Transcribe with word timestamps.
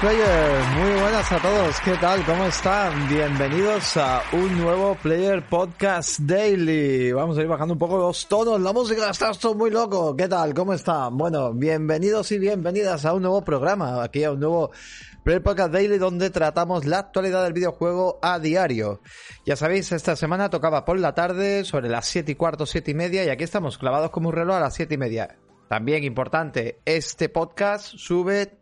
players, 0.00 0.76
muy 0.76 1.00
buenas 1.00 1.32
a 1.32 1.38
todos, 1.38 1.80
¿qué 1.80 1.94
tal? 1.96 2.24
¿Cómo 2.24 2.44
están? 2.44 3.08
Bienvenidos 3.08 3.96
a 3.96 4.22
un 4.32 4.56
nuevo 4.58 4.94
Player 5.02 5.44
Podcast 5.48 6.20
Daily. 6.20 7.10
Vamos 7.10 7.36
a 7.36 7.40
ir 7.40 7.48
bajando 7.48 7.74
un 7.74 7.78
poco 7.78 7.98
los 7.98 8.28
tonos, 8.28 8.60
la 8.60 8.72
música 8.72 9.10
está 9.10 9.32
todo 9.32 9.54
muy 9.54 9.70
loco, 9.70 10.14
¿qué 10.14 10.28
tal? 10.28 10.54
¿Cómo 10.54 10.72
están? 10.72 11.16
Bueno, 11.16 11.52
bienvenidos 11.52 12.30
y 12.30 12.38
bienvenidas 12.38 13.04
a 13.06 13.12
un 13.12 13.22
nuevo 13.22 13.42
programa, 13.42 14.02
aquí 14.04 14.22
a 14.22 14.30
un 14.30 14.40
nuevo 14.40 14.70
Player 15.28 15.42
Podcast 15.42 15.74
Daily 15.74 15.98
donde 15.98 16.30
tratamos 16.30 16.86
la 16.86 17.00
actualidad 17.00 17.44
del 17.44 17.52
videojuego 17.52 18.18
a 18.22 18.38
diario. 18.38 19.02
Ya 19.44 19.56
sabéis, 19.56 19.92
esta 19.92 20.16
semana 20.16 20.48
tocaba 20.48 20.86
por 20.86 20.98
la 20.98 21.12
tarde, 21.12 21.64
sobre 21.64 21.90
las 21.90 22.06
7 22.06 22.32
y 22.32 22.34
cuarto, 22.34 22.64
7 22.64 22.92
y 22.92 22.94
media, 22.94 23.24
y 23.26 23.28
aquí 23.28 23.44
estamos 23.44 23.76
clavados 23.76 24.10
como 24.10 24.30
un 24.30 24.34
reloj 24.34 24.56
a 24.56 24.60
las 24.60 24.74
7 24.74 24.94
y 24.94 24.96
media. 24.96 25.36
También 25.68 26.02
importante, 26.02 26.80
este 26.86 27.28
podcast 27.28 27.94
sube 27.98 28.57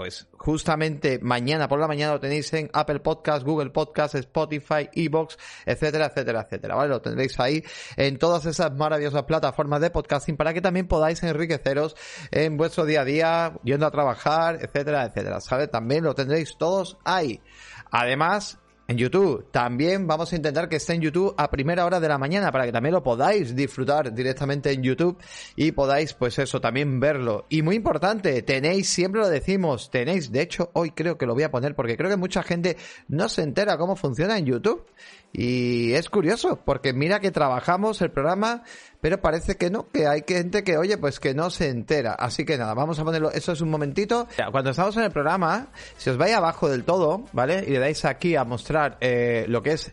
pues 0.00 0.26
justamente 0.38 1.18
mañana 1.20 1.68
por 1.68 1.78
la 1.78 1.86
mañana 1.86 2.14
lo 2.14 2.20
tenéis 2.20 2.50
en 2.54 2.70
Apple 2.72 3.00
Podcast, 3.00 3.44
Google 3.44 3.68
Podcast, 3.68 4.14
Spotify, 4.14 4.88
Evox, 4.94 5.36
etcétera, 5.66 6.06
etcétera, 6.06 6.40
etcétera, 6.40 6.74
¿vale? 6.74 6.88
Lo 6.88 7.02
tendréis 7.02 7.38
ahí 7.38 7.62
en 7.98 8.16
todas 8.16 8.46
esas 8.46 8.72
maravillosas 8.72 9.24
plataformas 9.24 9.82
de 9.82 9.90
podcasting 9.90 10.38
para 10.38 10.54
que 10.54 10.62
también 10.62 10.88
podáis 10.88 11.22
enriqueceros 11.22 11.96
en 12.30 12.56
vuestro 12.56 12.86
día 12.86 13.02
a 13.02 13.04
día, 13.04 13.52
yendo 13.62 13.84
a 13.84 13.90
trabajar, 13.90 14.60
etcétera, 14.62 15.04
etcétera, 15.04 15.38
¿sabes? 15.42 15.70
También 15.70 16.02
lo 16.02 16.14
tendréis 16.14 16.56
todos 16.56 16.96
ahí. 17.04 17.42
Además, 17.90 18.58
en 18.90 18.98
YouTube. 18.98 19.46
También 19.52 20.08
vamos 20.08 20.32
a 20.32 20.36
intentar 20.36 20.68
que 20.68 20.76
esté 20.76 20.94
en 20.94 21.00
YouTube 21.00 21.32
a 21.36 21.48
primera 21.48 21.86
hora 21.86 22.00
de 22.00 22.08
la 22.08 22.18
mañana 22.18 22.50
para 22.50 22.66
que 22.66 22.72
también 22.72 22.92
lo 22.92 23.04
podáis 23.04 23.54
disfrutar 23.54 24.12
directamente 24.12 24.72
en 24.72 24.82
YouTube 24.82 25.16
y 25.54 25.70
podáis, 25.70 26.12
pues 26.12 26.38
eso, 26.40 26.60
también 26.60 26.98
verlo. 26.98 27.46
Y 27.48 27.62
muy 27.62 27.76
importante, 27.76 28.42
tenéis, 28.42 28.88
siempre 28.88 29.20
lo 29.20 29.28
decimos, 29.28 29.90
tenéis, 29.90 30.32
de 30.32 30.42
hecho, 30.42 30.70
hoy 30.72 30.90
creo 30.90 31.16
que 31.16 31.26
lo 31.26 31.34
voy 31.34 31.44
a 31.44 31.52
poner 31.52 31.76
porque 31.76 31.96
creo 31.96 32.10
que 32.10 32.16
mucha 32.16 32.42
gente 32.42 32.76
no 33.06 33.28
se 33.28 33.42
entera 33.42 33.78
cómo 33.78 33.94
funciona 33.94 34.36
en 34.36 34.46
YouTube. 34.46 34.84
Y 35.32 35.92
es 35.92 36.10
curioso, 36.10 36.60
porque 36.64 36.92
mira 36.92 37.20
que 37.20 37.30
trabajamos 37.30 38.02
el 38.02 38.10
programa, 38.10 38.64
pero 39.00 39.20
parece 39.20 39.56
que 39.56 39.70
no, 39.70 39.88
que 39.88 40.08
hay 40.08 40.24
gente 40.26 40.64
que, 40.64 40.76
oye, 40.76 40.98
pues 40.98 41.20
que 41.20 41.34
no 41.34 41.50
se 41.50 41.68
entera. 41.68 42.14
Así 42.14 42.44
que 42.44 42.58
nada, 42.58 42.74
vamos 42.74 42.98
a 42.98 43.04
ponerlo, 43.04 43.30
eso 43.30 43.52
es 43.52 43.60
un 43.60 43.70
momentito. 43.70 44.26
Cuando 44.50 44.70
estamos 44.70 44.96
en 44.96 45.04
el 45.04 45.12
programa, 45.12 45.68
si 45.96 46.10
os 46.10 46.16
vais 46.16 46.34
abajo 46.34 46.68
del 46.68 46.84
todo, 46.84 47.24
¿vale? 47.32 47.64
Y 47.66 47.70
le 47.70 47.78
dais 47.78 48.04
aquí 48.04 48.34
a 48.34 48.44
mostrar 48.44 48.98
eh, 49.00 49.44
lo 49.48 49.62
que 49.62 49.72
es 49.72 49.92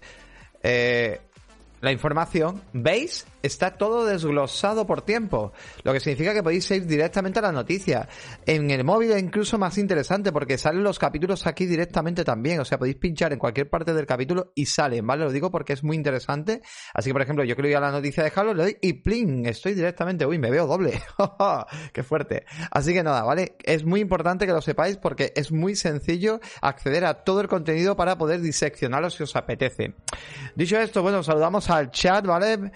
eh, 0.64 1.22
la 1.82 1.92
información, 1.92 2.64
¿veis? 2.74 3.28
Está 3.48 3.78
todo 3.78 4.06
desglosado 4.06 4.86
por 4.86 5.02
tiempo, 5.02 5.52
lo 5.84 5.94
que 5.94 6.00
significa 6.00 6.34
que 6.34 6.44
podéis 6.44 6.70
ir 6.72 6.86
directamente 6.86 7.40
a 7.40 7.44
la 7.44 7.52
noticia. 7.52 8.08
En 8.46 8.70
el 8.72 8.84
móvil 8.84 9.12
es 9.12 9.22
incluso 9.22 9.58
más 9.58 9.78
interesante 9.78 10.32
porque 10.32 10.58
salen 10.58 10.84
los 10.84 11.00
capítulos 11.00 11.48
aquí 11.48 11.66
directamente 11.66 12.24
también, 12.24 12.60
o 12.60 12.66
sea, 12.66 12.78
podéis 12.78 12.98
pinchar 12.98 13.34
en 13.34 13.40
cualquier 13.40 13.70
parte 13.70 13.94
del 13.94 14.06
capítulo 14.06 14.52
y 14.56 14.66
salen, 14.66 15.06
¿vale? 15.06 15.24
Lo 15.24 15.32
digo 15.32 15.52
porque 15.52 15.74
es 15.74 15.84
muy 15.84 15.96
interesante. 15.96 16.62
Así 16.94 17.10
que, 17.10 17.14
por 17.14 17.22
ejemplo, 17.22 17.44
yo 17.44 17.56
quiero 17.56 17.70
ir 17.70 17.78
a 17.78 17.82
la 17.82 17.92
noticia 17.92 18.24
de 18.24 18.32
Halo, 18.36 18.54
le 18.54 18.64
doy 18.64 18.78
y 18.82 18.94
pling, 18.94 19.46
estoy 19.46 19.74
directamente, 19.74 20.26
uy, 20.26 20.38
me 20.38 20.52
veo 20.52 20.68
doble. 20.68 21.02
¡Qué 21.94 22.04
fuerte! 22.04 22.46
Así 22.72 22.94
que 22.94 23.04
nada, 23.04 23.24
¿vale? 23.24 23.56
Es 23.64 23.86
muy 23.86 24.02
importante 24.02 24.46
que 24.46 24.52
lo 24.52 24.62
sepáis 24.62 24.98
porque 24.98 25.34
es 25.36 25.52
muy 25.52 25.76
sencillo 25.76 26.40
acceder 26.62 27.06
a 27.06 27.24
todo 27.24 27.42
el 27.42 27.48
contenido 27.48 27.96
para 27.96 28.18
poder 28.18 28.42
diseccionarlo 28.42 29.10
si 29.10 29.24
os 29.24 29.36
apetece. 29.36 29.96
Dicho 30.56 30.78
esto, 30.80 31.02
bueno, 31.02 31.24
saludamos 31.24 31.70
al 31.70 31.92
chat, 31.92 32.26
¿vale? 32.26 32.72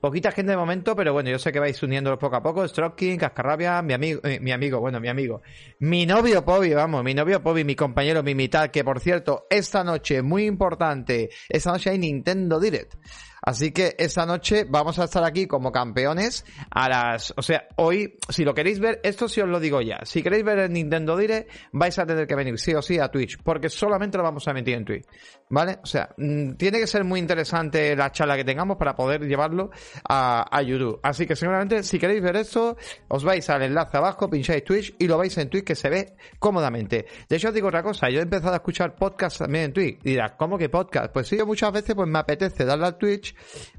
Poquita 0.00 0.32
gente 0.32 0.52
de 0.52 0.56
momento, 0.56 0.96
pero 0.96 1.12
bueno, 1.12 1.28
yo 1.30 1.38
sé 1.38 1.52
que 1.52 1.60
vais 1.60 1.82
uniéndolos 1.82 2.18
poco 2.18 2.36
a 2.36 2.42
poco. 2.42 2.66
Stroking, 2.66 3.18
Cascarrabia, 3.18 3.82
mi 3.82 3.92
amigo, 3.92 4.20
eh, 4.24 4.40
mi 4.40 4.52
amigo, 4.52 4.80
bueno, 4.80 5.00
mi 5.00 5.08
amigo. 5.08 5.42
Mi 5.80 6.06
novio 6.06 6.44
Pobi, 6.44 6.72
vamos, 6.72 7.04
mi 7.04 7.14
novio 7.14 7.42
Pobi, 7.42 7.64
mi 7.64 7.74
compañero, 7.74 8.22
mi 8.22 8.34
mitad, 8.34 8.70
que 8.70 8.84
por 8.84 9.00
cierto, 9.00 9.46
esta 9.50 9.84
noche, 9.84 10.22
muy 10.22 10.44
importante, 10.46 11.30
esta 11.48 11.72
noche 11.72 11.90
hay 11.90 11.98
Nintendo 11.98 12.58
Direct. 12.58 12.94
Así 13.42 13.72
que 13.72 13.96
esta 13.98 14.26
noche 14.26 14.66
vamos 14.68 14.98
a 14.98 15.04
estar 15.04 15.24
aquí 15.24 15.46
como 15.46 15.72
campeones 15.72 16.44
a 16.70 16.88
las... 16.88 17.32
O 17.36 17.42
sea, 17.42 17.66
hoy, 17.76 18.18
si 18.28 18.44
lo 18.44 18.54
queréis 18.54 18.80
ver, 18.80 19.00
esto 19.02 19.28
sí 19.28 19.40
os 19.40 19.48
lo 19.48 19.60
digo 19.60 19.80
ya. 19.80 20.00
Si 20.04 20.22
queréis 20.22 20.44
ver 20.44 20.58
el 20.58 20.72
Nintendo 20.72 21.16
Direct, 21.16 21.50
vais 21.72 21.98
a 21.98 22.06
tener 22.06 22.26
que 22.26 22.34
venir 22.34 22.58
sí 22.58 22.74
o 22.74 22.82
sí 22.82 22.98
a 22.98 23.08
Twitch, 23.08 23.38
porque 23.42 23.68
solamente 23.68 24.18
lo 24.18 24.24
vamos 24.24 24.46
a 24.46 24.50
emitir 24.50 24.74
en 24.74 24.84
Twitch. 24.84 25.06
¿Vale? 25.48 25.78
O 25.82 25.86
sea, 25.86 26.10
mm, 26.16 26.52
tiene 26.52 26.78
que 26.78 26.86
ser 26.86 27.04
muy 27.04 27.18
interesante 27.18 27.96
la 27.96 28.12
charla 28.12 28.36
que 28.36 28.44
tengamos 28.44 28.76
para 28.76 28.94
poder 28.94 29.22
llevarlo 29.22 29.70
a, 30.08 30.46
a 30.56 30.62
YouTube. 30.62 31.00
Así 31.02 31.26
que 31.26 31.34
seguramente, 31.34 31.82
si 31.82 31.98
queréis 31.98 32.22
ver 32.22 32.36
esto, 32.36 32.76
os 33.08 33.24
vais 33.24 33.48
al 33.50 33.62
enlace 33.62 33.96
abajo, 33.96 34.28
pincháis 34.28 34.64
Twitch 34.64 34.94
y 34.98 35.08
lo 35.08 35.18
vais 35.18 35.36
en 35.38 35.48
Twitch 35.48 35.64
que 35.64 35.74
se 35.74 35.88
ve 35.88 36.14
cómodamente. 36.38 37.06
De 37.28 37.36
hecho, 37.36 37.48
os 37.48 37.54
digo 37.54 37.68
otra 37.68 37.82
cosa, 37.82 38.08
yo 38.10 38.20
he 38.20 38.22
empezado 38.22 38.52
a 38.52 38.56
escuchar 38.56 38.94
podcasts 38.94 39.38
también 39.38 39.64
en 39.64 39.72
Twitch. 39.72 39.98
Y 40.04 40.10
dirás, 40.10 40.32
¿cómo 40.38 40.58
que 40.58 40.68
podcast? 40.68 41.12
Pues 41.12 41.26
sí, 41.26 41.38
muchas 41.44 41.72
veces 41.72 41.94
pues 41.94 42.08
me 42.08 42.18
apetece 42.18 42.64
darle 42.64 42.86
al 42.86 42.98
Twitch 42.98 43.29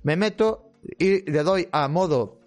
me 0.04 0.16
meto 0.16 0.74
y 0.98 1.30
le 1.30 1.44
doy 1.44 1.68
a 1.72 1.88
modo 1.88 2.41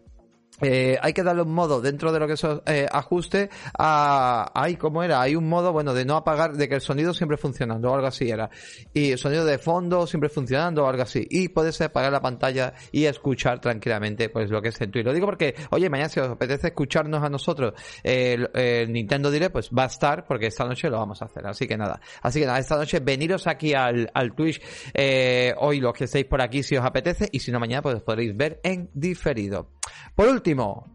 eh, 0.61 0.97
hay 1.03 1.13
que 1.13 1.23
darle 1.23 1.43
un 1.43 1.53
modo 1.53 1.81
dentro 1.81 2.13
de 2.13 2.21
lo 2.21 2.27
que 2.27 2.35
es 2.35 2.47
eh, 2.67 2.87
ajuste 2.91 3.51
a, 3.77 4.53
ahí 4.55 4.77
como 4.77 5.03
era, 5.03 5.21
hay 5.21 5.35
un 5.35 5.49
modo, 5.49 5.73
bueno, 5.73 5.95
de 5.95 6.05
no 6.05 6.17
apagar, 6.17 6.53
de 6.53 6.69
que 6.69 6.77
el 6.77 6.81
sonido 6.81 7.13
siempre 7.13 7.37
funcionando 7.37 7.91
o 7.91 7.95
algo 7.95 8.07
así 8.07 8.31
era. 8.31 8.51
Y 8.93 9.13
el 9.13 9.19
sonido 9.19 9.45
de 9.45 9.59
fondo 9.59 10.07
siempre 10.07 10.29
funcionando 10.29 10.85
o 10.85 10.87
algo 10.87 11.03
así. 11.03 11.27
Y 11.29 11.49
puedes 11.49 11.81
apagar 11.81 12.13
la 12.13 12.21
pantalla 12.21 12.75
y 12.93 13.05
escuchar 13.07 13.61
tranquilamente, 13.61 14.29
pues 14.29 14.51
lo 14.51 14.63
que 14.63 14.69
es 14.69 14.81
el 14.81 14.91
Twitch. 14.91 15.05
Lo 15.05 15.13
digo 15.13 15.27
porque, 15.27 15.55
oye, 15.71 15.91
mañana 15.91 16.09
si 16.09 16.21
os 16.21 16.29
apetece 16.29 16.69
escucharnos 16.69 17.23
a 17.23 17.29
nosotros 17.29 17.75
el, 18.03 18.49
Nintendo 18.93 19.31
Direct, 19.31 19.53
pues 19.53 19.71
va 19.71 19.85
a 19.85 19.87
estar 19.87 20.25
porque 20.25 20.47
esta 20.47 20.65
noche 20.65 20.89
lo 20.89 20.99
vamos 20.99 21.21
a 21.23 21.25
hacer. 21.25 21.47
Así 21.47 21.67
que 21.67 21.77
nada. 21.77 22.01
Así 22.23 22.41
que 22.41 22.47
nada, 22.47 22.59
esta 22.59 22.77
noche 22.77 23.01
veniros 23.01 23.47
aquí 23.47 23.75
al, 23.75 24.11
al 24.15 24.35
Twitch, 24.35 24.61
eh, 24.93 25.53
hoy 25.59 25.81
los 25.81 25.93
que 25.93 26.05
estéis 26.05 26.27
por 26.27 26.41
aquí 26.41 26.63
si 26.63 26.77
os 26.77 26.85
apetece 26.85 27.29
y 27.33 27.41
si 27.41 27.51
no 27.51 27.59
mañana 27.59 27.83
pues 27.83 28.01
podréis 28.03 28.37
ver 28.37 28.61
en 28.63 28.91
diferido. 28.95 29.71
Por 30.15 30.29
último, 30.29 30.44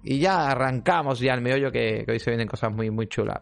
y 0.04 0.20
ya 0.20 0.52
arrancamos 0.52 1.20
ya 1.20 1.34
el 1.34 1.42
meollo 1.42 1.72
que, 1.72 2.04
que 2.06 2.12
hoy 2.12 2.20
se 2.20 2.32
vienen 2.32 2.48
cosas 2.48 2.72
muy, 2.72 2.92
muy 2.92 3.08
chulas. 3.08 3.42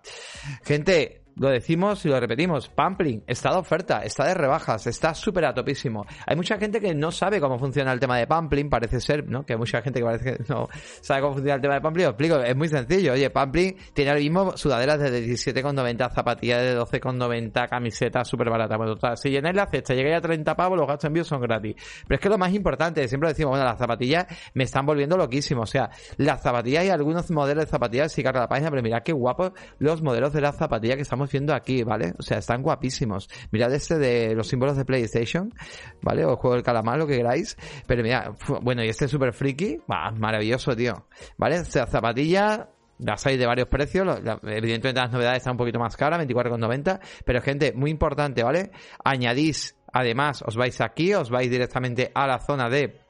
Gente, 0.63 1.26
lo 1.39 1.49
decimos 1.49 2.05
y 2.05 2.09
lo 2.09 2.19
repetimos, 2.19 2.69
Pampling 2.69 3.23
está 3.27 3.51
de 3.51 3.57
oferta, 3.57 4.03
está 4.03 4.25
de 4.25 4.33
rebajas, 4.33 4.87
está 4.87 5.13
súper 5.13 5.45
a 5.45 5.53
topísimo. 5.53 6.05
Hay 6.25 6.35
mucha 6.35 6.57
gente 6.57 6.79
que 6.79 6.93
no 6.95 7.11
sabe 7.11 7.39
cómo 7.39 7.59
funciona 7.59 7.91
el 7.93 7.99
tema 7.99 8.17
de 8.17 8.27
Pampling, 8.27 8.69
parece 8.69 8.99
ser, 8.99 9.27
¿no? 9.29 9.45
Que 9.45 9.53
hay 9.53 9.59
mucha 9.59 9.81
gente 9.81 9.99
que 9.99 10.05
parece 10.05 10.37
que 10.37 10.43
no 10.47 10.67
sabe 11.01 11.21
cómo 11.21 11.33
funciona 11.33 11.55
el 11.55 11.61
tema 11.61 11.75
de 11.75 11.81
Pampling. 11.81 12.05
Os 12.05 12.11
explico, 12.11 12.39
es 12.39 12.55
muy 12.55 12.67
sencillo. 12.69 13.13
Oye, 13.13 13.29
Pampling 13.29 13.75
tiene 13.93 14.11
ahora 14.11 14.21
mismo 14.21 14.57
sudaderas 14.57 14.99
de 14.99 15.27
17,90, 15.27 16.11
zapatillas 16.13 16.61
de 16.61 16.79
12,90, 16.79 17.69
camisetas 17.69 18.27
súper 18.27 18.49
baratas. 18.49 18.77
Bueno, 18.77 18.95
si 19.15 19.29
llenáis 19.29 19.55
la 19.55 19.67
cesta, 19.67 19.93
llegáis 19.93 20.17
a 20.17 20.21
30 20.21 20.55
pavos, 20.55 20.77
los 20.77 20.87
gastos 20.87 21.05
en 21.05 21.07
envío 21.09 21.23
son 21.23 21.41
gratis. 21.41 21.75
Pero 22.07 22.15
es 22.15 22.21
que 22.21 22.29
lo 22.29 22.37
más 22.37 22.53
importante, 22.53 23.07
siempre 23.07 23.29
decimos, 23.29 23.51
bueno, 23.51 23.65
las 23.65 23.77
zapatillas 23.77 24.25
me 24.53 24.63
están 24.63 24.85
volviendo 24.85 25.17
loquísimo. 25.17 25.61
O 25.61 25.67
sea, 25.67 25.89
las 26.17 26.41
zapatillas 26.41 26.85
y 26.85 26.89
algunos 26.89 27.29
modelos 27.31 27.65
de 27.65 27.69
zapatillas, 27.69 28.11
sí 28.11 28.23
carga 28.23 28.41
la 28.41 28.47
página, 28.47 28.69
pero 28.69 28.81
mirad 28.81 29.03
qué 29.03 29.13
guapos 29.13 29.51
los 29.79 30.01
modelos 30.01 30.33
de 30.33 30.41
las 30.41 30.57
zapatillas 30.57 30.95
que 30.95 31.03
estamos 31.03 31.26
viendo 31.31 31.53
aquí, 31.53 31.83
¿vale? 31.83 32.13
O 32.17 32.21
sea, 32.21 32.37
están 32.37 32.61
guapísimos. 32.61 33.29
Mirad 33.51 33.73
este 33.73 33.97
de 33.97 34.35
los 34.35 34.47
símbolos 34.47 34.77
de 34.77 34.85
PlayStation, 34.85 35.53
¿vale? 36.01 36.25
O 36.25 36.35
juego 36.37 36.55
del 36.55 36.63
calamar, 36.63 36.97
lo 36.97 37.07
que 37.07 37.17
queráis. 37.17 37.57
Pero 37.85 38.03
mira, 38.03 38.33
bueno, 38.61 38.83
y 38.83 38.89
este 38.89 39.07
super 39.07 39.33
friki, 39.33 39.79
maravilloso, 39.87 40.75
tío. 40.75 41.07
¿Vale? 41.37 41.59
O 41.59 41.65
sea, 41.65 41.85
zapatilla, 41.87 42.69
las 42.99 43.25
hay 43.25 43.37
de 43.37 43.45
varios 43.45 43.67
precios, 43.67 44.19
evidentemente 44.43 45.01
las 45.01 45.11
novedades 45.11 45.37
están 45.37 45.53
un 45.53 45.57
poquito 45.57 45.79
más 45.79 45.95
caras, 45.95 46.19
24,90, 46.25 46.99
pero 47.25 47.41
gente, 47.41 47.73
muy 47.73 47.91
importante, 47.91 48.43
¿vale? 48.43 48.71
Añadís, 49.03 49.75
además, 49.93 50.43
os 50.45 50.55
vais 50.55 50.81
aquí, 50.81 51.13
os 51.13 51.29
vais 51.29 51.49
directamente 51.49 52.11
a 52.13 52.25
la 52.27 52.39
zona 52.39 52.69
de 52.69 53.06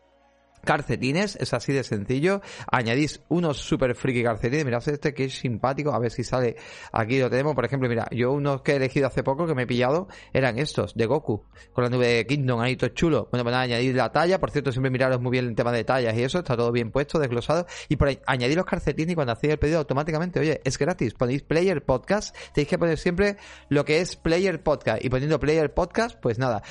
calcetines, 0.67 1.37
es 1.37 1.53
así 1.53 1.71
de 1.71 1.81
sencillo. 1.83 2.41
Añadís 2.69 3.21
unos 3.29 3.57
super 3.57 3.95
friki 3.95 4.21
calcetines. 4.21 4.65
Mirad 4.65 4.87
este 4.89 5.13
que 5.13 5.23
es 5.23 5.39
simpático. 5.39 5.93
A 5.93 5.99
ver 5.99 6.11
si 6.11 6.25
sale 6.25 6.57
aquí 6.91 7.19
lo 7.19 7.29
tenemos. 7.29 7.55
Por 7.55 7.63
ejemplo, 7.63 7.87
mira, 7.87 8.05
yo 8.11 8.33
unos 8.33 8.61
que 8.61 8.73
he 8.73 8.75
elegido 8.75 9.07
hace 9.07 9.23
poco 9.23 9.47
que 9.47 9.55
me 9.55 9.63
he 9.63 9.67
pillado 9.67 10.09
eran 10.33 10.59
estos, 10.59 10.93
de 10.93 11.05
Goku, 11.05 11.45
con 11.71 11.85
la 11.85 11.89
nube 11.89 12.07
de 12.07 12.27
Kingdom, 12.27 12.59
ahí 12.59 12.75
todo 12.75 12.89
chulo. 12.89 13.29
Bueno, 13.31 13.45
pues 13.45 13.53
nada, 13.53 13.63
añadir 13.63 13.95
la 13.95 14.11
talla. 14.11 14.39
Por 14.39 14.51
cierto, 14.51 14.73
siempre 14.73 14.91
miraros 14.91 15.21
muy 15.21 15.31
bien 15.31 15.45
el 15.45 15.55
tema 15.55 15.71
de 15.71 15.85
tallas 15.85 16.13
y 16.17 16.23
eso. 16.23 16.39
Está 16.39 16.57
todo 16.57 16.73
bien 16.73 16.91
puesto, 16.91 17.17
desglosado. 17.17 17.65
Y 17.87 17.95
por 17.95 18.09
ahí, 18.09 18.19
añadir 18.25 18.57
los 18.57 18.65
calcetines 18.65 19.13
y 19.13 19.15
cuando 19.15 19.31
hacéis 19.31 19.53
el 19.53 19.59
pedido 19.59 19.79
automáticamente, 19.79 20.41
oye, 20.41 20.59
es 20.65 20.77
gratis. 20.77 21.13
Ponéis 21.13 21.43
Player 21.43 21.81
Podcast. 21.85 22.35
Tenéis 22.53 22.67
que 22.67 22.77
poner 22.77 22.97
siempre 22.97 23.37
lo 23.69 23.85
que 23.85 24.01
es 24.01 24.17
Player 24.17 24.61
Podcast. 24.61 25.03
Y 25.03 25.09
poniendo 25.09 25.39
Player 25.39 25.73
Podcast, 25.73 26.19
pues 26.19 26.37
nada 26.37 26.61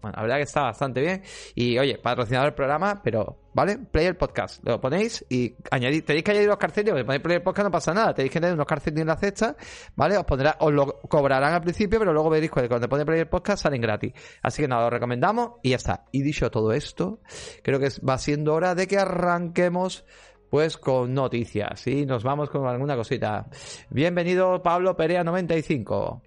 Bueno, 0.00 0.16
la 0.16 0.22
verdad 0.22 0.36
que 0.36 0.42
está 0.42 0.62
bastante 0.62 1.00
bien. 1.00 1.22
Y 1.54 1.78
oye, 1.78 1.98
patrocinado 1.98 2.46
el 2.46 2.54
programa, 2.54 3.00
pero, 3.02 3.38
¿vale? 3.54 3.78
Player 3.78 4.16
Podcast. 4.16 4.64
Lo 4.64 4.80
ponéis 4.80 5.24
y 5.28 5.54
añadís, 5.70 6.04
tenéis 6.04 6.24
que 6.24 6.30
añadir 6.30 6.48
los 6.48 6.58
carcelitos. 6.58 6.98
Si 6.98 7.04
ponéis 7.04 7.22
Player 7.22 7.42
Podcast 7.42 7.64
no 7.66 7.70
pasa 7.70 7.94
nada. 7.94 8.14
Tenéis 8.14 8.32
que 8.32 8.40
tener 8.40 8.54
unos 8.54 8.66
carcelitos 8.66 9.02
en 9.02 9.08
la 9.08 9.16
cesta, 9.16 9.56
¿vale? 9.96 10.16
Os 10.16 10.24
pondrá, 10.24 10.56
os 10.60 10.72
lo 10.72 11.00
cobrarán 11.00 11.54
al 11.54 11.60
principio, 11.62 11.98
pero 11.98 12.12
luego 12.12 12.30
veréis 12.30 12.50
que 12.50 12.68
cuando 12.68 12.88
pone 12.88 13.04
Player 13.04 13.28
Podcast 13.28 13.62
salen 13.62 13.80
gratis. 13.80 14.12
Así 14.42 14.62
que 14.62 14.68
nada, 14.68 14.82
lo 14.82 14.90
recomendamos 14.90 15.52
y 15.62 15.70
ya 15.70 15.76
está. 15.76 16.04
Y 16.12 16.22
dicho 16.22 16.50
todo 16.50 16.72
esto, 16.72 17.20
creo 17.62 17.78
que 17.78 17.88
va 18.08 18.18
siendo 18.18 18.54
hora 18.54 18.74
de 18.74 18.86
que 18.86 18.98
arranquemos 18.98 20.04
pues 20.50 20.78
con 20.78 21.12
noticias 21.12 21.86
y 21.86 22.06
nos 22.06 22.24
vamos 22.24 22.50
con 22.50 22.66
alguna 22.66 22.96
cosita. 22.96 23.46
Bienvenido 23.90 24.62
Pablo 24.62 24.96
Perea 24.96 25.22
95. 25.22 26.22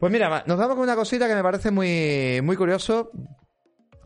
Pues 0.00 0.10
mira, 0.10 0.44
nos 0.46 0.56
vamos 0.56 0.76
con 0.76 0.84
una 0.84 0.96
cosita 0.96 1.28
que 1.28 1.34
me 1.34 1.42
parece 1.42 1.70
muy, 1.70 2.40
muy 2.42 2.56
curioso. 2.56 3.10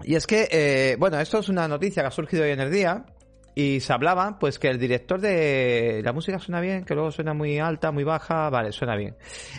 Y 0.02 0.17
es 0.17 0.26
que, 0.26 0.49
eh, 0.50 0.96
bueno, 0.99 1.20
esto 1.20 1.38
es 1.38 1.49
una 1.49 1.69
noticia 1.69 2.02
que 2.02 2.08
ha 2.08 2.11
surgido 2.11 2.43
hoy 2.43 2.50
en 2.50 2.58
el 2.58 2.73
día. 2.73 3.06
Y 3.55 3.79
se 3.79 3.93
hablaba, 3.93 4.37
pues, 4.41 4.58
que 4.58 4.67
el 4.67 4.81
director 4.81 5.20
de... 5.20 6.00
La 6.02 6.12
música 6.12 6.41
suena 6.41 6.61
bien, 6.61 6.85
que 6.85 6.94
luego 6.94 7.12
suena 7.12 7.32
muy 7.32 7.61
alta, 7.61 7.93
muy 7.93 8.02
baja. 8.02 8.50
Vale, 8.50 8.73
suena 8.73 8.96
bien. 8.96 9.14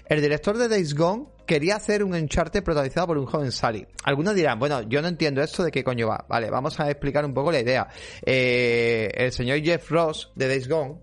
El 0.10 0.20
director 0.20 0.58
de 0.58 0.68
Days 0.68 0.94
Gone 0.94 1.28
quería 1.48 1.78
hacer 1.78 2.04
un 2.04 2.14
encharte 2.14 2.62
protagonizado 2.62 3.08
por 3.08 3.18
un 3.18 3.28
joven 3.28 3.54
Sally. 3.54 3.88
Algunos 4.04 4.36
dirán, 4.36 4.60
bueno, 4.60 4.82
yo 4.82 5.02
no 5.02 5.08
entiendo 5.08 5.42
esto 5.42 5.64
de 5.64 5.72
qué 5.72 5.86
coño 5.86 6.10
va. 6.10 6.26
Vale, 6.28 6.50
vamos 6.50 6.78
a 6.82 6.92
explicar 6.92 7.24
un 7.24 7.34
poco 7.34 7.54
la 7.54 7.62
idea. 7.62 7.88
Eh, 8.26 9.10
el 9.14 9.32
señor 9.32 9.62
Jeff 9.64 9.90
Ross 9.90 10.34
de 10.36 10.50
Days 10.50 10.68
Gone 10.68 10.96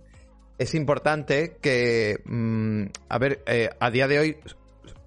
es 0.59 0.75
importante 0.75 1.57
que, 1.63 2.19
mm, 2.23 2.85
a 3.09 3.19
ver, 3.19 3.43
eh, 3.47 3.71
a 3.81 3.91
día 3.91 4.07
de 4.07 4.19
hoy 4.19 4.37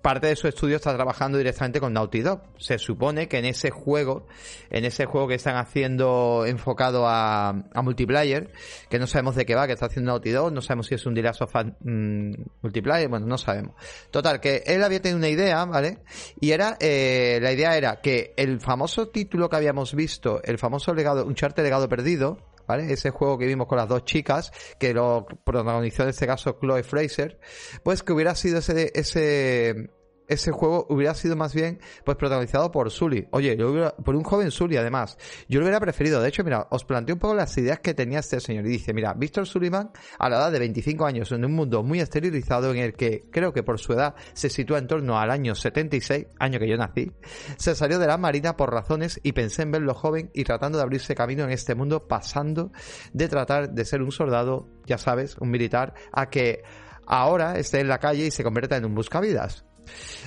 parte 0.06 0.28
de 0.28 0.36
su 0.36 0.48
estudio 0.48 0.76
está 0.76 0.94
trabajando 0.94 1.40
directamente 1.40 1.80
con 1.80 1.92
Naughty 1.92 2.22
Dog. 2.22 2.44
Se 2.60 2.78
supone 2.78 3.28
que 3.28 3.40
en 3.40 3.46
ese 3.46 3.72
juego, 3.72 4.28
en 4.70 4.86
ese 4.86 5.06
juego 5.08 5.28
que 5.28 5.34
están 5.34 5.58
haciendo 5.58 6.44
enfocado 6.46 7.08
a, 7.08 7.64
multiplayer, 7.82 8.52
que 8.88 9.00
no 9.00 9.08
sabemos 9.08 9.34
de 9.34 9.48
qué 9.48 9.56
va, 9.56 9.66
que 9.66 9.74
está 9.74 9.88
haciendo 9.88 10.12
Naughty 10.12 10.30
Dog, 10.30 10.54
no 10.54 10.62
sabemos 10.62 10.86
si 10.86 10.94
es 10.94 11.08
un 11.08 11.16
Last 11.16 11.42
of 11.42 11.52
mm, 11.56 12.34
multiplayer, 12.62 13.10
bueno, 13.10 13.26
no 13.26 13.40
sabemos. 13.40 13.74
Total, 14.12 14.40
que 14.40 14.62
él 14.68 14.84
había 14.84 15.02
tenido 15.02 15.18
una 15.18 15.30
idea, 15.30 15.66
¿vale? 15.66 15.98
Y 16.40 16.52
era, 16.52 16.78
eh, 16.80 17.40
la 17.42 17.52
idea 17.52 17.76
era 17.76 18.00
que 18.00 18.36
el 18.38 18.60
famoso 18.60 19.08
título 19.08 19.50
que 19.50 19.56
habíamos 19.56 19.96
visto, 19.96 20.40
el 20.44 20.60
famoso 20.60 20.94
legado, 20.94 21.26
un 21.26 21.34
charte 21.34 21.64
legado 21.64 21.90
perdido, 21.90 22.38
¿vale? 22.68 22.92
Ese 22.92 23.10
juego 23.10 23.38
que 23.38 23.46
vimos 23.46 23.68
con 23.68 23.78
las 23.78 23.88
dos 23.88 24.06
chicas, 24.06 24.52
que 24.80 24.94
lo 24.94 25.26
protagonizó 25.44 26.04
en 26.04 26.10
este 26.10 26.28
caso 26.28 26.58
Chloe 26.60 26.84
Fraser, 26.84 27.40
pues 27.84 28.04
que 28.04 28.14
hubiera 28.14 28.36
sido 28.36 28.60
ese, 28.60 28.92
ese, 28.96 29.90
ese 30.28 30.52
juego 30.52 30.86
hubiera 30.90 31.14
sido 31.14 31.36
más 31.36 31.54
bien 31.54 31.80
pues 32.04 32.18
protagonizado 32.18 32.72
por 32.72 32.92
Sully. 32.92 33.28
Oye, 33.32 33.56
yo 33.58 33.96
por 34.04 34.16
un 34.16 34.24
joven 34.24 34.52
Sully 34.52 34.78
además. 34.78 35.18
Yo 35.48 35.60
lo 35.60 35.66
hubiera 35.66 35.80
preferido. 35.80 36.22
De 36.22 36.30
hecho, 36.30 36.44
mira, 36.44 36.68
os 36.72 36.86
planteo 36.86 37.16
un 37.16 37.20
poco 37.20 37.36
las 37.36 37.58
ideas 37.58 37.80
que 37.80 37.94
tenía 37.94 38.20
este 38.20 38.40
señor. 38.40 38.66
Y 38.66 38.70
dice, 38.70 38.94
mira, 38.94 39.14
Víctor 39.14 39.48
Sullivan, 39.48 39.92
a 40.18 40.30
la 40.30 40.38
edad 40.38 40.52
de 40.52 40.60
25 40.60 41.06
años, 41.06 41.32
en 41.32 41.46
un 41.46 41.54
mundo 41.54 41.84
muy 41.84 42.00
esterilizado 42.00 42.72
en 42.72 42.78
el 42.78 42.94
que 42.94 43.26
creo 43.32 43.54
que 43.54 43.64
por 43.64 43.80
su 43.80 43.94
edad 43.94 44.16
se 44.34 44.50
sitúa 44.50 44.80
en 44.80 44.88
torno 44.88 45.20
al 45.20 45.32
año 45.32 45.56
76, 45.56 46.28
año 46.40 46.60
que 46.60 46.68
yo 46.68 46.78
nací, 46.78 47.12
se 47.58 47.76
salió 47.76 48.00
de 48.00 48.08
la 48.08 48.18
marina 48.18 48.58
por 48.58 48.72
razones 48.72 49.20
y 49.24 49.34
pensé 49.34 49.64
en 49.64 49.72
verlo 49.72 49.94
joven 49.94 50.32
y 50.34 50.44
tratando 50.44 50.78
de 50.78 50.84
abrirse 50.84 51.16
camino 51.16 51.44
en 51.44 51.52
este 51.52 51.76
mundo, 51.76 52.08
pasando 52.08 52.72
de 53.14 53.28
tratar 53.28 53.72
de 53.72 53.86
ser 53.86 54.02
un 54.02 54.12
soldado, 54.12 54.68
ya 54.86 54.98
sabes, 54.98 55.38
un 55.38 55.50
militar, 55.50 55.94
a 56.12 56.30
que 56.30 56.64
ahora 57.06 57.58
esté 57.58 57.80
en 57.80 57.88
la 57.88 58.00
calle 58.00 58.26
y 58.26 58.32
se 58.32 58.44
convierta 58.44 58.78
en 58.78 58.86
un 58.86 58.96
buscavidas. 58.96 59.66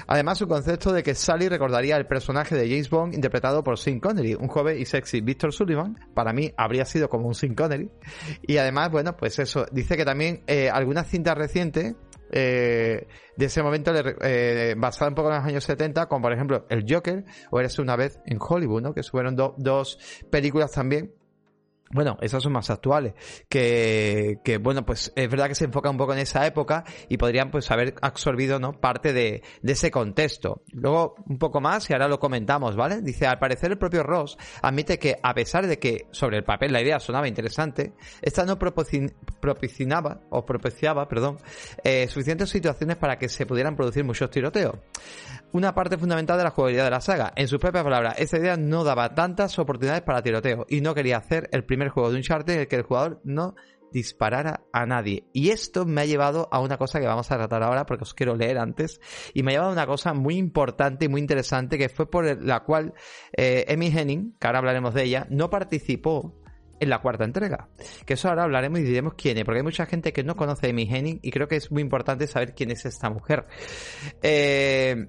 Además, 0.06 0.38
su 0.38 0.48
concepto 0.48 0.92
de 0.92 1.02
que 1.02 1.14
Sally 1.14 1.48
recordaría 1.48 1.96
el 1.96 2.06
personaje 2.06 2.54
de 2.54 2.68
James 2.68 2.90
Bond 2.90 3.14
interpretado 3.14 3.62
por 3.62 3.78
Sean 3.78 4.00
Connery, 4.00 4.34
un 4.34 4.48
joven 4.48 4.78
y 4.78 4.84
sexy 4.84 5.20
Victor 5.20 5.52
Sullivan, 5.52 5.98
para 6.14 6.32
mí 6.32 6.52
habría 6.56 6.84
sido 6.84 7.08
como 7.08 7.28
un 7.28 7.34
Sean 7.34 7.54
Connery. 7.54 7.90
Y 8.42 8.56
además, 8.56 8.90
bueno, 8.90 9.16
pues 9.16 9.38
eso, 9.38 9.66
dice 9.72 9.96
que 9.96 10.04
también 10.04 10.42
eh, 10.46 10.70
algunas 10.70 11.08
cintas 11.08 11.36
recientes 11.36 11.94
eh, 12.30 13.06
de 13.36 13.46
ese 13.46 13.62
momento 13.62 13.92
eh, 13.94 14.74
basada 14.76 15.08
un 15.08 15.14
poco 15.14 15.30
en 15.30 15.36
los 15.36 15.44
años 15.44 15.64
70, 15.64 16.06
como 16.06 16.22
por 16.22 16.32
ejemplo 16.32 16.66
El 16.68 16.84
Joker 16.88 17.24
o 17.50 17.60
Eres 17.60 17.78
una 17.78 17.96
vez 17.96 18.20
en 18.26 18.38
Hollywood, 18.40 18.82
¿no? 18.82 18.94
que 18.94 19.02
fueron 19.02 19.36
dos 19.36 19.98
películas 20.30 20.72
también 20.72 21.14
bueno, 21.90 22.18
esas 22.20 22.42
son 22.42 22.52
más 22.52 22.70
actuales. 22.70 23.14
Que, 23.48 24.38
que, 24.44 24.58
bueno, 24.58 24.84
pues 24.84 25.12
es 25.16 25.30
verdad 25.30 25.48
que 25.48 25.54
se 25.54 25.64
enfoca 25.64 25.90
un 25.90 25.96
poco 25.96 26.12
en 26.12 26.20
esa 26.20 26.46
época 26.46 26.84
y 27.08 27.16
podrían 27.16 27.50
pues 27.50 27.70
haber 27.70 27.94
absorbido, 28.02 28.58
¿no? 28.58 28.72
Parte 28.72 29.12
de, 29.12 29.42
de 29.62 29.72
ese 29.72 29.90
contexto. 29.90 30.62
Luego, 30.72 31.14
un 31.26 31.38
poco 31.38 31.60
más 31.60 31.88
y 31.88 31.92
ahora 31.92 32.08
lo 32.08 32.18
comentamos, 32.18 32.76
¿vale? 32.76 33.00
Dice, 33.02 33.26
al 33.26 33.38
parecer 33.38 33.72
el 33.72 33.78
propio 33.78 34.02
Ross 34.02 34.36
admite 34.62 34.98
que 34.98 35.16
a 35.22 35.34
pesar 35.34 35.66
de 35.66 35.78
que 35.78 36.06
sobre 36.10 36.38
el 36.38 36.44
papel 36.44 36.72
la 36.72 36.82
idea 36.82 37.00
sonaba 37.00 37.28
interesante, 37.28 37.92
esta 38.22 38.44
no 38.44 38.58
propiciaba, 38.58 40.20
o 40.30 40.44
propiciaba, 40.44 41.08
perdón, 41.08 41.38
eh, 41.84 42.06
suficientes 42.08 42.50
situaciones 42.50 42.96
para 42.96 43.18
que 43.18 43.28
se 43.28 43.46
pudieran 43.46 43.76
producir 43.76 44.04
muchos 44.04 44.30
tiroteos 44.30 44.76
una 45.52 45.74
parte 45.74 45.98
fundamental 45.98 46.38
de 46.38 46.44
la 46.44 46.50
jugabilidad 46.50 46.84
de 46.84 46.90
la 46.90 47.00
saga. 47.00 47.32
En 47.36 47.48
sus 47.48 47.58
propias 47.58 47.84
palabras, 47.84 48.14
esta 48.18 48.38
idea 48.38 48.56
no 48.56 48.84
daba 48.84 49.14
tantas 49.14 49.58
oportunidades 49.58 50.02
para 50.02 50.22
tiroteo 50.22 50.66
y 50.68 50.80
no 50.80 50.94
quería 50.94 51.18
hacer 51.18 51.48
el 51.52 51.64
primer 51.64 51.88
juego 51.88 52.08
de 52.08 52.14
un 52.14 52.18
Uncharted 52.18 52.54
en 52.54 52.60
el 52.60 52.68
que 52.68 52.76
el 52.76 52.82
jugador 52.82 53.20
no 53.24 53.54
disparara 53.92 54.64
a 54.72 54.86
nadie. 54.86 55.24
Y 55.32 55.50
esto 55.50 55.86
me 55.86 56.02
ha 56.02 56.04
llevado 56.04 56.48
a 56.52 56.60
una 56.60 56.76
cosa 56.76 57.00
que 57.00 57.06
vamos 57.06 57.30
a 57.30 57.36
tratar 57.36 57.62
ahora 57.62 57.86
porque 57.86 58.04
os 58.04 58.14
quiero 58.14 58.36
leer 58.36 58.58
antes. 58.58 59.00
Y 59.34 59.42
me 59.42 59.52
ha 59.52 59.54
llevado 59.54 59.70
a 59.70 59.74
una 59.74 59.86
cosa 59.86 60.14
muy 60.14 60.36
importante 60.36 61.06
y 61.06 61.08
muy 61.08 61.20
interesante 61.20 61.78
que 61.78 61.88
fue 61.88 62.10
por 62.10 62.42
la 62.42 62.60
cual 62.60 62.94
eh, 63.36 63.64
Emmy 63.68 63.86
Henning, 63.86 64.36
que 64.38 64.46
ahora 64.46 64.58
hablaremos 64.58 64.94
de 64.94 65.04
ella, 65.04 65.26
no 65.30 65.50
participó 65.50 66.34
en 66.80 66.90
la 66.90 67.00
cuarta 67.00 67.24
entrega. 67.24 67.68
Que 68.04 68.14
eso 68.14 68.28
ahora 68.28 68.44
hablaremos 68.44 68.80
y 68.80 68.82
diremos 68.82 69.14
quién 69.14 69.38
es, 69.38 69.44
porque 69.44 69.58
hay 69.58 69.64
mucha 69.64 69.86
gente 69.86 70.12
que 70.12 70.22
no 70.22 70.36
conoce 70.36 70.66
a 70.66 70.70
Henning 70.70 71.20
y 71.22 71.30
creo 71.30 71.48
que 71.48 71.56
es 71.56 71.70
muy 71.70 71.82
importante 71.82 72.26
saber 72.26 72.54
quién 72.54 72.70
es 72.70 72.84
esta 72.84 73.10
mujer. 73.10 73.46
Eh, 74.22 75.08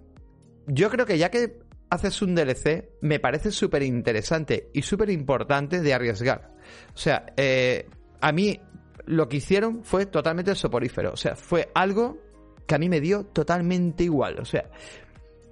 yo 0.70 0.90
creo 0.90 1.06
que 1.06 1.18
ya 1.18 1.30
que 1.30 1.60
haces 1.90 2.22
un 2.22 2.36
DLC, 2.36 2.90
me 3.02 3.20
parece 3.20 3.52
súper 3.52 3.84
interesante 3.84 4.70
y 4.74 4.84
súper 4.84 5.10
importante 5.10 5.82
de 5.82 5.94
arriesgar. 5.94 6.54
O 6.94 6.98
sea, 6.98 7.26
eh, 7.36 7.88
a 8.22 8.32
mí 8.32 8.60
lo 9.06 9.28
que 9.28 9.38
hicieron 9.38 9.84
fue 9.84 10.06
totalmente 10.06 10.54
soporífero. 10.54 11.12
O 11.12 11.18
sea, 11.18 11.36
fue 11.36 11.72
algo 11.74 12.20
que 12.68 12.76
a 12.76 12.78
mí 12.78 12.90
me 12.90 13.02
dio 13.02 13.26
totalmente 13.26 14.04
igual. 14.04 14.40
O 14.40 14.46
sea, 14.46 14.70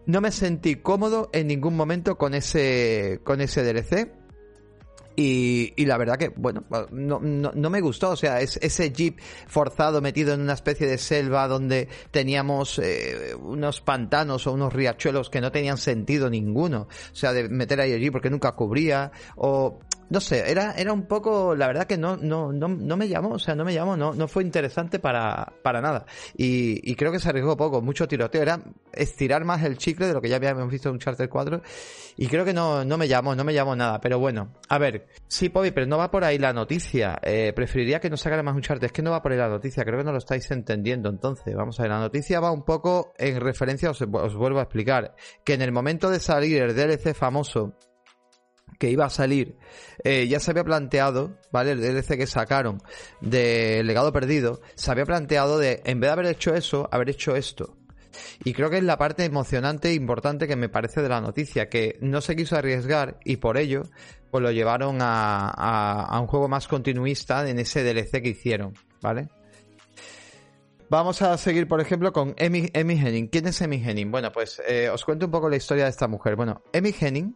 no 0.06 0.22
me 0.22 0.32
sentí 0.32 0.76
cómodo 0.76 1.30
en 1.34 1.48
ningún 1.48 1.76
momento 1.76 2.18
con 2.18 2.36
ese, 2.36 3.20
con 3.24 3.42
ese 3.42 3.64
DLC. 3.64 4.12
Y, 5.20 5.74
y, 5.76 5.86
la 5.88 5.98
verdad 5.98 6.16
que, 6.16 6.30
bueno, 6.30 6.64
no, 6.92 7.20
no, 7.20 7.70
me 7.72 7.82
gustó. 7.82 8.12
O 8.12 8.16
sea, 8.16 8.40
es, 8.40 8.58
ese 8.62 8.92
jeep 8.92 9.20
forzado 9.48 10.00
metido 10.00 10.36
en 10.36 10.42
una 10.42 10.54
especie 10.54 10.86
de 10.86 11.00
selva 11.00 11.48
donde 11.48 11.88
teníamos 12.12 12.78
eh, 12.78 13.34
unos 13.34 13.82
pantanos 13.82 14.46
o 14.46 14.54
unos 14.54 14.72
riachuelos 14.72 15.32
que 15.32 15.42
no 15.42 15.52
tenían 15.52 15.78
sentido 15.78 16.30
ninguno. 16.30 16.82
O 17.12 17.16
sea, 17.16 17.34
de 17.34 17.50
meter 17.50 17.82
ahí 17.82 18.00
jeep 18.00 18.12
porque 18.12 18.30
nunca 18.30 18.52
cubría. 18.52 19.12
O 19.38 19.80
no 20.10 20.20
sé, 20.20 20.50
era, 20.50 20.72
era 20.74 20.94
un 20.94 21.06
poco, 21.06 21.56
la 21.56 21.68
verdad 21.68 21.86
que 21.86 21.98
no, 21.98 22.18
no, 22.18 22.52
no, 22.54 22.68
no 22.68 22.98
me 22.98 23.08
llamó, 23.08 23.32
o 23.32 23.40
sea, 23.40 23.56
no 23.56 23.66
me 23.66 23.74
llamó, 23.74 23.98
no, 23.98 24.14
no 24.14 24.28
fue 24.28 24.44
interesante 24.44 25.00
para, 25.00 25.54
para 25.64 25.82
nada. 25.82 26.06
Y, 26.36 26.80
y 26.90 26.96
creo 26.96 27.12
que 27.12 27.20
se 27.20 27.30
arriesgó 27.30 27.58
poco, 27.58 27.82
mucho 27.82 28.08
tiroteo, 28.08 28.42
era 28.42 28.62
estirar 28.94 29.44
más 29.44 29.64
el 29.64 29.78
chicle 29.78 30.08
de 30.08 30.14
lo 30.14 30.22
que 30.22 30.30
ya 30.30 30.38
habíamos 30.38 30.72
visto 30.72 30.90
en 30.90 30.94
un 30.94 31.00
Charter 31.00 31.30
4 31.30 31.62
y 32.18 32.28
creo 32.28 32.46
que 32.46 32.54
no, 32.54 32.84
no 32.86 32.98
me 32.98 33.08
llamó, 33.08 33.36
no 33.36 33.44
me 33.44 33.54
llamó 33.54 33.76
nada, 33.76 34.00
pero 34.02 34.18
bueno, 34.20 34.54
a 34.70 34.78
ver, 34.78 35.08
sí, 35.28 35.50
Pobi, 35.50 35.72
pero 35.72 35.86
no 35.86 35.98
va 35.98 36.10
por 36.10 36.24
ahí 36.24 36.38
la 36.38 36.54
noticia, 36.54 37.20
eh, 37.22 37.54
preferiría 37.54 38.00
que 38.00 38.10
no 38.10 38.18
sacara 38.18 38.44
más 38.44 38.56
un 38.56 38.62
Charter, 38.62 38.88
es 38.88 38.92
que 38.92 39.02
no 39.02 39.12
va 39.12 39.22
por 39.22 39.32
ahí 39.32 39.38
la 39.38 39.50
noticia, 39.50 39.84
creo 39.84 40.00
que 40.00 40.06
no 40.06 40.12
lo 40.12 40.18
estáis 40.18 40.50
entendiendo, 40.52 41.10
entonces, 41.10 41.56
vamos 41.56 41.80
a 41.80 41.84
ver, 41.84 41.92
la 41.92 42.00
noticia 42.00 42.40
va 42.40 42.52
un 42.52 42.64
poco 42.64 43.14
en 43.18 43.40
referencia, 43.40 43.92
os, 43.92 44.02
os 44.02 44.36
vuelvo 44.36 44.60
a 44.60 44.64
explicar, 44.64 45.16
que 45.44 45.54
en 45.54 45.62
el 45.62 45.72
momento 45.72 46.10
de 46.10 46.20
salir 46.20 46.62
el 46.62 46.76
DLC 46.76 47.14
famoso 47.14 47.74
que 48.80 48.90
iba 48.90 49.06
a 49.06 49.10
salir, 49.10 49.58
eh, 50.04 50.28
ya 50.28 50.40
se 50.40 50.52
había 50.52 50.64
planteado, 50.64 51.38
¿vale? 51.52 51.72
El 51.72 51.82
DLC 51.82 52.18
que 52.18 52.28
sacaron 52.28 52.82
de 53.22 53.82
Legado 53.84 54.14
Perdido, 54.14 54.62
se 54.76 54.92
había 54.92 55.06
planteado 55.06 55.58
de, 55.58 55.82
en 55.86 56.00
vez 56.00 56.10
de 56.10 56.14
haber 56.14 56.26
hecho 56.28 56.54
eso, 56.54 56.88
haber 56.92 57.10
hecho 57.10 57.36
esto. 57.36 57.76
Y 58.44 58.54
creo 58.54 58.70
que 58.70 58.78
es 58.78 58.84
la 58.84 58.98
parte 58.98 59.26
emocionante 59.26 59.90
e 59.90 59.94
importante 59.94 60.48
que 60.48 60.56
me 60.56 60.70
parece 60.70 61.02
de 61.02 61.10
la 61.10 61.22
noticia, 61.22 61.70
que 61.70 61.98
no 62.02 62.22
se 62.22 62.36
quiso 62.36 62.56
arriesgar 62.56 63.20
y 63.24 63.38
por 63.38 63.58
ello, 63.58 63.84
pues 64.32 64.44
lo 64.44 64.52
llevaron 64.52 64.98
a, 65.02 65.50
a, 65.50 66.20
un 66.20 66.28
juego 66.28 66.48
más 66.48 66.68
continuista 66.68 67.48
en 67.48 67.60
ese 67.60 67.84
DLC 67.84 68.22
que 68.22 68.30
hicieron, 68.30 68.74
¿vale? 69.02 69.30
Vamos 70.90 71.22
a 71.22 71.38
seguir, 71.38 71.68
por 71.68 71.82
ejemplo, 71.82 72.14
con 72.14 72.34
Emmy, 72.38 72.70
Henning. 72.74 73.28
¿Quién 73.28 73.48
es 73.48 73.60
Emmy 73.62 73.84
Henning? 73.84 74.10
Bueno, 74.10 74.32
pues 74.32 74.62
eh, 74.66 74.90
os 74.90 75.04
cuento 75.04 75.26
un 75.26 75.32
poco 75.32 75.50
la 75.50 75.58
historia 75.58 75.84
de 75.84 75.90
esta 75.90 76.08
mujer. 76.08 76.38
Bueno, 76.38 76.62
Emmy 76.72 76.96
Henning 76.98 77.36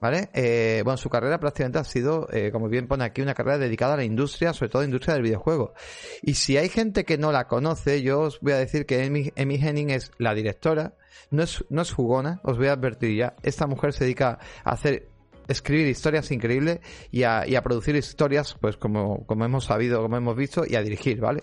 ¿vale? 0.00 0.30
Eh, 0.32 0.82
bueno, 0.84 0.96
su 0.96 1.10
carrera 1.10 1.38
prácticamente 1.38 1.78
ha 1.78 1.84
sido, 1.84 2.26
eh, 2.32 2.50
como 2.50 2.68
bien 2.68 2.88
pone 2.88 3.04
aquí, 3.04 3.20
una 3.20 3.34
carrera 3.34 3.58
dedicada 3.58 3.94
a 3.94 3.96
la 3.98 4.04
industria, 4.04 4.52
sobre 4.52 4.70
todo 4.70 4.80
a 4.80 4.82
la 4.82 4.88
industria 4.88 5.14
del 5.14 5.22
videojuego. 5.22 5.74
Y 6.22 6.34
si 6.34 6.56
hay 6.56 6.68
gente 6.68 7.04
que 7.04 7.18
no 7.18 7.32
la 7.32 7.46
conoce, 7.46 8.02
yo 8.02 8.20
os 8.20 8.40
voy 8.40 8.52
a 8.52 8.58
decir 8.58 8.86
que 8.86 9.04
Amy, 9.04 9.32
Henning 9.36 9.90
es 9.90 10.10
la 10.18 10.34
directora, 10.34 10.94
no 11.30 11.42
es, 11.42 11.64
no 11.68 11.82
es 11.82 11.92
jugona, 11.92 12.40
os 12.42 12.56
voy 12.56 12.68
a 12.68 12.72
advertir 12.72 13.16
ya. 13.16 13.36
Esta 13.42 13.66
mujer 13.66 13.92
se 13.92 14.04
dedica 14.04 14.38
a 14.64 14.70
hacer 14.72 15.08
escribir 15.48 15.88
historias 15.88 16.30
increíbles 16.30 16.78
y 17.10 17.24
a, 17.24 17.46
y 17.46 17.56
a, 17.56 17.62
producir 17.62 17.96
historias, 17.96 18.56
pues 18.60 18.76
como, 18.76 19.26
como 19.26 19.44
hemos 19.44 19.64
sabido, 19.64 20.00
como 20.00 20.16
hemos 20.16 20.36
visto, 20.36 20.62
y 20.66 20.76
a 20.76 20.82
dirigir, 20.82 21.20
¿vale? 21.20 21.42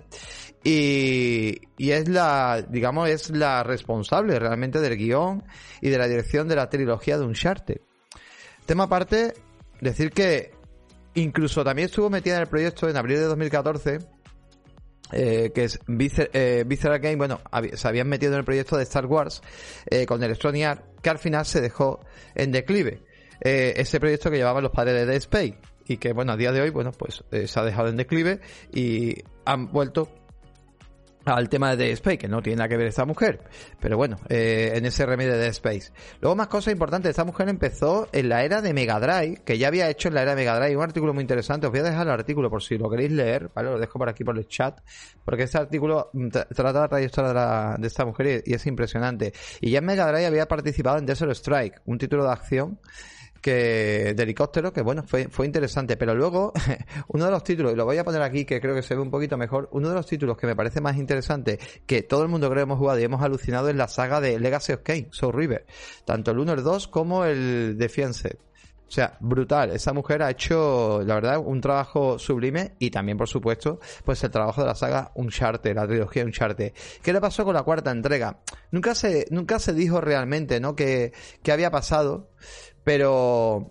Y, 0.64 1.60
y 1.78 1.92
es 1.92 2.08
la, 2.08 2.66
digamos, 2.68 3.10
es 3.10 3.30
la 3.30 3.64
responsable 3.64 4.40
realmente 4.40 4.80
del 4.80 4.98
guion 4.98 5.44
y 5.82 5.90
de 5.90 5.98
la 5.98 6.08
dirección 6.08 6.48
de 6.48 6.56
la 6.56 6.70
trilogía 6.70 7.18
de 7.18 7.26
Uncharted. 7.26 7.82
Tema 8.68 8.84
aparte, 8.84 9.34
decir 9.80 10.12
que 10.12 10.52
incluso 11.14 11.64
también 11.64 11.86
estuvo 11.86 12.10
metida 12.10 12.36
en 12.36 12.42
el 12.42 12.48
proyecto 12.48 12.90
en 12.90 12.98
abril 12.98 13.16
de 13.16 13.24
2014, 13.24 14.00
eh, 15.14 15.52
que 15.56 15.64
es 15.64 15.80
eh, 15.88 16.66
Visceral 16.68 17.00
Game, 17.00 17.16
bueno, 17.16 17.40
se 17.74 17.88
habían 17.88 18.10
metido 18.10 18.34
en 18.34 18.40
el 18.40 18.44
proyecto 18.44 18.76
de 18.76 18.84
Star 18.84 19.06
Wars 19.06 19.42
eh, 19.90 20.06
con 20.06 20.22
Electronic 20.22 20.66
Arts, 20.66 20.84
que 21.02 21.10
al 21.10 21.18
final 21.18 21.46
se 21.46 21.62
dejó 21.62 22.02
en 22.36 22.52
declive. 22.52 23.06
Eh, 23.40 23.74
ese 23.78 24.02
proyecto 24.02 24.30
que 24.30 24.36
llevaban 24.36 24.64
los 24.64 24.74
padres 24.74 24.96
de 24.96 25.06
Dead 25.06 25.16
Space 25.16 25.58
y 25.86 25.96
que, 25.96 26.12
bueno, 26.12 26.34
a 26.34 26.36
día 26.36 26.52
de 26.52 26.60
hoy, 26.60 26.70
bueno, 26.70 26.92
pues 26.92 27.24
se 27.32 27.60
ha 27.60 27.64
dejado 27.64 27.88
en 27.88 27.96
declive 27.96 28.42
y 28.74 29.16
han 29.46 29.72
vuelto 29.72 30.10
al 31.36 31.50
tema 31.50 31.76
de 31.76 31.92
Space, 31.92 32.18
que 32.18 32.28
no 32.28 32.42
tiene 32.42 32.58
nada 32.58 32.70
que 32.70 32.78
ver 32.78 32.88
esta 32.88 33.06
mujer, 33.06 33.42
pero 33.80 33.98
bueno, 33.98 34.18
eh, 34.30 34.72
en 34.76 34.86
ese 34.86 35.06
remedio 35.06 35.38
de 35.38 35.48
Space. 35.48 35.92
Luego 36.22 36.36
más 36.36 36.48
cosas 36.48 36.72
importantes, 36.72 37.12
esta 37.12 37.26
mujer 37.26 37.50
empezó 37.50 38.08
en 38.12 38.30
la 38.30 38.44
era 38.44 38.62
de 38.62 38.74
Mega 38.74 39.00
Drive, 39.00 39.42
que 39.46 39.58
ya 39.58 39.68
había 39.68 39.90
hecho 39.90 40.08
en 40.08 40.16
la 40.16 40.22
era 40.22 40.32
de 40.32 40.38
Mega 40.38 40.58
Drive 40.60 40.78
un 40.78 40.84
artículo 40.84 41.14
muy 41.14 41.22
interesante, 41.22 41.68
os 41.68 41.72
voy 41.72 41.82
a 41.82 41.84
dejar 41.84 42.08
el 42.08 42.14
artículo 42.14 42.50
por 42.50 42.64
si 42.64 42.78
lo 42.78 42.90
queréis 42.90 43.12
leer, 43.12 43.50
¿vale? 43.54 43.72
Lo 43.72 43.80
dejo 43.80 44.00
por 44.00 44.10
aquí 44.10 44.24
por 44.24 44.38
el 44.38 44.48
chat, 44.48 44.80
porque 45.26 45.44
este 45.44 45.58
artículo 45.58 46.12
trata 46.56 46.82
la 46.82 46.88
trayectoria 46.88 47.76
de, 47.78 47.88
esta 47.88 48.06
mujer 48.06 48.44
y, 48.46 48.54
es 48.54 48.66
impresionante. 48.66 49.34
Y 49.62 49.72
ya 49.72 49.80
en 49.80 49.86
Mega 49.86 50.08
Drive 50.08 50.26
había 50.26 50.48
participado 50.48 50.98
en 50.98 51.06
Desert 51.06 51.32
Strike, 51.32 51.82
un 51.86 51.98
título 51.98 52.24
de 52.26 52.32
acción 52.32 52.80
que 53.42 54.14
de 54.16 54.24
helicóptero, 54.24 54.72
que 54.74 54.82
bueno, 54.82 55.04
fue, 55.04 55.28
fue 55.30 55.46
interesante. 55.46 55.98
Pero 55.98 56.16
luego, 56.16 56.54
uno 57.08 57.26
de 57.26 57.32
los 57.32 57.44
títulos, 57.44 57.74
y 57.74 57.76
lo 57.76 57.86
voy 57.86 57.98
a 57.98 58.04
poner 58.04 58.22
aquí, 58.22 58.46
que 58.46 58.60
creo 58.60 58.76
que 58.76 58.82
se 58.82 58.96
ve 58.96 59.02
un 59.02 59.12
poquito 59.12 59.38
mejor, 59.38 59.70
uno 59.72 59.90
de 59.90 59.96
los 59.96 60.06
títulos 60.06 60.38
que 60.38 60.48
me 60.48 60.56
parece 60.56 60.82
más 60.82 60.98
interesante, 60.98 61.60
que 61.86 62.04
todo 62.04 62.24
el 62.24 62.30
mundo 62.30 62.48
creo 62.50 62.58
que 62.58 62.64
hemos 62.64 62.80
jugado 62.80 63.00
y 63.00 63.04
hemos 63.04 63.22
alucinado, 63.22 63.70
es 63.70 63.76
la 63.76 63.88
saga 63.88 64.22
de 64.22 64.40
Legacy 64.40 64.74
of 64.74 64.82
Kane, 64.84 65.08
Soul 65.12 65.34
River. 65.34 65.66
Tanto 66.06 66.32
el 66.32 66.40
1, 66.40 66.54
el 66.54 66.64
2 66.64 66.88
como 66.88 67.26
el 67.26 67.78
Defiance. 67.78 68.38
O 68.88 68.92
sea, 68.92 69.18
brutal. 69.20 69.72
Esa 69.72 69.92
mujer 69.92 70.24
ha 70.24 70.32
hecho, 70.32 71.02
la 71.04 71.16
verdad, 71.16 71.40
un 71.44 71.60
trabajo 71.60 72.18
sublime 72.18 72.76
y 72.80 72.90
también, 72.90 73.18
por 73.18 73.28
supuesto, 73.28 73.80
pues 74.06 74.24
el 74.24 74.32
trabajo 74.32 74.62
de 74.62 74.68
la 74.68 74.76
saga 74.76 75.12
Uncharted, 75.16 75.76
la 75.76 75.86
trilogía 75.86 76.24
Uncharted. 76.24 76.72
¿Qué 77.02 77.12
le 77.12 77.20
pasó 77.20 77.44
con 77.44 77.54
la 77.54 77.64
cuarta 77.64 77.92
entrega? 77.92 78.40
Nunca 78.72 78.96
se, 78.96 79.28
nunca 79.30 79.60
se 79.60 79.74
dijo 79.74 80.00
realmente, 80.00 80.62
¿no? 80.62 80.74
Que, 80.74 81.12
que 81.44 81.52
había 81.52 81.70
pasado, 81.70 82.30
pero... 82.88 83.70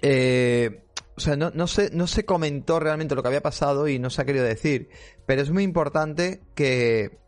Eh, 0.00 0.82
o 1.16 1.20
sea, 1.20 1.36
no, 1.36 1.52
no, 1.54 1.68
se, 1.68 1.90
no 1.92 2.08
se 2.08 2.24
comentó 2.24 2.80
realmente 2.80 3.14
lo 3.14 3.22
que 3.22 3.28
había 3.28 3.42
pasado 3.42 3.86
y 3.86 4.00
no 4.00 4.10
se 4.10 4.20
ha 4.20 4.24
querido 4.24 4.44
decir. 4.44 4.88
Pero 5.24 5.40
es 5.40 5.50
muy 5.50 5.62
importante 5.62 6.42
que, 6.56 7.20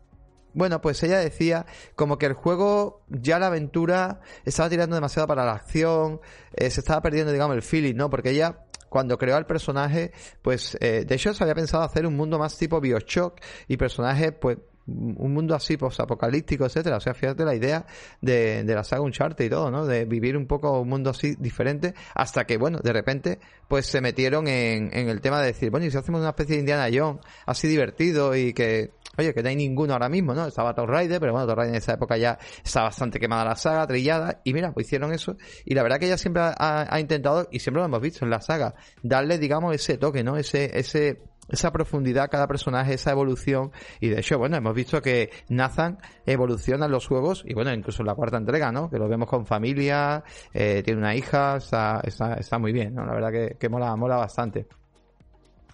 bueno, 0.53 0.81
pues 0.81 1.01
ella 1.03 1.17
decía 1.19 1.65
como 1.95 2.17
que 2.17 2.25
el 2.25 2.33
juego, 2.33 3.05
ya 3.07 3.39
la 3.39 3.47
aventura, 3.47 4.19
estaba 4.43 4.69
tirando 4.69 4.95
demasiado 4.95 5.29
para 5.29 5.45
la 5.45 5.53
acción, 5.53 6.19
eh, 6.53 6.69
se 6.69 6.81
estaba 6.81 7.01
perdiendo, 7.01 7.31
digamos, 7.31 7.55
el 7.55 7.61
feeling, 7.61 7.95
¿no? 7.95 8.09
Porque 8.09 8.31
ella 8.31 8.65
cuando 8.89 9.17
creó 9.17 9.37
al 9.37 9.45
personaje, 9.45 10.11
pues 10.41 10.77
eh, 10.81 11.05
de 11.07 11.15
hecho 11.15 11.33
se 11.33 11.41
había 11.41 11.55
pensado 11.55 11.83
hacer 11.83 12.05
un 12.05 12.17
mundo 12.17 12.37
más 12.37 12.57
tipo 12.57 12.81
Bioshock 12.81 13.39
y 13.69 13.77
personajes, 13.77 14.33
pues 14.33 14.57
un 14.87 15.33
mundo 15.33 15.55
así 15.55 15.77
post-apocalíptico, 15.77 16.65
etcétera. 16.65 16.97
O 16.97 16.99
sea, 16.99 17.13
fíjate 17.13 17.43
la 17.43 17.55
idea 17.55 17.85
de, 18.21 18.63
de 18.63 18.75
la 18.75 18.83
saga 18.83 19.01
Uncharted 19.01 19.45
y 19.45 19.49
todo, 19.49 19.71
¿no? 19.71 19.85
De 19.85 20.05
vivir 20.05 20.37
un 20.37 20.47
poco 20.47 20.79
un 20.79 20.89
mundo 20.89 21.09
así 21.09 21.35
diferente, 21.39 21.93
hasta 22.13 22.45
que, 22.45 22.57
bueno, 22.57 22.79
de 22.83 22.93
repente, 22.93 23.39
pues 23.67 23.85
se 23.85 24.01
metieron 24.01 24.47
en, 24.47 24.95
en 24.95 25.09
el 25.09 25.21
tema 25.21 25.39
de 25.41 25.47
decir, 25.47 25.71
bueno, 25.71 25.85
y 25.85 25.91
si 25.91 25.97
hacemos 25.97 26.21
una 26.21 26.29
especie 26.29 26.55
de 26.55 26.59
Indiana 26.61 26.87
Jones 26.93 27.21
así 27.45 27.67
divertido 27.67 28.35
y 28.35 28.53
que 28.53 28.91
Oye, 29.17 29.33
que 29.33 29.41
no 29.41 29.49
hay 29.49 29.55
ninguno 29.55 29.93
ahora 29.93 30.09
mismo, 30.09 30.33
¿no? 30.33 30.47
Estaba 30.47 30.73
Tomb 30.73 30.89
Raider, 30.89 31.19
pero 31.19 31.31
bueno, 31.31 31.47
Tomb 31.47 31.61
en 31.63 31.75
esa 31.75 31.93
época 31.93 32.17
ya 32.17 32.37
está 32.63 32.83
bastante 32.83 33.19
quemada 33.19 33.45
la 33.45 33.55
saga, 33.55 33.87
trillada, 33.87 34.41
y 34.43 34.53
mira, 34.53 34.73
pues 34.73 34.87
hicieron 34.87 35.13
eso. 35.13 35.37
Y 35.63 35.73
la 35.73 35.83
verdad 35.83 35.99
que 35.99 36.07
ella 36.07 36.17
siempre 36.17 36.43
ha, 36.45 36.99
intentado, 36.99 37.47
y 37.51 37.59
siempre 37.59 37.81
lo 37.81 37.85
hemos 37.85 38.01
visto 38.01 38.25
en 38.25 38.31
la 38.31 38.41
saga, 38.41 38.75
darle, 39.03 39.37
digamos, 39.37 39.73
ese 39.73 39.97
toque, 39.97 40.23
¿no? 40.23 40.35
Ese, 40.35 40.77
ese, 40.77 41.21
esa 41.47 41.71
profundidad 41.71 42.29
cada 42.29 42.47
personaje, 42.47 42.93
esa 42.93 43.11
evolución. 43.11 43.71
Y 43.99 44.09
de 44.09 44.19
hecho, 44.19 44.37
bueno, 44.37 44.57
hemos 44.57 44.75
visto 44.75 45.01
que 45.01 45.31
Nathan 45.49 45.99
evoluciona 46.25 46.85
en 46.85 46.91
los 46.91 47.07
juegos, 47.07 47.43
y 47.45 47.53
bueno, 47.53 47.73
incluso 47.73 48.01
en 48.01 48.07
la 48.07 48.15
cuarta 48.15 48.37
entrega, 48.37 48.71
¿no? 48.71 48.89
Que 48.89 48.97
lo 48.97 49.07
vemos 49.07 49.29
con 49.29 49.45
familia, 49.45 50.23
eh, 50.53 50.81
tiene 50.83 50.99
una 50.99 51.15
hija, 51.15 51.57
está, 51.57 52.01
está, 52.03 52.35
está 52.35 52.57
muy 52.59 52.71
bien, 52.71 52.95
¿no? 52.95 53.05
La 53.05 53.13
verdad 53.13 53.31
que, 53.31 53.57
que 53.59 53.69
mola, 53.69 53.95
mola 53.95 54.17
bastante. 54.17 54.67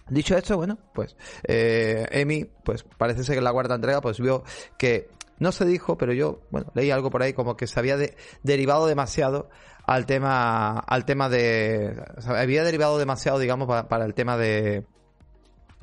Dicho 0.08 0.36
esto, 0.36 0.56
bueno, 0.56 0.78
pues 0.92 1.16
eh, 1.46 2.06
Emi, 2.10 2.44
pues 2.44 2.84
parece 2.98 3.24
ser 3.24 3.34
que 3.34 3.38
en 3.38 3.44
la 3.44 3.52
cuarta 3.52 3.74
entrega, 3.74 4.00
pues 4.00 4.20
vio 4.20 4.42
que 4.76 5.08
no 5.38 5.52
se 5.52 5.64
dijo, 5.64 5.96
pero 5.96 6.12
yo, 6.12 6.40
bueno, 6.50 6.70
leí 6.74 6.90
algo 6.90 7.10
por 7.10 7.22
ahí 7.22 7.32
como 7.32 7.56
que 7.56 7.66
se 7.66 7.78
había 7.78 7.96
derivado 8.42 8.86
demasiado 8.86 9.48
al 9.86 10.06
tema, 10.06 10.78
al 10.78 11.04
tema 11.04 11.28
de, 11.28 12.00
había 12.26 12.62
derivado 12.62 12.98
demasiado, 12.98 13.38
digamos, 13.38 13.68
para 13.86 14.04
el 14.04 14.14
tema 14.14 14.36
de, 14.36 14.84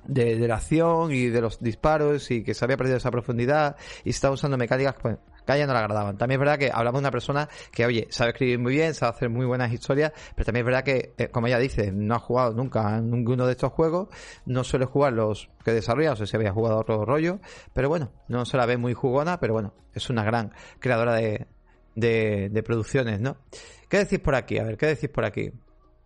de, 0.10 0.48
la 0.48 0.56
acción 0.56 1.12
y 1.12 1.28
de 1.28 1.42
los 1.42 1.62
disparos 1.62 2.32
y 2.32 2.44
que 2.44 2.54
se 2.54 2.66
había 2.66 2.78
perdido 2.78 2.98
esa 2.98 3.12
profundidad 3.12 3.76
y 4.04 4.10
estaba 4.10 4.34
usando 4.34 4.58
mecánicas 4.58 4.96
pues, 5.02 5.18
que 5.46 5.52
a 5.52 5.56
ella 5.56 5.68
no 5.68 5.74
le 5.74 5.80
agradaban. 5.80 6.18
También 6.18 6.40
es 6.40 6.46
verdad 6.46 6.58
que 6.58 6.72
hablamos 6.74 7.00
de 7.00 7.04
una 7.04 7.12
persona 7.12 7.50
que, 7.72 7.86
oye, 7.86 8.08
sabe 8.10 8.32
escribir 8.32 8.60
muy 8.60 8.74
bien, 8.74 8.94
sabe 8.94 9.16
hacer 9.16 9.30
muy 9.30 9.46
buenas 9.46 9.72
historias, 9.72 10.12
pero 10.36 10.46
también 10.46 10.64
es 10.64 10.66
verdad 10.66 10.84
que, 10.84 11.14
eh, 11.18 11.30
como 11.30 11.48
ella 11.48 11.60
dice, 11.60 11.92
no 11.92 12.16
ha 12.16 12.20
jugado 12.20 12.54
nunca 12.54 12.98
en 12.98 13.10
ninguno 13.10 13.46
de 13.46 13.52
estos 13.54 13.72
juegos, 13.72 14.10
no 14.46 14.64
suele 14.64 14.86
jugar 14.86 15.14
los 15.14 15.50
que 15.64 15.72
desarrolla, 15.72 16.14
o 16.14 16.16
sea, 16.16 16.26
si 16.26 16.36
había 16.36 16.52
jugado 16.52 16.80
otro 16.80 17.06
rollo, 17.06 17.40
pero 17.74 17.90
bueno, 17.90 18.12
no 18.28 18.46
se 18.46 18.58
la 18.58 18.66
ve 18.66 18.78
muy 18.78 18.94
jugona, 18.94 19.40
pero 19.40 19.54
bueno, 19.54 19.74
es 19.94 20.10
una 20.10 20.24
gran 20.24 20.54
creadora 20.80 21.16
de, 21.16 21.48
de, 21.96 22.50
de 22.50 22.64
producciones, 22.64 23.20
¿no? 23.20 23.38
¿Qué 23.88 23.98
decís 23.98 24.20
por 24.20 24.36
aquí? 24.36 24.58
A 24.60 24.64
ver, 24.64 24.78
¿qué 24.78 24.86
decís 24.86 25.10
por 25.10 25.26
aquí? 25.26 25.52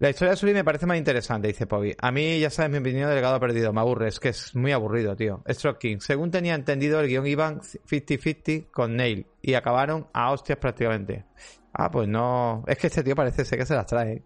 La 0.04 0.10
historia 0.10 0.32
de 0.32 0.36
Sully 0.36 0.54
me 0.54 0.66
parece 0.66 0.86
más 0.86 0.98
interesante, 0.98 1.48
dice 1.48 1.66
Poby. 1.66 1.96
A 1.98 2.12
mí, 2.12 2.38
ya 2.38 2.50
sabes 2.50 2.70
mi 2.70 2.80
opinión 2.80 3.08
del 3.08 3.16
legado 3.16 3.40
perdido. 3.40 3.72
Me 3.72 3.80
aburre, 3.80 4.10
es 4.10 4.20
que 4.20 4.28
es 4.28 4.54
muy 4.54 4.74
aburrido, 4.74 5.16
tío. 5.16 5.42
Stroke 5.50 5.80
King. 5.80 6.00
Según 6.02 6.30
tenía 6.30 6.56
entendido, 6.56 7.00
el 7.00 7.08
guion 7.08 7.26
iban 7.26 7.62
50-50 7.62 8.70
con 8.70 8.98
Nail. 8.98 9.28
Y 9.42 9.54
acabaron 9.54 10.08
a 10.12 10.34
hostias 10.34 10.58
prácticamente. 10.58 11.24
Ah, 11.72 11.90
pues 11.90 12.10
no. 12.10 12.66
Es 12.68 12.78
que 12.80 12.88
este 12.88 13.02
tío 13.02 13.16
parece 13.16 13.46
ser 13.46 13.58
que 13.58 13.66
se 13.66 13.76
las 13.76 13.86
trae. 13.86 14.24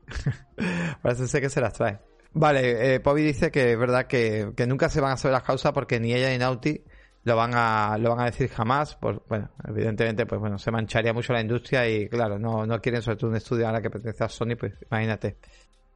parece 1.03 1.27
ser 1.27 1.41
que 1.41 1.49
se 1.51 1.61
las 1.61 1.73
trae. 1.73 1.99
Vale, 2.33 2.95
eh, 2.95 3.01
dice 3.17 3.51
que 3.51 3.73
es 3.73 3.77
verdad 3.77 4.07
que, 4.07 4.53
que, 4.57 4.65
nunca 4.65 4.89
se 4.89 4.99
van 4.99 5.11
a 5.11 5.17
saber 5.17 5.33
las 5.33 5.43
causas 5.43 5.73
porque 5.73 5.99
ni 5.99 6.11
ella 6.11 6.31
ni 6.31 6.39
Nauti 6.39 6.83
lo 7.27 7.35
van 7.35 7.51
a 7.53 7.97
lo 7.99 8.11
van 8.11 8.21
a 8.21 8.25
decir 8.25 8.47
jamás 8.47 8.95
pues 8.95 9.17
bueno 9.27 9.49
evidentemente 9.67 10.25
pues 10.25 10.39
bueno 10.39 10.57
se 10.57 10.71
mancharía 10.71 11.11
mucho 11.11 11.33
la 11.33 11.41
industria 11.41 11.85
y 11.85 12.07
claro 12.07 12.39
no 12.39 12.65
no 12.65 12.79
quieren 12.79 13.01
sobre 13.01 13.17
todo 13.17 13.29
un 13.31 13.35
estudio 13.35 13.67
ahora 13.67 13.81
que 13.81 13.89
pertenece 13.89 14.23
a 14.23 14.29
Sony 14.29 14.55
pues 14.57 14.73
imagínate 14.89 15.37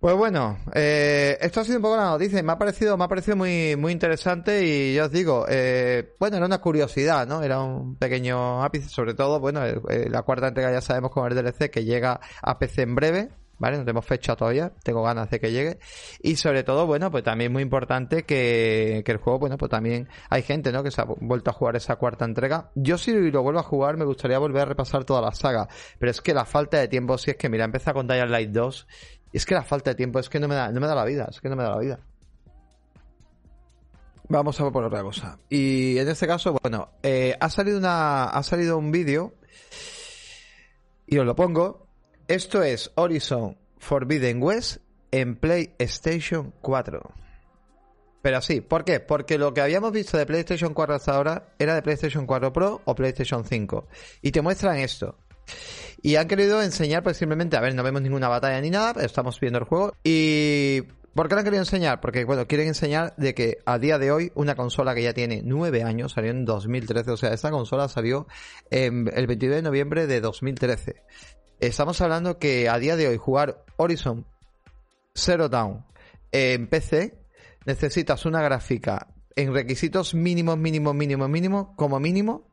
pues 0.02 0.16
bueno, 0.16 0.58
eh, 0.74 1.38
esto 1.42 1.60
ha 1.60 1.64
sido 1.64 1.78
un 1.78 1.84
poco 1.84 1.96
la 1.96 2.06
noticia 2.06 2.42
me 2.42 2.52
ha 2.52 2.58
parecido, 2.58 2.98
me 2.98 3.04
ha 3.04 3.08
parecido 3.08 3.38
muy, 3.38 3.76
muy 3.76 3.92
interesante 3.92 4.66
y 4.66 4.96
ya 4.96 5.06
os 5.06 5.12
digo, 5.12 5.46
eh, 5.48 6.16
bueno, 6.20 6.38
era 6.38 6.48
una 6.48 6.60
curiosidad, 6.60 7.28
¿no? 7.28 7.44
Era 7.44 7.62
un 7.62 7.98
pequeño 7.98 8.64
ápice, 8.64 8.90
sobre 8.90 9.14
todo, 9.14 9.40
bueno, 9.40 9.62
la 9.88 10.24
cuarta 10.24 10.48
entrega 10.48 10.72
ya 10.72 10.82
sabemos 10.82 11.12
con 11.12 11.32
el 11.32 11.36
DLC 11.38 11.70
que 11.70 11.86
llega 11.86 12.20
a 12.42 12.58
PC 12.58 12.82
en 12.82 12.96
breve, 12.96 13.30
¿vale? 13.60 13.78
No 13.78 13.84
tenemos 13.84 14.04
fecha 14.04 14.36
todavía, 14.36 14.74
tengo 14.82 15.04
ganas 15.04 15.30
de 15.30 15.40
que 15.40 15.52
llegue. 15.52 15.78
Y 16.24 16.36
sobre 16.38 16.64
todo, 16.64 16.88
bueno, 16.88 17.12
pues 17.12 17.24
también 17.24 17.54
muy 17.54 17.62
importante 17.62 18.24
que, 18.24 19.04
que 19.06 19.12
el 19.12 19.20
juego, 19.20 19.38
bueno, 19.38 19.58
pues 19.60 19.70
también 19.70 20.10
hay 20.32 20.42
gente, 20.42 20.72
¿no? 20.72 20.82
Que 20.82 20.90
se 20.90 21.00
ha 21.02 21.06
vuelto 21.06 21.52
a 21.52 21.54
jugar 21.54 21.76
esa 21.76 21.98
cuarta 21.98 22.26
entrega. 22.26 22.72
Yo 22.74 22.98
si 22.98 23.14
lo 23.14 23.44
vuelvo 23.44 23.60
a 23.60 23.64
jugar 23.64 23.98
me 23.98 24.06
gustaría 24.06 24.40
volver 24.40 24.64
a 24.64 24.66
repasar 24.66 25.04
toda 25.04 25.22
la 25.22 25.32
saga, 25.32 25.68
pero 26.00 26.10
es 26.10 26.22
que 26.22 26.34
la 26.34 26.46
falta 26.46 26.80
de 26.80 26.88
tiempo, 26.88 27.20
si 27.20 27.30
es 27.30 27.38
que, 27.38 27.50
mira, 27.50 27.66
empieza 27.66 27.94
con 27.94 28.08
Dying 28.08 28.32
Light 28.32 28.50
2 28.50 28.88
es 29.38 29.46
que 29.46 29.56
la 29.56 29.64
falta 29.64 29.92
de 29.92 29.96
tiempo 29.96 30.20
es 30.20 30.30
que 30.30 30.40
no 30.40 30.48
me 30.48 30.56
da, 30.56 30.72
no 30.72 30.80
me 30.80 30.88
da 30.88 30.96
la 30.96 31.06
vida, 31.06 31.28
es 31.30 31.40
que 31.40 31.50
no 31.50 31.56
me 31.56 31.64
da 31.64 31.72
la 31.72 31.80
vida. 31.80 32.00
Vamos 34.28 34.60
a 34.62 34.72
por 34.72 34.84
otra 34.84 35.04
cosa. 35.04 35.40
Y 35.50 35.98
en 35.98 36.08
este 36.08 36.26
caso, 36.26 36.56
bueno, 36.62 36.90
eh, 37.04 37.36
ha 37.40 37.50
salido 37.50 37.78
una, 37.78 38.26
ha 38.26 38.44
salido 38.44 38.78
un 38.78 38.92
vídeo 38.92 39.34
y 41.06 41.18
os 41.18 41.26
lo 41.26 41.36
pongo. 41.36 41.88
Esto 42.30 42.64
es 42.64 42.92
Horizon 42.96 43.58
Forbidden 43.78 44.42
West 44.42 44.78
en 45.12 45.36
PlayStation 45.36 46.54
4. 46.62 47.12
Pero 48.22 48.42
sí, 48.42 48.62
¿por 48.62 48.86
qué? 48.86 49.00
Porque 49.00 49.38
lo 49.38 49.54
que 49.54 49.62
habíamos 49.62 49.92
visto 49.92 50.18
de 50.18 50.26
PlayStation 50.26 50.74
4 50.74 50.96
hasta 50.96 51.16
ahora 51.16 51.54
era 51.58 51.76
de 51.76 51.82
PlayStation 51.82 52.26
4 52.26 52.54
Pro 52.54 52.82
o 52.86 52.96
PlayStation 52.96 53.44
5. 53.44 53.88
Y 54.22 54.32
te 54.32 54.42
muestran 54.42 54.78
esto. 54.78 55.18
Y 56.02 56.16
han 56.16 56.28
querido 56.28 56.62
enseñar, 56.62 57.04
pues 57.04 57.18
simplemente, 57.18 57.58
a 57.58 57.62
ver, 57.62 57.76
no 57.76 57.84
vemos 57.84 58.02
ninguna 58.02 58.28
batalla 58.28 58.60
ni 58.62 58.70
nada, 58.70 59.04
estamos 59.04 59.40
viendo 59.40 59.60
el 59.60 59.66
juego. 59.66 59.94
Y 60.04 60.82
¿Por 61.14 61.28
qué 61.28 61.36
lo 61.36 61.40
han 61.40 61.46
querido 61.46 61.62
enseñar? 61.62 62.00
Porque, 62.00 62.24
bueno, 62.24 62.48
quieren 62.48 62.68
enseñar 62.68 63.14
de 63.18 63.34
que 63.34 63.58
a 63.66 63.78
día 63.78 63.98
de 64.00 64.12
hoy 64.12 64.32
una 64.34 64.56
consola 64.56 64.96
que 64.96 65.04
ya 65.04 65.14
tiene 65.14 65.42
nueve 65.44 65.84
años, 65.84 66.14
salió 66.14 66.32
en 66.32 66.46
2013, 66.46 67.12
o 67.12 67.18
sea, 67.18 67.34
esta 67.34 67.52
consola 67.52 67.90
salió 67.90 68.28
el 68.70 69.28
22 69.28 69.58
de 69.58 69.62
noviembre 69.62 70.08
de 70.08 70.22
2013. 70.22 71.04
Estamos 71.60 72.00
hablando 72.00 72.40
que 72.40 72.70
a 72.70 72.80
día 72.80 72.96
de 72.96 73.10
hoy 73.10 73.18
jugar 73.18 73.66
Horizon 73.76 74.26
Zero 75.14 75.50
Dawn 75.50 75.84
en 76.32 76.68
PC 76.68 77.18
necesitas 77.66 78.26
una 78.26 78.42
gráfica 78.42 79.08
en 79.36 79.54
requisitos 79.54 80.16
mínimos, 80.16 80.58
mínimos, 80.58 80.96
mínimos, 80.96 81.30
mínimos, 81.30 81.68
como 81.76 82.00
mínimo, 82.00 82.48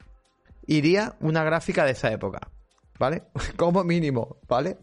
iría 0.67 1.14
una 1.21 1.45
gráfica 1.45 1.85
de 1.85 1.93
esa 1.93 2.11
época. 2.11 2.50
¿Vale? 2.99 3.25
Como 3.57 3.85
mínimo, 3.85 4.38
¿vale? 4.49 4.78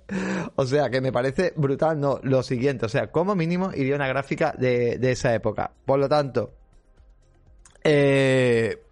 O 0.56 0.66
sea, 0.66 0.90
que 0.90 1.02
me 1.02 1.12
parece 1.12 1.54
brutal, 1.56 2.00
no, 2.00 2.20
lo 2.24 2.44
siguiente, 2.44 2.86
o 2.86 2.90
sea, 2.90 3.12
como 3.12 3.36
mínimo 3.36 3.72
iría 3.74 3.96
una 3.96 4.08
gráfica 4.08 4.54
de, 4.58 4.98
de 4.98 5.12
esa 5.12 5.34
época. 5.34 5.72
Por 5.86 6.00
lo 6.00 6.08
tanto, 6.08 6.54
eh, 7.84 8.85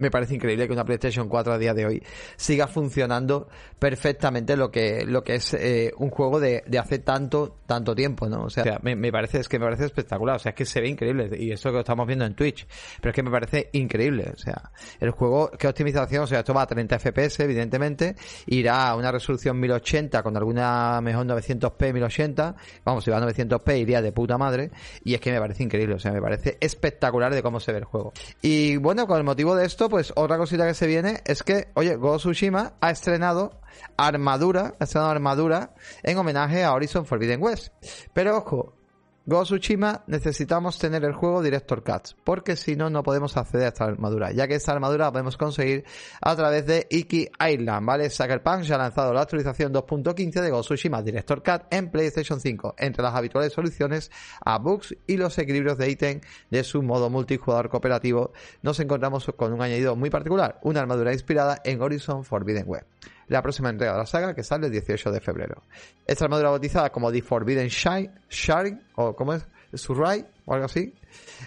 me 0.00 0.10
parece 0.10 0.34
increíble 0.34 0.66
que 0.66 0.72
una 0.72 0.84
PlayStation 0.84 1.28
4 1.28 1.52
a 1.52 1.58
día 1.58 1.74
de 1.74 1.86
hoy 1.86 2.02
siga 2.36 2.66
funcionando 2.66 3.48
perfectamente 3.78 4.56
lo 4.56 4.70
que, 4.70 5.04
lo 5.06 5.22
que 5.22 5.36
es 5.36 5.54
eh, 5.54 5.92
un 5.98 6.10
juego 6.10 6.40
de, 6.40 6.64
de, 6.66 6.78
hace 6.78 6.98
tanto, 6.98 7.58
tanto 7.66 7.94
tiempo, 7.94 8.28
¿no? 8.28 8.44
O 8.44 8.50
sea, 8.50 8.80
me, 8.82 9.12
parece, 9.12 9.38
es 9.38 9.48
que 9.48 9.58
me 9.58 9.66
parece 9.66 9.84
espectacular, 9.84 10.36
o 10.36 10.38
sea, 10.38 10.50
es 10.50 10.56
que 10.56 10.64
se 10.64 10.80
ve 10.80 10.88
increíble, 10.88 11.30
y 11.38 11.52
eso 11.52 11.70
que 11.70 11.78
estamos 11.78 12.06
viendo 12.06 12.24
en 12.24 12.34
Twitch, 12.34 12.66
pero 13.00 13.10
es 13.10 13.14
que 13.14 13.22
me 13.22 13.30
parece 13.30 13.68
increíble, 13.72 14.32
o 14.34 14.38
sea, 14.38 14.70
el 14.98 15.10
juego, 15.10 15.50
qué 15.58 15.68
optimización, 15.68 16.24
o 16.24 16.26
sea, 16.26 16.40
esto 16.40 16.54
va 16.54 16.62
a 16.62 16.66
30 16.66 16.98
FPS, 16.98 17.40
evidentemente, 17.40 18.16
irá 18.46 18.88
a 18.88 18.96
una 18.96 19.12
resolución 19.12 19.60
1080 19.60 20.22
con 20.22 20.36
alguna 20.36 21.00
mejor 21.02 21.26
900p, 21.26 21.92
1080, 21.92 22.56
vamos, 22.84 23.04
si 23.04 23.10
va 23.10 23.18
a 23.18 23.20
900p 23.20 23.78
iría 23.78 24.00
de 24.00 24.12
puta 24.12 24.38
madre, 24.38 24.70
y 25.04 25.14
es 25.14 25.20
que 25.20 25.30
me 25.30 25.38
parece 25.38 25.62
increíble, 25.62 25.94
o 25.94 25.98
sea, 25.98 26.12
me 26.12 26.22
parece 26.22 26.56
espectacular 26.60 27.34
de 27.34 27.42
cómo 27.42 27.60
se 27.60 27.72
ve 27.72 27.78
el 27.78 27.84
juego. 27.84 28.12
Y 28.40 28.76
bueno, 28.76 29.06
con 29.06 29.18
el 29.18 29.24
motivo 29.24 29.54
de 29.54 29.66
esto, 29.66 29.89
pues 29.90 30.12
otra 30.16 30.38
cosita 30.38 30.66
que 30.66 30.74
se 30.74 30.86
viene 30.86 31.20
es 31.26 31.42
que, 31.42 31.68
oye, 31.74 31.96
Go 31.96 32.16
Tsushima 32.16 32.74
ha 32.80 32.90
estrenado 32.90 33.60
armadura, 33.96 34.74
ha 34.78 34.84
estrenado 34.84 35.10
armadura 35.10 35.74
en 36.02 36.16
homenaje 36.16 36.64
a 36.64 36.72
Horizon 36.72 37.04
Forbidden 37.04 37.42
West. 37.42 37.74
Pero 38.14 38.38
ojo, 38.38 38.79
Go 39.26 39.42
Tsushima 39.42 40.02
necesitamos 40.06 40.78
tener 40.78 41.04
el 41.04 41.12
juego 41.12 41.42
Director 41.42 41.84
Cut, 41.84 42.16
porque 42.24 42.56
si 42.56 42.74
no, 42.74 42.88
no 42.88 43.02
podemos 43.02 43.36
acceder 43.36 43.66
a 43.66 43.68
esta 43.68 43.84
armadura, 43.84 44.32
ya 44.32 44.48
que 44.48 44.54
esta 44.54 44.72
armadura 44.72 45.04
la 45.04 45.12
podemos 45.12 45.36
conseguir 45.36 45.84
a 46.22 46.34
través 46.34 46.64
de 46.64 46.86
Iki 46.88 47.28
Island, 47.38 47.86
¿vale? 47.86 48.08
Sucker 48.08 48.42
Punch 48.42 48.64
ya 48.64 48.76
ha 48.76 48.78
lanzado 48.78 49.12
la 49.12 49.20
actualización 49.20 49.74
2.15 49.74 50.40
de 50.40 50.50
Go 50.50 50.62
Tsushima 50.62 51.02
Director 51.02 51.42
Cut 51.42 51.66
en 51.70 51.90
PlayStation 51.90 52.40
5, 52.40 52.76
entre 52.78 53.02
las 53.02 53.14
habituales 53.14 53.52
soluciones 53.52 54.10
a 54.42 54.58
bugs 54.58 54.96
y 55.06 55.18
los 55.18 55.36
equilibrios 55.38 55.76
de 55.76 55.90
ítem 55.90 56.20
de 56.50 56.64
su 56.64 56.82
modo 56.82 57.10
multijugador 57.10 57.68
cooperativo, 57.68 58.32
nos 58.62 58.80
encontramos 58.80 59.30
con 59.36 59.52
un 59.52 59.60
añadido 59.60 59.96
muy 59.96 60.08
particular, 60.08 60.58
una 60.62 60.80
armadura 60.80 61.12
inspirada 61.12 61.60
en 61.62 61.82
Horizon 61.82 62.24
Forbidden 62.24 62.64
West 62.66 62.86
la 63.30 63.42
próxima 63.42 63.70
entrega 63.70 63.92
de 63.92 63.98
la 63.98 64.06
saga 64.06 64.34
que 64.34 64.42
sale 64.42 64.66
el 64.66 64.72
18 64.72 65.12
de 65.12 65.20
febrero. 65.20 65.62
Esta 66.04 66.24
armadura 66.24 66.50
bautizada 66.50 66.90
como 66.90 67.12
The 67.12 67.22
Forbidden 67.22 67.68
Shine, 67.68 68.10
Sharing, 68.28 68.82
o 68.96 69.14
como 69.14 69.34
es, 69.34 69.46
Surrai, 69.72 70.26
o 70.46 70.54
algo 70.54 70.66
así, 70.66 70.94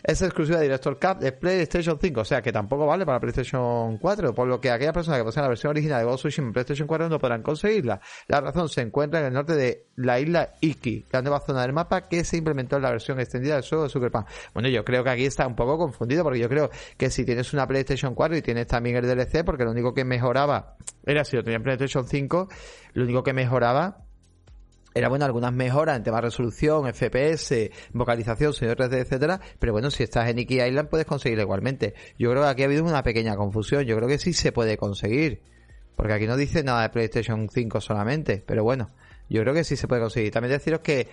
es 0.03 0.22
exclusiva 0.22 0.58
de 0.58 0.63
Director 0.63 1.00
Cup 1.00 1.20
de 1.20 1.32
PlayStation 1.32 1.98
5, 2.00 2.22
o 2.22 2.25
sea 2.25 2.42
que 2.42 2.51
tampoco 2.51 2.86
vale 2.86 3.06
para 3.06 3.20
PlayStation 3.20 3.98
4, 3.98 4.34
por 4.34 4.48
lo 4.48 4.60
que 4.60 4.72
aquellas 4.72 4.94
personas 4.94 5.20
que 5.20 5.24
poseen 5.25 5.44
la 5.44 5.50
versión 5.50 5.72
original 5.72 6.00
de 6.00 6.06
Ghost 6.06 6.25
en 6.38 6.51
PlayStation 6.51 6.88
4 6.88 7.10
no 7.10 7.20
podrán 7.20 7.42
conseguirla. 7.42 8.00
La 8.27 8.42
razón 8.42 8.70
se 8.70 8.82
encuentra 8.82 9.20
en 9.20 9.27
el 9.27 9.34
norte 9.34 9.56
de 9.56 9.88
la 9.96 10.20
isla 10.20 10.53
Iki, 10.60 11.06
la 11.12 11.22
nueva 11.22 11.39
zona 11.39 11.62
del 11.62 11.74
mapa 11.74 12.08
que 12.08 12.24
se 12.24 12.38
implementó 12.38 12.77
en 12.77 12.84
la 12.84 12.92
versión 12.92 13.20
extendida 13.20 13.56
del 13.56 13.68
juego 13.68 13.84
de 13.84 13.89
Super 13.89 14.12
Pan. 14.12 14.25
Bueno, 14.53 14.70
yo 14.70 14.84
creo 14.84 15.03
que 15.03 15.10
aquí 15.10 15.25
está 15.25 15.48
un 15.48 15.56
poco 15.56 15.77
confundido 15.77 16.24
porque 16.24 16.39
yo 16.39 16.50
creo 16.50 16.70
que 16.98 17.10
si 17.10 17.25
tienes 17.25 17.53
una 17.53 17.68
PlayStation 17.68 18.15
4 18.15 18.38
y 18.38 18.42
tienes 18.42 18.68
también 18.68 18.98
el 18.98 19.06
DLC, 19.06 19.44
porque 19.46 19.63
lo 19.63 19.72
único 19.72 19.94
que 19.94 20.06
mejoraba 20.06 20.75
era 21.06 21.24
si 21.24 21.36
lo 21.36 21.44
tenía 21.44 21.58
en 21.58 21.63
PlayStation 21.63 22.08
5, 22.08 22.48
lo 22.94 23.03
único 23.03 23.24
que 23.24 23.34
mejoraba 23.34 24.06
era 24.93 25.09
bueno 25.09 25.25
algunas 25.25 25.53
mejoras 25.53 25.97
en 25.97 26.03
temas 26.03 26.21
de 26.21 26.27
resolución, 26.27 26.93
FPS, 26.93 27.71
vocalización, 27.93 28.53
sonido 28.53 28.75
3D, 28.75 29.00
etcétera, 29.00 29.41
pero 29.59 29.73
bueno, 29.73 29.91
si 29.91 30.03
estás 30.03 30.29
en 30.29 30.39
Iki 30.39 30.62
Island 30.62 30.89
puedes 30.89 31.05
conseguirlo 31.05 31.43
igualmente. 31.43 31.93
Yo 32.17 32.29
creo 32.31 32.43
que 32.43 32.50
aquí 32.50 32.62
ha 32.63 32.65
habido 32.65 32.83
una 32.83 33.03
pequeña 33.03 33.35
confusión, 33.35 33.83
yo 33.83 33.95
creo 33.95 34.07
que 34.07 34.17
sí 34.17 34.33
se 34.33 34.51
puede 34.51 34.77
conseguir, 34.77 35.41
porque 35.95 36.13
aquí 36.13 36.27
no 36.27 36.38
dice 36.38 36.63
nada 36.63 36.83
de 36.83 36.89
PlayStation 36.89 37.50
5 37.50 37.81
solamente, 37.81 38.43
pero 38.45 38.63
bueno, 38.63 38.91
yo 39.29 39.41
creo 39.41 39.53
que 39.53 39.63
sí 39.63 39.75
se 39.75 39.88
puede 39.88 40.01
conseguir. 40.01 40.32
También 40.32 40.53
deciros 40.53 40.82
que 40.82 41.08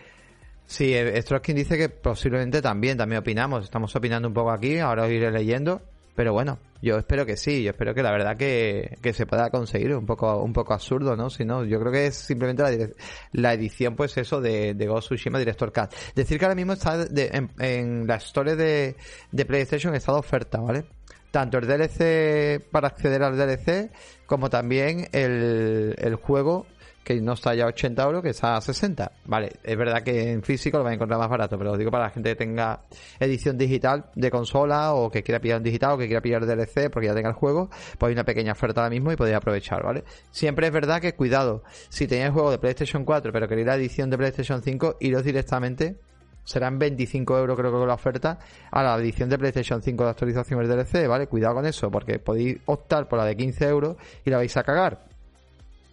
sí, 0.66 0.94
Stroskin 1.16 1.56
dice 1.56 1.78
que 1.78 1.88
posiblemente 1.88 2.60
también, 2.62 2.98
también 2.98 3.20
opinamos, 3.20 3.64
estamos 3.64 3.94
opinando 3.96 4.28
un 4.28 4.34
poco 4.34 4.50
aquí, 4.50 4.78
ahora 4.78 5.04
os 5.04 5.10
iré 5.10 5.30
leyendo, 5.30 5.82
pero 6.20 6.34
bueno, 6.34 6.58
yo 6.82 6.98
espero 6.98 7.24
que 7.24 7.38
sí, 7.38 7.62
yo 7.62 7.70
espero 7.70 7.94
que 7.94 8.02
la 8.02 8.10
verdad 8.10 8.36
que, 8.36 8.98
que 9.00 9.14
se 9.14 9.24
pueda 9.24 9.48
conseguir, 9.48 9.94
un 9.94 10.04
poco, 10.04 10.36
un 10.42 10.52
poco 10.52 10.74
absurdo, 10.74 11.16
¿no? 11.16 11.30
Si 11.30 11.46
no, 11.46 11.64
yo 11.64 11.80
creo 11.80 11.90
que 11.90 12.08
es 12.08 12.14
simplemente 12.14 12.62
la, 12.62 12.90
la 13.32 13.54
edición, 13.54 13.96
pues 13.96 14.18
eso, 14.18 14.38
de, 14.38 14.74
de 14.74 14.86
Ghost 14.86 15.06
Tsushima 15.06 15.38
Director 15.38 15.72
Cut. 15.72 15.94
Decir 16.14 16.38
que 16.38 16.44
ahora 16.44 16.54
mismo 16.54 16.74
está 16.74 17.06
en, 17.16 17.50
en, 17.58 18.06
la 18.06 18.16
historia 18.16 18.54
de, 18.54 18.96
de 19.32 19.44
PlayStation 19.46 19.94
está 19.94 20.12
de 20.12 20.18
oferta, 20.18 20.60
¿vale? 20.60 20.84
Tanto 21.30 21.56
el 21.56 21.66
DLC 21.66 22.68
para 22.70 22.88
acceder 22.88 23.22
al 23.22 23.38
DLC, 23.38 23.90
como 24.26 24.50
también 24.50 25.08
el, 25.12 25.94
el 25.96 26.16
juego 26.16 26.66
que 27.10 27.20
no 27.20 27.32
está 27.32 27.56
ya 27.56 27.64
a 27.64 27.66
80 27.66 28.04
euros, 28.04 28.22
que 28.22 28.28
está 28.28 28.56
a 28.56 28.60
60. 28.60 29.10
Vale, 29.24 29.54
es 29.64 29.76
verdad 29.76 30.00
que 30.02 30.30
en 30.30 30.44
físico 30.44 30.78
lo 30.78 30.84
va 30.84 30.90
a 30.90 30.94
encontrar 30.94 31.18
más 31.18 31.28
barato, 31.28 31.58
pero 31.58 31.72
lo 31.72 31.76
digo 31.76 31.90
para 31.90 32.04
la 32.04 32.10
gente 32.10 32.30
que 32.30 32.36
tenga 32.36 32.82
edición 33.18 33.58
digital 33.58 34.04
de 34.14 34.30
consola 34.30 34.94
o 34.94 35.10
que 35.10 35.24
quiera 35.24 35.40
pillar 35.40 35.56
en 35.56 35.64
digital 35.64 35.94
o 35.94 35.98
que 35.98 36.06
quiera 36.06 36.20
pillar 36.20 36.46
DLC 36.46 36.88
porque 36.88 37.08
ya 37.08 37.14
tenga 37.14 37.30
el 37.30 37.34
juego, 37.34 37.68
pues 37.98 38.10
hay 38.10 38.12
una 38.12 38.22
pequeña 38.22 38.52
oferta 38.52 38.82
ahora 38.82 38.90
mismo 38.90 39.10
y 39.10 39.16
podéis 39.16 39.36
aprovechar, 39.36 39.82
¿vale? 39.82 40.04
Siempre 40.30 40.68
es 40.68 40.72
verdad 40.72 41.00
que 41.00 41.16
cuidado, 41.16 41.64
si 41.88 42.06
tenéis 42.06 42.26
el 42.26 42.32
juego 42.32 42.52
de 42.52 42.58
PlayStation 42.58 43.04
4 43.04 43.32
pero 43.32 43.48
queréis 43.48 43.66
la 43.66 43.74
edición 43.74 44.08
de 44.08 44.16
PlayStation 44.16 44.62
5, 44.62 44.98
iros 45.00 45.24
directamente 45.24 45.96
serán 46.44 46.78
25 46.78 47.38
euros 47.38 47.56
creo 47.56 47.72
que 47.72 47.78
con 47.78 47.88
la 47.88 47.94
oferta 47.94 48.38
a 48.70 48.82
la 48.84 48.96
edición 48.98 49.28
de 49.28 49.36
PlayStation 49.36 49.82
5 49.82 50.04
de 50.04 50.10
actualización 50.10 50.60
del 50.60 50.68
DLC, 50.68 51.08
¿vale? 51.08 51.26
Cuidado 51.26 51.56
con 51.56 51.66
eso, 51.66 51.90
porque 51.90 52.20
podéis 52.20 52.58
optar 52.66 53.08
por 53.08 53.18
la 53.18 53.24
de 53.24 53.36
15 53.36 53.66
euros 53.66 53.96
y 54.24 54.30
la 54.30 54.36
vais 54.36 54.56
a 54.56 54.62
cagar 54.62 55.09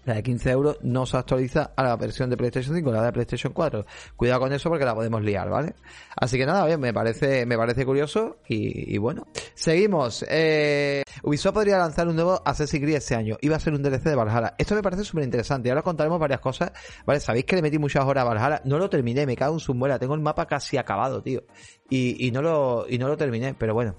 la 0.07 0.15
de 0.15 0.23
15 0.23 0.51
euros 0.51 0.77
no 0.83 1.05
se 1.05 1.17
actualiza 1.17 1.73
a 1.75 1.83
la 1.83 1.97
versión 1.97 2.29
de 2.29 2.37
PlayStation 2.37 2.73
5, 2.73 2.91
la 2.91 3.03
de 3.03 3.11
PlayStation 3.11 3.51
4. 3.51 3.85
Cuidado 4.15 4.39
con 4.39 4.53
eso 4.53 4.69
porque 4.69 4.85
la 4.85 4.95
podemos 4.95 5.21
liar, 5.21 5.49
¿vale? 5.49 5.75
Así 6.15 6.37
que 6.37 6.45
nada, 6.45 6.65
bien, 6.65 6.79
me 6.79 6.93
parece, 6.93 7.45
me 7.45 7.57
parece 7.57 7.85
curioso 7.85 8.37
y, 8.47 8.97
bueno. 8.99 9.27
Seguimos. 9.53 10.25
Eh, 10.29 11.03
Ubisoft 11.23 11.55
podría 11.55 11.77
lanzar 11.77 12.07
un 12.07 12.15
nuevo 12.15 12.41
Assassin's 12.45 12.81
Creed 12.81 12.95
este 12.95 13.15
año. 13.15 13.35
Iba 13.41 13.57
a 13.57 13.59
ser 13.59 13.73
un 13.73 13.83
DLC 13.83 14.03
de 14.03 14.15
Valhalla. 14.15 14.55
Esto 14.57 14.75
me 14.75 14.81
parece 14.81 15.03
súper 15.03 15.25
interesante. 15.25 15.69
Ahora 15.69 15.81
contaremos 15.81 16.19
varias 16.19 16.39
cosas. 16.39 16.71
Vale, 17.05 17.19
sabéis 17.19 17.43
que 17.43 17.57
le 17.57 17.61
metí 17.61 17.77
muchas 17.77 18.05
horas 18.05 18.21
a 18.21 18.27
Valhalla. 18.29 18.61
No 18.63 18.77
lo 18.77 18.89
terminé, 18.89 19.25
me 19.25 19.35
cago 19.35 19.55
en 19.55 19.59
su. 19.59 19.77
Tengo 19.99 20.15
el 20.15 20.21
mapa 20.21 20.45
casi 20.45 20.77
acabado, 20.77 21.21
tío. 21.21 21.43
Y, 21.89 22.27
y 22.27 22.31
no 22.31 22.41
lo, 22.41 22.85
y 22.87 22.97
no 22.97 23.09
lo 23.09 23.17
terminé, 23.17 23.55
pero 23.55 23.73
bueno. 23.73 23.95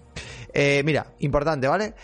Eh, 0.55 0.83
mira, 0.87 1.13
importante, 1.19 1.69
¿vale? 1.69 1.95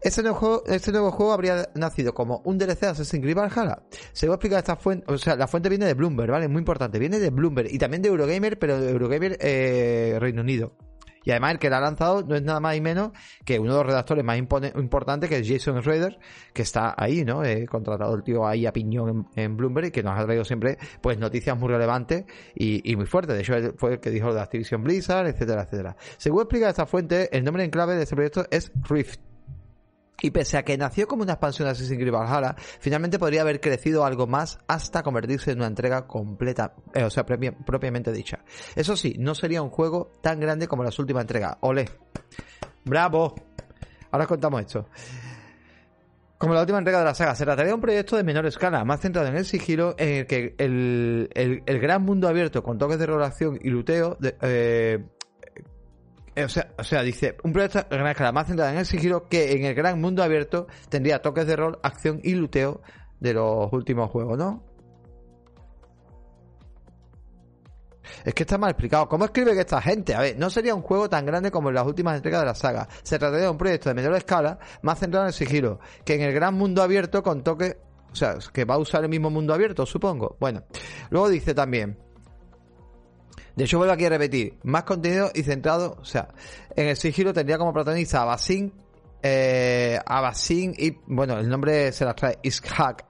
Este 0.00 0.22
nuevo, 0.22 0.36
juego, 0.38 0.62
este 0.66 0.92
nuevo 0.92 1.10
juego 1.10 1.32
habría 1.32 1.70
nacido 1.74 2.14
como 2.14 2.40
un 2.44 2.56
DLC 2.56 2.80
de 2.80 2.86
Assassin's 2.86 3.20
Creed 3.20 3.36
Valhalla. 3.36 3.82
Se 4.12 4.28
va 4.28 4.34
a 4.34 4.36
explicar 4.36 4.60
esta 4.60 4.76
fuente, 4.76 5.12
o 5.12 5.18
sea, 5.18 5.34
la 5.34 5.48
fuente 5.48 5.68
viene 5.68 5.86
de 5.86 5.94
Bloomberg, 5.94 6.30
¿vale? 6.30 6.46
Muy 6.46 6.60
importante, 6.60 7.00
viene 7.00 7.18
de 7.18 7.30
Bloomberg 7.30 7.68
y 7.72 7.78
también 7.78 8.02
de 8.02 8.08
Eurogamer, 8.08 8.60
pero 8.60 8.80
de 8.80 8.92
Eurogamer 8.92 9.36
eh, 9.40 10.16
Reino 10.20 10.42
Unido. 10.42 10.76
Y 11.24 11.32
además 11.32 11.52
el 11.52 11.58
que 11.58 11.68
la 11.68 11.78
ha 11.78 11.80
lanzado 11.80 12.22
no 12.22 12.36
es 12.36 12.42
nada 12.42 12.60
más 12.60 12.76
y 12.76 12.80
menos 12.80 13.10
que 13.44 13.58
uno 13.58 13.72
de 13.72 13.78
los 13.78 13.86
redactores 13.86 14.24
más 14.24 14.38
importantes, 14.38 15.28
que 15.28 15.38
es 15.38 15.48
Jason 15.48 15.82
Schrader, 15.82 16.18
que 16.54 16.62
está 16.62 16.94
ahí, 16.96 17.24
¿no? 17.24 17.44
He 17.44 17.66
contratado 17.66 18.14
el 18.14 18.22
tío 18.22 18.46
ahí 18.46 18.66
a 18.66 18.72
piñón 18.72 19.28
en, 19.34 19.56
Bloomberg 19.56 19.88
y 19.88 19.90
que 19.90 20.02
nos 20.02 20.18
ha 20.18 20.24
traído 20.24 20.44
siempre 20.44 20.78
pues 21.02 21.18
noticias 21.18 21.58
muy 21.58 21.68
relevantes 21.68 22.24
y, 22.54 22.94
muy 22.96 23.06
fuertes. 23.06 23.34
De 23.34 23.42
hecho, 23.42 23.54
él 23.56 23.74
fue 23.76 23.94
el 23.94 24.00
que 24.00 24.10
dijo 24.10 24.32
de 24.32 24.40
Activision 24.40 24.82
Blizzard, 24.82 25.26
etcétera, 25.26 25.64
etcétera. 25.64 25.96
Según 26.16 26.42
explica 26.42 26.70
esta 26.70 26.86
fuente, 26.86 27.28
el 27.36 27.44
nombre 27.44 27.64
en 27.64 27.70
clave 27.70 27.96
de 27.96 28.04
este 28.04 28.14
proyecto 28.14 28.46
es 28.50 28.72
Rift 28.88 29.27
y 30.20 30.30
pese 30.30 30.58
a 30.58 30.64
que 30.64 30.76
nació 30.76 31.06
como 31.06 31.22
una 31.22 31.34
expansión 31.34 31.66
de 31.66 31.72
Assassin's 31.72 31.98
Creed 31.98 32.12
Valhalla, 32.12 32.56
finalmente 32.58 33.18
podría 33.18 33.42
haber 33.42 33.60
crecido 33.60 34.04
algo 34.04 34.26
más 34.26 34.58
hasta 34.66 35.02
convertirse 35.02 35.52
en 35.52 35.58
una 35.58 35.68
entrega 35.68 36.06
completa, 36.06 36.74
eh, 36.94 37.04
o 37.04 37.10
sea, 37.10 37.24
propiamente 37.24 38.12
dicha. 38.12 38.40
Eso 38.74 38.96
sí, 38.96 39.14
no 39.18 39.34
sería 39.34 39.62
un 39.62 39.70
juego 39.70 40.12
tan 40.20 40.40
grande 40.40 40.66
como 40.66 40.82
las 40.82 40.98
últimas 40.98 41.22
entregas. 41.22 41.56
¡Ole! 41.60 41.88
¡Bravo! 42.84 43.34
Ahora 44.10 44.24
os 44.24 44.28
contamos 44.28 44.60
esto. 44.60 44.88
Como 46.38 46.54
la 46.54 46.60
última 46.60 46.78
entrega 46.78 47.00
de 47.00 47.04
la 47.04 47.14
saga, 47.14 47.34
se 47.34 47.44
trataría 47.44 47.70
de 47.70 47.74
un 47.74 47.80
proyecto 47.80 48.16
de 48.16 48.22
menor 48.22 48.46
escala, 48.46 48.84
más 48.84 49.00
centrado 49.00 49.26
en 49.26 49.36
el 49.36 49.44
sigilo, 49.44 49.96
en 49.98 50.08
el 50.08 50.26
que 50.26 50.54
el, 50.58 51.28
el, 51.34 51.80
gran 51.80 52.02
mundo 52.02 52.28
abierto 52.28 52.62
con 52.62 52.78
toques 52.78 52.98
de 52.98 53.06
relación 53.06 53.58
y 53.60 53.70
luteo 53.70 54.16
de, 54.20 54.36
eh, 54.42 55.04
o 56.44 56.48
sea, 56.48 56.72
o 56.78 56.84
sea, 56.84 57.02
dice, 57.02 57.36
un 57.42 57.52
proyecto 57.52 57.86
gran 57.90 58.06
escala 58.08 58.32
más 58.32 58.46
centrado 58.46 58.72
en 58.72 58.78
el 58.78 58.86
sigilo 58.86 59.28
que 59.28 59.52
en 59.52 59.64
el 59.64 59.74
gran 59.74 60.00
mundo 60.00 60.22
abierto 60.22 60.66
tendría 60.88 61.20
toques 61.22 61.46
de 61.46 61.56
rol, 61.56 61.78
acción 61.82 62.20
y 62.22 62.34
luteo 62.34 62.82
de 63.20 63.34
los 63.34 63.72
últimos 63.72 64.10
juegos, 64.10 64.38
¿no? 64.38 64.68
Es 68.24 68.34
que 68.34 68.42
está 68.42 68.58
mal 68.58 68.70
explicado. 68.70 69.08
¿Cómo 69.08 69.26
escribe 69.26 69.54
que 69.54 69.60
esta 69.60 69.80
gente? 69.80 70.14
A 70.14 70.20
ver, 70.20 70.38
no 70.38 70.50
sería 70.50 70.74
un 70.74 70.82
juego 70.82 71.08
tan 71.08 71.26
grande 71.26 71.50
como 71.50 71.68
en 71.68 71.74
las 71.74 71.86
últimas 71.86 72.16
entregas 72.16 72.40
de 72.40 72.46
la 72.46 72.54
saga. 72.54 72.88
Se 73.02 73.18
trataría 73.18 73.44
de 73.44 73.50
un 73.50 73.58
proyecto 73.58 73.90
de 73.90 73.94
menor 73.94 74.14
escala, 74.16 74.58
más 74.82 74.98
centrado 74.98 75.26
en 75.26 75.28
el 75.28 75.34
sigilo, 75.34 75.78
que 76.04 76.14
en 76.14 76.22
el 76.22 76.32
gran 76.32 76.54
mundo 76.54 76.82
abierto 76.82 77.22
con 77.22 77.42
toque... 77.42 77.78
O 78.10 78.16
sea, 78.16 78.38
que 78.52 78.64
va 78.64 78.76
a 78.76 78.78
usar 78.78 79.02
el 79.02 79.10
mismo 79.10 79.28
mundo 79.28 79.52
abierto, 79.52 79.84
supongo. 79.84 80.36
Bueno, 80.40 80.62
luego 81.10 81.28
dice 81.28 81.54
también... 81.54 81.98
De 83.58 83.64
hecho, 83.64 83.76
vuelvo 83.78 83.92
aquí 83.92 84.04
a 84.04 84.08
repetir, 84.08 84.54
más 84.62 84.84
contenido 84.84 85.32
y 85.34 85.42
centrado, 85.42 85.96
o 86.00 86.04
sea, 86.04 86.28
en 86.76 86.86
el 86.86 86.96
sigilo 86.96 87.32
tendría 87.32 87.58
como 87.58 87.72
protagonista 87.72 88.22
a 88.22 88.24
Basin, 88.24 88.72
eh, 89.22 89.98
Abasin 90.04 90.74
y, 90.76 90.96
bueno, 91.06 91.38
el 91.38 91.48
nombre 91.48 91.92
se 91.92 92.04
las 92.04 92.14
trae 92.14 92.38
Ishak, 92.42 93.04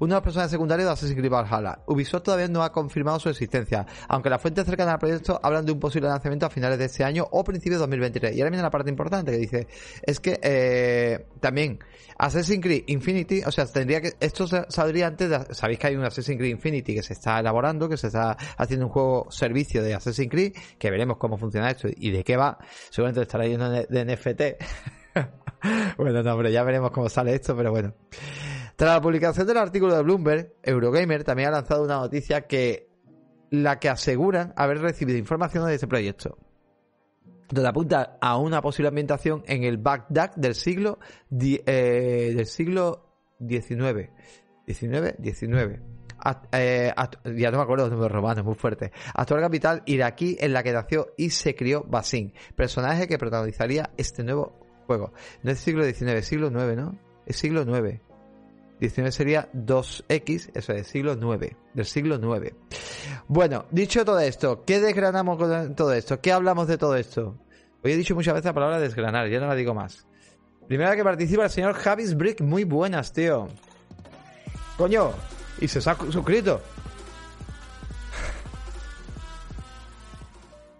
uno 0.00 0.14
de 0.14 0.14
los 0.14 0.22
personajes 0.22 0.50
secundarios 0.50 0.86
de 0.86 0.92
Assassin's 0.92 1.18
Creed 1.18 1.30
Valhalla. 1.30 1.80
Ubisoft 1.86 2.24
todavía 2.24 2.48
no 2.48 2.62
ha 2.62 2.72
confirmado 2.72 3.18
su 3.18 3.28
existencia, 3.28 3.86
aunque 4.08 4.30
las 4.30 4.40
fuentes 4.40 4.64
cercanas 4.64 4.94
al 4.94 5.00
proyecto 5.00 5.40
hablan 5.42 5.64
de 5.64 5.72
un 5.72 5.80
posible 5.80 6.08
lanzamiento 6.08 6.46
a 6.46 6.50
finales 6.50 6.78
de 6.78 6.84
este 6.86 7.04
año 7.04 7.26
o 7.30 7.44
principios 7.44 7.76
de 7.76 7.80
2023. 7.80 8.36
Y 8.36 8.40
ahora 8.40 8.50
viene 8.50 8.62
la 8.62 8.70
parte 8.70 8.90
importante 8.90 9.32
que 9.32 9.38
dice, 9.38 9.66
es 10.02 10.20
que 10.20 10.38
eh, 10.42 11.26
también 11.40 11.78
Assassin's 12.18 12.62
Creed 12.62 12.84
Infinity, 12.86 13.42
o 13.44 13.50
sea, 13.50 13.66
tendría 13.66 14.00
que, 14.00 14.12
esto 14.20 14.46
saldría 14.68 15.06
antes 15.06 15.30
de, 15.30 15.54
sabéis 15.54 15.78
que 15.78 15.86
hay 15.88 15.96
un 15.96 16.04
Assassin's 16.04 16.38
Creed 16.38 16.50
Infinity 16.50 16.94
que 16.94 17.02
se 17.02 17.14
está 17.14 17.40
elaborando, 17.40 17.88
que 17.88 17.96
se 17.96 18.08
está 18.08 18.36
haciendo 18.56 18.86
un 18.86 18.92
juego 18.92 19.26
servicio 19.30 19.82
de 19.82 19.94
Assassin's 19.94 20.30
Creed, 20.30 20.52
que 20.78 20.90
veremos 20.90 21.16
cómo 21.16 21.36
funciona 21.36 21.70
esto 21.70 21.88
y 21.94 22.10
de 22.10 22.22
qué 22.22 22.36
va, 22.36 22.58
seguramente 22.90 23.22
estará 23.22 23.46
lleno 23.46 23.70
de 23.70 24.04
NFT. 24.04 24.42
bueno, 25.96 26.22
no, 26.22 26.32
hombre, 26.32 26.52
ya 26.52 26.62
veremos 26.62 26.90
cómo 26.90 27.08
sale 27.08 27.34
esto, 27.34 27.56
pero 27.56 27.70
bueno. 27.70 27.94
Tras 28.76 28.94
la 28.94 29.00
publicación 29.00 29.46
del 29.46 29.58
artículo 29.58 29.94
de 29.94 30.02
Bloomberg, 30.02 30.54
Eurogamer 30.62 31.24
también 31.24 31.48
ha 31.48 31.52
lanzado 31.52 31.84
una 31.84 31.96
noticia 31.96 32.42
que 32.42 32.88
la 33.50 33.78
que 33.78 33.88
aseguran 33.88 34.52
haber 34.56 34.80
recibido 34.80 35.16
información 35.16 35.66
de 35.66 35.74
este 35.74 35.86
proyecto, 35.86 36.36
donde 37.48 37.68
apunta 37.68 38.18
a 38.20 38.36
una 38.36 38.60
posible 38.60 38.88
ambientación 38.88 39.44
en 39.46 39.62
el 39.62 39.78
Bagdad 39.78 40.34
del 40.34 40.54
siglo 40.54 40.98
eh, 41.30 42.32
del 42.36 42.46
siglo 42.46 43.06
XIX, 43.38 44.10
19, 44.66 45.16
19. 45.18 45.82
ya 47.36 47.50
no 47.50 47.58
me 47.58 47.62
acuerdo 47.62 47.84
los 47.84 47.90
números 47.90 48.12
romanos, 48.12 48.44
muy 48.44 48.54
fuerte. 48.56 48.90
Actual 49.14 49.40
capital 49.40 49.82
iraquí 49.86 50.36
en 50.40 50.52
la 50.52 50.64
que 50.64 50.72
nació 50.72 51.12
y 51.16 51.30
se 51.30 51.54
crió 51.54 51.84
Basin, 51.86 52.34
personaje 52.56 53.06
que 53.06 53.18
protagonizaría 53.18 53.90
este 53.96 54.24
nuevo 54.24 54.63
juego. 54.86 55.12
No 55.42 55.50
es 55.50 55.58
siglo 55.58 55.84
XIX, 55.84 56.24
siglo 56.24 56.48
IX, 56.48 56.76
¿no? 56.76 56.98
Es 57.26 57.36
siglo 57.36 57.62
IX. 57.62 58.00
19 58.80 59.12
sería 59.12 59.48
2X, 59.52 60.50
eso 60.54 60.72
es, 60.72 60.86
siglo 60.88 61.16
9, 61.16 61.56
del 61.74 61.86
siglo 61.86 62.18
9. 62.18 62.54
Bueno, 63.28 63.66
dicho 63.70 64.04
todo 64.04 64.18
esto, 64.20 64.64
¿qué 64.64 64.80
desgranamos 64.80 65.38
con 65.38 65.74
todo 65.74 65.92
esto? 65.92 66.20
¿Qué 66.20 66.32
hablamos 66.32 66.66
de 66.66 66.76
todo 66.76 66.96
esto? 66.96 67.38
Hoy 67.82 67.92
he 67.92 67.96
dicho 67.96 68.14
muchas 68.14 68.34
veces 68.34 68.46
la 68.46 68.52
palabra 68.52 68.78
desgranar, 68.78 69.28
ya 69.28 69.40
no 69.40 69.46
la 69.46 69.54
digo 69.54 69.74
más. 69.74 70.06
Primera 70.66 70.96
que 70.96 71.04
participa 71.04 71.44
el 71.44 71.50
señor 71.50 71.74
Javis 71.74 72.16
Brick, 72.16 72.40
muy 72.40 72.64
buenas, 72.64 73.12
tío. 73.12 73.48
Coño, 74.76 75.12
y 75.60 75.68
se 75.68 75.78
ha 75.78 75.96
suscrito. 76.10 76.60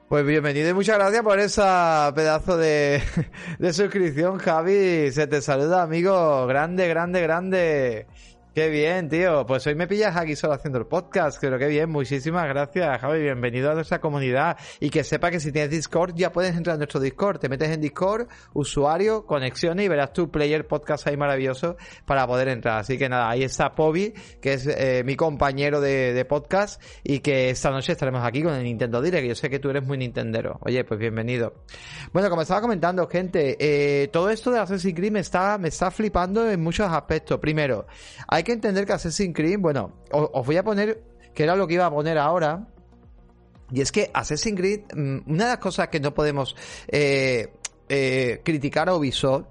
Pues 0.09 0.27
bienvenido 0.27 0.69
y 0.69 0.75
muchas 0.75 0.99
gracias 0.99 1.23
por 1.23 1.39
esa 1.41 2.13
pedazo 2.15 2.59
de, 2.59 3.03
de 3.59 3.73
suscripción, 3.73 4.39
Javi. 4.39 5.11
Se 5.11 5.27
te 5.27 5.41
saluda, 5.41 5.83
amigo. 5.83 6.47
Grande, 6.47 6.87
grande, 6.89 7.23
grande. 7.23 8.07
Qué 8.55 8.69
bien, 8.69 9.09
tío. 9.09 9.45
Pues 9.47 9.67
hoy 9.67 9.75
me 9.75 9.89
pillas 9.89 10.17
aquí 10.17 10.37
solo 10.37 10.53
haciendo 10.53 10.79
el 10.79 10.87
podcast. 10.87 11.41
Creo 11.41 11.59
que 11.59 11.67
bien. 11.67 11.91
Muchísimas 11.91 12.47
gracias, 12.47 13.01
Javi. 13.01 13.21
Bienvenido 13.21 13.73
a 13.73 13.75
nuestra 13.75 14.01
comunidad. 14.01 14.57
Y 14.79 14.91
que 14.91 15.03
sepa 15.03 15.33
que 15.33 15.41
si 15.41 15.51
tienes 15.51 15.73
Discord, 15.73 16.15
ya 16.15 16.31
puedes 16.31 16.55
entrar 16.55 16.75
a 16.75 16.77
nuestro 16.77 17.01
Discord. 17.01 17.41
Te 17.41 17.49
metes 17.49 17.69
en 17.71 17.81
Discord, 17.81 18.29
usuario, 18.53 19.27
conexiones 19.27 19.87
y 19.87 19.89
verás 19.89 20.13
tu 20.13 20.31
player 20.31 20.69
podcast 20.69 21.09
ahí 21.09 21.17
maravilloso 21.17 21.77
para 22.07 22.29
poder 22.29 22.47
entrar. 22.47 22.79
Así 22.79 22.97
que 22.97 23.09
nada, 23.09 23.29
ahí 23.29 23.43
está 23.43 23.75
Pobi, 23.75 24.15
que 24.41 24.53
es 24.53 24.69
eh, 24.69 25.03
mi 25.05 25.17
compañero 25.17 25.81
de, 25.81 26.25
podcast. 26.29 26.81
Y 27.03 27.19
que 27.19 27.51
esta 27.51 27.73
noche 27.73 27.91
estaremos 27.91 28.25
aquí 28.25 28.41
con 28.41 28.55
el 28.55 28.63
Nintendo 28.63 29.03
Direct. 29.03 29.27
Yo 29.27 29.35
sé 29.35 29.51
que 29.51 29.59
tú 29.59 29.71
eres 29.71 29.83
muy 29.83 29.99
Nintendero. 29.99 30.61
Oye, 30.61 30.85
pues 30.85 31.01
bienvenido. 31.01 31.65
Bueno, 32.13 32.31
como 32.31 32.43
estaba 32.43 32.61
comentando, 32.61 33.09
gente, 33.09 33.57
eh, 33.59 34.07
todo 34.13 34.31
esto 34.31 34.53
de 34.53 34.61
Assassin's 34.61 34.95
Creed 34.95 35.11
me 35.11 35.19
está, 35.19 35.59
me 35.59 35.71
está 35.71 35.91
flipando 35.91 36.49
en 36.49 36.63
muchos 36.63 36.89
aspectos. 36.89 37.41
Primero, 37.41 37.89
hay 38.29 38.44
hay 38.45 38.47
que 38.47 38.53
entender 38.53 38.85
que 38.85 38.93
Assassin's 38.93 39.35
Creed, 39.35 39.59
bueno, 39.59 39.95
os, 40.13 40.45
voy 40.45 40.59
a 40.59 40.63
poner, 40.63 41.03
que 41.35 41.45
era 41.45 41.57
lo 41.57 41.67
que 41.67 41.75
iba 41.75 41.87
a 41.87 41.91
poner 41.91 42.19
ahora, 42.19 42.69
y 43.73 43.81
es 43.81 43.91
que 43.91 44.11
Assassin's 44.13 44.61
Creed, 44.61 44.81
mm, 44.95 45.31
una 45.31 45.45
de 45.45 45.51
las 45.53 45.59
cosas 45.59 45.89
que 45.89 45.99
no 45.99 46.13
podemos 46.13 46.55
eh, 46.89 47.55
eh, 47.89 48.43
criticar 48.45 48.91
a 48.91 48.97
Ubisoft 48.97 49.47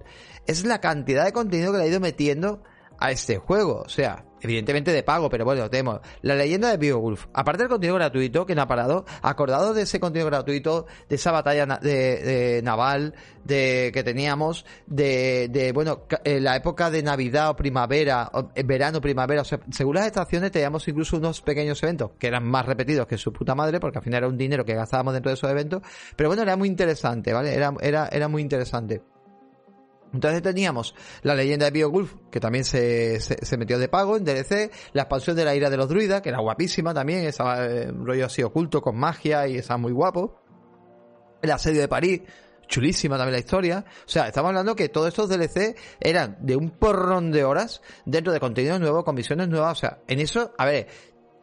es 0.45 0.63
la 0.63 0.79
cantidad 0.79 1.25
de 1.25 1.33
contenido 1.33 1.71
que 1.71 1.79
le 1.79 1.85
ha 1.85 1.87
ido 1.87 1.99
metiendo 1.99 2.61
a 2.99 3.09
este 3.09 3.39
juego. 3.39 3.81
O 3.83 3.89
sea, 3.89 4.25
evidentemente 4.43 4.91
de 4.91 5.03
pago, 5.03 5.29
pero 5.29 5.45
bueno, 5.45 5.69
tenemos 5.69 6.01
la 6.21 6.35
leyenda 6.35 6.69
de 6.69 6.77
Beowulf. 6.77 7.25
Aparte 7.33 7.63
del 7.63 7.69
contenido 7.69 7.95
gratuito 7.95 8.45
que 8.45 8.55
no 8.55 8.61
ha 8.61 8.67
parado, 8.67 9.05
acordado 9.21 9.73
de 9.73 9.83
ese 9.83 9.99
contenido 9.99 10.29
gratuito, 10.29 10.85
de 11.09 11.15
esa 11.15 11.31
batalla 11.31 11.65
de, 11.65 12.61
naval 12.63 13.13
de 13.43 13.91
que 13.93 14.03
teníamos, 14.03 14.65
de, 14.85 15.47
de 15.49 15.71
bueno, 15.71 16.05
eh, 16.23 16.39
la 16.39 16.55
época 16.55 16.89
de 16.89 17.03
Navidad 17.03 17.49
o 17.49 17.55
primavera, 17.55 18.29
o 18.33 18.51
eh, 18.55 18.63
verano, 18.63 19.01
primavera, 19.01 19.41
o 19.41 19.45
sea, 19.45 19.59
según 19.71 19.95
las 19.95 20.05
estaciones 20.05 20.51
teníamos 20.51 20.87
incluso 20.87 21.17
unos 21.17 21.41
pequeños 21.41 21.81
eventos 21.83 22.11
que 22.19 22.27
eran 22.27 22.45
más 22.45 22.65
repetidos 22.65 23.07
que 23.07 23.17
su 23.17 23.31
puta 23.31 23.55
madre, 23.55 23.79
porque 23.79 23.97
al 23.97 24.03
final 24.03 24.19
era 24.19 24.27
un 24.27 24.37
dinero 24.37 24.65
que 24.65 24.73
gastábamos 24.73 25.13
dentro 25.13 25.29
de 25.29 25.35
esos 25.35 25.49
eventos, 25.49 25.81
pero 26.15 26.29
bueno, 26.29 26.43
era 26.43 26.55
muy 26.55 26.67
interesante, 26.67 27.33
¿vale? 27.33 27.53
Era, 27.53 27.73
era, 27.81 28.09
era 28.11 28.27
muy 28.27 28.41
interesante. 28.41 29.12
Entonces 30.13 30.43
teníamos 30.43 30.93
la 31.23 31.33
leyenda 31.33 31.65
de 31.65 31.71
Beowulf, 31.71 32.13
que 32.31 32.39
también 32.39 32.63
se, 32.63 33.19
se, 33.19 33.57
metió 33.57 33.79
de 33.79 33.87
pago 33.89 34.15
en 34.15 34.23
DLC, 34.23 34.71
la 34.93 35.03
expansión 35.03 35.35
de 35.35 35.43
la 35.43 35.55
ira 35.55 35.71
de 35.71 35.77
los 35.77 35.89
druidas, 35.89 36.21
que 36.21 36.29
era 36.29 36.39
guapísima 36.39 36.93
también, 36.93 37.25
esa 37.25 37.65
eh, 37.65 37.91
rollo 37.91 38.27
así 38.27 38.43
oculto 38.43 38.81
con 38.81 38.95
magia 38.95 39.47
y 39.47 39.57
esa 39.57 39.77
muy 39.77 39.91
guapo. 39.91 40.39
El 41.41 41.51
asedio 41.51 41.81
de 41.81 41.87
París, 41.87 42.21
chulísima 42.67 43.17
también 43.17 43.33
la 43.33 43.39
historia. 43.39 43.85
O 44.05 44.09
sea, 44.09 44.27
estamos 44.27 44.49
hablando 44.49 44.75
que 44.75 44.87
todos 44.87 45.07
estos 45.07 45.29
DLC 45.29 45.75
eran 45.99 46.37
de 46.41 46.55
un 46.55 46.69
porrón 46.69 47.31
de 47.31 47.43
horas 47.43 47.81
dentro 48.05 48.31
de 48.31 48.39
contenidos 48.39 48.79
nuevos, 48.79 49.03
con 49.03 49.15
misiones 49.15 49.47
nuevas. 49.47 49.77
O 49.77 49.79
sea, 49.81 49.99
en 50.07 50.19
eso, 50.19 50.53
a 50.57 50.65
ver, 50.65 50.87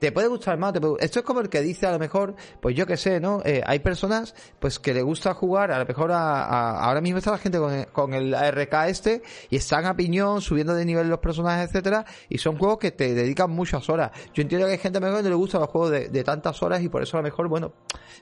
te 0.00 0.12
puede 0.12 0.28
gustar 0.28 0.58
más, 0.58 0.72
te 0.72 0.80
esto 1.00 1.20
es 1.20 1.24
como 1.24 1.40
el 1.40 1.48
que 1.48 1.60
dice 1.60 1.86
a 1.86 1.92
lo 1.92 1.98
mejor, 1.98 2.34
pues 2.60 2.74
yo 2.74 2.86
que 2.86 2.96
sé, 2.96 3.20
¿no? 3.20 3.42
Eh, 3.44 3.62
hay 3.64 3.80
personas 3.80 4.34
pues 4.58 4.78
que 4.78 4.94
le 4.94 5.02
gusta 5.02 5.34
jugar 5.34 5.70
a 5.70 5.78
lo 5.78 5.84
mejor 5.84 6.10
a, 6.10 6.80
ahora 6.80 7.00
mismo 7.00 7.18
está 7.18 7.30
la 7.30 7.38
gente 7.38 7.58
con 7.58 7.72
el, 7.72 7.86
con 7.88 8.14
el 8.14 8.34
RK 8.34 8.88
este 8.88 9.22
y 9.50 9.56
están 9.56 9.84
a 9.84 9.94
piñón, 9.94 10.40
subiendo 10.40 10.74
de 10.74 10.84
nivel 10.84 11.08
los 11.08 11.18
personajes, 11.18 11.68
etcétera, 11.68 12.04
y 12.28 12.38
son 12.38 12.56
juegos 12.56 12.78
que 12.78 12.92
te 12.92 13.14
dedican 13.14 13.50
muchas 13.50 13.88
horas. 13.90 14.10
Yo 14.32 14.42
entiendo 14.42 14.66
que 14.66 14.72
hay 14.72 14.78
gente 14.78 14.98
a 14.98 15.00
lo 15.00 15.06
mejor 15.08 15.20
que 15.20 15.24
no 15.24 15.30
le 15.30 15.36
gusta 15.36 15.58
los 15.58 15.68
juegos 15.68 15.90
de, 15.90 16.08
de 16.08 16.24
tantas 16.24 16.62
horas 16.62 16.82
y 16.82 16.88
por 16.88 17.02
eso 17.02 17.18
a 17.18 17.20
lo 17.20 17.24
mejor, 17.24 17.48
bueno, 17.48 17.74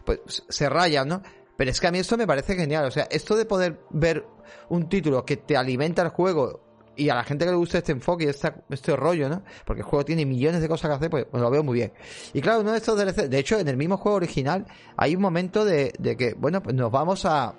pues 0.04 0.20
se 0.26 0.68
rayan, 0.68 1.08
¿no? 1.08 1.22
Pero 1.56 1.70
es 1.70 1.80
que 1.80 1.86
a 1.86 1.90
mí 1.90 1.98
esto 1.98 2.16
me 2.16 2.26
parece 2.26 2.54
genial. 2.54 2.84
O 2.84 2.90
sea, 2.90 3.08
esto 3.10 3.36
de 3.36 3.44
poder 3.44 3.80
ver 3.90 4.24
un 4.68 4.88
título 4.88 5.24
que 5.24 5.36
te 5.36 5.56
alimenta 5.56 6.02
el 6.02 6.08
juego 6.08 6.67
y 6.98 7.08
a 7.08 7.14
la 7.14 7.24
gente 7.24 7.44
que 7.44 7.52
le 7.52 7.56
gusta 7.56 7.78
este 7.78 7.92
enfoque 7.92 8.24
y 8.24 8.28
este, 8.28 8.52
este 8.70 8.96
rollo, 8.96 9.28
¿no? 9.28 9.42
Porque 9.64 9.82
el 9.82 9.86
juego 9.86 10.04
tiene 10.04 10.26
millones 10.26 10.60
de 10.60 10.68
cosas 10.68 10.90
que 10.90 10.96
hacer, 10.96 11.10
pues, 11.10 11.26
pues, 11.30 11.40
lo 11.40 11.50
veo 11.50 11.62
muy 11.62 11.76
bien. 11.76 11.92
Y 12.34 12.40
claro, 12.40 12.60
uno 12.60 12.72
de 12.72 12.78
estos 12.78 12.98
DLC, 12.98 13.28
de 13.28 13.38
hecho, 13.38 13.58
en 13.58 13.68
el 13.68 13.76
mismo 13.76 13.96
juego 13.96 14.16
original 14.16 14.66
hay 14.96 15.14
un 15.14 15.22
momento 15.22 15.64
de, 15.64 15.92
de 15.98 16.16
que, 16.16 16.34
bueno, 16.34 16.62
pues 16.62 16.74
nos 16.74 16.90
vamos 16.90 17.24
a, 17.24 17.54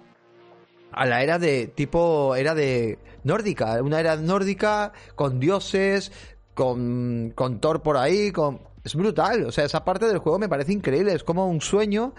a 0.92 1.06
la 1.06 1.24
era 1.24 1.40
de 1.40 1.68
tipo, 1.68 2.36
era 2.36 2.54
de 2.54 3.00
nórdica, 3.24 3.82
una 3.82 4.00
era 4.00 4.18
nórdica 4.18 4.92
con 5.16 5.40
dioses, 5.40 6.12
con, 6.54 7.32
con 7.34 7.62
Thor 7.62 7.82
por 7.82 7.98
ahí. 7.98 8.32
Es 8.84 8.96
brutal, 8.96 9.46
o 9.46 9.52
sea, 9.52 9.66
esa 9.66 9.86
parte 9.86 10.06
del 10.06 10.20
juego 10.20 10.40
me 10.40 10.50
parece 10.50 10.74
increíble, 10.74 11.14
es 11.14 11.24
como 11.24 11.48
un 11.48 11.62
sueño 11.62 12.14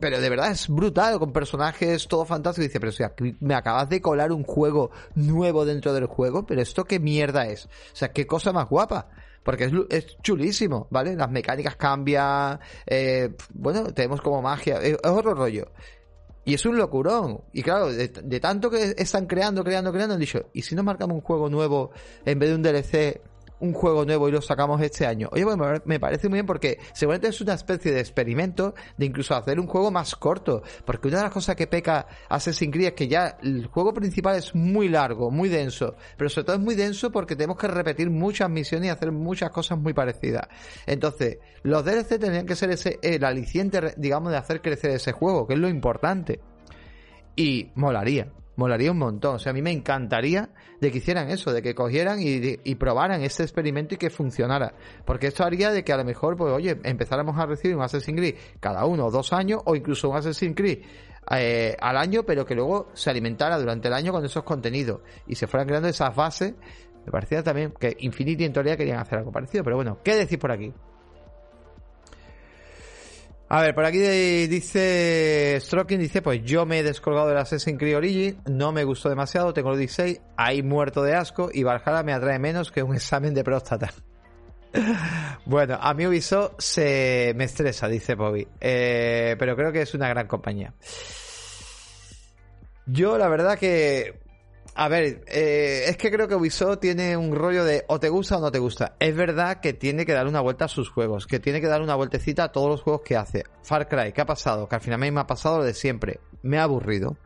pero 0.00 0.20
de 0.20 0.30
verdad 0.30 0.50
es 0.50 0.68
brutal, 0.68 1.18
con 1.18 1.32
personajes 1.32 2.06
todo 2.06 2.24
fantástico. 2.24 2.64
dice, 2.64 2.80
pero 2.80 2.90
o 2.90 2.92
sea, 2.92 3.12
me 3.40 3.54
acabas 3.54 3.88
de 3.88 4.00
colar 4.00 4.32
un 4.32 4.44
juego 4.44 4.90
nuevo 5.14 5.64
dentro 5.64 5.92
del 5.92 6.06
juego, 6.06 6.46
pero 6.46 6.62
esto 6.62 6.84
qué 6.84 7.00
mierda 7.00 7.46
es. 7.46 7.66
O 7.66 7.96
sea, 7.96 8.12
qué 8.12 8.26
cosa 8.26 8.52
más 8.52 8.68
guapa. 8.68 9.08
Porque 9.42 9.64
es, 9.64 9.72
es 9.90 10.16
chulísimo, 10.22 10.88
¿vale? 10.90 11.14
Las 11.14 11.30
mecánicas 11.30 11.76
cambian, 11.76 12.58
eh, 12.84 13.32
bueno, 13.54 13.94
tenemos 13.94 14.20
como 14.20 14.42
magia, 14.42 14.78
es, 14.78 14.96
otro 15.04 15.34
rollo. 15.34 15.68
Y 16.44 16.54
es 16.54 16.66
un 16.66 16.76
locurón. 16.76 17.42
Y 17.52 17.62
claro, 17.62 17.92
de, 17.92 18.40
tanto 18.40 18.70
que 18.70 18.94
están 18.96 19.26
creando, 19.26 19.62
creando, 19.64 19.92
creando, 19.92 20.14
han 20.14 20.20
dicho, 20.20 20.46
¿y 20.52 20.62
si 20.62 20.74
nos 20.74 20.84
marcamos 20.84 21.16
un 21.16 21.20
juego 21.20 21.48
nuevo 21.48 21.90
en 22.24 22.38
vez 22.38 22.50
de 22.50 22.54
un 22.54 22.62
DLC 22.62 23.20
un 23.60 23.72
juego 23.72 24.04
nuevo 24.04 24.28
y 24.28 24.32
lo 24.32 24.42
sacamos 24.42 24.80
este 24.82 25.06
año. 25.06 25.28
Oye, 25.32 25.44
pues 25.44 25.56
me 25.84 26.00
parece 26.00 26.28
muy 26.28 26.36
bien 26.36 26.46
porque 26.46 26.78
seguramente 26.92 27.28
es 27.28 27.40
una 27.40 27.54
especie 27.54 27.92
de 27.92 28.00
experimento 28.00 28.74
de 28.96 29.06
incluso 29.06 29.34
hacer 29.34 29.58
un 29.58 29.66
juego 29.66 29.90
más 29.90 30.14
corto. 30.16 30.62
Porque 30.84 31.08
una 31.08 31.18
de 31.18 31.22
las 31.24 31.32
cosas 31.32 31.56
que 31.56 31.66
peca 31.66 32.06
Assassin's 32.28 32.72
Creed 32.72 32.88
es 32.88 32.92
que 32.94 33.08
ya 33.08 33.38
el 33.42 33.66
juego 33.66 33.94
principal 33.94 34.36
es 34.36 34.54
muy 34.54 34.88
largo, 34.88 35.30
muy 35.30 35.48
denso. 35.48 35.96
Pero 36.16 36.28
sobre 36.28 36.44
todo 36.44 36.56
es 36.56 36.62
muy 36.62 36.74
denso 36.74 37.10
porque 37.10 37.36
tenemos 37.36 37.56
que 37.56 37.68
repetir 37.68 38.10
muchas 38.10 38.50
misiones 38.50 38.88
y 38.88 38.90
hacer 38.90 39.12
muchas 39.12 39.50
cosas 39.50 39.78
muy 39.78 39.94
parecidas. 39.94 40.48
Entonces, 40.86 41.38
los 41.62 41.84
DLC 41.84 42.18
tendrían 42.18 42.46
que 42.46 42.56
ser 42.56 42.70
ese, 42.70 42.98
el 43.02 43.24
aliciente, 43.24 43.94
digamos, 43.96 44.32
de 44.32 44.38
hacer 44.38 44.60
crecer 44.60 44.90
ese 44.90 45.12
juego, 45.12 45.46
que 45.46 45.54
es 45.54 45.60
lo 45.60 45.68
importante. 45.68 46.40
Y 47.34 47.70
molaría 47.74 48.32
molaría 48.56 48.90
un 48.90 48.98
montón. 48.98 49.36
O 49.36 49.38
sea, 49.38 49.50
a 49.50 49.52
mí 49.52 49.62
me 49.62 49.70
encantaría 49.70 50.50
de 50.80 50.90
que 50.90 50.98
hicieran 50.98 51.30
eso, 51.30 51.52
de 51.52 51.62
que 51.62 51.74
cogieran 51.74 52.18
y, 52.20 52.74
probaran 52.74 53.22
ese 53.22 53.42
experimento 53.42 53.94
y 53.94 53.98
que 53.98 54.10
funcionara. 54.10 54.74
Porque 55.04 55.28
esto 55.28 55.44
haría 55.44 55.70
de 55.70 55.84
que 55.84 55.92
a 55.92 55.96
lo 55.96 56.04
mejor, 56.04 56.36
pues, 56.36 56.52
oye, 56.52 56.78
empezáramos 56.84 57.38
a 57.38 57.46
recibir 57.46 57.76
un 57.76 57.82
Assassin's 57.82 58.18
Creed 58.18 58.34
cada 58.60 58.84
uno 58.86 59.06
o 59.06 59.10
dos 59.10 59.32
años, 59.32 59.62
o 59.64 59.76
incluso 59.76 60.10
un 60.10 60.16
Assassin's 60.16 60.56
Creed 60.56 60.82
eh, 61.30 61.76
al 61.80 61.96
año, 61.96 62.24
pero 62.24 62.44
que 62.44 62.54
luego 62.54 62.88
se 62.94 63.10
alimentara 63.10 63.58
durante 63.58 63.88
el 63.88 63.94
año 63.94 64.12
con 64.12 64.24
esos 64.24 64.44
contenidos 64.44 65.00
y 65.26 65.34
se 65.34 65.46
fueran 65.46 65.66
creando 65.66 65.88
esas 65.88 66.14
bases. 66.14 66.54
Me 67.04 67.12
parecía 67.12 67.42
también 67.42 67.72
que 67.78 67.96
Infinity 68.00 68.44
en 68.44 68.52
teoría 68.52 68.76
querían 68.76 68.98
hacer 68.98 69.18
algo 69.18 69.30
parecido, 69.30 69.62
pero 69.62 69.76
bueno, 69.76 69.98
¿qué 70.02 70.16
decís 70.16 70.38
por 70.38 70.50
aquí? 70.50 70.72
A 73.48 73.60
ver, 73.62 73.76
por 73.76 73.84
aquí 73.84 73.98
dice 73.98 75.58
Stroking, 75.60 76.00
dice, 76.00 76.20
pues 76.20 76.42
yo 76.42 76.66
me 76.66 76.80
he 76.80 76.82
descolgado 76.82 77.28
del 77.28 77.38
Assassin's 77.38 77.78
Creed 77.78 77.96
Origin, 77.96 78.40
no 78.46 78.72
me 78.72 78.82
gustó 78.82 79.08
demasiado, 79.08 79.54
tengo 79.54 79.72
el 79.72 79.78
16, 79.78 80.20
ahí 80.36 80.64
muerto 80.64 81.04
de 81.04 81.14
asco 81.14 81.50
y 81.52 81.62
Valhalla 81.62 82.02
me 82.02 82.12
atrae 82.12 82.40
menos 82.40 82.72
que 82.72 82.82
un 82.82 82.94
examen 82.96 83.34
de 83.34 83.44
próstata. 83.44 83.92
bueno, 85.46 85.78
a 85.80 85.94
mí 85.94 86.06
Ubisoft 86.06 86.54
se 86.58 87.34
me 87.36 87.44
estresa, 87.44 87.86
dice 87.86 88.16
Bobby, 88.16 88.48
eh, 88.60 89.36
pero 89.38 89.54
creo 89.54 89.70
que 89.70 89.82
es 89.82 89.94
una 89.94 90.08
gran 90.08 90.26
compañía. 90.26 90.74
Yo 92.86 93.16
la 93.16 93.28
verdad 93.28 93.58
que 93.58 94.25
a 94.78 94.88
ver, 94.88 95.24
eh, 95.26 95.84
es 95.88 95.96
que 95.96 96.10
creo 96.10 96.28
que 96.28 96.34
Ubisoft 96.34 96.80
tiene 96.80 97.16
un 97.16 97.34
rollo 97.34 97.64
de 97.64 97.86
o 97.88 97.98
te 97.98 98.10
gusta 98.10 98.36
o 98.36 98.40
no 98.40 98.52
te 98.52 98.58
gusta. 98.58 98.94
Es 99.00 99.16
verdad 99.16 99.60
que 99.60 99.72
tiene 99.72 100.04
que 100.04 100.12
dar 100.12 100.26
una 100.26 100.42
vuelta 100.42 100.66
a 100.66 100.68
sus 100.68 100.90
juegos, 100.90 101.26
que 101.26 101.40
tiene 101.40 101.62
que 101.62 101.66
dar 101.66 101.80
una 101.80 101.94
vueltecita 101.94 102.44
a 102.44 102.52
todos 102.52 102.68
los 102.68 102.82
juegos 102.82 103.00
que 103.00 103.16
hace. 103.16 103.44
Far 103.62 103.88
Cry, 103.88 104.12
¿qué 104.12 104.20
ha 104.20 104.26
pasado? 104.26 104.68
Que 104.68 104.74
al 104.74 104.82
final 104.82 104.98
me 104.98 105.18
ha 105.18 105.26
pasado 105.26 105.58
lo 105.58 105.64
de 105.64 105.72
siempre. 105.72 106.20
Me 106.42 106.58
ha 106.58 106.64
aburrido. 106.64 107.16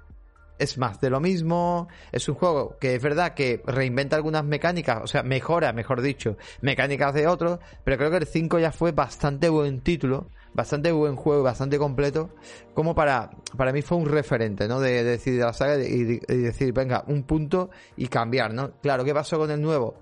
Es 0.60 0.78
más 0.78 1.00
de 1.00 1.10
lo 1.10 1.18
mismo. 1.18 1.88
Es 2.12 2.28
un 2.28 2.36
juego 2.36 2.76
que 2.78 2.94
es 2.94 3.02
verdad 3.02 3.34
que 3.34 3.60
reinventa 3.66 4.14
algunas 4.14 4.44
mecánicas, 4.44 5.00
o 5.02 5.08
sea, 5.08 5.24
mejora, 5.24 5.72
mejor 5.72 6.02
dicho, 6.02 6.36
mecánicas 6.60 7.14
de 7.14 7.26
otros, 7.26 7.58
pero 7.82 7.96
creo 7.96 8.12
que 8.12 8.18
el 8.18 8.26
5 8.26 8.60
ya 8.60 8.70
fue 8.70 8.92
bastante 8.92 9.48
buen 9.48 9.80
título 9.80 10.28
bastante 10.54 10.92
buen 10.92 11.16
juego, 11.16 11.42
bastante 11.42 11.78
completo, 11.78 12.30
como 12.74 12.94
para, 12.94 13.30
para 13.56 13.72
mí 13.72 13.82
fue 13.82 13.98
un 13.98 14.06
referente, 14.06 14.66
¿no? 14.68 14.80
De, 14.80 15.04
decidir 15.04 15.40
la 15.40 15.52
saga 15.52 15.76
y, 15.76 16.18
decir, 16.26 16.72
venga, 16.72 17.04
un 17.06 17.22
punto 17.24 17.70
y 17.96 18.08
cambiar, 18.08 18.52
¿no? 18.52 18.72
Claro, 18.80 19.04
¿qué 19.04 19.14
pasó 19.14 19.38
con 19.38 19.50
el 19.50 19.60
nuevo? 19.60 19.94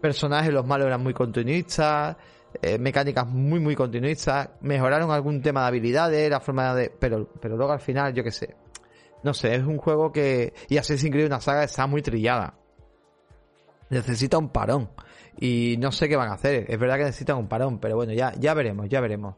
Personajes, 0.00 0.52
los 0.52 0.66
malos 0.66 0.86
eran 0.86 1.02
muy 1.02 1.14
continuistas, 1.14 2.16
eh, 2.62 2.78
mecánicas 2.78 3.26
muy, 3.26 3.60
muy 3.60 3.74
continuistas, 3.74 4.50
mejoraron 4.60 5.10
algún 5.10 5.42
tema 5.42 5.62
de 5.62 5.66
habilidades, 5.68 6.30
la 6.30 6.40
forma 6.40 6.74
de... 6.74 6.90
Pero, 6.90 7.28
pero 7.40 7.56
luego 7.56 7.72
al 7.72 7.80
final, 7.80 8.12
yo 8.14 8.22
qué 8.22 8.30
sé. 8.30 8.56
No 9.22 9.34
sé, 9.34 9.54
es 9.54 9.64
un 9.64 9.78
juego 9.78 10.12
que... 10.12 10.52
Y 10.68 10.76
así 10.76 10.94
es 10.94 11.04
increíble, 11.04 11.26
una 11.26 11.40
saga 11.40 11.64
está 11.64 11.86
muy 11.86 12.02
trillada. 12.02 12.54
Necesita 13.90 14.38
un 14.38 14.50
parón 14.50 14.90
y 15.38 15.76
no 15.78 15.92
sé 15.92 16.08
qué 16.08 16.16
van 16.16 16.28
a 16.28 16.34
hacer. 16.34 16.66
Es 16.68 16.78
verdad 16.78 16.96
que 16.96 17.04
necesitan 17.04 17.36
un 17.36 17.48
parón, 17.48 17.78
pero 17.78 17.96
bueno, 17.96 18.12
ya, 18.12 18.32
ya 18.38 18.54
veremos, 18.54 18.88
ya 18.88 19.00
veremos. 19.00 19.36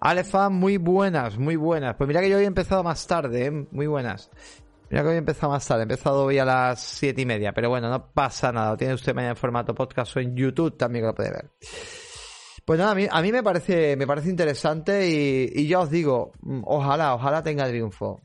Alefan, 0.00 0.52
muy 0.52 0.76
buenas, 0.76 1.38
muy 1.38 1.56
buenas. 1.56 1.96
Pues 1.96 2.08
mira 2.08 2.20
que 2.20 2.28
yo 2.28 2.36
había 2.36 2.48
empezado 2.48 2.82
más 2.82 3.06
tarde, 3.06 3.46
¿eh? 3.46 3.66
muy 3.70 3.86
buenas. 3.86 4.30
Mira 4.90 5.02
que 5.02 5.08
había 5.08 5.18
empezado 5.18 5.52
más 5.52 5.66
tarde, 5.66 5.82
he 5.82 5.84
empezado 5.84 6.24
hoy 6.24 6.38
a 6.38 6.44
las 6.44 6.80
siete 6.80 7.20
y 7.20 7.26
media, 7.26 7.52
pero 7.52 7.68
bueno, 7.68 7.88
no 7.88 8.12
pasa 8.12 8.50
nada. 8.52 8.76
Tiene 8.76 8.94
usted 8.94 9.14
mañana 9.14 9.32
en 9.32 9.36
formato 9.36 9.74
podcast 9.74 10.16
o 10.16 10.20
en 10.20 10.36
YouTube 10.36 10.76
también 10.76 11.04
que 11.04 11.06
lo 11.06 11.14
puede 11.14 11.30
ver. 11.30 11.50
Pues 12.64 12.78
nada, 12.78 12.92
a 12.92 12.94
mí, 12.94 13.06
a 13.10 13.22
mí 13.22 13.32
me 13.32 13.42
parece, 13.42 13.96
me 13.96 14.06
parece 14.06 14.30
interesante 14.30 15.08
y, 15.08 15.50
y 15.54 15.66
ya 15.66 15.80
os 15.80 15.90
digo, 15.90 16.32
mm, 16.42 16.62
ojalá, 16.64 17.14
ojalá 17.14 17.42
tenga 17.42 17.68
triunfo. 17.68 18.20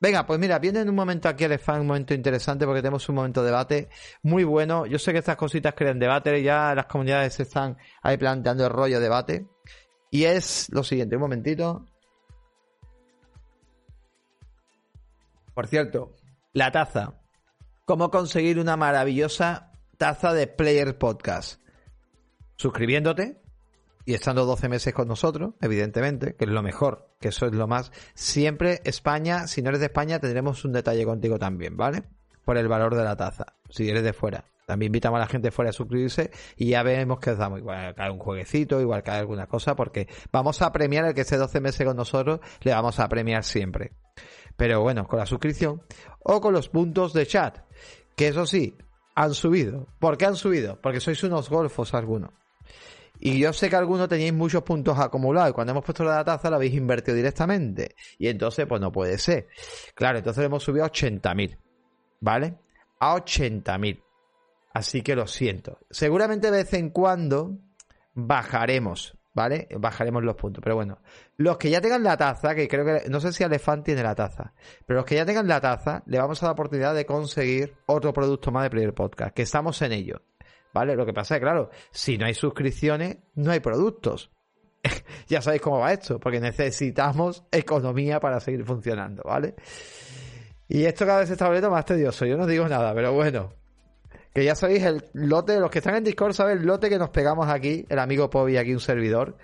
Venga, 0.00 0.24
pues 0.24 0.40
mira, 0.40 0.58
viene 0.58 0.80
en 0.80 0.88
un 0.88 0.94
momento 0.94 1.28
aquí 1.28 1.44
el 1.44 1.58
fan, 1.58 1.82
un 1.82 1.88
momento 1.88 2.14
interesante 2.14 2.64
porque 2.64 2.80
tenemos 2.80 3.06
un 3.10 3.16
momento 3.16 3.42
de 3.42 3.48
debate 3.48 3.88
muy 4.22 4.44
bueno. 4.44 4.86
Yo 4.86 4.98
sé 4.98 5.12
que 5.12 5.18
estas 5.18 5.36
cositas 5.36 5.74
crean 5.74 5.98
debate, 5.98 6.42
ya 6.42 6.74
las 6.74 6.86
comunidades 6.86 7.38
están 7.38 7.76
ahí 8.02 8.16
planteando 8.16 8.64
el 8.64 8.72
rollo 8.72 8.96
de 8.96 9.02
debate. 9.02 9.46
Y 10.10 10.24
es 10.24 10.70
lo 10.72 10.82
siguiente, 10.84 11.16
un 11.16 11.22
momentito. 11.22 11.84
Por 15.52 15.66
cierto, 15.66 16.16
la 16.54 16.72
taza. 16.72 17.20
¿Cómo 17.84 18.10
conseguir 18.10 18.58
una 18.58 18.78
maravillosa 18.78 19.72
taza 19.98 20.32
de 20.32 20.46
Player 20.46 20.96
Podcast? 20.96 21.60
Suscribiéndote, 22.56 23.39
y 24.04 24.14
estando 24.14 24.44
12 24.46 24.68
meses 24.68 24.94
con 24.94 25.08
nosotros, 25.08 25.54
evidentemente, 25.60 26.34
que 26.34 26.44
es 26.44 26.50
lo 26.50 26.62
mejor, 26.62 27.08
que 27.20 27.28
eso 27.28 27.46
es 27.46 27.52
lo 27.52 27.66
más. 27.66 27.92
Siempre 28.14 28.80
España, 28.84 29.46
si 29.46 29.62
no 29.62 29.68
eres 29.68 29.80
de 29.80 29.86
España, 29.86 30.18
tendremos 30.18 30.64
un 30.64 30.72
detalle 30.72 31.04
contigo 31.04 31.38
también, 31.38 31.76
¿vale? 31.76 32.02
Por 32.44 32.56
el 32.56 32.68
valor 32.68 32.94
de 32.94 33.04
la 33.04 33.16
taza, 33.16 33.46
si 33.68 33.88
eres 33.88 34.02
de 34.02 34.12
fuera. 34.12 34.44
También 34.66 34.90
invitamos 34.90 35.16
a 35.16 35.22
la 35.22 35.26
gente 35.26 35.50
fuera 35.50 35.70
a 35.70 35.72
suscribirse 35.72 36.30
y 36.56 36.68
ya 36.68 36.84
vemos 36.84 37.18
que 37.18 37.30
os 37.30 37.38
damos. 37.38 37.58
Igual 37.58 37.92
cae 37.94 38.10
un 38.10 38.20
jueguecito, 38.20 38.80
igual 38.80 39.02
cae 39.02 39.18
alguna 39.18 39.48
cosa, 39.48 39.74
porque 39.74 40.06
vamos 40.30 40.62
a 40.62 40.70
premiar 40.70 41.04
el 41.06 41.14
que 41.14 41.22
esté 41.22 41.36
12 41.36 41.60
meses 41.60 41.84
con 41.84 41.96
nosotros, 41.96 42.38
le 42.60 42.72
vamos 42.72 43.00
a 43.00 43.08
premiar 43.08 43.42
siempre. 43.42 43.92
Pero 44.56 44.80
bueno, 44.80 45.08
con 45.08 45.18
la 45.18 45.26
suscripción 45.26 45.82
o 46.22 46.40
con 46.40 46.52
los 46.52 46.68
puntos 46.68 47.12
de 47.12 47.26
chat, 47.26 47.58
que 48.14 48.28
eso 48.28 48.46
sí, 48.46 48.76
han 49.16 49.34
subido. 49.34 49.88
¿Por 49.98 50.16
qué 50.16 50.26
han 50.26 50.36
subido? 50.36 50.80
Porque 50.80 51.00
sois 51.00 51.22
unos 51.24 51.50
golfos 51.50 51.92
algunos. 51.92 52.30
Y 53.20 53.38
yo 53.38 53.52
sé 53.52 53.68
que 53.68 53.76
algunos 53.76 54.08
teníais 54.08 54.32
muchos 54.32 54.62
puntos 54.62 54.98
acumulados 54.98 55.50
y 55.50 55.52
cuando 55.52 55.72
hemos 55.72 55.84
puesto 55.84 56.04
la 56.04 56.24
taza 56.24 56.48
la 56.48 56.56
habéis 56.56 56.74
invertido 56.74 57.14
directamente. 57.14 57.94
Y 58.18 58.28
entonces, 58.28 58.66
pues 58.66 58.80
no 58.80 58.90
puede 58.90 59.18
ser. 59.18 59.48
Claro, 59.94 60.18
entonces 60.18 60.44
hemos 60.44 60.62
subido 60.62 60.86
a 60.86 60.90
80.000. 60.90 61.58
¿Vale? 62.20 62.54
A 62.98 63.14
80.000. 63.16 64.02
Así 64.72 65.02
que 65.02 65.14
lo 65.14 65.26
siento. 65.26 65.78
Seguramente 65.90 66.50
de 66.50 66.58
vez 66.58 66.72
en 66.72 66.90
cuando 66.90 67.58
bajaremos. 68.14 69.16
¿Vale? 69.32 69.68
Bajaremos 69.78 70.24
los 70.24 70.34
puntos. 70.34 70.62
Pero 70.62 70.74
bueno, 70.74 70.98
los 71.36 71.56
que 71.56 71.70
ya 71.70 71.80
tengan 71.80 72.02
la 72.02 72.16
taza, 72.16 72.54
que 72.54 72.66
creo 72.66 72.84
que 72.84 73.08
no 73.08 73.20
sé 73.20 73.32
si 73.32 73.44
Alefant 73.44 73.84
tiene 73.84 74.02
la 74.02 74.14
taza, 74.14 74.54
pero 74.86 74.98
los 74.98 75.06
que 75.06 75.14
ya 75.14 75.24
tengan 75.24 75.46
la 75.46 75.60
taza, 75.60 76.02
le 76.06 76.18
vamos 76.18 76.42
a 76.42 76.46
dar 76.46 76.48
la 76.50 76.54
oportunidad 76.54 76.94
de 76.94 77.06
conseguir 77.06 77.76
otro 77.86 78.12
producto 78.12 78.50
más 78.50 78.64
de 78.64 78.70
Player 78.70 78.92
Podcast, 78.92 79.32
que 79.32 79.42
estamos 79.42 79.80
en 79.82 79.92
ello. 79.92 80.22
¿Vale? 80.72 80.96
Lo 80.96 81.06
que 81.06 81.12
pasa 81.12 81.36
es, 81.36 81.40
claro, 81.40 81.70
si 81.90 82.18
no 82.18 82.26
hay 82.26 82.34
suscripciones, 82.34 83.18
no 83.34 83.50
hay 83.50 83.60
productos. 83.60 84.30
ya 85.28 85.42
sabéis 85.42 85.62
cómo 85.62 85.78
va 85.78 85.92
esto, 85.92 86.18
porque 86.18 86.40
necesitamos 86.40 87.44
economía 87.50 88.20
para 88.20 88.40
seguir 88.40 88.64
funcionando, 88.64 89.22
¿vale? 89.24 89.54
Y 90.68 90.84
esto 90.84 91.04
cada 91.04 91.20
vez 91.20 91.30
está 91.30 91.46
volviendo 91.46 91.70
más 91.70 91.84
tedioso, 91.84 92.24
yo 92.24 92.36
no 92.36 92.46
digo 92.46 92.68
nada, 92.68 92.94
pero 92.94 93.12
bueno. 93.12 93.52
Que 94.32 94.44
ya 94.44 94.54
sabéis 94.54 94.84
el 94.84 95.04
lote, 95.12 95.58
los 95.58 95.70
que 95.70 95.78
están 95.78 95.96
en 95.96 96.04
Discord 96.04 96.32
saben 96.34 96.58
el 96.58 96.66
lote 96.66 96.88
que 96.88 96.98
nos 96.98 97.10
pegamos 97.10 97.48
aquí, 97.48 97.84
el 97.88 97.98
amigo 97.98 98.30
Pobi 98.30 98.56
aquí 98.56 98.72
un 98.72 98.80
servidor. 98.80 99.36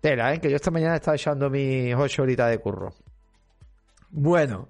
Tela, 0.00 0.32
¿eh? 0.32 0.40
Que 0.40 0.48
yo 0.48 0.56
esta 0.56 0.70
mañana 0.70 0.94
estaba 0.94 1.16
echando 1.16 1.50
mis 1.50 1.94
ocho 1.96 2.22
horitas 2.22 2.48
de 2.48 2.58
curro. 2.58 2.94
Bueno, 4.10 4.68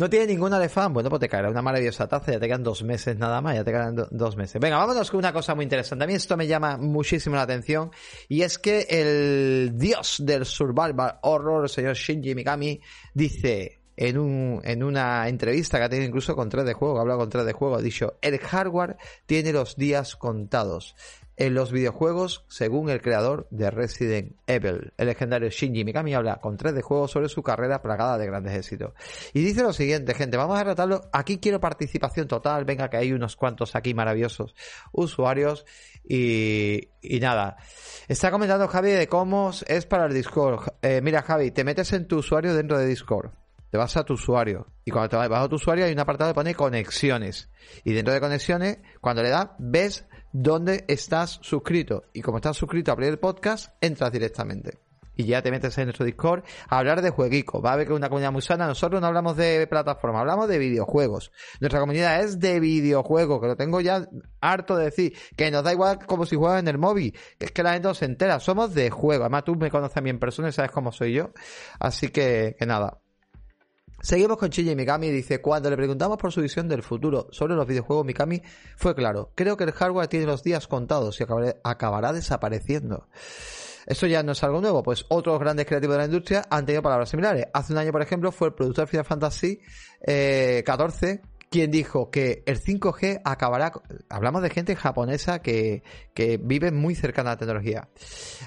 no 0.00 0.08
tiene 0.08 0.28
ninguna 0.28 0.58
de 0.58 0.70
fan. 0.70 0.94
Bueno, 0.94 1.10
pues 1.10 1.20
te 1.20 1.28
caerá 1.28 1.50
una 1.50 1.60
maravillosa 1.60 2.08
taza. 2.08 2.32
Ya 2.32 2.40
te 2.40 2.46
quedan 2.46 2.62
dos 2.62 2.82
meses 2.82 3.18
nada 3.18 3.42
más. 3.42 3.54
Ya 3.54 3.64
te 3.64 3.70
quedan 3.70 3.94
dos 4.10 4.34
meses. 4.34 4.58
Venga, 4.58 4.78
vámonos 4.78 5.10
con 5.10 5.18
una 5.18 5.30
cosa 5.30 5.54
muy 5.54 5.64
interesante. 5.64 6.04
A 6.04 6.06
mí 6.06 6.14
esto 6.14 6.38
me 6.38 6.46
llama 6.46 6.78
muchísimo 6.78 7.36
la 7.36 7.42
atención. 7.42 7.90
Y 8.26 8.40
es 8.40 8.58
que 8.58 8.86
el 8.88 9.72
dios 9.76 10.16
del 10.24 10.46
survival 10.46 11.18
horror, 11.20 11.64
el 11.64 11.68
señor 11.68 11.96
Shinji 11.96 12.34
Mikami, 12.34 12.80
dice 13.12 13.79
en, 14.00 14.16
un, 14.16 14.62
en 14.64 14.82
una 14.82 15.28
entrevista 15.28 15.76
que 15.76 15.84
ha 15.84 15.88
tenido 15.90 16.08
incluso 16.08 16.34
con 16.34 16.48
3 16.48 16.64
de 16.64 16.72
juego, 16.72 16.96
ha 16.96 17.02
hablado 17.02 17.20
con 17.20 17.28
3 17.28 17.44
de 17.44 17.52
juego, 17.52 17.76
ha 17.76 17.82
dicho, 17.82 18.14
el 18.22 18.38
hardware 18.38 18.96
tiene 19.26 19.52
los 19.52 19.76
días 19.76 20.16
contados 20.16 20.96
en 21.36 21.52
los 21.52 21.70
videojuegos, 21.70 22.44
según 22.48 22.88
el 22.88 23.02
creador 23.02 23.46
de 23.50 23.70
Resident 23.70 24.36
Evil. 24.46 24.94
El 24.96 25.06
legendario 25.06 25.50
Shinji 25.50 25.84
Mikami 25.84 26.14
habla 26.14 26.36
con 26.36 26.56
tres 26.56 26.74
de 26.74 26.82
juegos 26.82 27.10
sobre 27.10 27.28
su 27.28 27.42
carrera 27.42 27.82
plagada 27.82 28.16
de 28.16 28.26
grandes 28.26 28.54
éxitos. 28.54 28.92
Y 29.32 29.42
dice 29.42 29.62
lo 29.62 29.72
siguiente, 29.72 30.14
gente, 30.14 30.36
vamos 30.36 30.58
a 30.58 30.64
tratarlo. 30.64 31.02
Aquí 31.12 31.38
quiero 31.38 31.58
participación 31.58 32.28
total. 32.28 32.66
Venga, 32.66 32.90
que 32.90 32.98
hay 32.98 33.12
unos 33.12 33.36
cuantos 33.36 33.74
aquí 33.74 33.94
maravillosos 33.94 34.54
usuarios. 34.92 35.64
Y, 36.04 36.88
y 37.00 37.20
nada. 37.20 37.56
Está 38.06 38.30
comentando 38.30 38.68
Javi 38.68 38.90
de 38.90 39.08
cómo 39.08 39.50
es 39.66 39.86
para 39.86 40.06
el 40.06 40.12
Discord. 40.12 40.74
Eh, 40.82 41.00
mira, 41.02 41.22
Javi, 41.22 41.52
te 41.52 41.64
metes 41.64 41.92
en 41.94 42.06
tu 42.06 42.18
usuario 42.18 42.54
dentro 42.54 42.78
de 42.78 42.84
Discord 42.84 43.30
te 43.70 43.78
vas 43.78 43.96
a 43.96 44.04
tu 44.04 44.14
usuario. 44.14 44.66
Y 44.84 44.90
cuando 44.90 45.08
te 45.08 45.16
vas 45.16 45.44
a 45.44 45.48
tu 45.48 45.56
usuario 45.56 45.84
hay 45.84 45.92
un 45.92 46.00
apartado 46.00 46.30
que 46.30 46.34
pone 46.34 46.54
conexiones. 46.54 47.50
Y 47.84 47.92
dentro 47.92 48.12
de 48.12 48.20
conexiones, 48.20 48.78
cuando 49.00 49.22
le 49.22 49.30
das, 49.30 49.48
ves 49.58 50.06
dónde 50.32 50.84
estás 50.88 51.38
suscrito. 51.42 52.04
Y 52.12 52.22
como 52.22 52.38
estás 52.38 52.56
suscrito 52.56 52.92
a 52.92 52.96
Player 52.96 53.18
Podcast, 53.18 53.74
entras 53.80 54.12
directamente 54.12 54.78
y 55.20 55.26
ya 55.26 55.42
te 55.42 55.50
metes 55.50 55.76
en 55.78 55.84
nuestro 55.84 56.06
Discord 56.06 56.44
a 56.68 56.78
hablar 56.78 57.02
de 57.02 57.10
jueguico. 57.10 57.60
Va 57.60 57.72
a 57.72 57.76
ver 57.76 57.86
que 57.86 57.92
una 57.92 58.08
comunidad 58.08 58.32
muy 58.32 58.42
sana. 58.42 58.66
Nosotros 58.66 59.00
no 59.00 59.06
hablamos 59.06 59.36
de 59.36 59.66
plataforma, 59.66 60.20
hablamos 60.20 60.48
de 60.48 60.58
videojuegos. 60.58 61.30
Nuestra 61.60 61.80
comunidad 61.80 62.22
es 62.22 62.38
de 62.38 62.58
videojuegos, 62.60 63.40
que 63.40 63.46
lo 63.46 63.56
tengo 63.56 63.80
ya 63.80 64.06
harto 64.40 64.76
de 64.76 64.84
decir, 64.84 65.16
que 65.36 65.50
nos 65.50 65.62
da 65.62 65.72
igual 65.72 65.98
como 66.06 66.26
si 66.26 66.36
juegas 66.36 66.60
en 66.60 66.68
el 66.68 66.78
móvil, 66.78 67.16
es 67.38 67.52
que 67.52 67.62
la 67.62 67.74
gente 67.74 67.88
no 67.88 67.94
se 67.94 68.06
entera, 68.06 68.40
somos 68.40 68.74
de 68.74 68.90
juego. 68.90 69.24
Además 69.24 69.44
tú 69.44 69.54
me 69.56 69.70
conoces 69.70 69.96
a 69.96 70.00
mí 70.00 70.10
en 70.10 70.18
persona 70.18 70.48
y 70.48 70.52
sabes 70.52 70.70
cómo 70.70 70.92
soy 70.92 71.12
yo. 71.12 71.30
Así 71.78 72.08
que, 72.08 72.56
que 72.58 72.66
nada. 72.66 72.99
Seguimos 74.02 74.38
con 74.38 74.48
Shinji 74.48 74.74
Mikami 74.74 75.10
dice, 75.10 75.42
cuando 75.42 75.68
le 75.68 75.76
preguntamos 75.76 76.16
por 76.16 76.32
su 76.32 76.40
visión 76.40 76.66
del 76.68 76.82
futuro 76.82 77.28
sobre 77.32 77.54
los 77.54 77.66
videojuegos, 77.66 78.06
Mikami 78.06 78.42
fue 78.76 78.94
claro, 78.94 79.32
creo 79.34 79.58
que 79.58 79.64
el 79.64 79.72
hardware 79.72 80.08
tiene 80.08 80.24
los 80.24 80.42
días 80.42 80.66
contados 80.66 81.20
y 81.20 81.24
acabará 81.62 82.12
desapareciendo. 82.12 83.08
Esto 83.86 84.06
ya 84.06 84.22
no 84.22 84.32
es 84.32 84.42
algo 84.42 84.60
nuevo, 84.60 84.82
pues 84.82 85.04
otros 85.08 85.38
grandes 85.38 85.66
creativos 85.66 85.94
de 85.94 85.98
la 85.98 86.04
industria 86.06 86.46
han 86.48 86.64
tenido 86.64 86.82
palabras 86.82 87.10
similares. 87.10 87.46
Hace 87.52 87.72
un 87.72 87.78
año, 87.78 87.92
por 87.92 88.02
ejemplo, 88.02 88.32
fue 88.32 88.48
el 88.48 88.54
productor 88.54 88.86
Final 88.88 89.04
Fantasy 89.04 89.60
eh, 90.06 90.62
14 90.64 91.22
quien 91.50 91.72
dijo 91.72 92.10
que 92.10 92.44
el 92.46 92.62
5G 92.62 93.22
acabará, 93.24 93.72
hablamos 94.08 94.40
de 94.42 94.50
gente 94.50 94.76
japonesa 94.76 95.42
que, 95.42 95.82
que 96.14 96.38
vive 96.40 96.70
muy 96.70 96.94
cercana 96.94 97.30
a 97.30 97.34
la 97.34 97.38
tecnología, 97.38 97.88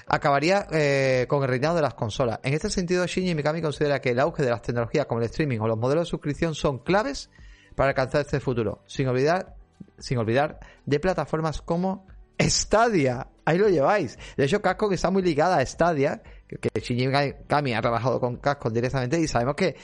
acabaría 0.06 0.66
eh, 0.72 1.26
con 1.28 1.42
el 1.42 1.50
reinado 1.50 1.76
de 1.76 1.82
las 1.82 1.92
consolas. 1.92 2.40
En 2.42 2.54
este 2.54 2.70
sentido, 2.70 3.06
Shinji 3.06 3.34
Mikami 3.34 3.60
considera 3.60 4.00
que 4.00 4.10
el 4.10 4.20
auge 4.20 4.42
de 4.42 4.50
las 4.50 4.62
tecnologías 4.62 5.04
como 5.04 5.20
el 5.20 5.26
streaming 5.26 5.58
o 5.58 5.68
los 5.68 5.76
modelos 5.76 6.06
de 6.06 6.10
suscripción 6.10 6.54
son 6.54 6.78
claves 6.78 7.28
para 7.76 7.90
alcanzar 7.90 8.22
este 8.22 8.40
futuro, 8.40 8.82
sin 8.86 9.06
olvidar, 9.06 9.54
sin 9.98 10.16
olvidar 10.16 10.60
de 10.86 10.98
plataformas 10.98 11.60
como 11.60 12.06
Stadia. 12.40 13.28
Ahí 13.44 13.58
lo 13.58 13.68
lleváis. 13.68 14.18
De 14.38 14.46
hecho, 14.46 14.62
Casco 14.62 14.88
que 14.88 14.94
está 14.94 15.10
muy 15.10 15.22
ligada 15.22 15.58
a 15.58 15.66
Stadia, 15.66 16.22
que, 16.48 16.80
Shinji 16.80 17.08
Mikami 17.08 17.74
ha 17.74 17.82
trabajado 17.82 18.18
con 18.18 18.36
Casco 18.38 18.70
directamente 18.70 19.20
y 19.20 19.28
sabemos 19.28 19.56
que, 19.56 19.76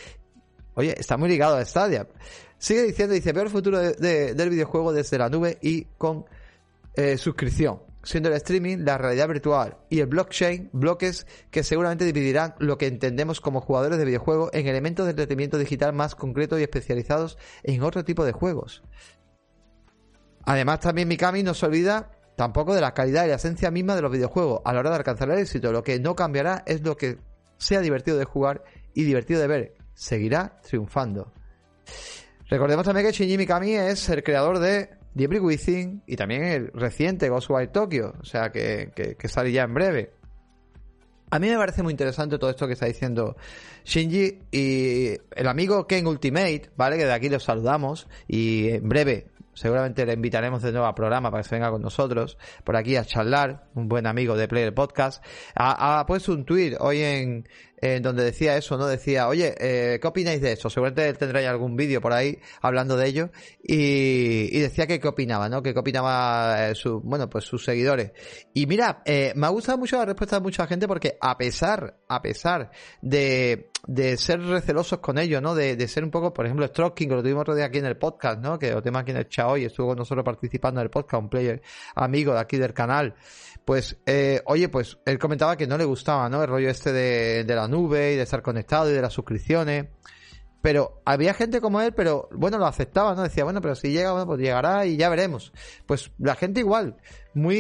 oye, 0.73 0.95
está 0.99 1.19
muy 1.19 1.29
ligado 1.29 1.57
a 1.57 1.65
Stadia. 1.67 2.07
Sigue 2.61 2.83
diciendo, 2.83 3.14
dice, 3.14 3.33
veo 3.33 3.44
el 3.44 3.49
futuro 3.49 3.79
del 3.79 4.51
videojuego 4.51 4.92
desde 4.92 5.16
la 5.16 5.31
nube 5.31 5.57
y 5.62 5.85
con 5.96 6.27
eh, 6.92 7.16
suscripción, 7.16 7.81
siendo 8.03 8.29
el 8.29 8.35
streaming, 8.35 8.85
la 8.85 8.99
realidad 8.99 9.29
virtual 9.29 9.79
y 9.88 10.01
el 10.01 10.07
blockchain, 10.09 10.68
bloques 10.75 11.27
que 11.51 11.64
seguramente 11.64 12.05
dividirán 12.05 12.55
lo 12.59 12.77
que 12.77 12.87
entendemos 12.87 13.40
como 13.40 13.62
jugadores 13.62 13.96
de 13.96 14.05
videojuegos 14.05 14.51
en 14.53 14.66
elementos 14.66 15.07
de 15.07 15.12
entretenimiento 15.12 15.57
digital 15.57 15.94
más 15.94 16.14
concretos 16.14 16.61
y 16.61 16.64
especializados 16.64 17.38
en 17.62 17.83
otro 17.83 18.05
tipo 18.05 18.27
de 18.27 18.33
juegos. 18.33 18.83
Además, 20.44 20.81
también 20.81 21.09
Mikami 21.09 21.42
no 21.42 21.55
se 21.55 21.64
olvida 21.64 22.11
tampoco 22.37 22.75
de 22.75 22.83
la 22.83 22.92
calidad 22.92 23.25
y 23.25 23.29
la 23.29 23.37
esencia 23.37 23.70
misma 23.70 23.96
de 23.96 24.03
los 24.03 24.12
videojuegos 24.12 24.61
a 24.66 24.75
la 24.75 24.81
hora 24.81 24.90
de 24.90 24.96
alcanzar 24.96 25.31
el 25.31 25.38
éxito. 25.38 25.73
Lo 25.73 25.83
que 25.83 25.99
no 25.99 26.14
cambiará 26.14 26.62
es 26.66 26.83
lo 26.83 26.94
que 26.99 27.16
sea 27.57 27.81
divertido 27.81 28.18
de 28.18 28.27
jugar 28.27 28.64
y 28.92 29.05
divertido 29.05 29.40
de 29.40 29.46
ver. 29.46 29.75
Seguirá 29.94 30.61
triunfando. 30.61 31.33
Recordemos 32.51 32.85
también 32.85 33.07
que 33.07 33.13
Shinji 33.13 33.39
Mikami 33.39 33.75
es 33.75 34.09
el 34.09 34.25
creador 34.25 34.59
de 34.59 34.91
The 35.17 35.29
Within 35.29 36.03
y 36.05 36.17
también 36.17 36.43
el 36.43 36.73
reciente 36.73 37.29
Ghostwire 37.29 37.69
Tokyo, 37.69 38.13
o 38.21 38.25
sea 38.25 38.51
que, 38.51 38.91
que, 38.95 39.15
que 39.15 39.29
sale 39.29 39.53
ya 39.53 39.63
en 39.63 39.73
breve. 39.73 40.13
A 41.31 41.39
mí 41.39 41.49
me 41.49 41.57
parece 41.57 41.85
muy 41.85 41.93
interesante 41.93 42.39
todo 42.39 42.51
esto 42.51 42.67
que 42.67 42.73
está 42.73 42.87
diciendo 42.87 43.37
Shinji 43.85 44.41
y 44.51 45.11
el 45.31 45.47
amigo 45.47 45.87
Ken 45.87 46.09
Ultimate, 46.09 46.71
¿vale? 46.77 46.97
Que 46.97 47.07
de 47.07 47.13
aquí 47.13 47.29
los 47.29 47.45
saludamos 47.45 48.09
y 48.27 48.71
en 48.71 48.89
breve 48.89 49.29
seguramente 49.55 50.07
le 50.07 50.15
invitaremos 50.15 50.63
de 50.63 50.73
nuevo 50.73 50.87
al 50.87 50.95
programa 50.95 51.31
para 51.31 51.43
que 51.43 51.49
se 51.49 51.55
venga 51.55 51.71
con 51.71 51.83
nosotros 51.83 52.39
por 52.65 52.77
aquí 52.77 52.97
a 52.97 53.05
charlar, 53.05 53.69
un 53.75 53.89
buen 53.89 54.07
amigo 54.07 54.37
de 54.37 54.49
Player 54.49 54.75
Podcast. 54.75 55.25
Ha, 55.55 56.05
puesto 56.07 56.33
un 56.33 56.45
tweet 56.45 56.77
hoy 56.81 57.03
en, 57.03 57.49
en 57.81 58.03
donde 58.03 58.25
decía 58.25 58.57
eso, 58.57 58.77
¿no? 58.77 58.87
Decía, 58.87 59.29
oye, 59.29 59.55
eh, 59.59 59.99
¿qué 60.01 60.09
opináis 60.09 60.40
de 60.40 60.53
eso? 60.53 60.69
Seguramente 60.69 61.43
ya 61.43 61.51
algún 61.51 61.77
vídeo 61.77 62.01
por 62.01 62.12
ahí 62.12 62.38
hablando 62.61 62.97
de 62.97 63.07
ello. 63.07 63.31
Y, 63.62 64.49
y 64.57 64.61
decía 64.61 64.87
que 64.87 65.01
qué 65.01 65.09
opinaba, 65.09 65.49
¿no? 65.49 65.62
Que 65.62 65.73
qué 65.73 65.81
opinaba 65.81 66.69
eh, 66.69 66.75
su, 66.75 67.01
bueno, 67.01 67.31
pues 67.31 67.45
sus 67.45 67.64
seguidores. 67.64 68.12
Y 68.53 68.66
mira, 68.66 69.03
eh, 69.05 69.33
me 69.37 69.47
ha 69.47 69.51
gustado 69.51 69.79
mucho 69.79 69.97
la 69.97 70.05
respuesta 70.05 70.37
de 70.37 70.43
mucha 70.43 70.66
gente 70.66 70.87
porque 70.87 71.16
a 71.21 71.38
pesar, 71.38 71.99
a 72.09 72.21
pesar 72.21 72.71
de, 73.01 73.71
de 73.87 74.16
ser 74.16 74.40
recelosos 74.43 74.99
con 74.99 75.19
ello, 75.19 75.40
¿no? 75.40 75.55
De, 75.55 75.77
de 75.77 75.88
ser 75.88 76.05
un 76.05 76.11
poco, 76.11 76.35
por 76.35 76.45
ejemplo, 76.45 76.66
Stroking, 76.66 77.09
que 77.09 77.14
lo 77.14 77.23
tuvimos 77.23 77.43
otro 77.43 77.55
día 77.55 77.66
aquí 77.66 77.79
en 77.79 77.87
el 77.87 77.97
podcast, 77.97 78.40
¿no? 78.40 78.59
Que 78.59 78.73
lo 78.73 78.83
tenemos 78.83 79.03
aquí 79.03 79.12
en 79.12 79.19
el 79.19 79.29
chat 79.29 79.49
hoy, 79.49 79.64
estuvo 79.64 79.88
con 79.88 79.97
nosotros 79.97 80.25
participando 80.25 80.81
en 80.81 80.85
el 80.85 80.90
podcast, 80.90 81.23
un 81.23 81.31
player 81.31 81.62
amigo 81.95 82.35
de 82.35 82.40
aquí 82.40 82.59
del 82.59 82.75
canal. 82.75 83.14
Pues, 83.64 83.97
oye, 84.47 84.69
pues 84.69 84.99
él 85.05 85.19
comentaba 85.19 85.57
que 85.57 85.66
no 85.66 85.79
le 85.79 85.85
gustaba, 85.85 86.29
¿no? 86.29 86.43
El 86.43 86.49
rollo 86.49 86.71
este 86.71 86.93
de, 86.93 87.45
de 87.45 87.55
la 87.55 87.69
nube 87.71 88.13
y 88.13 88.17
de 88.17 88.23
estar 88.23 88.43
conectado 88.43 88.91
y 88.91 88.93
de 88.93 89.03
las 89.03 89.13
suscripciones. 89.13 89.87
Pero 90.63 91.01
había 91.07 91.33
gente 91.33 91.61
como 91.61 91.81
él, 91.81 91.95
pero 91.95 92.29
bueno, 92.33 92.59
lo 92.59 92.67
aceptaba, 92.67 93.15
¿no? 93.15 93.23
Decía, 93.23 93.45
bueno, 93.45 93.63
pero 93.63 93.75
si 93.75 93.93
llega, 93.93 94.13
bueno, 94.13 94.27
pues 94.27 94.41
llegará 94.41 94.85
y 94.85 94.99
ya 94.99 95.09
veremos. 95.09 95.53
Pues 95.87 96.13
la 96.19 96.35
gente 96.35 96.61
igual, 96.61 96.97
muy 97.33 97.57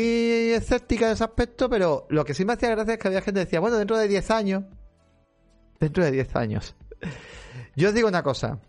escéptica 0.52 1.06
en 1.06 1.12
ese 1.12 1.24
aspecto, 1.24 1.70
pero 1.70 2.06
lo 2.10 2.24
que 2.26 2.34
sí 2.34 2.44
me 2.44 2.52
hacía 2.52 2.68
gracia 2.70 2.94
es 2.94 2.98
que 2.98 3.08
había 3.08 3.22
gente 3.22 3.40
que 3.40 3.44
decía, 3.46 3.60
bueno, 3.60 3.78
dentro 3.78 3.96
de 3.96 4.06
10 4.06 4.30
años, 4.30 4.64
dentro 5.78 6.04
de 6.04 6.10
10 6.10 6.36
años. 6.36 6.76
Yo 7.74 7.88
os 7.88 7.94
digo 7.94 8.08
una 8.08 8.22
cosa, 8.22 8.60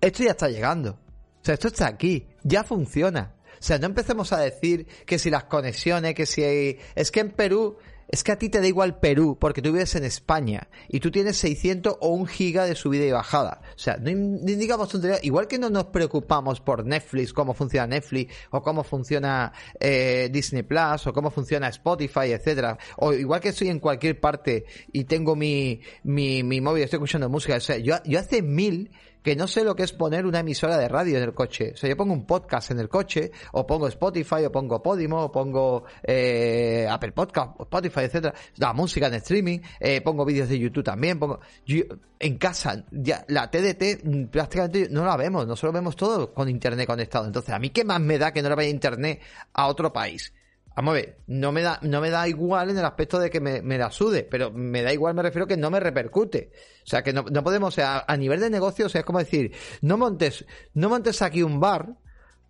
esto 0.00 0.22
ya 0.22 0.30
está 0.30 0.48
llegando. 0.48 0.92
O 0.92 1.44
sea, 1.44 1.54
esto 1.54 1.68
está 1.68 1.88
aquí, 1.88 2.28
ya 2.44 2.62
funciona. 2.62 3.34
O 3.60 3.62
sea, 3.62 3.78
no 3.78 3.86
empecemos 3.86 4.32
a 4.32 4.38
decir 4.38 4.86
que 5.04 5.18
si 5.18 5.30
las 5.30 5.44
conexiones, 5.44 6.14
que 6.14 6.26
si 6.26 6.42
hay... 6.42 6.78
Es 6.94 7.10
que 7.10 7.20
en 7.20 7.30
Perú, 7.30 7.76
es 8.10 8.24
que 8.24 8.32
a 8.32 8.38
ti 8.38 8.48
te 8.48 8.60
da 8.60 8.66
igual 8.66 8.98
Perú 8.98 9.38
porque 9.40 9.62
tú 9.62 9.72
vives 9.72 9.94
en 9.94 10.04
España 10.04 10.68
y 10.88 10.98
tú 10.98 11.12
tienes 11.12 11.36
600 11.36 11.98
o 12.00 12.08
1 12.08 12.26
giga 12.26 12.64
de 12.64 12.74
subida 12.74 13.04
y 13.04 13.12
bajada. 13.12 13.62
O 13.76 13.78
sea, 13.78 13.98
no 13.98 14.10
digamos. 14.40 14.90
Igual 15.22 15.46
que 15.46 15.58
no 15.58 15.70
nos 15.70 15.86
preocupamos 15.86 16.60
por 16.60 16.84
Netflix, 16.84 17.32
cómo 17.32 17.54
funciona 17.54 17.86
Netflix 17.86 18.34
o 18.50 18.62
cómo 18.62 18.82
funciona 18.82 19.52
eh, 19.78 20.28
Disney 20.32 20.64
Plus 20.64 21.06
o 21.06 21.12
cómo 21.12 21.30
funciona 21.30 21.68
Spotify, 21.68 22.32
etcétera. 22.32 22.76
O 22.96 23.12
igual 23.12 23.40
que 23.40 23.50
estoy 23.50 23.68
en 23.68 23.78
cualquier 23.78 24.18
parte 24.18 24.64
y 24.92 25.04
tengo 25.04 25.36
mi, 25.36 25.80
mi, 26.02 26.42
mi 26.42 26.60
móvil, 26.60 26.82
estoy 26.82 26.96
escuchando 26.96 27.28
música. 27.28 27.56
O 27.56 27.60
sea, 27.60 27.78
yo, 27.78 27.94
yo 28.04 28.18
hace 28.18 28.42
mil 28.42 28.90
que 29.22 29.36
no 29.36 29.46
sé 29.46 29.64
lo 29.64 29.74
que 29.74 29.82
es 29.82 29.92
poner 29.92 30.26
una 30.26 30.40
emisora 30.40 30.78
de 30.78 30.88
radio 30.88 31.18
en 31.18 31.24
el 31.24 31.34
coche. 31.34 31.72
O 31.74 31.76
sea, 31.76 31.88
yo 31.88 31.96
pongo 31.96 32.12
un 32.12 32.26
podcast 32.26 32.70
en 32.70 32.80
el 32.80 32.88
coche, 32.88 33.30
o 33.52 33.66
pongo 33.66 33.88
Spotify, 33.88 34.44
o 34.46 34.52
pongo 34.52 34.82
Podimo, 34.82 35.24
o 35.24 35.32
pongo 35.32 35.84
eh, 36.02 36.86
Apple 36.90 37.12
Podcast, 37.12 37.60
Spotify, 37.60 38.00
etcétera, 38.00 38.34
la 38.56 38.72
música 38.72 39.08
en 39.08 39.14
streaming, 39.14 39.58
eh, 39.78 40.00
pongo 40.00 40.24
vídeos 40.24 40.48
de 40.48 40.58
YouTube 40.58 40.84
también, 40.84 41.18
pongo 41.18 41.40
yo, 41.64 41.84
en 42.18 42.38
casa, 42.38 42.84
ya 42.90 43.24
la 43.28 43.50
TDT 43.50 44.04
mm, 44.04 44.24
prácticamente 44.26 44.88
no 44.90 45.04
la 45.04 45.16
vemos, 45.16 45.46
nosotros 45.46 45.74
vemos 45.74 45.96
todo 45.96 46.32
con 46.32 46.48
internet 46.48 46.86
conectado. 46.86 47.26
Entonces, 47.26 47.54
a 47.54 47.58
mí 47.58 47.70
qué 47.70 47.84
más 47.84 48.00
me 48.00 48.18
da 48.18 48.32
que 48.32 48.42
no 48.42 48.48
le 48.48 48.54
vaya 48.54 48.68
internet 48.68 49.20
a 49.52 49.66
otro 49.68 49.92
país. 49.92 50.32
Vamos 50.76 50.92
a 50.92 50.94
ver, 50.94 51.18
no 51.26 51.52
me 51.52 51.62
da, 51.62 51.78
no 51.82 52.00
me 52.00 52.10
da 52.10 52.26
igual 52.28 52.70
en 52.70 52.78
el 52.78 52.84
aspecto 52.84 53.18
de 53.18 53.28
que 53.28 53.40
me, 53.40 53.78
la 53.78 53.90
sude, 53.90 54.22
pero 54.22 54.50
me 54.50 54.82
da 54.82 54.92
igual, 54.92 55.14
me 55.14 55.22
refiero 55.22 55.46
que 55.46 55.56
no 55.56 55.70
me 55.70 55.80
repercute. 55.80 56.52
O 56.84 56.86
sea, 56.86 57.02
que 57.02 57.12
no, 57.12 57.24
no 57.30 57.42
podemos, 57.42 57.74
o 57.74 57.76
sea, 57.76 58.04
a 58.06 58.16
nivel 58.16 58.40
de 58.40 58.50
negocio, 58.50 58.86
o 58.86 58.88
sea, 58.88 59.00
es 59.00 59.04
como 59.04 59.18
decir, 59.18 59.52
no 59.82 59.98
montes, 59.98 60.44
no 60.74 60.88
montes 60.88 61.22
aquí 61.22 61.42
un 61.42 61.60
bar, 61.60 61.96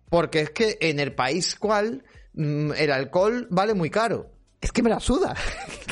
porque 0.09 0.41
es 0.41 0.49
que 0.51 0.77
en 0.81 0.99
el 0.99 1.13
país 1.13 1.55
cual 1.55 2.03
mm, 2.33 2.71
el 2.77 2.91
alcohol 2.91 3.47
vale 3.49 3.73
muy 3.73 3.89
caro. 3.89 4.31
Es 4.61 4.71
que 4.71 4.83
me 4.83 4.89
la 4.89 4.99
suda. 4.99 5.35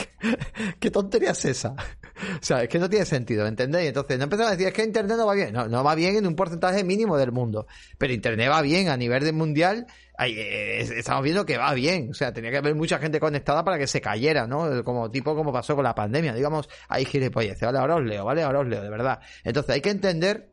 ¿Qué 0.79 0.91
tontería 0.91 1.31
es 1.31 1.45
esa? 1.45 1.75
O 2.41 2.43
sea, 2.43 2.63
es 2.63 2.69
que 2.69 2.79
no 2.79 2.89
tiene 2.89 3.05
sentido, 3.05 3.45
¿entendéis? 3.45 3.89
Entonces, 3.89 4.17
no 4.17 4.25
empezamos 4.25 4.51
a 4.51 4.55
decir, 4.55 4.67
es 4.67 4.73
que 4.73 4.83
Internet 4.83 5.17
no 5.17 5.25
va 5.25 5.33
bien. 5.33 5.53
No, 5.53 5.67
no 5.67 5.83
va 5.83 5.95
bien 5.95 6.15
en 6.15 6.27
un 6.27 6.35
porcentaje 6.35 6.83
mínimo 6.83 7.17
del 7.17 7.31
mundo. 7.31 7.67
Pero 7.97 8.13
Internet 8.13 8.49
va 8.51 8.61
bien 8.61 8.89
a 8.89 8.97
nivel 8.97 9.23
de 9.23 9.31
mundial. 9.31 9.87
Eh, 10.19 10.87
estamos 10.97 11.23
viendo 11.23 11.45
que 11.45 11.57
va 11.57 11.73
bien. 11.73 12.09
O 12.11 12.13
sea, 12.13 12.33
tenía 12.33 12.51
que 12.51 12.57
haber 12.57 12.75
mucha 12.75 12.99
gente 12.99 13.19
conectada 13.19 13.63
para 13.63 13.77
que 13.77 13.87
se 13.87 14.01
cayera, 14.01 14.47
¿no? 14.47 14.83
Como 14.83 15.09
tipo 15.11 15.35
como 15.35 15.51
pasó 15.51 15.75
con 15.75 15.83
la 15.83 15.95
pandemia. 15.95 16.33
Digamos, 16.33 16.69
ahí 16.87 17.05
gilipolleces. 17.05 17.61
Vale, 17.61 17.79
ahora 17.79 17.95
os 17.95 18.03
leo, 18.03 18.25
¿vale? 18.25 18.43
Ahora 18.43 18.59
os 18.59 18.67
leo, 18.67 18.81
de 18.81 18.89
verdad. 18.89 19.19
Entonces, 19.43 19.75
hay 19.75 19.81
que 19.81 19.91
entender 19.91 20.49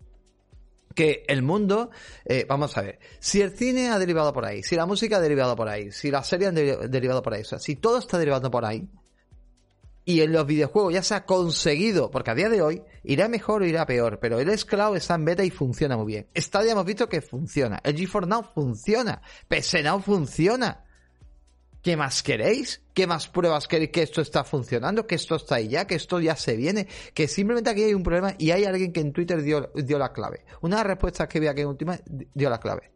que 0.94 1.24
el 1.29 1.42
mundo, 1.42 1.90
eh, 2.24 2.46
vamos 2.48 2.76
a 2.79 2.83
ver, 2.83 2.98
si 3.20 3.42
el 3.42 3.50
cine 3.50 3.90
ha 3.90 3.98
derivado 3.98 4.33
por 4.33 4.46
ahí, 4.46 4.62
si 4.62 4.76
la 4.76 4.87
música 4.87 5.18
ha 5.18 5.20
derivado 5.20 5.55
por 5.55 5.68
ahí, 5.68 5.92
si 5.92 6.11
las 6.11 6.26
series 6.26 6.48
han 6.48 6.55
derivado 6.55 7.22
por 7.22 7.35
ahí, 7.35 7.42
o 7.42 7.44
sea, 7.44 7.59
si 7.59 7.76
todo 7.76 7.98
está 7.98 8.16
derivando 8.16 8.50
por 8.50 8.64
ahí, 8.64 8.88
y 10.09 10.21
en 10.21 10.33
los 10.33 10.47
videojuegos 10.47 10.95
ya 10.95 11.03
se 11.03 11.16
ha 11.16 11.27
conseguido, 11.27 12.12
porque 12.12 12.31
a 12.31 12.35
día 12.37 12.49
de 12.49 12.62
hoy 12.62 12.81
irá 13.03 13.27
mejor 13.27 13.62
o 13.62 13.66
irá 13.66 13.85
peor, 13.87 14.21
pero 14.21 14.38
el 14.38 14.64
Cloud 14.64 14.97
está 14.97 15.16
en 15.16 15.25
beta 15.25 15.45
y 15.45 15.51
funciona 15.51 15.97
muy 15.97 16.07
bien. 16.07 16.29
Stadia 16.37 16.73
hemos 16.73 16.87
visto 16.87 17.09
que 17.09 17.21
funciona, 17.21 17.81
el 17.83 17.97
GeForce 17.97 18.29
Now 18.29 18.45
funciona, 18.55 19.21
PS 19.49 19.83
Now 19.83 20.01
funciona. 20.01 20.85
¿Qué 21.83 21.97
más 21.97 22.23
queréis? 22.23 22.83
¿Qué 22.95 23.09
más 23.09 23.27
pruebas 23.27 23.66
queréis 23.66 23.90
que 23.90 24.03
esto 24.03 24.21
está 24.21 24.45
funcionando? 24.45 25.09
Que 25.09 25.16
esto 25.16 25.35
está 25.35 25.57
ahí 25.57 25.69
ya, 25.69 25.88
que 25.88 25.97
esto 25.97 26.21
ya 26.21 26.37
se 26.37 26.55
viene, 26.55 26.87
que 27.12 27.27
simplemente 27.27 27.70
aquí 27.70 27.83
hay 27.83 27.95
un 27.95 28.05
problema 28.05 28.35
y 28.39 28.53
hay 28.53 28.64
alguien 28.64 28.93
que 28.93 29.01
en 29.01 29.12
Twitter 29.12 29.43
dio, 29.43 29.72
dio 29.74 29.99
la 29.99 30.12
clave. 30.12 30.45
Una 30.61 30.76
de 30.76 30.83
las 30.83 30.87
respuestas 30.87 31.26
que 31.26 31.41
vi 31.41 31.49
aquí 31.49 31.62
en 31.62 31.68
última 31.68 31.99
dio 32.07 32.49
la 32.49 32.61
clave. 32.61 32.93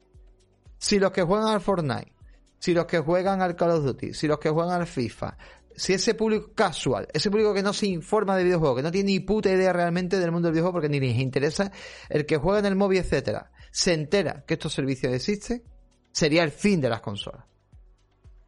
Si 0.79 1.01
los 1.01 1.11
que 1.11 1.23
juegan 1.23 1.49
al 1.49 1.61
Fortnite 1.61 2.13
si 2.61 2.75
los 2.75 2.85
que 2.85 2.99
juegan 2.99 3.41
al 3.41 3.57
Call 3.57 3.71
of 3.71 3.85
Duty, 3.85 4.13
si 4.13 4.29
los 4.29 4.39
que 4.39 4.51
juegan 4.51 4.81
al 4.81 4.87
FIFA, 4.87 5.37
si 5.81 5.95
ese 5.95 6.13
público 6.13 6.53
casual, 6.55 7.09
ese 7.11 7.31
público 7.31 7.55
que 7.55 7.63
no 7.63 7.73
se 7.73 7.87
informa 7.87 8.37
de 8.37 8.45
videojuegos, 8.45 8.77
que 8.77 8.83
no 8.83 8.91
tiene 8.91 9.13
ni 9.13 9.21
puta 9.21 9.51
idea 9.51 9.73
realmente 9.73 10.19
del 10.19 10.31
mundo 10.31 10.49
del 10.49 10.53
videojuego 10.53 10.75
porque 10.75 10.91
ni 10.91 11.01
les 11.01 11.17
interesa, 11.17 11.73
el 12.11 12.27
que 12.27 12.37
juega 12.37 12.59
en 12.59 12.67
el 12.67 12.77
móvil, 12.77 12.99
etcétera, 12.99 13.51
se 13.71 13.95
entera 13.95 14.45
que 14.47 14.55
estos 14.55 14.75
servicios 14.75 15.15
existen, 15.15 15.65
sería 16.13 16.43
el 16.43 16.51
fin 16.51 16.83
de 16.83 16.91
las 16.91 17.01
consolas. 17.01 17.47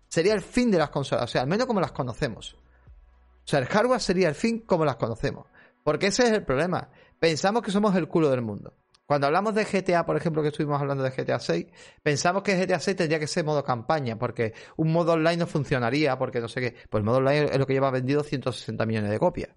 Sería 0.08 0.34
el 0.34 0.42
fin 0.42 0.70
de 0.70 0.76
las 0.76 0.90
consolas, 0.90 1.24
o 1.24 1.26
sea, 1.26 1.40
al 1.40 1.48
menos 1.48 1.66
como 1.66 1.80
las 1.80 1.92
conocemos. 1.92 2.54
O 2.54 3.48
sea, 3.48 3.60
el 3.60 3.66
hardware 3.66 4.02
sería 4.02 4.28
el 4.28 4.34
fin 4.34 4.58
como 4.60 4.84
las 4.84 4.96
conocemos. 4.96 5.46
Porque 5.82 6.08
ese 6.08 6.24
es 6.24 6.32
el 6.32 6.44
problema. 6.44 6.90
Pensamos 7.18 7.62
que 7.62 7.70
somos 7.70 7.96
el 7.96 8.08
culo 8.08 8.28
del 8.28 8.42
mundo. 8.42 8.74
Cuando 9.12 9.26
hablamos 9.26 9.54
de 9.54 9.66
GTA, 9.66 10.06
por 10.06 10.16
ejemplo, 10.16 10.40
que 10.40 10.48
estuvimos 10.48 10.80
hablando 10.80 11.04
de 11.04 11.10
GTA 11.10 11.38
6, 11.38 11.66
pensamos 12.02 12.42
que 12.42 12.56
GTA 12.56 12.80
6 12.80 12.96
tendría 12.96 13.18
que 13.18 13.26
ser 13.26 13.44
modo 13.44 13.62
campaña, 13.62 14.18
porque 14.18 14.54
un 14.78 14.90
modo 14.90 15.12
online 15.12 15.36
no 15.36 15.46
funcionaría, 15.46 16.16
porque 16.16 16.40
no 16.40 16.48
sé 16.48 16.62
qué. 16.62 16.76
Pues 16.88 17.00
el 17.00 17.04
modo 17.04 17.18
online 17.18 17.44
es 17.44 17.58
lo 17.58 17.66
que 17.66 17.74
lleva 17.74 17.90
vendido 17.90 18.22
160 18.22 18.86
millones 18.86 19.10
de 19.10 19.18
copias. 19.18 19.50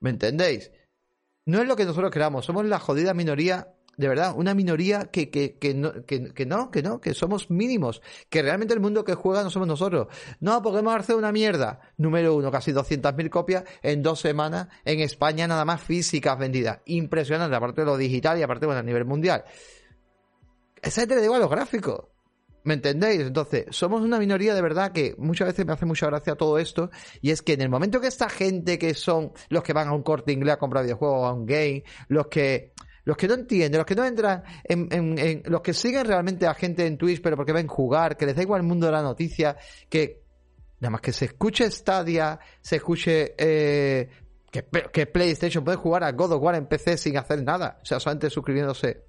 ¿Me 0.00 0.10
entendéis? 0.10 0.70
No 1.46 1.62
es 1.62 1.66
lo 1.66 1.74
que 1.74 1.86
nosotros 1.86 2.10
creamos, 2.10 2.44
somos 2.44 2.66
la 2.66 2.78
jodida 2.78 3.14
minoría 3.14 3.72
de 3.96 4.08
verdad, 4.08 4.32
una 4.36 4.54
minoría 4.54 5.10
que, 5.10 5.30
que, 5.30 5.58
que, 5.58 5.74
no, 5.74 6.04
que, 6.06 6.46
no, 6.46 6.70
que 6.70 6.82
no, 6.82 7.00
que 7.00 7.14
somos 7.14 7.50
mínimos, 7.50 8.00
que 8.30 8.42
realmente 8.42 8.72
el 8.72 8.80
mundo 8.80 9.04
que 9.04 9.14
juega 9.14 9.42
no 9.42 9.50
somos 9.50 9.68
nosotros. 9.68 10.08
No, 10.40 10.62
hemos 10.78 11.04
hecho 11.04 11.16
una 11.16 11.30
mierda. 11.30 11.80
Número 11.98 12.34
uno, 12.34 12.50
casi 12.50 12.72
200.000 12.72 13.28
copias 13.28 13.64
en 13.82 14.02
dos 14.02 14.20
semanas 14.20 14.68
en 14.84 15.00
España, 15.00 15.46
nada 15.46 15.64
más 15.64 15.82
físicas 15.82 16.38
vendidas. 16.38 16.80
Impresionante, 16.86 17.54
aparte 17.54 17.82
de 17.82 17.86
lo 17.86 17.96
digital 17.96 18.38
y 18.38 18.42
aparte, 18.42 18.66
bueno, 18.66 18.80
a 18.80 18.82
nivel 18.82 19.04
mundial. 19.04 19.44
Esa 20.80 21.02
gente 21.02 21.16
le 21.16 21.22
digo 21.22 21.34
a 21.34 21.38
los 21.38 21.50
gráficos. 21.50 22.06
¿Me 22.64 22.74
entendéis? 22.74 23.20
Entonces, 23.20 23.66
somos 23.70 24.02
una 24.02 24.18
minoría 24.18 24.54
de 24.54 24.62
verdad 24.62 24.92
que 24.92 25.16
muchas 25.18 25.48
veces 25.48 25.66
me 25.66 25.72
hace 25.72 25.84
mucha 25.84 26.06
gracia 26.06 26.36
todo 26.36 26.58
esto. 26.58 26.90
Y 27.20 27.30
es 27.30 27.42
que 27.42 27.54
en 27.54 27.60
el 27.60 27.68
momento 27.68 28.00
que 28.00 28.06
esta 28.06 28.28
gente 28.28 28.78
que 28.78 28.94
son 28.94 29.32
los 29.48 29.62
que 29.62 29.72
van 29.72 29.88
a 29.88 29.92
un 29.92 30.02
corte 30.02 30.32
inglés 30.32 30.54
a 30.54 30.58
comprar 30.58 30.84
videojuegos, 30.84 31.28
a 31.28 31.32
un 31.32 31.44
game, 31.44 31.82
los 32.08 32.28
que 32.28 32.72
los 33.04 33.16
que 33.16 33.26
no 33.28 33.34
entienden, 33.34 33.78
los 33.78 33.86
que 33.86 33.94
no 33.94 34.04
entran 34.04 34.42
en, 34.64 34.88
en, 35.18 35.42
los 35.46 35.60
que 35.60 35.74
siguen 35.74 36.04
realmente 36.06 36.46
a 36.46 36.54
gente 36.54 36.86
en 36.86 36.96
Twitch, 36.96 37.20
pero 37.20 37.36
porque 37.36 37.52
ven 37.52 37.66
jugar, 37.66 38.16
que 38.16 38.26
les 38.26 38.36
da 38.36 38.42
igual 38.42 38.60
el 38.60 38.66
mundo 38.66 38.86
de 38.86 38.92
la 38.92 39.02
noticia, 39.02 39.56
que 39.88 40.22
nada 40.80 40.90
más 40.90 41.00
que 41.00 41.12
se 41.12 41.26
escuche 41.26 41.70
Stadia, 41.70 42.38
se 42.60 42.76
escuche 42.76 43.34
eh, 43.36 44.08
que, 44.50 44.64
que, 44.92 45.06
PlayStation 45.06 45.64
puede 45.64 45.76
jugar 45.76 46.04
a 46.04 46.12
God 46.12 46.32
of 46.32 46.42
War 46.42 46.54
en 46.54 46.66
PC 46.66 46.96
sin 46.96 47.16
hacer 47.16 47.42
nada, 47.42 47.78
o 47.82 47.84
sea, 47.84 47.98
solamente 47.98 48.30
suscribiéndose 48.30 49.04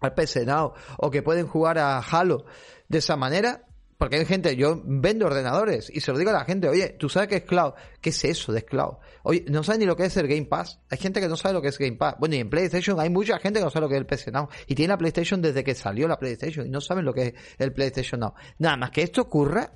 al 0.00 0.14
PC 0.14 0.46
Now, 0.46 0.72
o 0.98 1.10
que 1.10 1.22
pueden 1.22 1.46
jugar 1.46 1.78
a 1.78 1.98
Halo 1.98 2.44
de 2.88 2.98
esa 2.98 3.16
manera, 3.16 3.66
porque 4.00 4.16
hay 4.16 4.24
gente, 4.24 4.56
yo 4.56 4.80
vendo 4.82 5.26
ordenadores 5.26 5.90
y 5.94 6.00
se 6.00 6.10
lo 6.10 6.16
digo 6.16 6.30
a 6.30 6.32
la 6.32 6.46
gente, 6.46 6.70
oye, 6.70 6.96
¿tú 6.98 7.10
sabes 7.10 7.28
qué 7.28 7.36
es 7.36 7.42
cloud? 7.42 7.74
¿Qué 8.00 8.08
es 8.08 8.24
eso 8.24 8.50
de 8.50 8.64
cloud? 8.64 8.94
Oye, 9.24 9.44
no 9.46 9.62
saben 9.62 9.80
ni 9.80 9.84
lo 9.84 9.94
que 9.94 10.06
es 10.06 10.16
el 10.16 10.26
Game 10.26 10.46
Pass. 10.46 10.80
Hay 10.88 10.96
gente 10.96 11.20
que 11.20 11.28
no 11.28 11.36
sabe 11.36 11.52
lo 11.52 11.60
que 11.60 11.68
es 11.68 11.76
Game 11.76 11.98
Pass. 11.98 12.14
Bueno, 12.18 12.34
y 12.34 12.38
en 12.38 12.48
PlayStation 12.48 12.98
hay 12.98 13.10
mucha 13.10 13.38
gente 13.38 13.58
que 13.58 13.64
no 13.66 13.70
sabe 13.70 13.82
lo 13.82 13.88
que 13.90 13.96
es 13.96 14.00
el 14.00 14.06
PC 14.06 14.32
Now. 14.32 14.48
Y 14.66 14.74
tiene 14.74 14.94
la 14.94 14.96
PlayStation 14.96 15.42
desde 15.42 15.62
que 15.62 15.74
salió 15.74 16.08
la 16.08 16.18
PlayStation 16.18 16.66
y 16.66 16.70
no 16.70 16.80
saben 16.80 17.04
lo 17.04 17.12
que 17.12 17.26
es 17.26 17.34
el 17.58 17.74
PlayStation 17.74 18.20
Now. 18.20 18.32
Nada 18.58 18.78
más 18.78 18.90
que 18.90 19.02
esto 19.02 19.20
ocurra, 19.20 19.70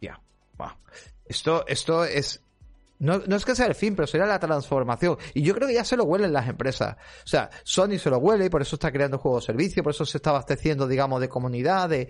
ya, 0.00 0.20
Esto, 1.24 1.66
esto 1.66 2.04
es, 2.04 2.40
no, 3.00 3.22
no, 3.26 3.34
es 3.34 3.44
que 3.44 3.56
sea 3.56 3.66
el 3.66 3.74
fin, 3.74 3.96
pero 3.96 4.06
sería 4.06 4.26
la 4.26 4.38
transformación. 4.38 5.18
Y 5.34 5.42
yo 5.42 5.52
creo 5.52 5.66
que 5.66 5.74
ya 5.74 5.84
se 5.84 5.96
lo 5.96 6.04
huelen 6.04 6.32
las 6.32 6.48
empresas. 6.48 6.94
O 7.24 7.26
sea, 7.26 7.50
Sony 7.64 7.98
se 7.98 8.08
lo 8.08 8.18
huele 8.18 8.44
y 8.44 8.50
por 8.50 8.62
eso 8.62 8.76
está 8.76 8.92
creando 8.92 9.18
juegos 9.18 9.42
de 9.42 9.46
servicio, 9.46 9.82
por 9.82 9.90
eso 9.90 10.06
se 10.06 10.18
está 10.18 10.30
abasteciendo, 10.30 10.86
digamos, 10.86 11.20
de 11.20 11.28
comunidad, 11.28 11.88
de, 11.88 12.08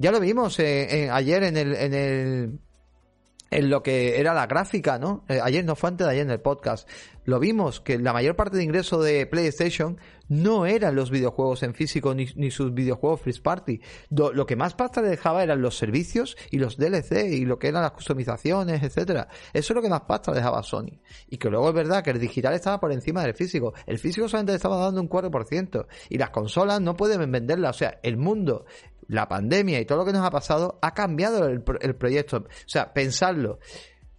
ya 0.00 0.10
lo 0.10 0.18
vimos 0.18 0.58
eh, 0.58 1.08
ayer 1.12 1.42
en 1.42 1.56
el, 1.56 1.74
en 1.74 1.94
el 1.94 2.60
en 3.50 3.68
lo 3.68 3.82
que 3.82 4.20
era 4.20 4.32
la 4.32 4.46
gráfica, 4.46 4.98
¿no? 4.98 5.24
Eh, 5.28 5.40
ayer 5.42 5.64
no 5.64 5.74
fue 5.74 5.88
antes 5.88 6.06
de 6.06 6.12
ayer 6.12 6.24
en 6.24 6.30
el 6.30 6.40
podcast. 6.40 6.88
Lo 7.24 7.38
vimos 7.38 7.80
que 7.80 7.98
la 7.98 8.12
mayor 8.12 8.34
parte 8.34 8.56
de 8.56 8.64
ingreso 8.64 9.02
de 9.02 9.26
PlayStation 9.26 9.98
no 10.28 10.64
eran 10.66 10.94
los 10.94 11.10
videojuegos 11.10 11.62
en 11.64 11.74
físico 11.74 12.14
ni, 12.14 12.26
ni 12.36 12.50
sus 12.50 12.72
videojuegos 12.72 13.20
Free 13.20 13.40
Party. 13.40 13.80
lo 14.10 14.46
que 14.46 14.56
más 14.56 14.74
pasta 14.74 15.02
le 15.02 15.08
dejaba 15.08 15.42
eran 15.42 15.60
los 15.60 15.76
servicios 15.76 16.36
y 16.50 16.58
los 16.58 16.76
DLC 16.76 17.32
y 17.32 17.44
lo 17.44 17.58
que 17.58 17.68
eran 17.68 17.82
las 17.82 17.92
customizaciones, 17.92 18.82
etcétera. 18.82 19.28
Eso 19.52 19.72
es 19.72 19.76
lo 19.76 19.82
que 19.82 19.88
más 19.88 20.02
pasta 20.02 20.32
dejaba 20.32 20.62
Sony. 20.62 21.00
Y 21.28 21.36
que 21.36 21.50
luego 21.50 21.68
es 21.68 21.74
verdad 21.74 22.02
que 22.02 22.10
el 22.10 22.20
digital 22.20 22.54
estaba 22.54 22.80
por 22.80 22.92
encima 22.92 23.22
del 23.22 23.34
físico. 23.34 23.74
El 23.86 23.98
físico 23.98 24.28
solamente 24.28 24.54
estaba 24.54 24.76
dando 24.76 25.00
un 25.00 25.08
4% 25.08 25.86
y 26.08 26.18
las 26.18 26.30
consolas 26.30 26.80
no 26.80 26.96
pueden 26.96 27.30
venderla. 27.30 27.70
O 27.70 27.74
sea, 27.74 27.98
el 28.02 28.16
mundo 28.16 28.64
la 29.10 29.28
pandemia 29.28 29.80
y 29.80 29.84
todo 29.84 29.98
lo 29.98 30.04
que 30.04 30.12
nos 30.12 30.24
ha 30.24 30.30
pasado 30.30 30.78
ha 30.80 30.94
cambiado 30.94 31.46
el, 31.46 31.62
proyecto. 31.62 32.38
O 32.38 32.44
sea, 32.66 32.92
pensarlo. 32.92 33.58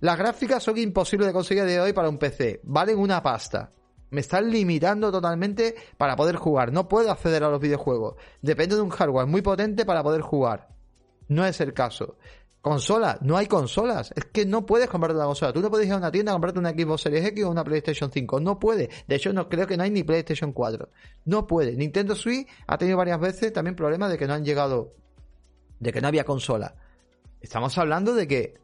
Las 0.01 0.17
gráficas 0.17 0.61
son 0.61 0.77
imposibles 0.77 1.27
de 1.27 1.33
conseguir 1.33 1.63
de 1.63 1.79
hoy 1.79 1.93
para 1.93 2.09
un 2.09 2.17
PC. 2.17 2.59
Valen 2.63 2.99
una 2.99 3.23
pasta. 3.23 3.71
Me 4.09 4.19
están 4.19 4.51
limitando 4.51 5.09
totalmente 5.09 5.75
para 5.97 6.17
poder 6.17 6.35
jugar. 6.35 6.73
No 6.73 6.89
puedo 6.89 7.09
acceder 7.09 7.43
a 7.43 7.49
los 7.49 7.61
videojuegos. 7.61 8.15
Depende 8.41 8.75
de 8.75 8.81
un 8.81 8.89
hardware 8.89 9.27
muy 9.27 9.41
potente 9.41 9.85
para 9.85 10.03
poder 10.03 10.21
jugar. 10.21 10.67
No 11.29 11.45
es 11.45 11.61
el 11.61 11.73
caso. 11.73 12.17
Consola, 12.61 13.17
no 13.21 13.37
hay 13.37 13.47
consolas. 13.47 14.13
Es 14.15 14.25
que 14.25 14.45
no 14.45 14.67
puedes 14.67 14.87
comprarte 14.87 15.17
una 15.17 15.25
consola. 15.25 15.51
Tú 15.51 15.61
no 15.61 15.71
puedes 15.71 15.87
ir 15.87 15.93
a 15.93 15.97
una 15.97 16.11
tienda 16.11 16.31
a 16.31 16.35
comprarte 16.35 16.59
una 16.59 16.69
Xbox 16.69 17.01
Series 17.01 17.25
X 17.25 17.43
o 17.43 17.49
una 17.49 17.63
PlayStation 17.63 18.11
5. 18.11 18.39
No 18.39 18.59
puede. 18.59 18.89
De 19.07 19.15
hecho, 19.15 19.33
no 19.33 19.49
creo 19.49 19.65
que 19.65 19.77
no 19.77 19.83
hay 19.83 19.89
ni 19.89 20.03
PlayStation 20.03 20.53
4. 20.53 20.89
No 21.25 21.47
puede. 21.47 21.75
Nintendo 21.75 22.15
Switch 22.15 22.47
ha 22.67 22.77
tenido 22.77 22.97
varias 22.97 23.19
veces 23.19 23.51
también 23.51 23.75
problemas 23.75 24.11
de 24.11 24.19
que 24.19 24.27
no 24.27 24.33
han 24.33 24.45
llegado, 24.45 24.93
de 25.79 25.91
que 25.91 26.01
no 26.01 26.07
había 26.07 26.23
consola. 26.23 26.75
Estamos 27.41 27.75
hablando 27.79 28.13
de 28.13 28.27
que 28.27 28.61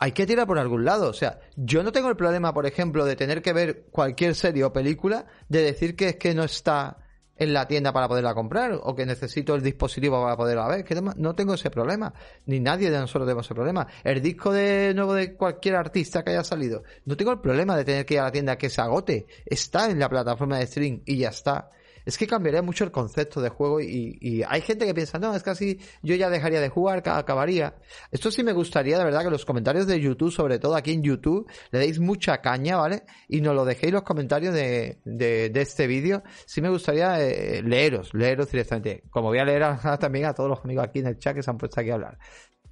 hay 0.00 0.10
que 0.10 0.26
tirar 0.26 0.48
por 0.48 0.58
algún 0.58 0.84
lado. 0.84 1.08
O 1.08 1.12
sea, 1.12 1.38
yo 1.54 1.84
no 1.84 1.92
tengo 1.92 2.08
el 2.08 2.16
problema, 2.16 2.52
por 2.52 2.66
ejemplo, 2.66 3.04
de 3.04 3.14
tener 3.14 3.42
que 3.42 3.52
ver 3.52 3.86
cualquier 3.92 4.34
serie 4.34 4.64
o 4.64 4.72
película 4.72 5.26
de 5.48 5.62
decir 5.62 5.94
que 5.94 6.08
es 6.08 6.16
que 6.16 6.34
no 6.34 6.42
está 6.42 6.98
en 7.40 7.54
la 7.54 7.66
tienda 7.66 7.92
para 7.92 8.06
poderla 8.06 8.34
comprar 8.34 8.78
o 8.82 8.94
que 8.94 9.06
necesito 9.06 9.54
el 9.54 9.62
dispositivo 9.62 10.22
para 10.22 10.36
poderla 10.36 10.68
ver. 10.68 10.84
Que 10.84 10.94
no 10.94 11.34
tengo 11.34 11.54
ese 11.54 11.70
problema. 11.70 12.12
Ni 12.46 12.60
nadie 12.60 12.90
de 12.90 12.98
nosotros 12.98 13.26
tenemos 13.26 13.46
ese 13.46 13.54
problema. 13.54 13.86
El 14.04 14.20
disco 14.20 14.52
de 14.52 14.92
nuevo 14.94 15.14
de 15.14 15.34
cualquier 15.34 15.76
artista 15.76 16.22
que 16.22 16.30
haya 16.30 16.44
salido. 16.44 16.82
No 17.06 17.16
tengo 17.16 17.32
el 17.32 17.40
problema 17.40 17.76
de 17.76 17.84
tener 17.84 18.04
que 18.04 18.14
ir 18.14 18.20
a 18.20 18.24
la 18.24 18.32
tienda 18.32 18.58
que 18.58 18.68
se 18.68 18.82
agote. 18.82 19.26
Está 19.46 19.90
en 19.90 19.98
la 19.98 20.10
plataforma 20.10 20.58
de 20.58 20.66
stream 20.66 21.02
y 21.06 21.16
ya 21.16 21.30
está 21.30 21.70
es 22.04 22.18
que 22.18 22.26
cambiaría 22.26 22.62
mucho 22.62 22.84
el 22.84 22.90
concepto 22.90 23.40
de 23.40 23.48
juego 23.48 23.80
y, 23.80 24.44
hay 24.48 24.60
gente 24.62 24.86
que 24.86 24.94
piensa, 24.94 25.18
no, 25.18 25.34
es 25.34 25.42
casi 25.42 25.78
yo 26.02 26.14
ya 26.14 26.30
dejaría 26.30 26.60
de 26.60 26.68
jugar, 26.68 27.02
acabaría. 27.06 27.76
Esto 28.10 28.30
sí 28.30 28.42
me 28.42 28.52
gustaría, 28.52 28.98
de 28.98 29.04
verdad, 29.04 29.24
que 29.24 29.30
los 29.30 29.44
comentarios 29.44 29.86
de 29.86 30.00
YouTube, 30.00 30.32
sobre 30.32 30.58
todo 30.58 30.76
aquí 30.76 30.92
en 30.92 31.02
YouTube, 31.02 31.50
le 31.70 31.78
deis 31.78 31.98
mucha 31.98 32.40
caña, 32.40 32.76
¿vale? 32.76 33.04
Y 33.28 33.40
nos 33.40 33.54
lo 33.54 33.64
dejéis 33.64 33.92
los 33.92 34.02
comentarios 34.02 34.54
de, 34.54 34.98
de, 35.04 35.52
este 35.54 35.86
vídeo. 35.86 36.22
Sí 36.46 36.60
me 36.60 36.68
gustaría 36.68 37.20
eh, 37.20 37.62
leeros, 37.62 38.14
leeros 38.14 38.50
directamente. 38.50 39.04
Como 39.10 39.28
voy 39.28 39.38
a 39.38 39.44
leer 39.44 39.62
también 40.00 40.26
a 40.26 40.34
todos 40.34 40.48
los 40.48 40.64
amigos 40.64 40.84
aquí 40.84 41.00
en 41.00 41.06
el 41.06 41.18
chat 41.18 41.34
que 41.34 41.42
se 41.42 41.50
han 41.50 41.58
puesto 41.58 41.80
aquí 41.80 41.90
a 41.90 41.94
hablar. 41.94 42.18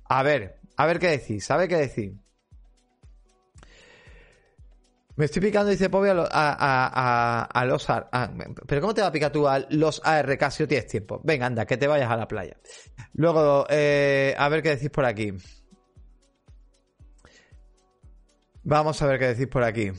A 0.08 0.22
ver, 0.22 0.60
a 0.76 0.86
ver 0.86 0.98
qué 0.98 1.08
decís, 1.08 1.44
¿sabe 1.44 1.68
qué 1.68 1.76
decir? 1.76 2.14
Me 5.18 5.24
estoy 5.24 5.42
picando, 5.42 5.68
dice 5.68 5.90
Pobi, 5.90 6.10
a, 6.10 6.28
a, 6.30 7.42
a, 7.42 7.64
los... 7.64 7.90
A, 7.90 8.08
pero 8.68 8.80
¿cómo 8.80 8.94
te 8.94 9.00
va 9.00 9.08
a 9.08 9.12
picar 9.12 9.32
tú 9.32 9.48
a 9.48 9.58
los 9.70 10.00
ARK 10.04 10.48
si 10.52 10.62
no 10.62 10.68
tienes 10.68 10.86
tiempo? 10.86 11.20
Venga, 11.24 11.46
anda, 11.46 11.66
que 11.66 11.76
te 11.76 11.88
vayas 11.88 12.08
a 12.08 12.16
la 12.16 12.28
playa. 12.28 12.56
Luego, 13.14 13.66
eh, 13.68 14.32
a 14.38 14.48
ver 14.48 14.62
qué 14.62 14.76
decís 14.76 14.90
por 14.90 15.04
aquí. 15.04 15.32
Vamos 18.62 19.02
a 19.02 19.06
ver 19.08 19.18
qué 19.18 19.26
decís 19.26 19.48
por 19.48 19.64
aquí. 19.64 19.90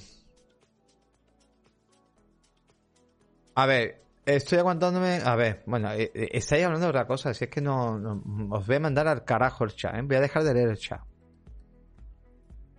A 3.56 3.66
ver, 3.66 4.02
estoy 4.26 4.60
aguantándome. 4.60 5.20
A 5.22 5.36
ver, 5.36 5.64
bueno, 5.66 5.92
eh, 5.92 6.14
eh, 6.16 6.30
estáis 6.32 6.64
hablando 6.64 6.86
de 6.86 6.92
otra 6.92 7.06
cosa. 7.06 7.34
Si 7.34 7.44
es 7.44 7.50
que 7.50 7.60
no, 7.60 8.00
no, 8.00 8.24
Os 8.56 8.66
voy 8.66 8.78
a 8.78 8.80
mandar 8.80 9.06
al 9.10 9.26
carajo 9.26 9.66
el 9.66 9.76
chat, 9.76 9.96
¿eh? 9.96 10.02
Voy 10.02 10.16
a 10.16 10.22
dejar 10.22 10.46
de 10.46 10.54
leer 10.54 10.70
el 10.70 10.78
chat. 10.78 11.09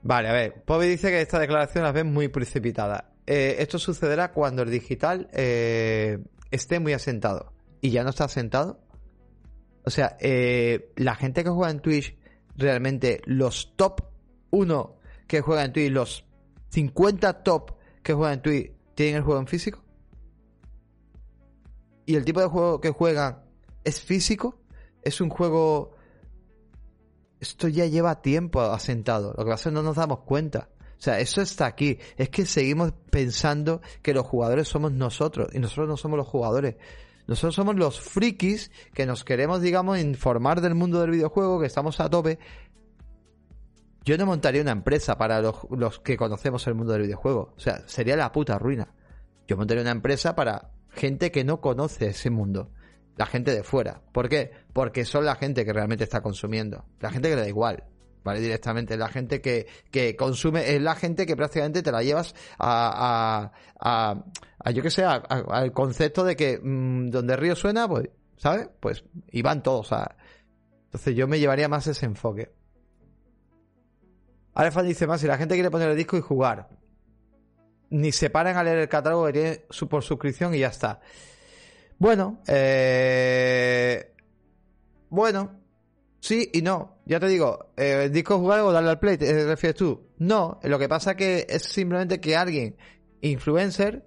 Vale, 0.02 0.28
a 0.28 0.32
ver, 0.32 0.62
Pobi 0.64 0.88
dice 0.88 1.10
que 1.10 1.20
esta 1.20 1.38
declaración 1.38 1.84
la 1.84 1.92
ve 1.92 2.04
muy 2.04 2.28
precipitada. 2.28 3.12
Eh, 3.26 3.56
esto 3.58 3.78
sucederá 3.78 4.32
cuando 4.32 4.62
el 4.62 4.70
digital 4.70 5.28
eh, 5.32 6.18
esté 6.50 6.80
muy 6.80 6.92
asentado. 6.92 7.52
¿Y 7.80 7.90
ya 7.90 8.02
no 8.02 8.10
está 8.10 8.24
asentado? 8.24 8.80
O 9.84 9.90
sea, 9.90 10.16
eh, 10.20 10.92
la 10.96 11.14
gente 11.14 11.44
que 11.44 11.50
juega 11.50 11.70
en 11.70 11.80
Twitch, 11.80 12.16
realmente 12.56 13.20
los 13.26 13.74
top 13.76 14.02
1 14.50 14.96
que 15.26 15.40
juegan 15.42 15.66
en 15.66 15.72
Twitch, 15.72 15.92
los 15.92 16.24
50 16.70 17.42
top 17.42 17.72
que 18.02 18.14
juegan 18.14 18.34
en 18.34 18.42
Twitch, 18.42 18.72
¿tienen 18.94 19.16
el 19.16 19.22
juego 19.22 19.40
en 19.40 19.46
físico? 19.46 19.84
¿Y 22.06 22.16
el 22.16 22.24
tipo 22.24 22.40
de 22.40 22.46
juego 22.46 22.80
que 22.80 22.90
juegan 22.90 23.44
es 23.84 24.00
físico? 24.00 24.60
¿Es 25.02 25.20
un 25.20 25.30
juego 25.30 25.92
esto 27.40 27.68
ya 27.68 27.86
lleva 27.86 28.22
tiempo 28.22 28.60
asentado. 28.60 29.34
Lo 29.36 29.44
que 29.44 29.50
pasa 29.50 29.68
es 29.68 29.72
que 29.72 29.74
no 29.74 29.82
nos 29.82 29.96
damos 29.96 30.20
cuenta. 30.20 30.68
O 30.98 31.02
sea, 31.02 31.18
eso 31.18 31.40
está 31.40 31.64
aquí. 31.64 31.98
Es 32.18 32.28
que 32.28 32.44
seguimos 32.44 32.92
pensando 33.10 33.80
que 34.02 34.12
los 34.12 34.26
jugadores 34.26 34.68
somos 34.68 34.92
nosotros 34.92 35.48
y 35.54 35.58
nosotros 35.58 35.88
no 35.88 35.96
somos 35.96 36.18
los 36.18 36.28
jugadores. 36.28 36.76
Nosotros 37.26 37.54
somos 37.54 37.76
los 37.76 38.00
frikis 38.00 38.70
que 38.92 39.06
nos 39.06 39.24
queremos, 39.24 39.62
digamos, 39.62 39.98
informar 39.98 40.60
del 40.60 40.74
mundo 40.74 41.00
del 41.00 41.12
videojuego, 41.12 41.60
que 41.60 41.66
estamos 41.66 41.98
a 42.00 42.10
tope. 42.10 42.38
Yo 44.04 44.18
no 44.18 44.26
montaría 44.26 44.60
una 44.60 44.72
empresa 44.72 45.16
para 45.16 45.40
los, 45.40 45.56
los 45.70 46.00
que 46.00 46.18
conocemos 46.18 46.66
el 46.66 46.74
mundo 46.74 46.92
del 46.92 47.02
videojuego. 47.02 47.54
O 47.56 47.60
sea, 47.60 47.82
sería 47.86 48.16
la 48.16 48.32
puta 48.32 48.58
ruina. 48.58 48.92
Yo 49.46 49.56
montaría 49.56 49.82
una 49.82 49.92
empresa 49.92 50.34
para 50.34 50.72
gente 50.90 51.30
que 51.30 51.44
no 51.44 51.60
conoce 51.60 52.08
ese 52.08 52.28
mundo. 52.28 52.70
La 53.20 53.26
gente 53.26 53.54
de 53.54 53.62
fuera. 53.62 54.00
¿Por 54.12 54.30
qué? 54.30 54.50
Porque 54.72 55.04
son 55.04 55.26
la 55.26 55.34
gente 55.34 55.66
que 55.66 55.74
realmente 55.74 56.04
está 56.04 56.22
consumiendo. 56.22 56.86
La 57.00 57.10
gente 57.10 57.28
que 57.28 57.36
le 57.36 57.42
da 57.42 57.48
igual. 57.48 57.84
¿vale? 58.24 58.40
Directamente. 58.40 58.96
La 58.96 59.08
gente 59.08 59.42
que, 59.42 59.66
que 59.90 60.16
consume, 60.16 60.74
es 60.74 60.80
la 60.80 60.94
gente 60.94 61.26
que 61.26 61.36
prácticamente 61.36 61.82
te 61.82 61.92
la 61.92 62.02
llevas 62.02 62.34
a, 62.58 63.52
a, 63.78 64.24
a, 64.58 64.70
yo 64.70 64.82
que 64.82 64.90
sé, 64.90 65.04
al 65.04 65.70
concepto 65.72 66.24
de 66.24 66.34
que 66.34 66.60
mm, 66.62 67.10
donde 67.10 67.36
río 67.36 67.54
suena, 67.54 67.86
pues, 67.86 68.08
¿sabes? 68.38 68.70
Pues, 68.80 69.04
y 69.30 69.42
van 69.42 69.62
todos 69.62 69.92
a... 69.92 70.16
Entonces 70.86 71.14
yo 71.14 71.28
me 71.28 71.38
llevaría 71.38 71.68
más 71.68 71.86
ese 71.88 72.06
enfoque. 72.06 72.50
Alfa 74.54 74.82
dice 74.82 75.06
más, 75.06 75.20
si 75.20 75.26
la 75.26 75.36
gente 75.36 75.56
quiere 75.56 75.70
poner 75.70 75.90
el 75.90 75.96
disco 75.98 76.16
y 76.16 76.22
jugar, 76.22 76.70
ni 77.90 78.12
se 78.12 78.30
paran 78.30 78.56
a 78.56 78.64
leer 78.64 78.78
el 78.78 78.88
catálogo 78.88 79.26
que 79.26 79.32
tiene 79.34 79.64
su, 79.68 79.90
por 79.90 80.02
suscripción 80.02 80.54
y 80.54 80.60
ya 80.60 80.68
está. 80.68 81.02
Bueno, 82.00 82.40
eh... 82.46 84.14
bueno, 85.10 85.60
sí 86.18 86.48
y 86.50 86.62
no. 86.62 86.96
Ya 87.04 87.20
te 87.20 87.28
digo, 87.28 87.72
eh, 87.76 88.04
¿el 88.04 88.12
disco 88.12 88.38
jugar 88.38 88.60
o 88.60 88.72
darle 88.72 88.88
al 88.88 88.98
play? 88.98 89.18
¿Te 89.18 89.44
refieres 89.44 89.76
tú? 89.76 90.08
No, 90.16 90.58
lo 90.62 90.78
que 90.78 90.88
pasa 90.88 91.14
que 91.14 91.46
es 91.46 91.62
simplemente 91.62 92.18
que 92.18 92.38
alguien, 92.38 92.78
influencer, 93.20 94.06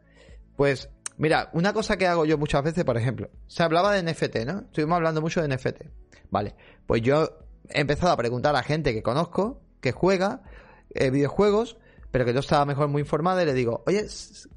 pues, 0.55 0.89
mira, 1.17 1.51
una 1.53 1.71
cosa 1.71 1.95
que 1.95 2.07
hago 2.07 2.25
yo 2.25 2.39
muchas 2.39 2.63
veces, 2.63 2.83
por 2.83 2.97
ejemplo, 2.97 3.29
se 3.45 3.61
hablaba 3.61 3.93
de 3.93 4.01
NFT, 4.11 4.37
¿no? 4.47 4.61
Estuvimos 4.61 4.95
hablando 4.95 5.21
mucho 5.21 5.43
de 5.43 5.55
NFT. 5.55 5.83
Vale, 6.31 6.55
pues 6.87 7.03
yo 7.03 7.45
he 7.69 7.81
empezado 7.81 8.11
a 8.11 8.17
preguntar 8.17 8.55
a 8.55 8.63
gente 8.63 8.95
que 8.95 9.03
conozco, 9.03 9.61
que 9.81 9.91
juega 9.91 10.41
eh, 10.95 11.11
videojuegos, 11.11 11.77
pero 12.09 12.25
que 12.25 12.33
yo 12.33 12.39
estaba 12.39 12.65
mejor 12.65 12.87
muy 12.87 13.01
informada 13.01 13.43
y 13.43 13.45
le 13.45 13.53
digo, 13.53 13.83
oye, 13.85 14.07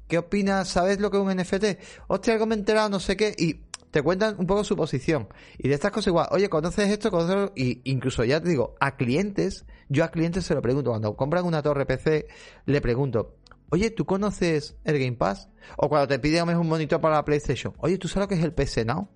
¿qué 0.07 0.17
opinas? 0.17 0.67
¿Sabes 0.67 0.99
lo 0.99 1.11
que 1.11 1.17
es 1.17 1.23
un 1.23 1.35
NFT? 1.35 1.79
Hostia, 2.07 2.33
algo 2.33 2.45
me 2.45 2.55
he 2.55 2.57
enterado, 2.57 2.89
no 2.89 2.99
sé 2.99 3.17
qué, 3.17 3.33
y 3.37 3.61
te 3.91 4.01
cuentan 4.01 4.35
un 4.37 4.47
poco 4.47 4.63
su 4.63 4.75
posición. 4.75 5.27
Y 5.57 5.67
de 5.67 5.75
estas 5.75 5.91
cosas 5.91 6.07
igual, 6.07 6.27
oye, 6.31 6.49
¿conoces 6.49 6.89
esto? 6.89 7.11
¿Conoces 7.11 7.51
Y 7.55 7.81
incluso 7.89 8.23
ya 8.23 8.41
te 8.41 8.49
digo, 8.49 8.75
a 8.79 8.95
clientes, 8.95 9.65
yo 9.89 10.03
a 10.03 10.09
clientes 10.09 10.45
se 10.45 10.53
lo 10.53 10.61
pregunto, 10.61 10.91
cuando 10.91 11.15
compran 11.15 11.45
una 11.45 11.61
torre 11.61 11.85
PC, 11.85 12.27
le 12.65 12.81
pregunto, 12.81 13.37
oye, 13.69 13.91
¿tú 13.91 14.05
conoces 14.05 14.75
el 14.83 14.99
Game 14.99 15.17
Pass? 15.17 15.49
O 15.77 15.89
cuando 15.89 16.07
te 16.07 16.19
piden 16.19 16.49
un 16.57 16.67
monitor 16.67 17.01
para 17.01 17.15
la 17.15 17.25
PlayStation, 17.25 17.73
oye, 17.79 17.97
¿tú 17.97 18.07
sabes 18.07 18.25
lo 18.25 18.27
que 18.29 18.35
es 18.35 18.43
el 18.43 18.53
PC 18.53 18.85
Now? 18.85 19.09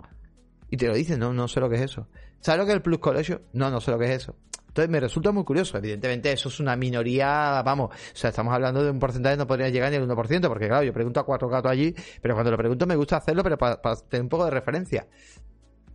Y 0.70 0.78
te 0.78 0.88
lo 0.88 0.96
dicen, 0.96 1.20
no, 1.20 1.34
no 1.34 1.48
sé 1.48 1.60
lo 1.60 1.70
que 1.70 1.76
es 1.76 1.82
eso. 1.82 2.08
¿Sabes 2.39 2.60
lo 2.60 2.66
que 2.66 2.72
es 2.72 2.76
el 2.78 2.82
Plus 2.82 3.00
Collection? 3.00 3.42
No, 3.54 3.70
no 3.70 3.82
sé 3.82 3.92
lo 3.92 4.00
que 4.00 4.06
es 4.06 4.24
eso. 4.24 4.36
Entonces 4.72 4.89
me 4.89 5.01
resulta 5.01 5.34
muy 5.34 5.43
curioso. 5.43 5.78
Evidentemente 5.78 6.32
eso 6.32 6.47
es 6.47 6.61
una 6.61 6.78
minoría, 6.78 7.61
vamos, 7.61 7.89
o 7.89 8.15
sea, 8.15 8.30
estamos 8.30 8.53
hablando 8.53 8.82
de 8.82 8.89
un 8.89 8.99
porcentaje 8.99 9.36
que 9.36 9.39
no 9.39 9.47
podría 9.47 9.67
llegar 9.67 9.91
ni 9.91 9.97
al 9.97 10.07
1%, 10.07 10.47
porque 10.47 10.67
claro, 10.69 10.84
yo 10.84 10.93
pregunto 10.93 11.19
a 11.19 11.26
cuatro 11.26 11.49
gatos 11.49 11.69
allí, 11.69 11.93
pero 12.22 12.36
cuando 12.36 12.51
lo 12.51 12.57
pregunto 12.57 12.88
me 12.88 12.95
gusta 12.95 13.17
hacerlo, 13.17 13.43
pero 13.43 13.57
para, 13.57 13.82
tener 14.07 14.24
un 14.24 14.30
poco 14.30 14.45
de 14.45 14.51
referencia. 14.51 15.07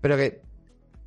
Pero 0.02 0.18
que 0.18 0.42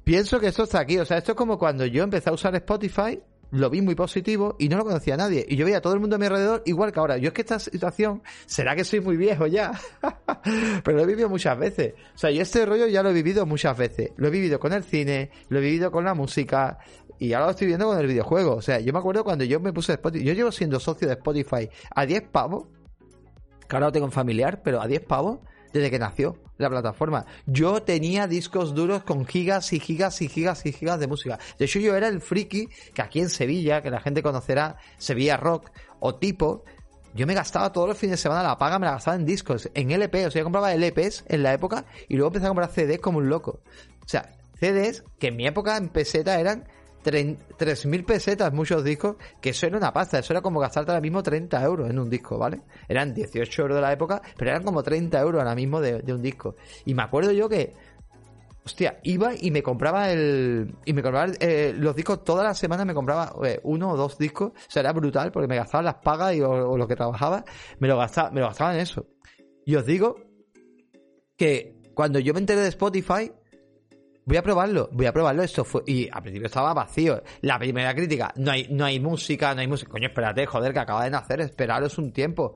pienso 0.04 0.40
que 0.40 0.48
esto 0.48 0.64
está 0.64 0.80
aquí, 0.80 0.98
o 0.98 1.06
sea, 1.06 1.20
esto 1.20 1.34
es 1.34 1.38
como 1.38 1.60
cuando 1.60 1.86
yo 1.86 2.04
empecé 2.04 2.32
a 2.32 2.34
usar 2.34 2.56
Spotify 2.56 3.22
lo 3.52 3.70
vi 3.70 3.82
muy 3.82 3.96
positivo 3.96 4.56
y 4.60 4.70
no 4.70 4.78
lo 4.78 4.84
conocía 4.86 5.16
a 5.16 5.18
nadie. 5.18 5.46
Y 5.48 5.56
yo 5.56 5.66
veía 5.66 5.78
a 5.78 5.82
todo 5.82 5.94
el 5.94 6.00
mundo 6.00 6.16
a 6.16 6.20
mi 6.20 6.26
alrededor 6.26 6.62
igual 6.66 6.92
que 6.92 7.00
ahora. 7.00 7.18
Yo 7.18 7.30
es 7.30 7.34
que 7.34 7.42
esta 7.42 7.60
situación, 7.60 8.22
será 8.46 8.76
que 8.76 8.84
soy 8.84 9.02
muy 9.02 9.18
viejo 9.18 9.48
ya, 9.48 9.72
pero 10.84 10.98
lo 10.98 11.04
he 11.04 11.08
vivido 11.08 11.30
muchas 11.30 11.58
veces. 11.58 11.94
O 12.14 12.18
sea, 12.18 12.30
yo 12.32 12.42
este 12.42 12.66
rollo 12.66 12.88
ya 12.88 13.02
lo 13.02 13.10
he 13.10 13.14
vivido 13.14 13.46
muchas 13.46 13.76
veces. 13.78 14.12
Lo 14.18 14.28
he 14.28 14.32
vivido 14.32 14.60
con 14.60 14.74
el 14.74 14.84
cine, 14.84 15.32
lo 15.50 15.60
he 15.60 15.62
vivido 15.62 15.92
con 15.92 16.06
la 16.06 16.14
música 16.14 16.78
y 17.20 17.34
ahora 17.34 17.48
lo 17.48 17.52
estoy 17.52 17.68
viendo 17.68 17.86
con 17.86 18.00
el 18.00 18.08
videojuego. 18.08 18.56
O 18.56 18.62
sea, 18.62 18.80
yo 18.80 18.94
me 18.94 19.00
acuerdo 19.00 19.24
cuando 19.24 19.44
yo 19.44 19.60
me 19.60 19.74
puse 19.74 19.94
Spotify, 19.94 20.26
yo 20.26 20.34
llevo 20.34 20.52
siendo 20.52 20.80
socio 20.80 21.08
de 21.08 21.14
Spotify 21.16 21.70
a 21.94 22.06
10 22.06 22.24
pavos, 22.32 22.68
que 23.68 23.76
ahora 23.76 23.88
lo 23.88 23.92
tengo 23.92 24.06
en 24.06 24.12
familiar, 24.12 24.62
pero 24.64 24.82
a 24.82 24.88
10 24.88 25.02
pavos 25.06 25.40
desde 25.74 25.92
que 25.92 26.00
nació 26.00 26.38
la 26.58 26.70
plataforma. 26.70 27.26
Yo 27.46 27.84
tenía 27.84 28.28
discos 28.28 28.74
duros 28.74 29.04
con 29.04 29.26
gigas 29.26 29.72
y 29.74 29.80
gigas 29.80 30.22
y 30.22 30.30
gigas 30.30 30.66
y 30.66 30.74
gigas 30.74 31.00
de 31.00 31.08
música. 31.08 31.40
De 31.58 31.66
hecho, 31.66 31.80
yo 31.80 31.96
era 31.96 32.08
el 32.08 32.22
friki 32.22 32.68
que 32.94 33.02
aquí 33.02 33.20
en 33.20 33.30
Sevilla, 33.30 33.82
que 33.82 33.92
la 33.92 34.00
gente 34.00 34.24
conocerá, 34.24 34.78
Sevilla 34.98 35.38
Rock 35.38 35.72
o 36.00 36.16
tipo, 36.16 36.64
yo 37.14 37.26
me 37.28 37.34
gastaba 37.34 37.72
todos 37.72 37.88
los 37.88 37.98
fines 37.98 38.14
de 38.14 38.22
semana 38.22 38.44
la 38.44 38.58
paga, 38.58 38.80
me 38.80 38.86
la 38.86 38.94
gastaba 38.94 39.18
en 39.18 39.26
discos, 39.26 39.70
en 39.74 39.92
LP. 39.92 40.28
O 40.28 40.32
sea, 40.32 40.40
yo 40.40 40.46
compraba 40.46 40.74
LPs 40.74 41.26
en 41.28 41.44
la 41.44 41.54
época 41.54 41.86
y 42.08 42.16
luego 42.16 42.28
empecé 42.28 42.46
a 42.46 42.50
comprar 42.50 42.72
CDs 42.72 43.00
como 43.00 43.18
un 43.18 43.30
loco. 43.30 43.62
O 44.04 44.08
sea, 44.08 44.32
CDs 44.60 45.04
que 45.18 45.28
en 45.28 45.36
mi 45.36 45.48
época 45.48 45.78
en 45.78 45.90
peseta 45.90 46.40
eran 46.40 46.68
3.000 47.12 48.06
pesetas 48.06 48.54
muchos 48.54 48.84
discos, 48.84 49.16
que 49.42 49.50
eso 49.50 49.68
era 49.68 49.78
una 49.78 49.94
pasta, 49.94 50.20
eso 50.20 50.34
era 50.34 50.42
como 50.42 50.60
gastarte 50.60 50.92
ahora 50.92 51.02
mismo 51.02 51.24
30 51.24 51.64
euros 51.64 51.90
en 51.90 52.00
un 52.00 52.10
disco, 52.10 52.38
¿vale? 52.38 52.62
Eran 52.88 53.14
18 53.14 53.62
euros 53.62 53.76
de 53.76 53.82
la 53.82 53.94
época, 53.94 54.22
pero 54.38 54.52
eran 54.52 54.64
como 54.64 54.84
30 54.84 55.20
euros 55.20 55.42
ahora 55.42 55.56
mismo 55.56 55.82
de, 55.82 56.14
un 56.14 56.22
disco. 56.22 56.56
Y 56.86 56.94
me 56.94 57.04
acuerdo 57.04 57.32
yo 57.32 57.48
que, 57.48 57.74
hostia, 58.66 59.00
iba 59.04 59.32
y 59.40 59.52
me 59.52 59.64
compraba 59.64 60.12
el. 60.12 60.76
Y 60.86 60.94
me 60.94 61.02
compraba 61.02 61.32
eh, 61.40 61.74
los 61.76 61.96
discos, 61.96 62.24
todas 62.24 62.46
las 62.46 62.58
semanas 62.58 62.86
me 62.86 62.94
compraba 62.94 63.34
eh, 63.46 63.60
uno 63.64 63.92
o 63.92 63.98
dos 63.98 64.18
discos, 64.18 64.52
o 64.52 64.72
sea, 64.72 64.82
era 64.82 64.94
brutal 64.94 65.32
porque 65.32 65.48
me 65.48 65.56
gastaba 65.56 65.84
las 65.84 65.96
pagas 65.96 66.36
y, 66.36 66.42
o, 66.42 66.78
lo 66.78 66.88
que 66.88 66.96
trabajaba, 66.96 67.44
me 67.80 67.88
lo, 67.88 67.98
gastaba, 67.98 68.32
me 68.32 68.42
lo 68.42 68.48
gastaba 68.48 68.74
en 68.74 68.82
eso. 68.82 69.06
Y 69.66 69.76
os 69.76 69.86
digo 69.86 70.16
que 71.38 71.80
cuando 71.94 72.20
yo 72.20 72.34
me 72.34 72.40
enteré 72.40 72.62
de 72.62 72.70
Spotify, 72.70 73.32
voy 74.30 74.38
a 74.38 74.44
probarlo, 74.44 74.90
voy 74.92 75.08
a 75.08 75.12
probarlo. 75.12 75.42
Esto 75.42 75.66
fue. 75.66 75.82
Y 75.88 76.08
al 76.12 76.22
principio 76.22 76.46
estaba 76.46 76.72
vacío. 76.72 77.24
La 77.42 77.58
primera 77.58 77.96
crítica, 77.96 78.32
no 78.36 78.52
hay, 78.52 78.68
no 78.70 78.86
hay 78.86 79.00
música, 79.00 79.56
no 79.56 79.62
hay 79.62 79.68
música. 79.68 79.92
Coño, 79.92 80.08
espérate, 80.08 80.46
joder, 80.46 80.72
que 80.72 80.80
acaba 80.80 81.04
de 81.04 81.10
nacer, 81.10 81.42
esperaros 81.42 81.98
un 81.98 82.14
tiempo. 82.14 82.54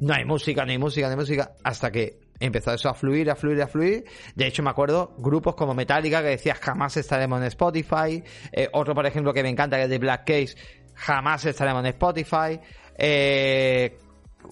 No 0.00 0.12
hay 0.12 0.26
música, 0.26 0.66
no 0.66 0.72
hay 0.72 0.78
música, 0.78 1.06
no 1.06 1.12
hay 1.12 1.16
música. 1.16 1.52
Hasta 1.64 1.90
que 1.90 2.20
empezó 2.38 2.74
eso 2.74 2.90
a 2.90 2.94
fluir, 2.94 3.30
a 3.30 3.36
fluir, 3.36 3.62
a 3.62 3.66
fluir. 3.66 4.04
De 4.34 4.46
hecho, 4.46 4.62
me 4.62 4.68
acuerdo 4.68 5.14
grupos 5.16 5.54
como 5.54 5.72
Metallica 5.74 6.20
que 6.20 6.28
decía 6.28 6.56
jamás 6.60 6.94
estaremos 6.98 7.40
en 7.40 7.46
Spotify. 7.46 8.22
Eh, 8.52 8.68
otro, 8.72 8.94
por 8.94 9.06
ejemplo, 9.06 9.32
que 9.32 9.42
me 9.42 9.48
encanta, 9.48 9.78
que 9.78 9.84
es 9.84 9.90
de 9.90 9.98
Black 9.98 10.26
Case, 10.26 10.56
jamás 10.94 11.46
estaremos 11.46 11.80
en 11.80 11.86
Spotify. 11.86 12.60
Eh, 12.98 13.96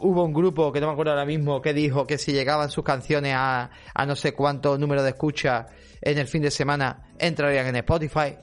hubo 0.03 0.25
un 0.25 0.33
grupo 0.33 0.73
que 0.73 0.81
no 0.81 0.89
me 0.89 0.93
acuerdo 0.93 1.13
ahora 1.13 1.25
mismo 1.25 1.63
que 1.63 1.73
dijo 1.73 2.07
que 2.07 2.19
si 2.19 2.33
llegaban 2.33 2.71
sus 2.71 2.85
canciones 2.85 3.35
a, 3.37 3.71
a 3.95 4.07
no 4.07 4.17
sé 4.17 4.35
cuánto 4.35 4.77
número 4.77 5.03
de 5.03 5.11
escucha 5.11 5.67
en 6.01 6.19
el 6.19 6.27
fin 6.27 6.43
de 6.43 6.51
semana 6.51 7.13
entrarían 7.19 7.67
en 7.69 7.77
Spotify. 7.77 8.37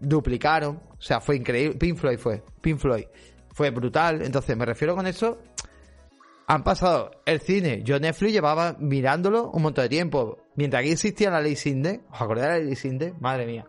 Duplicaron, 0.00 0.80
o 0.98 1.00
sea, 1.00 1.20
fue 1.20 1.36
increíble. 1.36 1.76
Pink 1.76 1.96
Floyd 1.96 2.18
fue, 2.18 2.42
Pink 2.60 2.78
Floyd. 2.78 3.04
Fue 3.52 3.70
brutal. 3.70 4.22
Entonces, 4.22 4.56
me 4.56 4.64
refiero 4.64 4.94
con 4.94 5.06
eso. 5.06 5.38
Han 6.46 6.62
pasado 6.62 7.10
el 7.26 7.40
cine. 7.40 7.82
Yo 7.82 7.98
Netflix 7.98 8.32
llevaba 8.32 8.76
mirándolo 8.78 9.50
un 9.50 9.62
montón 9.62 9.84
de 9.84 9.88
tiempo. 9.88 10.38
Mientras 10.54 10.80
aquí 10.80 10.92
existía 10.92 11.30
la 11.30 11.40
ley 11.40 11.56
Sinde, 11.56 12.02
¿os 12.10 12.20
acordáis 12.20 12.48
de 12.48 12.58
la 12.60 12.64
ley 12.64 12.76
Sinde? 12.76 13.14
Madre 13.20 13.46
mía 13.46 13.66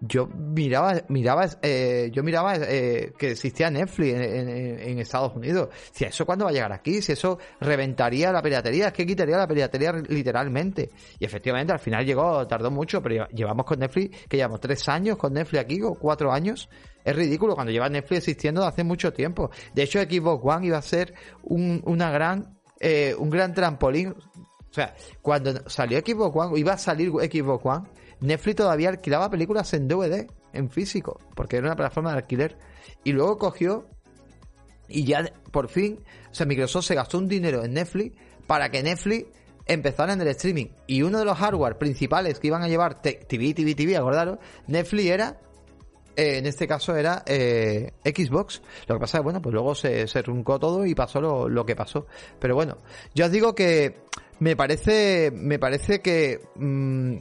yo 0.00 0.26
miraba, 0.26 1.02
miraba, 1.08 1.46
eh, 1.62 2.10
yo 2.12 2.22
miraba 2.22 2.56
eh, 2.56 3.12
que 3.18 3.32
existía 3.32 3.70
Netflix 3.70 4.14
en, 4.14 4.98
Estados 4.98 5.34
Unidos. 5.34 5.68
Si 5.92 6.04
eso 6.04 6.24
cuándo 6.24 6.44
va 6.44 6.50
a 6.50 6.54
llegar 6.54 6.72
aquí, 6.72 7.02
si 7.02 7.12
eso 7.12 7.38
reventaría 7.60 8.32
la 8.32 8.42
piratería, 8.42 8.88
es 8.88 8.92
que 8.92 9.06
quitaría 9.06 9.36
la 9.36 9.48
piratería 9.48 9.92
literalmente. 9.92 10.90
Y 11.18 11.24
efectivamente 11.24 11.72
al 11.72 11.78
final 11.78 12.04
llegó, 12.04 12.46
tardó 12.46 12.70
mucho, 12.70 13.02
pero 13.02 13.28
llevamos 13.28 13.66
con 13.66 13.80
Netflix, 13.80 14.26
que 14.28 14.36
llevamos 14.36 14.60
tres 14.60 14.88
años 14.88 15.16
con 15.16 15.32
Netflix 15.32 15.62
aquí, 15.62 15.82
o 15.82 15.94
cuatro 15.94 16.32
años. 16.32 16.68
Es 17.04 17.16
ridículo 17.16 17.54
cuando 17.54 17.72
lleva 17.72 17.88
Netflix 17.88 18.18
existiendo 18.18 18.64
hace 18.64 18.84
mucho 18.84 19.12
tiempo. 19.12 19.50
De 19.74 19.82
hecho, 19.82 20.00
Xbox 20.00 20.44
One 20.44 20.66
iba 20.66 20.78
a 20.78 20.82
ser 20.82 21.14
un, 21.42 21.82
una 21.86 22.10
gran, 22.10 22.58
eh, 22.80 23.14
un 23.18 23.30
gran 23.30 23.54
trampolín. 23.54 24.14
O 24.70 24.72
sea, 24.72 24.94
cuando 25.22 25.68
salió 25.68 25.98
Xbox 25.98 26.36
One, 26.36 26.60
iba 26.60 26.74
a 26.74 26.78
salir 26.78 27.10
Xbox 27.10 27.64
One, 27.64 27.88
Netflix 28.20 28.56
todavía 28.56 28.88
alquilaba 28.88 29.30
películas 29.30 29.72
en 29.74 29.88
DVD, 29.88 30.26
en 30.52 30.70
físico, 30.70 31.20
porque 31.34 31.56
era 31.56 31.66
una 31.66 31.76
plataforma 31.76 32.12
de 32.12 32.18
alquiler. 32.18 32.56
Y 33.04 33.12
luego 33.12 33.38
cogió 33.38 33.86
y 34.88 35.04
ya 35.04 35.32
por 35.50 35.68
fin, 35.68 36.00
o 36.30 36.34
sea, 36.34 36.46
Microsoft 36.46 36.86
se 36.86 36.94
gastó 36.94 37.18
un 37.18 37.28
dinero 37.28 37.62
en 37.62 37.74
Netflix 37.74 38.16
para 38.46 38.70
que 38.70 38.82
Netflix 38.82 39.26
empezara 39.66 40.14
en 40.14 40.20
el 40.20 40.28
streaming. 40.28 40.66
Y 40.86 41.02
uno 41.02 41.18
de 41.18 41.24
los 41.24 41.36
hardware 41.36 41.76
principales 41.78 42.40
que 42.40 42.46
iban 42.48 42.62
a 42.62 42.68
llevar 42.68 43.00
TV, 43.02 43.54
TV, 43.54 43.74
TV, 43.74 43.96
acordaros, 43.96 44.38
Netflix 44.66 45.06
era 45.06 45.40
eh, 46.16 46.38
en 46.38 46.46
este 46.46 46.66
caso 46.66 46.96
era 46.96 47.22
eh, 47.26 47.92
Xbox. 48.04 48.62
Lo 48.88 48.96
que 48.96 49.00
pasa 49.00 49.18
es 49.18 49.24
bueno, 49.24 49.40
pues 49.40 49.52
luego 49.52 49.74
se, 49.74 50.08
se 50.08 50.22
todo 50.22 50.84
y 50.84 50.94
pasó 50.94 51.20
lo, 51.20 51.64
que 51.64 51.76
pasó. 51.76 52.06
Pero 52.40 52.56
bueno, 52.56 52.78
yo 53.14 53.26
os 53.26 53.30
digo 53.30 53.54
que 53.54 54.00
me 54.40 54.56
parece, 54.56 55.30
me 55.32 55.58
parece 55.58 56.00
que 56.00 56.40
mm, 56.56 57.18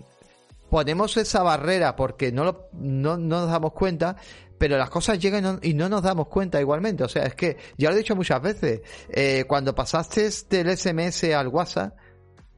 ponemos 0.70 1.18
esa 1.18 1.44
barrera 1.44 1.96
porque 1.96 2.32
no, 2.32 2.68
no, 2.74 3.18
nos 3.18 3.50
damos 3.50 3.74
cuenta, 3.74 4.16
pero 4.58 4.78
las 4.78 4.90
cosas 4.90 5.20
llegan 5.20 5.60
y 5.62 5.74
no, 5.74 5.90
nos 5.90 6.04
damos 6.04 6.28
cuenta 6.28 6.60
igualmente. 6.60 7.04
O 7.04 7.10
sea, 7.10 7.24
es 7.24 7.36
que 7.36 7.58
ya 7.78 7.90
lo 7.90 7.96
he 7.96 8.00
dicho 8.00 8.16
muchas 8.16 8.42
veces, 8.42 8.82
eh, 9.10 9.46
cuando 9.48 9.76
pasaste 9.76 10.30
del 10.50 10.76
SMS 10.76 11.24
al 11.26 11.48
WhatsApp, 11.48 11.96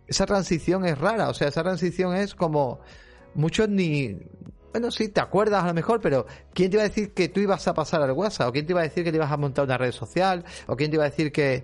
esa 0.08 0.26
transición 0.26 0.86
es 0.86 0.98
rara, 0.98 1.30
o 1.30 1.34
sea, 1.34 1.48
esa 1.48 1.62
transición 1.62 2.16
es 2.16 2.34
como 2.36 2.80
muchos 3.36 3.70
ni... 3.70 4.18
Bueno, 4.72 4.92
sí, 4.92 5.10
te 5.10 5.20
acuerdas 5.20 5.64
a 5.64 5.68
lo 5.68 5.74
mejor, 5.74 6.00
pero 6.00 6.28
¿quién 6.54 6.70
te 6.70 6.78
iba 6.78 6.84
a 6.84 6.88
decir 6.88 7.14
que 7.14 7.30
tú 7.30 7.40
ibas 7.40 7.68
a 7.68 7.74
pasar 7.74 8.02
al 8.04 8.12
WhatsApp? 8.12 8.50
¿O 8.50 8.52
quién 8.52 8.66
te 8.68 8.74
iba 8.74 8.82
a 8.82 8.84
decir 8.84 9.04
que 9.04 9.12
te 9.12 9.18
ibas 9.18 9.32
a 9.32 9.38
montar 9.38 9.66
una 9.66 9.78
red 9.78 9.92
social? 9.92 10.46
¿O 10.68 10.76
quién 10.76 10.92
te 10.92 10.98
iba 10.98 11.06
a 11.06 11.10
decir 11.10 11.32
que 11.32 11.64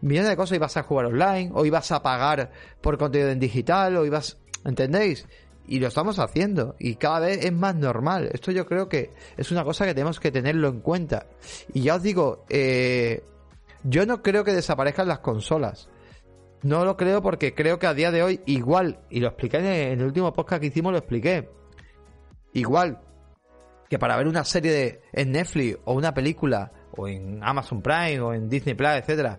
millones 0.00 0.30
de 0.30 0.36
cosas 0.36 0.56
ibas 0.56 0.76
a 0.76 0.84
jugar 0.84 1.06
online? 1.06 1.50
¿O 1.52 1.64
ibas 1.66 1.90
a 1.90 2.02
pagar 2.02 2.52
por 2.80 2.96
contenido 2.96 3.30
en 3.30 3.40
digital? 3.40 3.96
¿O 3.96 4.04
ibas... 4.04 4.38
¿Entendéis? 4.64 5.26
Y 5.66 5.78
lo 5.78 5.88
estamos 5.88 6.18
haciendo. 6.18 6.76
Y 6.78 6.96
cada 6.96 7.20
vez 7.20 7.44
es 7.44 7.52
más 7.52 7.74
normal. 7.74 8.28
Esto 8.32 8.52
yo 8.52 8.66
creo 8.66 8.88
que 8.88 9.12
es 9.36 9.50
una 9.50 9.64
cosa 9.64 9.86
que 9.86 9.94
tenemos 9.94 10.20
que 10.20 10.30
tenerlo 10.30 10.68
en 10.68 10.80
cuenta. 10.80 11.26
Y 11.72 11.82
ya 11.82 11.96
os 11.96 12.02
digo, 12.02 12.44
eh, 12.48 13.24
yo 13.82 14.06
no 14.06 14.22
creo 14.22 14.44
que 14.44 14.52
desaparezcan 14.52 15.08
las 15.08 15.20
consolas. 15.20 15.88
No 16.62 16.84
lo 16.84 16.96
creo 16.96 17.22
porque 17.22 17.54
creo 17.54 17.78
que 17.78 17.86
a 17.86 17.94
día 17.94 18.10
de 18.10 18.22
hoy 18.22 18.40
igual, 18.46 19.00
y 19.10 19.20
lo 19.20 19.28
expliqué 19.28 19.58
en 19.58 20.00
el 20.00 20.06
último 20.06 20.32
podcast 20.32 20.60
que 20.60 20.68
hicimos, 20.68 20.92
lo 20.92 20.98
expliqué. 20.98 21.50
Igual 22.54 23.00
que 23.88 23.98
para 23.98 24.16
ver 24.16 24.26
una 24.28 24.44
serie 24.44 24.72
de, 24.72 25.00
en 25.12 25.32
Netflix 25.32 25.78
o 25.84 25.94
una 25.94 26.14
película 26.14 26.72
o 26.96 27.06
en 27.06 27.42
Amazon 27.42 27.82
Prime 27.82 28.20
o 28.20 28.32
en 28.32 28.48
Disney 28.48 28.74
Plus, 28.74 28.90
etcétera, 28.90 29.38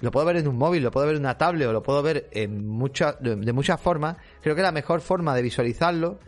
lo 0.00 0.10
puedo 0.10 0.26
ver 0.26 0.36
en 0.36 0.48
un 0.48 0.56
móvil, 0.56 0.82
lo 0.82 0.90
puedo 0.90 1.06
ver 1.06 1.16
en 1.16 1.22
una 1.22 1.36
tablet 1.36 1.68
o 1.68 1.72
lo 1.72 1.82
puedo 1.82 2.02
ver 2.02 2.28
en 2.32 2.66
muchas 2.66 3.16
de, 3.20 3.52
muchas 3.52 3.80
formas. 3.80 4.16
Creo 4.40 4.54
que 4.54 4.62
la 4.62 4.72
mejor 4.72 5.00
forma 5.00 5.34
de 5.34 5.42
visualizarlo, 5.42 6.20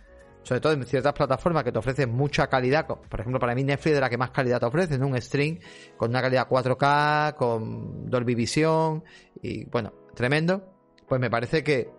sobre 0.42 0.60
todo 0.60 0.72
en 0.72 0.84
ciertas 0.84 1.12
plataformas 1.12 1.62
que 1.62 1.72
te 1.72 1.78
ofrecen 1.78 2.10
mucha 2.10 2.48
calidad, 2.48 2.86
por 2.86 3.20
ejemplo, 3.20 3.38
para 3.38 3.54
mí 3.54 3.62
Netflix 3.62 3.94
es 3.94 4.00
la 4.00 4.10
que 4.10 4.18
más 4.18 4.30
calidad 4.30 4.58
te 4.58 4.66
ofrece, 4.66 4.94
en 4.94 5.04
un 5.04 5.20
stream 5.20 5.58
con 5.96 6.10
una 6.10 6.20
calidad 6.20 6.48
4K, 6.48 7.34
con 7.34 8.10
Dolby 8.10 8.34
Vision 8.34 9.04
y 9.42 9.64
bueno, 9.66 9.92
tremendo. 10.14 10.74
Pues 11.08 11.20
me 11.20 11.30
parece 11.30 11.64
que 11.64 11.90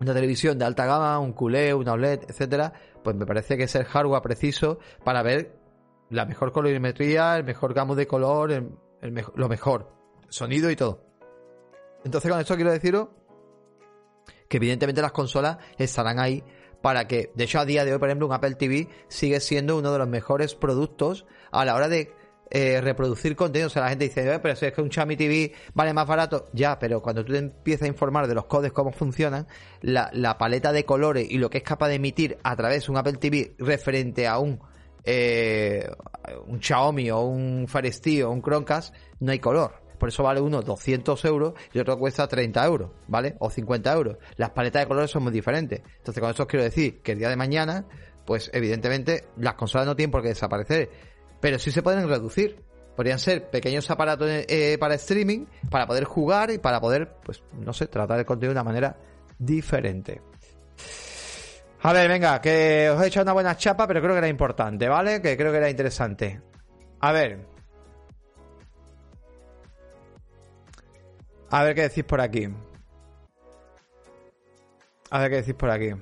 una 0.00 0.14
televisión 0.14 0.58
de 0.58 0.64
alta 0.64 0.86
gama, 0.86 1.18
un 1.18 1.32
culé, 1.32 1.74
una 1.74 1.92
OLED, 1.92 2.24
etcétera, 2.28 2.72
pues 3.02 3.16
me 3.16 3.26
parece 3.26 3.56
que 3.56 3.64
es 3.64 3.74
el 3.74 3.84
hardware 3.84 4.22
preciso 4.22 4.78
para 5.04 5.22
ver 5.22 5.58
la 6.10 6.24
mejor 6.24 6.52
colorimetría, 6.52 7.36
el 7.36 7.44
mejor 7.44 7.74
gamo 7.74 7.94
de 7.96 8.06
color, 8.06 8.62
lo 9.34 9.48
mejor 9.48 9.95
sonido 10.28 10.70
y 10.70 10.76
todo. 10.76 11.04
Entonces 12.04 12.30
con 12.30 12.40
esto 12.40 12.54
quiero 12.54 12.72
deciros 12.72 13.08
que 14.48 14.58
evidentemente 14.58 15.02
las 15.02 15.12
consolas 15.12 15.58
estarán 15.78 16.18
ahí 16.20 16.44
para 16.82 17.08
que, 17.08 17.32
de 17.34 17.44
hecho 17.44 17.58
a 17.58 17.64
día 17.64 17.84
de 17.84 17.92
hoy, 17.92 17.98
por 17.98 18.08
ejemplo, 18.08 18.26
un 18.26 18.32
Apple 18.32 18.54
TV 18.54 18.88
sigue 19.08 19.40
siendo 19.40 19.76
uno 19.76 19.92
de 19.92 19.98
los 19.98 20.08
mejores 20.08 20.54
productos 20.54 21.26
a 21.50 21.64
la 21.64 21.74
hora 21.74 21.88
de 21.88 22.12
eh, 22.50 22.80
reproducir 22.80 23.34
contenido. 23.34 23.66
O 23.66 23.70
sea, 23.70 23.82
la 23.82 23.88
gente 23.88 24.04
dice, 24.04 24.38
pero 24.40 24.54
si 24.54 24.66
es 24.66 24.72
que 24.72 24.82
un 24.82 24.90
Xiaomi 24.90 25.16
TV 25.16 25.52
vale 25.74 25.92
más 25.92 26.06
barato, 26.06 26.46
ya, 26.52 26.78
pero 26.78 27.02
cuando 27.02 27.24
tú 27.24 27.32
te 27.32 27.38
empiezas 27.38 27.86
a 27.86 27.88
informar 27.88 28.28
de 28.28 28.34
los 28.34 28.44
codes, 28.46 28.70
cómo 28.70 28.92
funcionan, 28.92 29.48
la, 29.80 30.38
paleta 30.38 30.70
de 30.72 30.84
colores 30.84 31.26
y 31.28 31.38
lo 31.38 31.50
que 31.50 31.58
es 31.58 31.64
capaz 31.64 31.88
de 31.88 31.96
emitir 31.96 32.38
a 32.44 32.54
través 32.54 32.86
de 32.86 32.92
un 32.92 32.98
Apple 32.98 33.14
TV 33.14 33.56
referente 33.58 34.28
a 34.28 34.38
un 34.38 34.60
eh, 35.08 35.88
un 36.46 36.60
Xiaomi 36.60 37.10
o 37.10 37.20
un 37.20 37.66
Fire 37.68 37.92
o 38.24 38.30
un 38.30 38.42
Chromecast, 38.42 38.94
no 39.20 39.30
hay 39.32 39.38
color 39.38 39.85
por 39.98 40.08
eso 40.08 40.22
vale 40.22 40.40
uno 40.40 40.62
200 40.62 41.24
euros 41.24 41.54
y 41.72 41.78
otro 41.78 41.98
cuesta 41.98 42.26
30 42.26 42.64
euros, 42.64 42.90
¿vale? 43.08 43.36
O 43.38 43.50
50 43.50 43.92
euros. 43.92 44.16
Las 44.36 44.50
paletas 44.50 44.82
de 44.82 44.88
colores 44.88 45.10
son 45.10 45.22
muy 45.22 45.32
diferentes. 45.32 45.82
Entonces, 45.98 46.20
con 46.20 46.30
esto 46.30 46.44
os 46.44 46.48
quiero 46.48 46.64
decir 46.64 47.00
que 47.02 47.12
el 47.12 47.18
día 47.18 47.28
de 47.28 47.36
mañana, 47.36 47.86
pues 48.24 48.50
evidentemente 48.52 49.28
las 49.36 49.54
consolas 49.54 49.86
no 49.86 49.96
tienen 49.96 50.10
por 50.10 50.22
qué 50.22 50.28
desaparecer, 50.28 50.90
pero 51.40 51.58
sí 51.58 51.70
se 51.70 51.82
pueden 51.82 52.08
reducir. 52.08 52.64
Podrían 52.96 53.18
ser 53.18 53.50
pequeños 53.50 53.90
aparatos 53.90 54.26
eh, 54.30 54.78
para 54.80 54.94
streaming, 54.94 55.44
para 55.70 55.86
poder 55.86 56.04
jugar 56.04 56.50
y 56.50 56.58
para 56.58 56.80
poder, 56.80 57.16
pues, 57.22 57.42
no 57.52 57.74
sé, 57.74 57.88
tratar 57.88 58.18
el 58.18 58.24
contenido 58.24 58.54
de 58.54 58.60
una 58.60 58.64
manera 58.64 58.96
diferente. 59.38 60.22
A 61.82 61.92
ver, 61.92 62.08
venga, 62.08 62.40
que 62.40 62.90
os 62.90 63.02
he 63.02 63.08
hecho 63.08 63.20
una 63.20 63.32
buena 63.32 63.56
chapa, 63.56 63.86
pero 63.86 64.00
creo 64.00 64.14
que 64.14 64.18
era 64.18 64.28
importante, 64.28 64.88
¿vale? 64.88 65.20
Que 65.20 65.36
creo 65.36 65.52
que 65.52 65.58
era 65.58 65.70
interesante. 65.70 66.40
A 67.00 67.12
ver, 67.12 67.46
A 71.50 71.62
ver 71.62 71.74
qué 71.74 71.82
decís 71.82 72.04
por 72.04 72.20
aquí. 72.20 72.48
A 75.10 75.20
ver 75.20 75.30
qué 75.30 75.36
decís 75.36 75.54
por 75.54 75.70
aquí. 75.70 75.92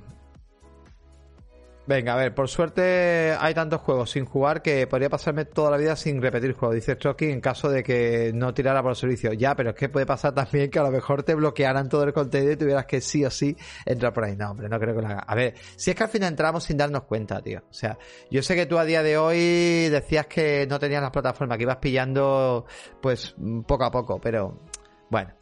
Venga, 1.86 2.14
a 2.14 2.16
ver, 2.16 2.34
por 2.34 2.48
suerte 2.48 3.36
hay 3.38 3.52
tantos 3.52 3.82
juegos 3.82 4.10
sin 4.10 4.24
jugar 4.24 4.62
que 4.62 4.86
podría 4.86 5.10
pasarme 5.10 5.44
toda 5.44 5.70
la 5.70 5.76
vida 5.76 5.96
sin 5.96 6.22
repetir 6.22 6.54
juegos, 6.54 6.76
dice 6.76 6.96
Trocky, 6.96 7.26
en 7.26 7.42
caso 7.42 7.68
de 7.68 7.82
que 7.82 8.32
no 8.34 8.54
tirara 8.54 8.80
por 8.80 8.92
el 8.92 8.96
servicio. 8.96 9.34
Ya, 9.34 9.54
pero 9.54 9.70
es 9.70 9.76
que 9.76 9.90
puede 9.90 10.06
pasar 10.06 10.32
también 10.32 10.70
que 10.70 10.78
a 10.78 10.82
lo 10.82 10.90
mejor 10.90 11.24
te 11.24 11.34
bloquearan 11.34 11.90
todo 11.90 12.04
el 12.04 12.14
contenido 12.14 12.52
y 12.52 12.56
tuvieras 12.56 12.86
que 12.86 13.02
sí 13.02 13.22
o 13.26 13.30
sí 13.30 13.54
entrar 13.84 14.14
por 14.14 14.24
ahí. 14.24 14.34
No, 14.34 14.52
hombre, 14.52 14.66
no 14.70 14.80
creo 14.80 14.94
que 14.94 15.02
lo 15.02 15.08
haga. 15.08 15.24
A 15.26 15.34
ver, 15.34 15.56
si 15.76 15.90
es 15.90 15.96
que 15.96 16.04
al 16.04 16.08
final 16.08 16.30
entramos 16.30 16.64
sin 16.64 16.78
darnos 16.78 17.02
cuenta, 17.02 17.42
tío. 17.42 17.58
O 17.68 17.74
sea, 17.74 17.98
yo 18.30 18.42
sé 18.42 18.54
que 18.54 18.64
tú 18.64 18.78
a 18.78 18.86
día 18.86 19.02
de 19.02 19.18
hoy 19.18 19.90
decías 19.90 20.26
que 20.26 20.66
no 20.66 20.78
tenías 20.78 21.02
las 21.02 21.10
plataformas, 21.10 21.58
que 21.58 21.64
ibas 21.64 21.76
pillando 21.76 22.64
pues 23.02 23.34
poco 23.66 23.84
a 23.84 23.90
poco, 23.90 24.18
pero 24.18 24.58
bueno. 25.10 25.32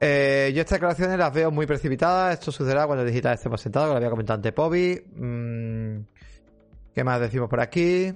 Eh, 0.00 0.52
yo 0.54 0.60
estas 0.60 0.76
declaraciones 0.76 1.18
las 1.18 1.32
veo 1.32 1.50
muy 1.50 1.66
precipitadas. 1.66 2.34
Esto 2.34 2.52
sucederá 2.52 2.86
cuando 2.86 3.02
el 3.02 3.08
digital 3.08 3.34
esté 3.34 3.48
sentado, 3.58 3.86
que 3.86 3.90
lo 3.92 3.96
había 3.96 4.10
comentado 4.10 4.36
ante 4.36 4.52
Pobi. 4.52 5.02
Mm, 5.16 6.00
¿Qué 6.94 7.04
más 7.04 7.20
decimos 7.20 7.48
por 7.48 7.60
aquí? 7.60 8.12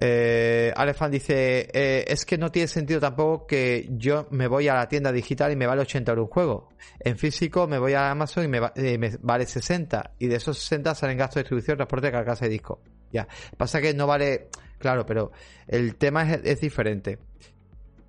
Eh, 0.00 0.72
Alefan 0.76 1.10
dice, 1.10 1.68
eh, 1.72 2.04
es 2.06 2.26
que 2.26 2.36
no 2.36 2.50
tiene 2.50 2.68
sentido 2.68 3.00
tampoco 3.00 3.46
que 3.46 3.88
yo 3.92 4.26
me 4.30 4.48
voy 4.48 4.68
a 4.68 4.74
la 4.74 4.88
tienda 4.88 5.12
digital 5.12 5.52
y 5.52 5.56
me 5.56 5.66
vale 5.66 5.82
80 5.82 6.12
euros 6.12 6.26
un 6.26 6.30
juego. 6.30 6.68
En 7.00 7.16
físico 7.16 7.66
me 7.66 7.78
voy 7.78 7.94
a 7.94 8.10
Amazon 8.10 8.44
y 8.44 8.48
me, 8.48 8.60
eh, 8.74 8.98
me 8.98 9.16
vale 9.20 9.46
60. 9.46 10.14
Y 10.18 10.26
de 10.26 10.36
esos 10.36 10.58
60 10.58 10.94
salen 10.94 11.16
gastos 11.16 11.36
de 11.36 11.40
distribución, 11.42 11.76
transporte, 11.78 12.10
carcasa 12.10 12.44
de 12.44 12.50
disco. 12.50 12.82
Ya. 13.12 13.26
Pasa 13.56 13.80
que 13.80 13.94
no 13.94 14.06
vale 14.06 14.48
Claro, 14.84 15.06
pero 15.06 15.32
el 15.66 15.96
tema 15.96 16.30
es, 16.30 16.60
diferente. 16.60 17.18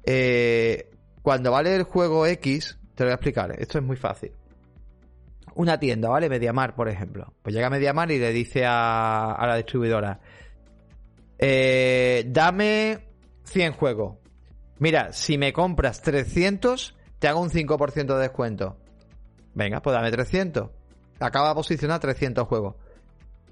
Eh, 0.04 0.92
cuando 1.22 1.50
vale 1.52 1.74
el 1.74 1.84
juego 1.84 2.28
X, 2.28 2.78
te 2.94 3.04
lo 3.04 3.08
voy 3.08 3.12
a 3.12 3.16
explicar, 3.16 3.56
esto 3.58 3.78
es 3.78 3.84
muy 3.86 3.96
fácil. 3.96 4.34
Una 5.54 5.80
tienda, 5.80 6.10
¿vale? 6.10 6.28
Mediamar, 6.28 6.76
por 6.76 6.90
ejemplo. 6.90 7.34
Pues 7.42 7.56
llega 7.56 7.70
Mediamar 7.70 8.12
y 8.12 8.20
le 8.20 8.34
dice 8.34 8.66
a, 8.68 9.38
la 9.48 9.56
distribuidora, 9.56 10.20
eh, 11.40 12.26
dame 12.28 13.08
100 13.46 13.72
juegos. 13.72 14.18
Mira, 14.80 15.14
si 15.14 15.38
me 15.38 15.54
compras 15.54 16.02
300, 16.02 16.94
te 17.20 17.30
hago 17.30 17.40
un 17.40 17.52
5% 17.52 18.16
de 18.16 18.22
descuento. 18.22 18.76
Venga, 19.54 19.82
pues 19.82 19.96
dame 19.96 20.12
300. 20.12 20.70
Acaba 21.22 21.48
de 21.48 21.56
posicionar 21.56 22.02
300 22.02 22.46
juegos. 22.46 22.76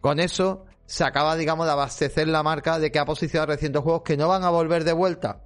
Con 0.01 0.19
eso 0.19 0.65
se 0.85 1.03
acaba, 1.03 1.35
digamos, 1.35 1.65
de 1.65 1.71
abastecer 1.71 2.27
la 2.27 2.43
marca 2.43 2.79
de 2.79 2.91
que 2.91 2.99
ha 2.99 3.05
posicionado 3.05 3.51
recientes 3.51 3.81
juegos 3.81 4.03
que 4.03 4.17
no 4.17 4.27
van 4.27 4.43
a 4.43 4.49
volver 4.49 4.83
de 4.83 4.93
vuelta. 4.93 5.41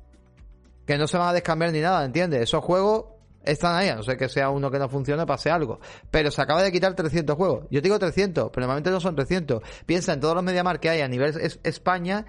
Que 0.86 0.98
no 0.98 1.08
se 1.08 1.18
van 1.18 1.30
a 1.30 1.34
descambiar 1.34 1.72
ni 1.72 1.82
nada, 1.82 2.04
¿entiendes? 2.06 2.42
Esos 2.42 2.64
juegos 2.64 3.06
están 3.44 3.76
ahí, 3.76 3.90
a 3.90 3.96
no 3.96 4.04
ser 4.04 4.18
que 4.18 4.30
sea 4.30 4.50
uno 4.50 4.70
que 4.70 4.80
no 4.80 4.90
funcione, 4.90 5.26
pase 5.26 5.50
algo. 5.50 5.80
Pero 6.12 6.32
se 6.32 6.42
acaba 6.42 6.62
de 6.64 6.72
quitar 6.72 6.94
300 6.94 7.36
juegos. 7.36 7.66
Yo 7.70 7.82
digo 7.82 7.98
300, 7.98 8.50
pero 8.52 8.62
normalmente 8.62 8.92
no 8.92 9.00
son 9.00 9.16
300. 9.16 9.62
Piensa 9.86 10.14
en 10.14 10.20
todos 10.20 10.36
los 10.36 10.44
Mediamar 10.44 10.80
que 10.80 10.90
hay 10.90 11.02
a 11.02 11.08
nivel 11.08 11.34
España, 11.64 12.26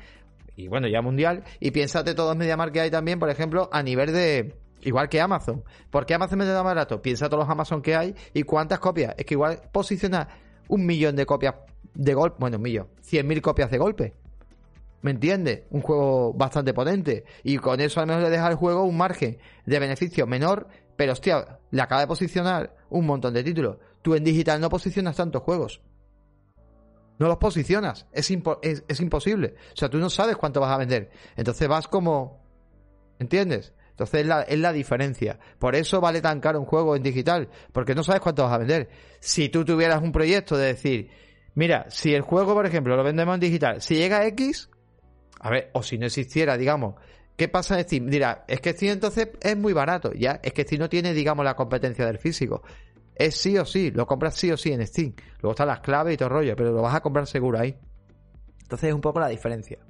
y 0.56 0.68
bueno, 0.68 0.88
ya 0.88 1.02
mundial, 1.02 1.44
y 1.60 1.70
piénsate 1.70 2.14
todos 2.14 2.30
los 2.30 2.36
Mediamar 2.36 2.72
que 2.72 2.80
hay 2.80 2.90
también, 2.90 3.18
por 3.18 3.30
ejemplo, 3.30 3.68
a 3.72 3.82
nivel 3.82 4.12
de... 4.12 4.56
Igual 4.82 5.08
que 5.08 5.20
Amazon. 5.20 5.64
¿Por 5.90 6.06
qué 6.06 6.14
Amazon 6.14 6.38
me 6.38 6.44
da 6.44 6.62
más 6.62 6.72
barato? 6.72 7.02
Piensa 7.02 7.28
todos 7.28 7.42
los 7.42 7.50
Amazon 7.50 7.82
que 7.82 7.96
hay 7.96 8.14
y 8.32 8.44
cuántas 8.44 8.78
copias. 8.78 9.12
Es 9.18 9.26
que 9.26 9.34
igual 9.34 9.60
posiciona 9.72 10.28
un 10.68 10.86
millón 10.86 11.16
de 11.16 11.26
copias 11.26 11.56
de 11.98 12.14
golpe, 12.14 12.36
bueno, 12.38 12.56
un 12.56 12.62
millón, 12.62 12.86
100.000 13.02 13.40
copias 13.42 13.70
de 13.70 13.78
golpe. 13.78 14.14
¿Me 15.02 15.10
entiendes? 15.10 15.64
Un 15.70 15.82
juego 15.82 16.32
bastante 16.32 16.72
potente. 16.72 17.24
Y 17.42 17.58
con 17.58 17.80
eso 17.80 18.00
al 18.00 18.06
menos 18.06 18.22
le 18.22 18.30
deja 18.30 18.46
al 18.46 18.54
juego 18.54 18.84
un 18.84 18.96
margen 18.96 19.38
de 19.66 19.78
beneficio 19.78 20.26
menor, 20.26 20.68
pero 20.96 21.12
hostia, 21.12 21.58
le 21.70 21.82
acaba 21.82 22.00
de 22.00 22.06
posicionar 22.06 22.74
un 22.90 23.04
montón 23.04 23.34
de 23.34 23.42
títulos. 23.42 23.78
Tú 24.00 24.14
en 24.14 24.24
digital 24.24 24.60
no 24.60 24.70
posicionas 24.70 25.16
tantos 25.16 25.42
juegos. 25.42 25.80
No 27.18 27.26
los 27.26 27.38
posicionas. 27.38 28.06
Es, 28.12 28.30
es, 28.62 29.00
imposible. 29.00 29.56
O 29.72 29.76
sea, 29.76 29.88
tú 29.88 29.98
no 29.98 30.08
sabes 30.08 30.36
cuánto 30.36 30.60
vas 30.60 30.70
a 30.70 30.78
vender. 30.78 31.10
Entonces 31.36 31.66
vas 31.66 31.88
como... 31.88 32.46
¿Entiendes? 33.18 33.72
Entonces 33.90 34.20
es 34.20 34.26
la, 34.26 34.42
es 34.42 34.58
la 34.60 34.72
diferencia. 34.72 35.40
Por 35.58 35.74
eso 35.74 36.00
vale 36.00 36.20
tan 36.20 36.38
caro 36.38 36.60
un 36.60 36.66
juego 36.66 36.94
en 36.94 37.02
digital. 37.02 37.48
Porque 37.72 37.96
no 37.96 38.04
sabes 38.04 38.20
cuánto 38.20 38.44
vas 38.44 38.52
a 38.52 38.58
vender. 38.58 38.88
Si 39.18 39.48
tú 39.48 39.64
tuvieras 39.64 40.00
un 40.00 40.12
proyecto 40.12 40.56
de 40.56 40.66
decir, 40.66 41.10
Mira, 41.58 41.86
si 41.88 42.14
el 42.14 42.22
juego, 42.22 42.54
por 42.54 42.66
ejemplo, 42.66 42.94
lo 42.94 43.02
vendemos 43.02 43.34
en 43.34 43.40
digital, 43.40 43.82
si 43.82 43.96
llega 43.96 44.18
a 44.18 44.26
X, 44.28 44.70
a 45.40 45.50
ver, 45.50 45.70
o 45.72 45.82
si 45.82 45.98
no 45.98 46.06
existiera, 46.06 46.56
digamos, 46.56 46.94
¿qué 47.36 47.48
pasa 47.48 47.76
en 47.76 47.82
Steam? 47.82 48.06
Dirá, 48.06 48.44
es 48.46 48.60
que 48.60 48.74
Steam 48.74 48.92
entonces 48.92 49.30
es 49.40 49.56
muy 49.56 49.72
barato, 49.72 50.12
ya, 50.12 50.38
es 50.40 50.52
que 50.52 50.62
Steam 50.62 50.82
no 50.82 50.88
tiene, 50.88 51.12
digamos, 51.12 51.44
la 51.44 51.56
competencia 51.56 52.06
del 52.06 52.18
físico. 52.18 52.62
Es 53.12 53.34
sí 53.34 53.58
o 53.58 53.64
sí, 53.64 53.90
lo 53.90 54.06
compras 54.06 54.36
sí 54.36 54.52
o 54.52 54.56
sí 54.56 54.70
en 54.70 54.86
Steam. 54.86 55.14
Luego 55.40 55.50
están 55.50 55.66
las 55.66 55.80
claves 55.80 56.14
y 56.14 56.16
todo 56.16 56.28
el 56.28 56.34
rollo, 56.34 56.54
pero 56.54 56.70
lo 56.70 56.80
vas 56.80 56.94
a 56.94 57.00
comprar 57.00 57.26
seguro 57.26 57.58
ahí. 57.58 57.76
Entonces 58.62 58.90
es 58.90 58.94
un 58.94 59.00
poco 59.00 59.18
la 59.18 59.26
diferencia. 59.26 59.80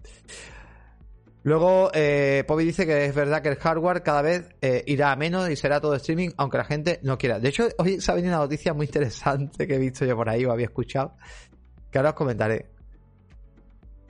Luego, 1.42 1.90
eh, 1.92 2.46
dice 2.60 2.86
que 2.86 3.04
es 3.04 3.14
verdad 3.14 3.42
que 3.42 3.50
el 3.50 3.56
hardware 3.56 4.02
cada 4.02 4.22
vez 4.22 4.48
eh, 4.62 4.84
irá 4.86 5.12
a 5.12 5.16
menos 5.16 5.48
y 5.50 5.56
será 5.56 5.82
todo 5.82 5.94
streaming, 5.94 6.30
aunque 6.38 6.56
la 6.56 6.64
gente 6.64 6.98
no 7.02 7.18
quiera. 7.18 7.38
De 7.38 7.50
hecho, 7.50 7.68
hoy 7.76 8.00
se 8.00 8.10
ha 8.10 8.14
venido 8.14 8.32
una 8.34 8.42
noticia 8.42 8.72
muy 8.72 8.86
interesante 8.86 9.66
que 9.66 9.74
he 9.74 9.78
visto 9.78 10.06
yo 10.06 10.16
por 10.16 10.28
ahí 10.28 10.44
o 10.46 10.52
había 10.52 10.66
escuchado, 10.66 11.14
que 11.90 11.98
ahora 11.98 12.10
os 12.10 12.16
comentaré. 12.16 12.70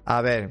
A 0.04 0.20
ver. 0.22 0.50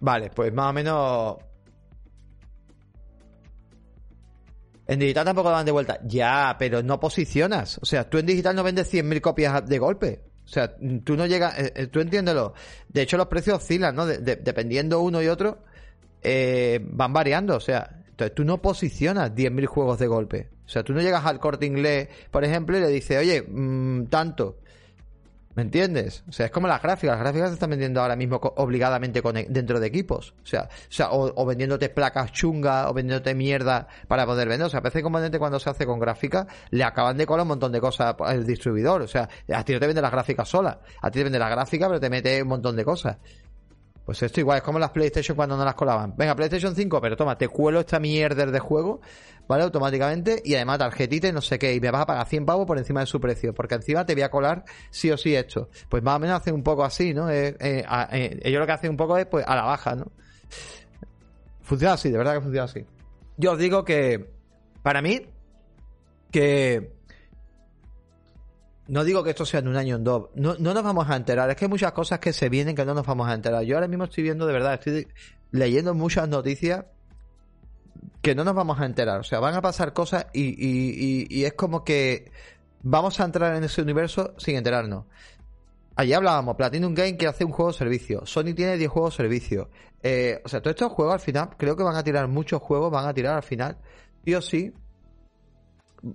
Vale, 0.00 0.30
pues 0.30 0.52
más 0.52 0.70
o 0.70 0.72
menos 0.72 1.36
En 4.86 4.98
digital 4.98 5.24
tampoco 5.24 5.50
dan 5.50 5.64
de 5.64 5.72
vuelta. 5.72 5.98
Ya, 6.04 6.56
pero 6.58 6.82
no 6.82 7.00
posicionas. 7.00 7.78
O 7.80 7.86
sea, 7.86 8.08
tú 8.08 8.18
en 8.18 8.26
digital 8.26 8.54
no 8.54 8.62
vendes 8.62 8.92
100.000 8.92 9.20
copias 9.20 9.66
de 9.66 9.78
golpe. 9.78 10.24
O 10.44 10.48
sea, 10.48 10.76
tú 11.04 11.16
no 11.16 11.26
llegas, 11.26 11.58
eh, 11.58 11.72
eh, 11.74 11.86
tú 11.86 12.00
entiéndelo. 12.00 12.52
De 12.88 13.02
hecho, 13.02 13.16
los 13.16 13.28
precios 13.28 13.56
oscilan, 13.56 13.94
¿no? 13.94 14.06
dependiendo 14.06 15.00
uno 15.00 15.22
y 15.22 15.28
otro, 15.28 15.64
eh, 16.22 16.80
van 16.82 17.14
variando. 17.14 17.56
O 17.56 17.60
sea, 17.60 18.02
entonces 18.08 18.34
tú 18.34 18.44
no 18.44 18.60
posicionas 18.60 19.34
10.000 19.34 19.66
juegos 19.66 19.98
de 19.98 20.06
golpe. 20.06 20.50
O 20.66 20.68
sea, 20.68 20.82
tú 20.82 20.92
no 20.94 21.00
llegas 21.00 21.24
al 21.26 21.38
corte 21.38 21.66
inglés, 21.66 22.08
por 22.30 22.44
ejemplo, 22.44 22.76
y 22.76 22.80
le 22.80 22.88
dices, 22.88 23.18
oye, 23.18 23.42
mmm, 23.46 24.06
tanto. 24.06 24.58
¿Me 25.54 25.62
entiendes? 25.62 26.24
O 26.28 26.32
sea, 26.32 26.46
es 26.46 26.52
como 26.52 26.66
las 26.66 26.82
gráficas. 26.82 27.14
Las 27.14 27.20
gráficas 27.20 27.50
se 27.50 27.54
están 27.54 27.70
vendiendo 27.70 28.00
ahora 28.00 28.16
mismo 28.16 28.40
obligadamente 28.56 29.22
dentro 29.48 29.78
de 29.78 29.86
equipos. 29.86 30.34
O 30.42 30.46
sea, 30.46 30.68
o, 31.12 31.46
vendiéndote 31.46 31.90
placas 31.90 32.32
chungas 32.32 32.88
o 32.88 32.92
vendiéndote 32.92 33.34
mierda 33.36 33.86
para 34.08 34.26
poder 34.26 34.48
vender. 34.48 34.66
O 34.66 34.70
sea, 34.70 34.82
PC 34.82 35.02
Componente 35.02 35.38
cuando 35.38 35.60
se 35.60 35.70
hace 35.70 35.86
con 35.86 36.00
gráfica 36.00 36.48
le 36.70 36.82
acaban 36.82 37.16
de 37.16 37.24
colar 37.24 37.42
un 37.42 37.48
montón 37.48 37.70
de 37.70 37.80
cosas 37.80 38.16
al 38.18 38.44
distribuidor. 38.44 39.02
O 39.02 39.06
sea, 39.06 39.28
a 39.54 39.64
ti 39.64 39.72
no 39.72 39.78
te 39.78 39.86
vende 39.86 40.02
las 40.02 40.10
gráficas 40.10 40.48
sola. 40.48 40.80
A 41.00 41.10
ti 41.10 41.20
te 41.20 41.24
vende 41.24 41.38
la 41.38 41.48
gráfica, 41.48 41.86
pero 41.86 42.00
te 42.00 42.10
mete 42.10 42.42
un 42.42 42.48
montón 42.48 42.74
de 42.74 42.84
cosas. 42.84 43.18
Pues 44.04 44.22
esto 44.22 44.40
igual, 44.40 44.58
es 44.58 44.62
como 44.62 44.78
las 44.78 44.90
PlayStation 44.90 45.34
cuando 45.34 45.56
no 45.56 45.64
las 45.64 45.74
colaban. 45.74 46.14
Venga, 46.16 46.34
PlayStation 46.36 46.74
5, 46.74 47.00
pero 47.00 47.16
toma, 47.16 47.38
te 47.38 47.48
cuelo 47.48 47.80
esta 47.80 47.98
mierda 47.98 48.44
de 48.44 48.58
juego, 48.58 49.00
¿vale? 49.48 49.64
Automáticamente, 49.64 50.42
y 50.44 50.54
además 50.54 50.78
tarjetita 50.78 51.28
y 51.28 51.32
no 51.32 51.40
sé 51.40 51.58
qué, 51.58 51.74
y 51.74 51.80
me 51.80 51.90
vas 51.90 52.02
a 52.02 52.06
pagar 52.06 52.26
100 52.26 52.44
pavos 52.44 52.66
por 52.66 52.76
encima 52.76 53.00
de 53.00 53.06
su 53.06 53.18
precio, 53.18 53.54
porque 53.54 53.76
encima 53.76 54.04
te 54.04 54.14
voy 54.14 54.22
a 54.22 54.30
colar 54.30 54.64
sí 54.90 55.10
o 55.10 55.16
sí 55.16 55.34
esto. 55.34 55.70
Pues 55.88 56.02
más 56.02 56.16
o 56.16 56.18
menos 56.18 56.38
hacen 56.38 56.54
un 56.54 56.62
poco 56.62 56.84
así, 56.84 57.14
¿no? 57.14 57.30
Eh, 57.30 57.56
eh, 57.58 57.84
eh, 58.12 58.40
ellos 58.42 58.60
lo 58.60 58.66
que 58.66 58.72
hacen 58.72 58.90
un 58.90 58.96
poco 58.98 59.16
es, 59.16 59.24
pues, 59.24 59.44
a 59.46 59.56
la 59.56 59.62
baja, 59.62 59.94
¿no? 59.94 60.12
Funciona 61.62 61.94
así, 61.94 62.10
de 62.10 62.18
verdad 62.18 62.34
que 62.34 62.40
funciona 62.42 62.64
así. 62.64 62.84
Yo 63.38 63.52
os 63.52 63.58
digo 63.58 63.86
que, 63.86 64.30
para 64.82 65.00
mí, 65.00 65.26
que 66.30 66.92
no 68.86 69.02
digo 69.02 69.24
que 69.24 69.30
esto 69.30 69.46
sea 69.46 69.60
en 69.60 69.68
un 69.68 69.76
año 69.76 69.96
en 69.96 70.04
dos. 70.04 70.28
No, 70.34 70.56
no 70.58 70.74
nos 70.74 70.82
vamos 70.82 71.08
a 71.08 71.16
enterar. 71.16 71.48
Es 71.48 71.56
que 71.56 71.64
hay 71.64 71.70
muchas 71.70 71.92
cosas 71.92 72.18
que 72.18 72.32
se 72.32 72.48
vienen 72.48 72.76
que 72.76 72.84
no 72.84 72.94
nos 72.94 73.06
vamos 73.06 73.28
a 73.28 73.34
enterar. 73.34 73.62
Yo 73.64 73.76
ahora 73.76 73.88
mismo 73.88 74.04
estoy 74.04 74.24
viendo, 74.24 74.46
de 74.46 74.52
verdad, 74.52 74.74
estoy 74.74 75.08
leyendo 75.52 75.94
muchas 75.94 76.28
noticias 76.28 76.84
que 78.20 78.34
no 78.34 78.44
nos 78.44 78.54
vamos 78.54 78.78
a 78.80 78.84
enterar. 78.84 79.20
O 79.20 79.24
sea, 79.24 79.40
van 79.40 79.54
a 79.54 79.62
pasar 79.62 79.94
cosas 79.94 80.26
y, 80.34 80.42
y, 80.42 81.26
y, 81.30 81.44
es 81.44 81.54
como 81.54 81.82
que 81.82 82.30
vamos 82.82 83.20
a 83.20 83.24
entrar 83.24 83.54
en 83.56 83.64
ese 83.64 83.80
universo 83.80 84.34
sin 84.36 84.56
enterarnos. 84.56 85.06
Allí 85.96 86.12
hablábamos, 86.12 86.56
Platinum 86.56 86.92
Game 86.92 87.16
quiere 87.16 87.30
hacer 87.30 87.46
un 87.46 87.52
juego 87.52 87.70
de 87.70 87.78
servicio. 87.78 88.26
Sony 88.26 88.52
tiene 88.54 88.76
10 88.76 88.90
juegos 88.90 89.14
de 89.14 89.16
servicio. 89.16 89.70
Eh, 90.02 90.42
o 90.44 90.48
sea, 90.48 90.60
todos 90.60 90.74
estos 90.74 90.92
juegos 90.92 91.14
al 91.14 91.20
final, 91.20 91.50
creo 91.56 91.76
que 91.76 91.84
van 91.84 91.96
a 91.96 92.02
tirar 92.02 92.28
muchos 92.28 92.60
juegos, 92.60 92.90
van 92.90 93.06
a 93.06 93.14
tirar 93.14 93.36
al 93.36 93.42
final, 93.42 93.78
sí 94.24 94.34
o 94.34 94.42
sí. 94.42 94.74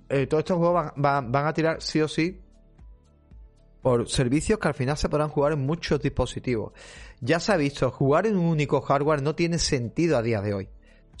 Eh, 0.08 0.26
todos 0.26 0.42
estos 0.42 0.58
juegos 0.58 0.92
van, 0.96 1.32
van 1.32 1.46
a 1.46 1.52
tirar 1.52 1.82
sí 1.82 2.00
o 2.00 2.06
sí 2.06 2.38
por 3.82 4.08
servicios 4.08 4.58
que 4.58 4.68
al 4.68 4.74
final 4.74 4.96
se 4.96 5.08
podrán 5.08 5.28
jugar 5.28 5.52
en 5.52 5.66
muchos 5.66 6.00
dispositivos. 6.00 6.72
Ya 7.20 7.40
se 7.40 7.52
ha 7.52 7.56
visto, 7.56 7.90
jugar 7.90 8.26
en 8.26 8.36
un 8.36 8.46
único 8.46 8.80
hardware 8.80 9.22
no 9.22 9.34
tiene 9.34 9.58
sentido 9.58 10.16
a 10.16 10.22
día 10.22 10.40
de 10.40 10.54
hoy. 10.54 10.68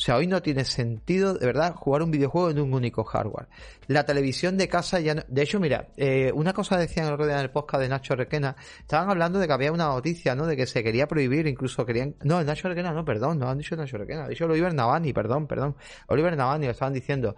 O 0.00 0.02
sea, 0.02 0.16
hoy 0.16 0.26
no 0.26 0.40
tiene 0.40 0.64
sentido, 0.64 1.34
de 1.34 1.44
verdad, 1.44 1.74
jugar 1.74 2.02
un 2.02 2.10
videojuego 2.10 2.48
en 2.48 2.58
un 2.58 2.72
único 2.72 3.04
hardware. 3.04 3.48
La 3.86 4.06
televisión 4.06 4.56
de 4.56 4.66
casa 4.66 4.98
ya 4.98 5.14
no... 5.14 5.22
De 5.28 5.42
hecho, 5.42 5.60
mira, 5.60 5.88
eh, 5.98 6.32
una 6.34 6.54
cosa 6.54 6.78
decían 6.78 7.08
el 7.08 7.12
otro 7.12 7.26
día 7.26 7.34
en 7.34 7.42
el 7.42 7.50
podcast 7.50 7.82
de 7.82 7.90
Nacho 7.90 8.16
Requena, 8.16 8.56
estaban 8.78 9.10
hablando 9.10 9.38
de 9.38 9.46
que 9.46 9.52
había 9.52 9.70
una 9.70 9.88
noticia, 9.88 10.34
¿no? 10.34 10.46
De 10.46 10.56
que 10.56 10.66
se 10.66 10.82
quería 10.82 11.06
prohibir, 11.06 11.46
incluso 11.46 11.84
querían... 11.84 12.14
No, 12.22 12.42
Nacho 12.42 12.68
Requena, 12.68 12.92
no, 12.94 13.04
perdón, 13.04 13.40
no 13.40 13.50
han 13.50 13.58
dicho 13.58 13.76
Nacho 13.76 13.98
Requena, 13.98 14.24
ha 14.24 14.28
dicho 14.28 14.46
Oliver 14.46 14.72
Navani, 14.72 15.12
perdón, 15.12 15.46
perdón. 15.46 15.76
Oliver 16.06 16.34
Navani 16.34 16.64
lo 16.64 16.72
estaban 16.72 16.94
diciendo. 16.94 17.36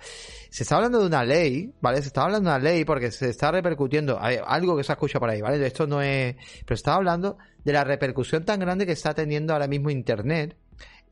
Se 0.49 0.63
está 0.63 0.77
hablando 0.77 1.01
de 1.01 1.07
una 1.07 1.25
ley, 1.25 1.75
¿vale? 1.81 2.01
Se 2.01 2.07
está 2.07 2.23
hablando 2.23 2.49
de 2.49 2.57
una 2.59 2.65
ley 2.65 2.85
porque 2.85 3.11
se 3.11 3.29
está 3.29 3.51
repercutiendo, 3.51 4.21
algo 4.21 4.77
que 4.77 4.85
se 4.85 4.93
escucha 4.93 5.19
por 5.19 5.31
ahí, 5.31 5.41
¿vale? 5.41 5.67
Esto 5.67 5.89
no 5.89 6.01
es... 6.01 6.37
Pero 6.65 6.77
está 6.77 6.95
hablando 6.95 7.39
de 7.65 7.73
la 7.73 7.83
repercusión 7.83 8.45
tan 8.45 8.61
grande 8.61 8.87
que 8.87 8.93
está 8.93 9.15
teniendo 9.15 9.53
ahora 9.53 9.67
mismo 9.67 9.91
Internet 9.91 10.57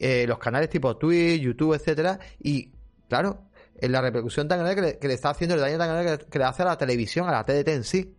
eh, 0.01 0.27
los 0.27 0.39
canales 0.39 0.71
tipo 0.71 0.97
Twitch, 0.97 1.43
YouTube, 1.43 1.75
etcétera, 1.75 2.19
y 2.43 2.73
claro, 3.07 3.51
en 3.77 3.93
la 3.93 4.01
repercusión 4.01 4.49
tan 4.49 4.61
grande 4.61 4.99
que 4.99 5.09
le, 5.09 5.15
está 5.15 5.31
haciendo, 5.31 5.55
el 5.55 5.61
daño 5.61 5.77
tan 5.77 5.89
grande 5.89 6.25
que, 6.25 6.39
le 6.39 6.45
hace 6.45 6.63
a 6.63 6.67
la 6.67 6.79
televisión, 6.79 7.29
a 7.29 7.33
la 7.33 7.45
TDT 7.45 7.69
en 7.69 7.85
sí. 7.85 8.15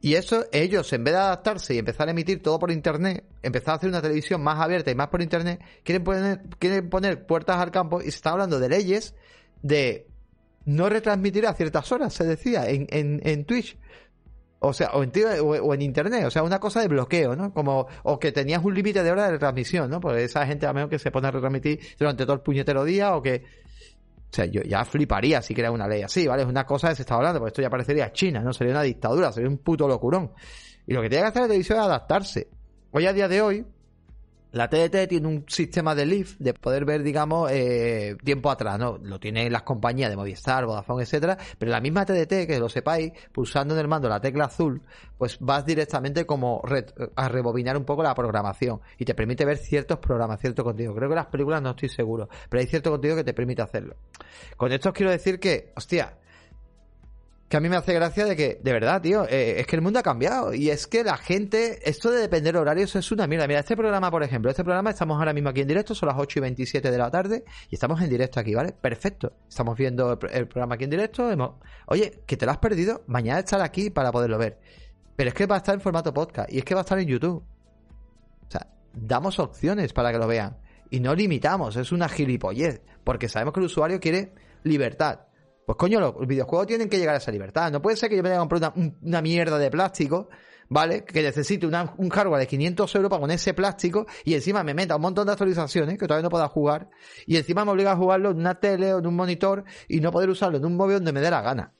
Y 0.00 0.14
eso, 0.14 0.44
ellos, 0.52 0.92
en 0.92 1.04
vez 1.04 1.14
de 1.14 1.20
adaptarse 1.20 1.74
y 1.74 1.78
empezar 1.78 2.08
a 2.08 2.10
emitir 2.10 2.42
todo 2.42 2.58
por 2.58 2.70
internet, 2.70 3.24
empezar 3.42 3.74
a 3.74 3.76
hacer 3.76 3.88
una 3.88 4.02
televisión 4.02 4.42
más 4.42 4.60
abierta 4.60 4.90
y 4.90 4.94
más 4.94 5.08
por 5.08 5.22
internet, 5.22 5.60
quieren 5.84 6.04
poner, 6.04 6.42
quieren 6.58 6.90
poner 6.90 7.26
puertas 7.26 7.58
al 7.58 7.70
campo 7.70 8.00
y 8.00 8.04
se 8.04 8.16
está 8.16 8.30
hablando 8.30 8.58
de 8.58 8.68
leyes 8.68 9.14
de 9.62 10.08
no 10.64 10.88
retransmitir 10.88 11.46
a 11.46 11.54
ciertas 11.54 11.90
horas, 11.92 12.12
se 12.12 12.24
decía, 12.24 12.68
en, 12.68 12.86
en, 12.90 13.20
en 13.24 13.44
Twitch. 13.44 13.78
O 14.58 14.72
sea, 14.72 14.90
o 14.94 15.02
en, 15.02 15.12
o 15.40 15.74
en 15.74 15.82
internet, 15.82 16.24
o 16.24 16.30
sea, 16.30 16.42
una 16.42 16.58
cosa 16.58 16.80
de 16.80 16.88
bloqueo, 16.88 17.36
¿no? 17.36 17.52
Como, 17.52 17.86
o 18.04 18.18
que 18.18 18.32
tenías 18.32 18.64
un 18.64 18.74
límite 18.74 19.02
de 19.02 19.10
hora 19.10 19.26
de 19.26 19.32
retransmisión, 19.32 19.90
¿no? 19.90 20.00
Porque 20.00 20.24
esa 20.24 20.46
gente 20.46 20.66
a 20.66 20.72
menos 20.72 20.88
que 20.88 20.98
se 20.98 21.10
pone 21.10 21.28
a 21.28 21.30
retransmitir 21.30 21.78
durante 21.98 22.24
todo 22.24 22.34
el 22.34 22.40
puñetero 22.40 22.84
día 22.84 23.14
o 23.14 23.22
que. 23.22 23.44
O 24.30 24.34
sea, 24.36 24.46
yo 24.46 24.62
ya 24.62 24.84
fliparía 24.84 25.40
si 25.40 25.54
crea 25.54 25.70
una 25.70 25.86
ley 25.86 26.02
así, 26.02 26.26
¿vale? 26.26 26.42
Es 26.42 26.48
una 26.48 26.64
cosa 26.64 26.88
que 26.88 26.96
se 26.96 27.02
está 27.02 27.14
hablando, 27.14 27.38
porque 27.38 27.50
esto 27.50 27.62
ya 27.62 27.70
parecería 27.70 28.12
China, 28.12 28.40
¿no? 28.40 28.52
Sería 28.52 28.72
una 28.72 28.82
dictadura, 28.82 29.30
sería 29.30 29.48
un 29.48 29.58
puto 29.58 29.86
locurón. 29.86 30.32
Y 30.86 30.94
lo 30.94 31.02
que 31.02 31.08
tiene 31.08 31.24
que 31.24 31.28
hacer 31.28 31.42
la 31.42 31.48
televisión 31.48 31.78
es 31.78 31.84
adaptarse. 31.84 32.48
Hoy 32.92 33.06
a 33.06 33.12
día 33.12 33.28
de 33.28 33.42
hoy, 33.42 33.66
la 34.56 34.68
TDT 34.68 35.08
tiene 35.08 35.28
un 35.28 35.44
sistema 35.46 35.94
de 35.94 36.06
live 36.06 36.30
de 36.38 36.54
poder 36.54 36.86
ver, 36.86 37.02
digamos, 37.02 37.50
eh, 37.52 38.16
tiempo 38.24 38.50
atrás, 38.50 38.78
¿no? 38.78 38.98
Lo 39.02 39.20
tienen 39.20 39.52
las 39.52 39.62
compañías 39.62 40.08
de 40.08 40.16
Movistar, 40.16 40.64
Vodafone, 40.64 41.02
etcétera, 41.02 41.36
pero 41.58 41.70
la 41.70 41.80
misma 41.80 42.06
TDT, 42.06 42.46
que 42.46 42.58
lo 42.58 42.68
sepáis, 42.70 43.12
pulsando 43.32 43.74
en 43.74 43.80
el 43.80 43.88
mando 43.88 44.08
la 44.08 44.20
tecla 44.20 44.46
azul, 44.46 44.80
pues 45.18 45.38
vas 45.40 45.64
directamente 45.66 46.24
como 46.24 46.62
a 47.14 47.28
rebobinar 47.28 47.76
un 47.76 47.84
poco 47.84 48.02
la 48.02 48.14
programación 48.14 48.80
y 48.98 49.04
te 49.04 49.14
permite 49.14 49.44
ver 49.44 49.58
ciertos 49.58 49.98
programas, 49.98 50.40
cierto 50.40 50.64
contenido. 50.64 50.94
Creo 50.94 51.10
que 51.10 51.14
las 51.14 51.26
películas 51.26 51.60
no 51.60 51.70
estoy 51.70 51.90
seguro, 51.90 52.28
pero 52.48 52.60
hay 52.60 52.66
cierto 52.66 52.90
contenido 52.90 53.16
que 53.16 53.24
te 53.24 53.34
permite 53.34 53.60
hacerlo. 53.60 53.96
Con 54.56 54.72
esto 54.72 54.88
os 54.88 54.94
quiero 54.94 55.12
decir 55.12 55.38
que, 55.38 55.72
hostia, 55.76 56.16
que 57.48 57.56
a 57.56 57.60
mí 57.60 57.68
me 57.68 57.76
hace 57.76 57.94
gracia 57.94 58.24
de 58.24 58.34
que, 58.34 58.60
de 58.60 58.72
verdad, 58.72 59.00
tío, 59.00 59.24
eh, 59.28 59.60
es 59.60 59.66
que 59.66 59.76
el 59.76 59.82
mundo 59.82 60.00
ha 60.00 60.02
cambiado 60.02 60.52
y 60.52 60.70
es 60.70 60.88
que 60.88 61.04
la 61.04 61.16
gente, 61.16 61.88
esto 61.88 62.10
de 62.10 62.20
depender 62.20 62.56
horarios 62.56 62.96
es 62.96 63.12
una 63.12 63.28
mierda. 63.28 63.46
Mira, 63.46 63.60
este 63.60 63.76
programa, 63.76 64.10
por 64.10 64.24
ejemplo, 64.24 64.50
este 64.50 64.64
programa 64.64 64.90
estamos 64.90 65.16
ahora 65.18 65.32
mismo 65.32 65.50
aquí 65.50 65.60
en 65.60 65.68
directo, 65.68 65.94
son 65.94 66.08
las 66.08 66.18
8 66.18 66.40
y 66.40 66.42
27 66.42 66.90
de 66.90 66.98
la 66.98 67.08
tarde 67.08 67.44
y 67.70 67.76
estamos 67.76 68.00
en 68.02 68.10
directo 68.10 68.40
aquí, 68.40 68.52
¿vale? 68.54 68.72
Perfecto. 68.72 69.32
Estamos 69.48 69.76
viendo 69.78 70.18
el, 70.32 70.48
programa 70.48 70.74
aquí 70.74 70.84
en 70.84 70.90
directo. 70.90 71.30
Hemos... 71.30 71.52
Oye, 71.86 72.22
que 72.26 72.36
te 72.36 72.46
lo 72.46 72.52
has 72.52 72.58
perdido, 72.58 73.04
mañana 73.06 73.38
estar 73.38 73.60
aquí 73.60 73.90
para 73.90 74.10
poderlo 74.10 74.38
ver. 74.38 74.58
Pero 75.14 75.28
es 75.28 75.34
que 75.34 75.46
va 75.46 75.54
a 75.54 75.58
estar 75.58 75.74
en 75.74 75.80
formato 75.80 76.12
podcast 76.12 76.52
y 76.52 76.58
es 76.58 76.64
que 76.64 76.74
va 76.74 76.80
a 76.80 76.82
estar 76.82 76.98
en 76.98 77.06
YouTube. 77.06 77.44
O 78.48 78.50
sea, 78.50 78.66
damos 78.92 79.38
opciones 79.38 79.92
para 79.92 80.10
que 80.10 80.18
lo 80.18 80.26
vean 80.26 80.56
y 80.90 80.98
no 80.98 81.14
limitamos, 81.14 81.76
es 81.76 81.92
una 81.92 82.08
gilipollez, 82.08 82.80
porque 83.04 83.28
sabemos 83.28 83.54
que 83.54 83.60
el 83.60 83.66
usuario 83.66 84.00
quiere 84.00 84.32
libertad. 84.62 85.25
Pues 85.66 85.76
coño, 85.78 85.98
los 85.98 86.26
videojuegos 86.28 86.68
tienen 86.68 86.88
que 86.88 86.96
llegar 86.96 87.16
a 87.16 87.18
esa 87.18 87.32
libertad. 87.32 87.72
No 87.72 87.82
puede 87.82 87.96
ser 87.96 88.08
que 88.08 88.16
yo 88.16 88.22
me 88.22 88.28
tenga 88.28 88.40
que 88.44 88.48
comprar 88.48 88.72
una, 89.02 89.20
mierda 89.20 89.58
de 89.58 89.68
plástico, 89.68 90.28
¿vale? 90.68 91.04
Que 91.04 91.22
necesite 91.22 91.66
un 91.66 92.08
hardware 92.08 92.38
de 92.38 92.46
500 92.46 92.94
euros 92.94 93.10
para 93.10 93.20
poner 93.20 93.34
ese 93.34 93.52
plástico 93.52 94.06
y 94.24 94.34
encima 94.34 94.62
me 94.62 94.74
meta 94.74 94.94
un 94.94 95.02
montón 95.02 95.26
de 95.26 95.32
actualizaciones 95.32 95.98
que 95.98 96.06
todavía 96.06 96.22
no 96.22 96.30
pueda 96.30 96.46
jugar 96.46 96.88
y 97.26 97.36
encima 97.36 97.64
me 97.64 97.72
obliga 97.72 97.92
a 97.92 97.96
jugarlo 97.96 98.30
en 98.30 98.38
una 98.38 98.60
tele 98.60 98.94
o 98.94 99.00
en 99.00 99.08
un 99.08 99.16
monitor 99.16 99.64
y 99.88 99.98
no 99.98 100.12
poder 100.12 100.30
usarlo 100.30 100.58
en 100.58 100.64
un 100.64 100.76
móvil 100.76 100.98
donde 100.98 101.12
me 101.12 101.20
dé 101.20 101.32
la 101.32 101.42
gana. 101.42 101.72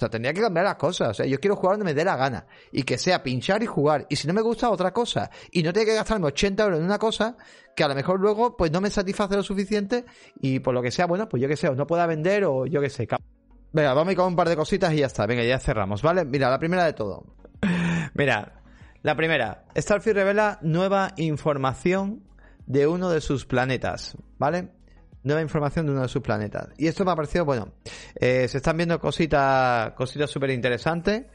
O 0.00 0.04
sea, 0.04 0.08
tendría 0.08 0.32
que 0.32 0.40
cambiar 0.40 0.64
las 0.64 0.76
cosas. 0.76 1.10
O 1.10 1.14
sea, 1.14 1.26
yo 1.26 1.38
quiero 1.38 1.56
jugar 1.56 1.76
donde 1.76 1.92
me 1.92 1.94
dé 1.94 2.06
la 2.06 2.16
gana. 2.16 2.46
Y 2.72 2.84
que 2.84 2.96
sea 2.96 3.22
pinchar 3.22 3.62
y 3.62 3.66
jugar. 3.66 4.06
Y 4.08 4.16
si 4.16 4.26
no 4.26 4.32
me 4.32 4.40
gusta, 4.40 4.70
otra 4.70 4.94
cosa. 4.94 5.30
Y 5.52 5.62
no 5.62 5.74
tengo 5.74 5.84
que 5.84 5.94
gastarme 5.94 6.28
80 6.28 6.62
euros 6.64 6.78
en 6.78 6.86
una 6.86 6.98
cosa 6.98 7.36
que 7.76 7.84
a 7.84 7.88
lo 7.88 7.94
mejor 7.94 8.18
luego 8.18 8.56
pues 8.56 8.72
no 8.72 8.80
me 8.80 8.88
satisface 8.88 9.36
lo 9.36 9.42
suficiente 9.42 10.06
y 10.40 10.60
por 10.60 10.72
lo 10.72 10.80
que 10.80 10.90
sea, 10.90 11.04
bueno, 11.04 11.28
pues 11.28 11.42
yo 11.42 11.48
que 11.48 11.56
sé, 11.56 11.68
o 11.68 11.74
no 11.74 11.86
pueda 11.86 12.06
vender 12.06 12.46
o 12.46 12.64
yo 12.64 12.80
que 12.80 12.88
sé. 12.88 13.06
Venga, 13.72 13.92
vamos 13.92 14.08
a 14.08 14.12
ir 14.12 14.16
con 14.16 14.28
un 14.28 14.36
par 14.36 14.48
de 14.48 14.56
cositas 14.56 14.90
y 14.94 14.96
ya 14.96 15.06
está. 15.06 15.26
Venga, 15.26 15.44
ya 15.44 15.58
cerramos, 15.58 16.00
¿vale? 16.00 16.24
Mira, 16.24 16.48
la 16.48 16.58
primera 16.58 16.86
de 16.86 16.94
todo. 16.94 17.26
Mira, 18.14 18.62
la 19.02 19.14
primera. 19.14 19.66
Starfield 19.76 20.16
revela 20.16 20.58
nueva 20.62 21.12
información 21.18 22.22
de 22.64 22.86
uno 22.86 23.10
de 23.10 23.20
sus 23.20 23.44
planetas, 23.44 24.16
¿vale? 24.38 24.70
Nueva 25.22 25.42
información 25.42 25.86
de 25.86 25.92
uno 25.92 26.02
de 26.02 26.08
sus 26.08 26.22
planetas. 26.22 26.68
Y 26.78 26.86
esto 26.86 27.04
me 27.04 27.12
ha 27.12 27.16
parecido, 27.16 27.44
bueno, 27.44 27.72
eh, 28.14 28.48
se 28.48 28.58
están 28.58 28.76
viendo 28.76 28.98
cositas 28.98 29.92
cositas 29.92 30.30
súper 30.30 30.50
interesantes. 30.50 31.26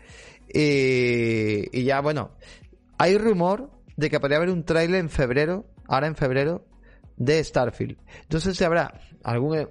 Y, 0.53 1.77
y 1.77 1.83
ya, 1.83 2.01
bueno, 2.01 2.31
hay 2.97 3.17
rumor 3.17 3.69
de 3.95 4.09
que 4.09 4.19
podría 4.19 4.37
haber 4.37 4.49
un 4.49 4.63
trailer 4.63 4.99
en 4.99 5.09
febrero, 5.09 5.65
ahora 5.87 6.07
en 6.07 6.15
febrero, 6.15 6.65
de 7.17 7.43
Starfield. 7.43 7.97
Entonces, 8.23 8.57
si 8.57 8.63
habrá 8.63 8.99
algún 9.23 9.67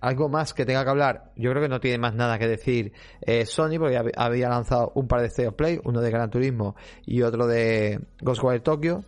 algo 0.00 0.28
más 0.28 0.54
que 0.54 0.64
tenga 0.64 0.84
que 0.84 0.90
hablar, 0.90 1.32
yo 1.36 1.50
creo 1.50 1.62
que 1.62 1.68
no 1.68 1.80
tiene 1.80 1.98
más 1.98 2.14
nada 2.14 2.38
que 2.38 2.46
decir 2.46 2.92
eh, 3.22 3.46
Sony, 3.46 3.78
porque 3.78 4.00
había 4.16 4.48
lanzado 4.48 4.92
un 4.94 5.08
par 5.08 5.20
de 5.20 5.26
State 5.28 5.52
Play, 5.52 5.80
uno 5.84 6.00
de 6.00 6.10
Gran 6.10 6.30
Turismo 6.30 6.76
y 7.04 7.22
otro 7.22 7.46
de 7.46 8.00
Ghostwire 8.20 8.60
Tokyo. 8.60 9.00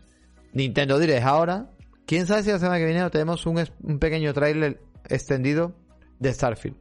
Nintendo 0.52 0.98
Direct 0.98 1.24
ahora. 1.24 1.70
Quién 2.08 2.26
sabe 2.26 2.42
si 2.42 2.50
la 2.50 2.58
semana 2.58 2.78
que 2.78 2.86
viene 2.86 3.10
tenemos 3.10 3.44
un, 3.44 3.62
un 3.82 3.98
pequeño 3.98 4.32
trailer 4.32 4.80
extendido 5.10 5.74
de 6.18 6.32
Starfield. 6.32 6.78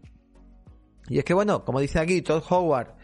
Y 1.09 1.17
es 1.19 1.25
que 1.25 1.33
bueno, 1.33 1.65
como 1.65 1.81
dice 1.81 1.99
aquí 1.99 2.21
Todd 2.21 2.41
Howard, 2.49 2.95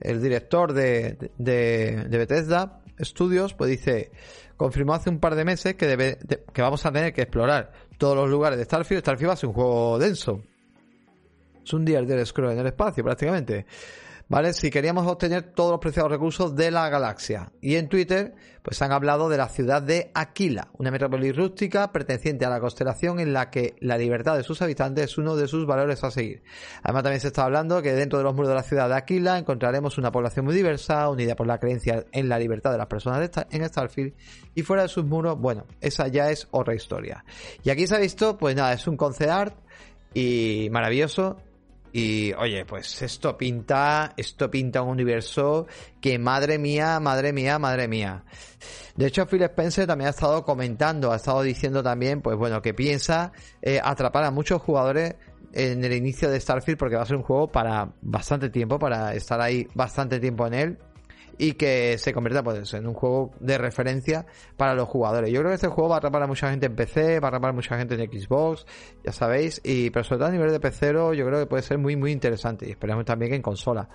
el 0.00 0.20
director 0.20 0.72
de, 0.72 1.30
de, 1.38 2.04
de 2.08 2.18
Bethesda 2.18 2.82
Studios, 3.00 3.54
pues 3.54 3.70
dice, 3.70 4.10
confirmó 4.56 4.94
hace 4.94 5.08
un 5.08 5.20
par 5.20 5.36
de 5.36 5.44
meses 5.44 5.76
que, 5.76 5.86
debe, 5.86 6.18
que 6.52 6.62
vamos 6.62 6.84
a 6.84 6.90
tener 6.90 7.12
que 7.12 7.22
explorar 7.22 7.70
todos 7.96 8.16
los 8.16 8.28
lugares 8.28 8.58
de 8.58 8.64
Starfield. 8.64 9.02
Starfield 9.02 9.28
va 9.28 9.34
a 9.34 9.36
ser 9.36 9.48
un 9.48 9.54
juego 9.54 10.00
denso. 10.00 10.42
Es 11.64 11.72
un 11.72 11.84
día 11.84 12.02
del 12.02 12.26
scroll 12.26 12.54
en 12.54 12.58
el 12.58 12.66
espacio 12.66 13.04
prácticamente. 13.04 13.66
¿Vale? 14.28 14.52
Si 14.52 14.70
queríamos 14.70 15.06
obtener 15.06 15.52
todos 15.54 15.70
los 15.70 15.80
preciados 15.80 16.10
recursos 16.10 16.54
de 16.54 16.70
la 16.70 16.88
galaxia. 16.88 17.52
Y 17.60 17.76
en 17.76 17.88
Twitter, 17.88 18.34
pues 18.62 18.80
han 18.82 18.92
hablado 18.92 19.28
de 19.28 19.38
la 19.38 19.48
ciudad 19.48 19.82
de 19.82 20.10
Aquila, 20.14 20.68
una 20.74 20.90
metrópolis 20.90 21.34
rústica 21.34 21.90
perteneciente 21.90 22.44
a 22.44 22.50
la 22.50 22.60
constelación 22.60 23.20
en 23.20 23.32
la 23.32 23.50
que 23.50 23.76
la 23.80 23.96
libertad 23.96 24.36
de 24.36 24.42
sus 24.42 24.60
habitantes 24.60 25.04
es 25.04 25.18
uno 25.18 25.36
de 25.36 25.48
sus 25.48 25.66
valores 25.66 26.04
a 26.04 26.10
seguir. 26.10 26.42
Además, 26.82 27.02
también 27.04 27.20
se 27.20 27.28
está 27.28 27.44
hablando 27.44 27.82
que 27.82 27.94
dentro 27.94 28.18
de 28.18 28.24
los 28.24 28.34
muros 28.34 28.50
de 28.50 28.54
la 28.54 28.62
ciudad 28.62 28.88
de 28.88 28.96
Aquila 28.96 29.38
encontraremos 29.38 29.98
una 29.98 30.12
población 30.12 30.44
muy 30.44 30.54
diversa, 30.54 31.08
unida 31.08 31.34
por 31.34 31.46
la 31.46 31.58
creencia 31.58 32.04
en 32.12 32.28
la 32.28 32.38
libertad 32.38 32.72
de 32.72 32.78
las 32.78 32.86
personas 32.86 33.30
en 33.50 33.68
Starfield. 33.68 34.12
Y 34.54 34.62
fuera 34.62 34.82
de 34.82 34.88
sus 34.88 35.04
muros, 35.04 35.38
bueno, 35.38 35.64
esa 35.80 36.08
ya 36.08 36.30
es 36.30 36.48
otra 36.50 36.74
historia. 36.74 37.24
Y 37.62 37.70
aquí 37.70 37.86
se 37.86 37.96
ha 37.96 37.98
visto, 37.98 38.36
pues 38.36 38.54
nada, 38.54 38.74
es 38.74 38.86
un 38.86 38.96
concept 38.96 39.56
y 40.14 40.68
maravilloso 40.70 41.36
y 41.92 42.32
oye, 42.34 42.64
pues 42.64 43.02
esto 43.02 43.36
pinta, 43.36 44.12
esto 44.16 44.50
pinta 44.50 44.82
un 44.82 44.90
universo 44.90 45.66
que 46.00 46.18
madre 46.18 46.58
mía, 46.58 47.00
madre 47.00 47.32
mía, 47.32 47.58
madre 47.58 47.88
mía. 47.88 48.24
De 48.96 49.06
hecho, 49.06 49.26
Phil 49.26 49.42
Spencer 49.42 49.86
también 49.86 50.08
ha 50.08 50.10
estado 50.10 50.44
comentando, 50.44 51.12
ha 51.12 51.16
estado 51.16 51.42
diciendo 51.42 51.82
también, 51.82 52.20
pues 52.20 52.36
bueno, 52.36 52.60
que 52.60 52.74
piensa 52.74 53.32
eh, 53.62 53.80
atrapar 53.82 54.24
a 54.24 54.30
muchos 54.30 54.60
jugadores 54.60 55.14
en 55.52 55.84
el 55.84 55.92
inicio 55.92 56.30
de 56.30 56.40
Starfield 56.40 56.78
porque 56.78 56.96
va 56.96 57.02
a 57.02 57.06
ser 57.06 57.16
un 57.16 57.22
juego 57.22 57.50
para 57.50 57.92
bastante 58.02 58.50
tiempo, 58.50 58.78
para 58.78 59.14
estar 59.14 59.40
ahí 59.40 59.66
bastante 59.74 60.20
tiempo 60.20 60.46
en 60.46 60.54
él 60.54 60.78
y 61.38 61.52
que 61.52 61.96
se 61.98 62.12
convierta 62.12 62.42
pues, 62.42 62.74
en 62.74 62.86
un 62.86 62.94
juego 62.94 63.30
de 63.40 63.56
referencia 63.56 64.26
para 64.56 64.74
los 64.74 64.88
jugadores. 64.88 65.30
Yo 65.30 65.40
creo 65.40 65.50
que 65.50 65.54
este 65.54 65.68
juego 65.68 65.90
va 65.90 65.96
a 65.96 65.98
atrapar 65.98 66.22
a 66.24 66.26
mucha 66.26 66.50
gente 66.50 66.66
en 66.66 66.74
PC, 66.74 67.20
va 67.20 67.28
a 67.28 67.30
atrapar 67.30 67.50
a 67.50 67.54
mucha 67.54 67.78
gente 67.78 67.94
en 67.94 68.10
Xbox, 68.10 68.66
ya 69.04 69.12
sabéis, 69.12 69.60
y 69.64 69.90
pero 69.90 70.04
sobre 70.04 70.18
todo 70.18 70.28
a 70.28 70.32
nivel 70.32 70.50
de 70.50 70.60
PC 70.60 70.92
yo 70.92 71.26
creo 71.26 71.40
que 71.40 71.46
puede 71.46 71.62
ser 71.62 71.78
muy 71.78 71.96
muy 71.96 72.12
interesante 72.12 72.66
y 72.66 72.70
esperamos 72.70 73.04
también 73.04 73.30
que 73.30 73.36
en 73.36 73.42
consola. 73.42 73.88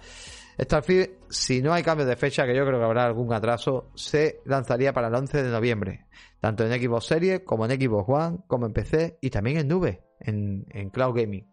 Starfield, 0.59 1.09
si 1.29 1.61
no 1.61 1.73
hay 1.73 1.81
cambios 1.81 2.07
de 2.07 2.15
fecha, 2.15 2.45
que 2.45 2.55
yo 2.55 2.65
creo 2.65 2.77
que 2.77 2.85
habrá 2.85 3.05
algún 3.05 3.33
atraso, 3.33 3.89
se 3.95 4.41
lanzaría 4.45 4.93
para 4.93 5.07
el 5.07 5.15
11 5.15 5.43
de 5.43 5.49
noviembre, 5.49 6.05
tanto 6.39 6.65
en 6.65 6.79
Xbox 6.79 7.05
Series 7.05 7.41
como 7.41 7.65
en 7.65 7.71
Xbox 7.71 8.05
One, 8.07 8.37
como 8.47 8.67
en 8.67 8.73
PC 8.73 9.17
y 9.21 9.29
también 9.31 9.57
en 9.57 9.67
nube, 9.67 10.03
en, 10.19 10.65
en 10.69 10.89
Cloud 10.89 11.15
Gaming. 11.15 11.52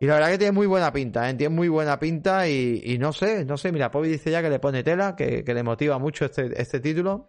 Y 0.00 0.06
la 0.06 0.14
verdad 0.14 0.30
que 0.30 0.38
tiene 0.38 0.52
muy 0.52 0.66
buena 0.66 0.92
pinta, 0.92 1.28
¿eh? 1.28 1.34
tiene 1.34 1.54
muy 1.54 1.68
buena 1.68 1.98
pinta 1.98 2.48
y, 2.48 2.96
no 3.00 3.12
sé, 3.12 3.44
no 3.44 3.56
sé, 3.56 3.72
mira, 3.72 3.90
Pobi 3.90 4.08
dice 4.08 4.30
ya 4.30 4.40
que 4.42 4.50
le 4.50 4.60
pone 4.60 4.84
tela, 4.84 5.16
que, 5.16 5.42
le 5.44 5.62
motiva 5.62 5.98
mucho 5.98 6.24
este, 6.24 6.60
este 6.60 6.78
título. 6.78 7.28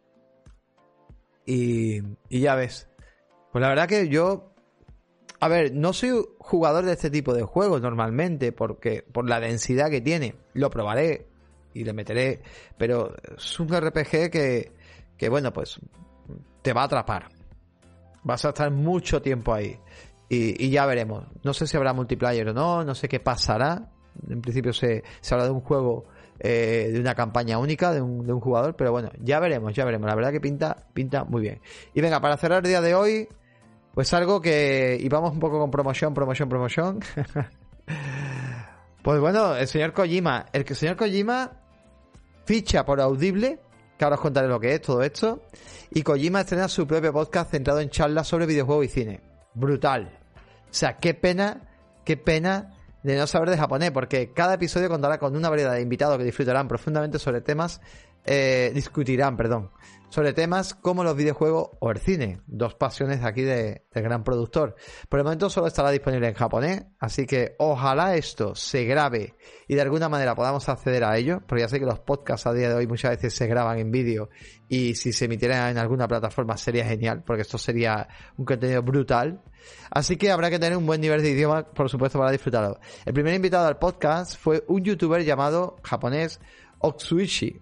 Y, 1.45 1.99
y, 2.29 2.41
ya 2.41 2.53
ves. 2.53 2.87
Pues 3.51 3.61
la 3.63 3.69
verdad 3.69 3.87
que 3.87 4.07
yo, 4.07 4.53
a 5.39 5.47
ver, 5.47 5.73
no 5.73 5.93
soy 5.93 6.11
jugador 6.37 6.85
de 6.85 6.93
este 6.93 7.09
tipo 7.09 7.33
de 7.33 7.41
juegos 7.41 7.81
normalmente, 7.81 8.51
porque 8.51 9.01
por 9.01 9.27
la 9.27 9.39
densidad 9.39 9.89
que 9.89 10.01
tiene, 10.01 10.35
lo 10.53 10.69
probaré 10.69 11.27
y 11.73 11.83
le 11.83 11.93
meteré, 11.93 12.41
pero 12.77 13.15
es 13.35 13.59
un 13.59 13.67
RPG 13.69 14.29
que, 14.29 14.73
que 15.17 15.29
bueno, 15.29 15.51
pues 15.51 15.79
te 16.61 16.73
va 16.73 16.81
a 16.81 16.85
atrapar. 16.85 17.29
Vas 18.23 18.45
a 18.45 18.49
estar 18.49 18.69
mucho 18.69 19.21
tiempo 19.21 19.53
ahí. 19.53 19.79
Y, 20.29 20.69
ya 20.69 20.85
veremos. 20.85 21.25
No 21.43 21.53
sé 21.53 21.65
si 21.65 21.75
habrá 21.75 21.91
multiplayer 21.93 22.47
o 22.49 22.53
no, 22.53 22.83
no 22.83 22.93
sé 22.93 23.09
qué 23.09 23.19
pasará. 23.19 23.89
En 24.29 24.41
principio 24.41 24.73
se, 24.73 25.03
se 25.21 25.33
habla 25.33 25.45
de 25.45 25.51
un 25.51 25.61
juego, 25.61 26.05
eh, 26.39 26.89
de 26.93 26.99
una 26.99 27.15
campaña 27.15 27.57
única 27.57 27.91
de 27.91 28.01
un, 28.01 28.25
de 28.25 28.33
un 28.33 28.39
jugador, 28.39 28.75
pero 28.75 28.91
bueno, 28.91 29.09
ya 29.19 29.39
veremos, 29.39 29.73
ya 29.73 29.85
veremos. 29.85 30.07
La 30.07 30.15
verdad 30.15 30.31
que 30.31 30.39
pinta, 30.39 30.85
pinta 30.93 31.23
muy 31.23 31.41
bien. 31.41 31.61
Y 31.95 32.01
venga, 32.01 32.21
para 32.21 32.37
cerrar 32.37 32.63
el 32.63 32.69
día 32.69 32.81
de 32.81 32.93
hoy, 32.93 33.27
pues 33.93 34.13
algo 34.13 34.39
que. 34.39 34.97
Y 34.99 35.09
vamos 35.09 35.31
un 35.31 35.39
poco 35.39 35.59
con 35.59 35.71
promoción, 35.71 36.13
promoción, 36.13 36.47
promoción. 36.47 36.99
pues 39.03 39.19
bueno, 39.19 39.55
el 39.55 39.67
señor 39.67 39.93
Kojima. 39.93 40.45
El 40.53 40.63
que 40.63 40.73
el 40.73 40.77
señor 40.77 40.95
Kojima 40.95 41.51
ficha 42.45 42.85
por 42.85 43.01
Audible, 43.01 43.59
que 43.97 44.05
ahora 44.05 44.15
os 44.15 44.21
contaré 44.21 44.47
lo 44.47 44.59
que 44.59 44.75
es 44.75 44.81
todo 44.81 45.01
esto. 45.01 45.43
Y 45.91 46.03
Kojima 46.03 46.41
estrena 46.41 46.67
su 46.67 46.85
propio 46.85 47.11
podcast 47.11 47.51
centrado 47.51 47.79
en 47.79 47.89
charlas 47.89 48.27
sobre 48.27 48.45
videojuegos 48.45 48.85
y 48.85 48.89
cine. 48.89 49.21
Brutal. 49.55 50.18
O 50.69 50.73
sea, 50.73 50.97
qué 50.97 51.13
pena, 51.13 51.61
qué 52.05 52.17
pena 52.17 52.75
de 53.03 53.17
no 53.17 53.27
saber 53.27 53.49
de 53.49 53.57
japonés, 53.57 53.91
porque 53.91 54.33
cada 54.33 54.55
episodio 54.55 54.89
contará 54.89 55.17
con 55.17 55.35
una 55.35 55.49
variedad 55.49 55.73
de 55.73 55.81
invitados 55.81 56.17
que 56.17 56.23
disfrutarán 56.23 56.67
profundamente 56.67 57.17
sobre 57.17 57.41
temas, 57.41 57.81
eh, 58.25 58.71
discutirán, 58.73 59.37
perdón, 59.37 59.71
sobre 60.09 60.33
temas 60.33 60.73
como 60.73 61.03
los 61.03 61.15
videojuegos 61.15 61.69
o 61.79 61.91
el 61.91 61.99
cine, 61.99 62.41
dos 62.47 62.73
pasiones 62.73 63.23
aquí 63.23 63.43
de, 63.43 63.85
del 63.93 64.03
gran 64.03 64.23
productor. 64.23 64.75
Por 65.07 65.19
el 65.19 65.23
momento 65.23 65.49
solo 65.49 65.67
estará 65.67 65.91
disponible 65.91 66.27
en 66.27 66.33
japonés, 66.33 66.83
así 66.99 67.25
que 67.25 67.55
ojalá 67.59 68.15
esto 68.15 68.55
se 68.55 68.85
grabe 68.85 69.35
y 69.67 69.75
de 69.75 69.81
alguna 69.81 70.09
manera 70.09 70.35
podamos 70.35 70.67
acceder 70.67 71.03
a 71.03 71.15
ello, 71.17 71.41
porque 71.47 71.61
ya 71.61 71.69
sé 71.69 71.79
que 71.79 71.85
los 71.85 71.99
podcasts 71.99 72.47
a 72.47 72.53
día 72.53 72.69
de 72.69 72.75
hoy 72.75 72.87
muchas 72.87 73.11
veces 73.11 73.35
se 73.35 73.47
graban 73.47 73.77
en 73.77 73.91
vídeo 73.91 74.29
y 74.67 74.95
si 74.95 75.13
se 75.13 75.25
emitiera 75.25 75.69
en 75.69 75.77
alguna 75.77 76.07
plataforma 76.07 76.57
sería 76.57 76.85
genial, 76.85 77.23
porque 77.23 77.43
esto 77.43 77.57
sería 77.57 78.07
un 78.37 78.45
contenido 78.45 78.81
brutal. 78.81 79.41
Así 79.91 80.17
que 80.17 80.31
habrá 80.31 80.49
que 80.49 80.57
tener 80.57 80.77
un 80.77 80.85
buen 80.85 81.01
nivel 81.01 81.21
de 81.21 81.31
idioma, 81.31 81.65
por 81.65 81.89
supuesto, 81.89 82.17
para 82.17 82.31
disfrutarlo. 82.31 82.79
El 83.05 83.13
primer 83.13 83.33
invitado 83.35 83.67
al 83.67 83.77
podcast 83.77 84.37
fue 84.37 84.63
un 84.67 84.83
youtuber 84.83 85.23
llamado 85.23 85.75
japonés 85.83 86.39
Otsuishi, 86.79 87.61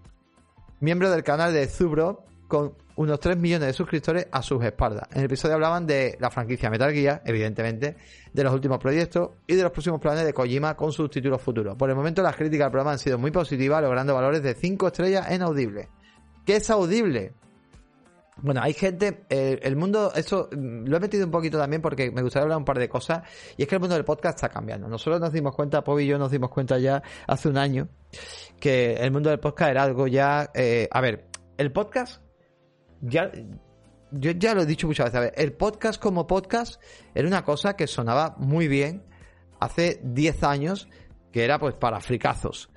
miembro 0.79 1.09
del 1.09 1.23
canal 1.23 1.53
de 1.53 1.67
Zubro, 1.67 2.23
con 2.47 2.73
unos 2.95 3.19
3 3.19 3.37
millones 3.37 3.67
de 3.67 3.73
suscriptores 3.73 4.27
a 4.31 4.41
sus 4.41 4.63
espaldas. 4.63 5.07
En 5.11 5.19
el 5.19 5.25
episodio 5.25 5.55
hablaban 5.55 5.85
de 5.85 6.17
la 6.19 6.31
franquicia 6.31 6.69
Metal 6.69 6.91
Gear, 6.91 7.21
evidentemente, 7.25 7.95
de 8.33 8.43
los 8.43 8.53
últimos 8.53 8.79
proyectos 8.79 9.31
y 9.45 9.55
de 9.55 9.63
los 9.63 9.71
próximos 9.71 10.01
planes 10.01 10.25
de 10.25 10.33
Kojima 10.33 10.75
con 10.75 10.91
sus 10.91 11.09
títulos 11.09 11.41
futuros. 11.41 11.75
Por 11.75 11.89
el 11.89 11.95
momento 11.95 12.21
las 12.21 12.35
críticas 12.35 12.65
al 12.65 12.71
programa 12.71 12.93
han 12.93 12.99
sido 12.99 13.17
muy 13.17 13.31
positivas, 13.31 13.81
logrando 13.81 14.15
valores 14.15 14.41
de 14.41 14.55
5 14.55 14.87
estrellas 14.87 15.29
en 15.29 15.43
Audible. 15.43 15.89
¿Qué 16.45 16.55
es 16.55 16.69
Audible? 16.69 17.33
Bueno, 18.41 18.61
hay 18.61 18.73
gente, 18.73 19.25
eh, 19.29 19.59
el 19.63 19.75
mundo, 19.75 20.11
eso 20.15 20.49
mm, 20.51 20.85
lo 20.85 20.97
he 20.97 20.99
metido 20.99 21.25
un 21.25 21.31
poquito 21.31 21.57
también 21.57 21.81
porque 21.81 22.11
me 22.11 22.21
gustaría 22.21 22.43
hablar 22.43 22.57
un 22.57 22.65
par 22.65 22.77
de 22.77 22.87
cosas, 22.87 23.23
y 23.55 23.63
es 23.63 23.67
que 23.67 23.75
el 23.75 23.81
mundo 23.81 23.95
del 23.95 24.05
podcast 24.05 24.37
está 24.37 24.49
cambiando. 24.49 24.87
Nosotros 24.87 25.19
nos 25.19 25.33
dimos 25.33 25.55
cuenta, 25.55 25.83
Pobi 25.83 26.03
y 26.03 26.07
yo 26.07 26.17
nos 26.17 26.31
dimos 26.31 26.49
cuenta 26.49 26.77
ya 26.77 27.01
hace 27.27 27.49
un 27.49 27.57
año, 27.57 27.89
que 28.59 28.93
el 28.93 29.11
mundo 29.11 29.29
del 29.29 29.39
podcast 29.39 29.71
era 29.71 29.83
algo 29.83 30.07
ya, 30.07 30.51
eh, 30.53 30.87
a 30.91 31.01
ver, 31.01 31.27
el 31.57 31.71
podcast 31.71 32.21
ya, 33.01 33.31
yo 34.11 34.31
ya 34.31 34.53
lo 34.53 34.61
he 34.61 34.65
dicho 34.65 34.87
muchas 34.87 35.05
veces, 35.05 35.17
a 35.17 35.21
ver, 35.21 35.33
el 35.35 35.53
podcast 35.53 36.01
como 36.01 36.27
podcast 36.27 36.81
era 37.15 37.27
una 37.27 37.43
cosa 37.43 37.75
que 37.75 37.87
sonaba 37.87 38.35
muy 38.37 38.67
bien 38.67 39.03
hace 39.59 39.99
10 40.03 40.43
años, 40.43 40.87
que 41.31 41.43
era 41.43 41.59
pues 41.59 41.75
para 41.75 41.99
fricazos. 41.99 42.69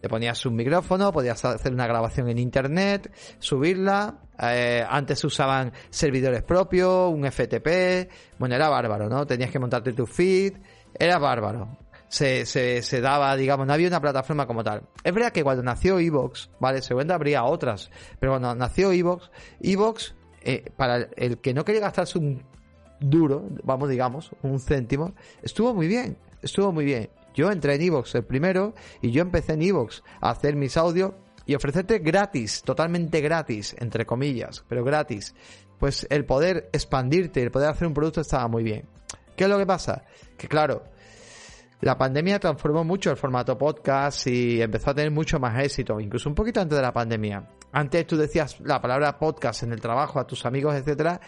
Te 0.00 0.08
ponías 0.08 0.44
un 0.46 0.54
micrófono, 0.54 1.12
podías 1.12 1.44
hacer 1.44 1.72
una 1.72 1.86
grabación 1.86 2.28
en 2.28 2.38
internet, 2.38 3.12
subirla. 3.38 4.20
Eh, 4.40 4.84
antes 4.88 5.24
usaban 5.24 5.72
servidores 5.90 6.42
propios, 6.44 7.12
un 7.12 7.24
FTP. 7.30 8.08
Bueno, 8.38 8.54
era 8.54 8.68
bárbaro, 8.68 9.08
¿no? 9.08 9.26
Tenías 9.26 9.50
que 9.50 9.58
montarte 9.58 9.92
tu 9.92 10.06
feed. 10.06 10.54
Era 10.94 11.18
bárbaro. 11.18 11.78
Se, 12.08 12.46
se, 12.46 12.82
se 12.82 13.00
daba, 13.00 13.36
digamos, 13.36 13.66
no 13.66 13.72
había 13.72 13.88
una 13.88 14.00
plataforma 14.00 14.46
como 14.46 14.62
tal. 14.62 14.82
Es 15.02 15.12
verdad 15.12 15.32
que 15.32 15.42
cuando 15.42 15.62
nació 15.62 15.98
Evox, 15.98 16.50
¿vale? 16.60 16.80
Seguramente 16.80 17.14
habría 17.14 17.44
otras. 17.44 17.90
Pero 18.20 18.32
cuando 18.32 18.54
nació 18.54 18.92
Evox, 18.92 19.30
Evox, 19.60 20.14
eh, 20.42 20.70
para 20.76 21.08
el 21.16 21.38
que 21.38 21.52
no 21.52 21.64
quería 21.64 21.82
gastarse 21.82 22.18
un 22.18 22.42
duro, 23.00 23.48
vamos, 23.64 23.88
digamos, 23.88 24.30
un 24.42 24.60
céntimo, 24.60 25.14
estuvo 25.42 25.74
muy 25.74 25.88
bien. 25.88 26.16
Estuvo 26.40 26.72
muy 26.72 26.84
bien. 26.84 27.10
Yo 27.34 27.50
entré 27.50 27.74
en 27.74 27.82
Evox 27.82 28.14
el 28.14 28.24
primero 28.24 28.74
y 29.00 29.10
yo 29.10 29.22
empecé 29.22 29.52
en 29.52 29.62
Evox 29.62 30.02
a 30.20 30.30
hacer 30.30 30.56
mis 30.56 30.76
audios 30.76 31.12
y 31.46 31.54
ofrecerte 31.54 31.98
gratis, 32.00 32.62
totalmente 32.62 33.20
gratis, 33.20 33.74
entre 33.78 34.04
comillas, 34.04 34.64
pero 34.68 34.84
gratis. 34.84 35.34
Pues 35.78 36.06
el 36.10 36.24
poder 36.24 36.68
expandirte, 36.72 37.42
el 37.42 37.50
poder 37.50 37.70
hacer 37.70 37.86
un 37.86 37.94
producto 37.94 38.20
estaba 38.20 38.48
muy 38.48 38.62
bien. 38.62 38.86
¿Qué 39.36 39.44
es 39.44 39.50
lo 39.50 39.56
que 39.56 39.66
pasa? 39.66 40.02
Que 40.36 40.48
claro, 40.48 40.82
la 41.80 41.96
pandemia 41.96 42.40
transformó 42.40 42.82
mucho 42.82 43.10
el 43.10 43.16
formato 43.16 43.56
podcast 43.56 44.26
y 44.26 44.60
empezó 44.60 44.90
a 44.90 44.94
tener 44.94 45.12
mucho 45.12 45.38
más 45.38 45.62
éxito, 45.62 46.00
incluso 46.00 46.28
un 46.28 46.34
poquito 46.34 46.60
antes 46.60 46.76
de 46.76 46.82
la 46.82 46.92
pandemia. 46.92 47.48
Antes 47.70 48.04
tú 48.06 48.16
decías 48.16 48.60
la 48.60 48.80
palabra 48.80 49.16
podcast 49.16 49.62
en 49.62 49.72
el 49.72 49.80
trabajo 49.80 50.18
a 50.18 50.26
tus 50.26 50.44
amigos, 50.44 50.74
etcétera, 50.74 51.20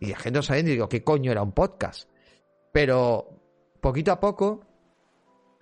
y 0.00 0.06
la 0.06 0.16
gente 0.16 0.38
no 0.38 0.42
sabía 0.42 0.62
digo, 0.62 0.88
¿qué 0.88 1.04
coño 1.04 1.30
era 1.30 1.42
un 1.42 1.52
podcast? 1.52 2.08
Pero 2.72 3.28
poquito 3.80 4.10
a 4.10 4.18
poco, 4.18 4.60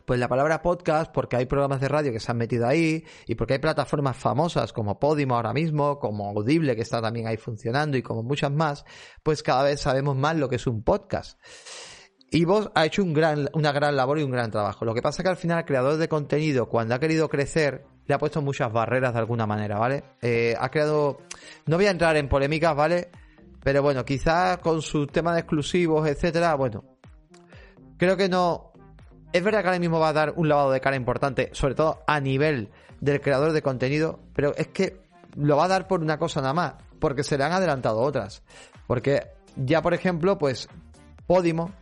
pues 0.07 0.21
la 0.21 0.29
palabra 0.29 0.63
podcast, 0.63 1.13
porque 1.13 1.37
hay 1.37 1.47
programas 1.47 1.81
de 1.81 1.89
radio 1.89 2.13
que 2.13 2.21
se 2.21 2.31
han 2.31 2.39
metido 2.39 2.67
ahí, 2.67 3.05
y 3.27 3.35
porque 3.35 3.55
hay 3.55 3.59
plataformas 3.59 4.17
famosas 4.17 4.73
como 4.73 4.99
Podimo 4.99 5.37
ahora 5.37 5.53
mismo, 5.53 5.99
como 5.99 6.29
Audible 6.29 6.77
que 6.77 6.83
está 6.83 7.03
también 7.03 7.27
ahí 7.27 7.37
funcionando, 7.37 7.97
y 7.97 8.03
como 8.03 8.23
muchas 8.23 8.53
más, 8.53 8.85
pues 9.23 9.43
cada 9.43 9.65
vez 9.65 9.81
sabemos 9.81 10.17
más 10.17 10.37
lo 10.37 10.49
que 10.49 10.57
es 10.57 10.67
un 10.67 10.83
podcast. 10.83 11.39
Y 12.31 12.45
vos 12.45 12.71
ha 12.75 12.87
hecho 12.87 13.03
un 13.03 13.13
gran, 13.13 13.49
una 13.53 13.73
gran 13.73 13.95
labor 13.95 14.19
y 14.19 14.23
un 14.23 14.31
gran 14.31 14.51
trabajo. 14.51 14.85
Lo 14.85 14.95
que 14.95 15.03
pasa 15.03 15.23
es 15.23 15.25
que 15.25 15.31
al 15.31 15.37
final 15.37 15.59
el 15.59 15.65
creador 15.65 15.97
de 15.97 16.09
contenido, 16.09 16.69
cuando 16.69 16.95
ha 16.95 16.99
querido 16.99 17.29
crecer, 17.29 17.85
le 18.07 18.15
ha 18.15 18.19
puesto 18.19 18.43
muchas 18.43 18.73
barreras 18.73 19.13
de 19.13 19.21
alguna 19.21 19.47
manera, 19.47 19.79
¿vale? 19.79 20.03
Eh, 20.23 20.55
ha 20.59 20.69
creado... 20.71 21.19
No 21.67 21.77
voy 21.77 21.87
a 21.87 21.91
entrar 21.91 22.17
en 22.17 22.29
polémicas, 22.29 22.75
¿vale? 22.75 23.11
Pero 23.63 23.83
bueno, 23.83 24.05
quizás 24.05 24.59
con 24.59 24.83
su 24.83 25.07
tema 25.07 25.35
de 25.35 25.41
exclusivos, 25.41 26.07
etcétera, 26.09 26.55
bueno, 26.55 26.85
creo 27.97 28.17
que 28.17 28.29
no. 28.29 28.73
Es 29.33 29.43
verdad 29.43 29.61
que 29.61 29.69
ahora 29.69 29.79
mismo 29.79 30.01
va 30.01 30.09
a 30.11 30.13
dar 30.13 30.33
un 30.37 30.49
lavado 30.49 30.71
de 30.71 30.81
cara 30.81 30.97
importante, 30.97 31.51
sobre 31.53 31.75
todo 31.75 32.03
a 32.07 32.21
nivel 32.21 32.71
del 33.01 33.21
creador 33.21 33.53
de 33.53 33.63
contenido, 33.63 34.21
pero 34.35 34.55
es 34.57 34.69
que 34.69 35.01
lo 35.37 35.57
va 35.57 35.67
a 35.67 35.69
dar 35.69 35.87
por 35.87 36.01
una 36.01 36.19
cosa 36.19 36.41
nada 36.41 36.55
más, 36.55 36.75
porque 36.99 37.23
se 37.23 37.37
le 37.37 37.45
han 37.45 37.53
adelantado 37.53 38.01
otras. 38.01 38.43
Porque 38.87 39.29
ya, 39.57 39.83
por 39.83 39.95
ejemplo, 39.95 40.39
pues 40.39 40.69
Podimo, 41.27 41.73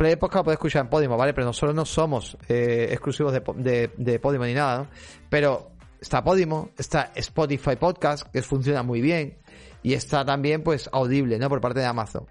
Play 0.00 0.16
Podcast 0.16 0.44
puede 0.44 0.54
escuchar 0.54 0.84
en 0.84 0.88
Podimo, 0.88 1.18
¿vale? 1.18 1.34
Pero 1.34 1.46
nosotros 1.46 1.74
no 1.74 1.84
somos 1.84 2.36
eh, 2.48 2.88
exclusivos 2.90 3.34
de, 3.34 3.90
de, 3.96 4.18
Podimo 4.18 4.46
ni 4.46 4.54
nada, 4.54 4.78
¿no? 4.78 4.86
Pero 5.28 5.72
está 6.00 6.24
Podimo, 6.24 6.70
está 6.78 7.12
Spotify 7.14 7.76
Podcast, 7.76 8.26
que 8.32 8.40
funciona 8.40 8.82
muy 8.82 9.02
bien, 9.02 9.36
y 9.82 9.92
está 9.92 10.24
también, 10.24 10.62
pues, 10.62 10.88
Audible, 10.90 11.38
¿no? 11.38 11.50
Por 11.50 11.60
parte 11.60 11.80
de 11.80 11.86
Amazon. 11.86 12.26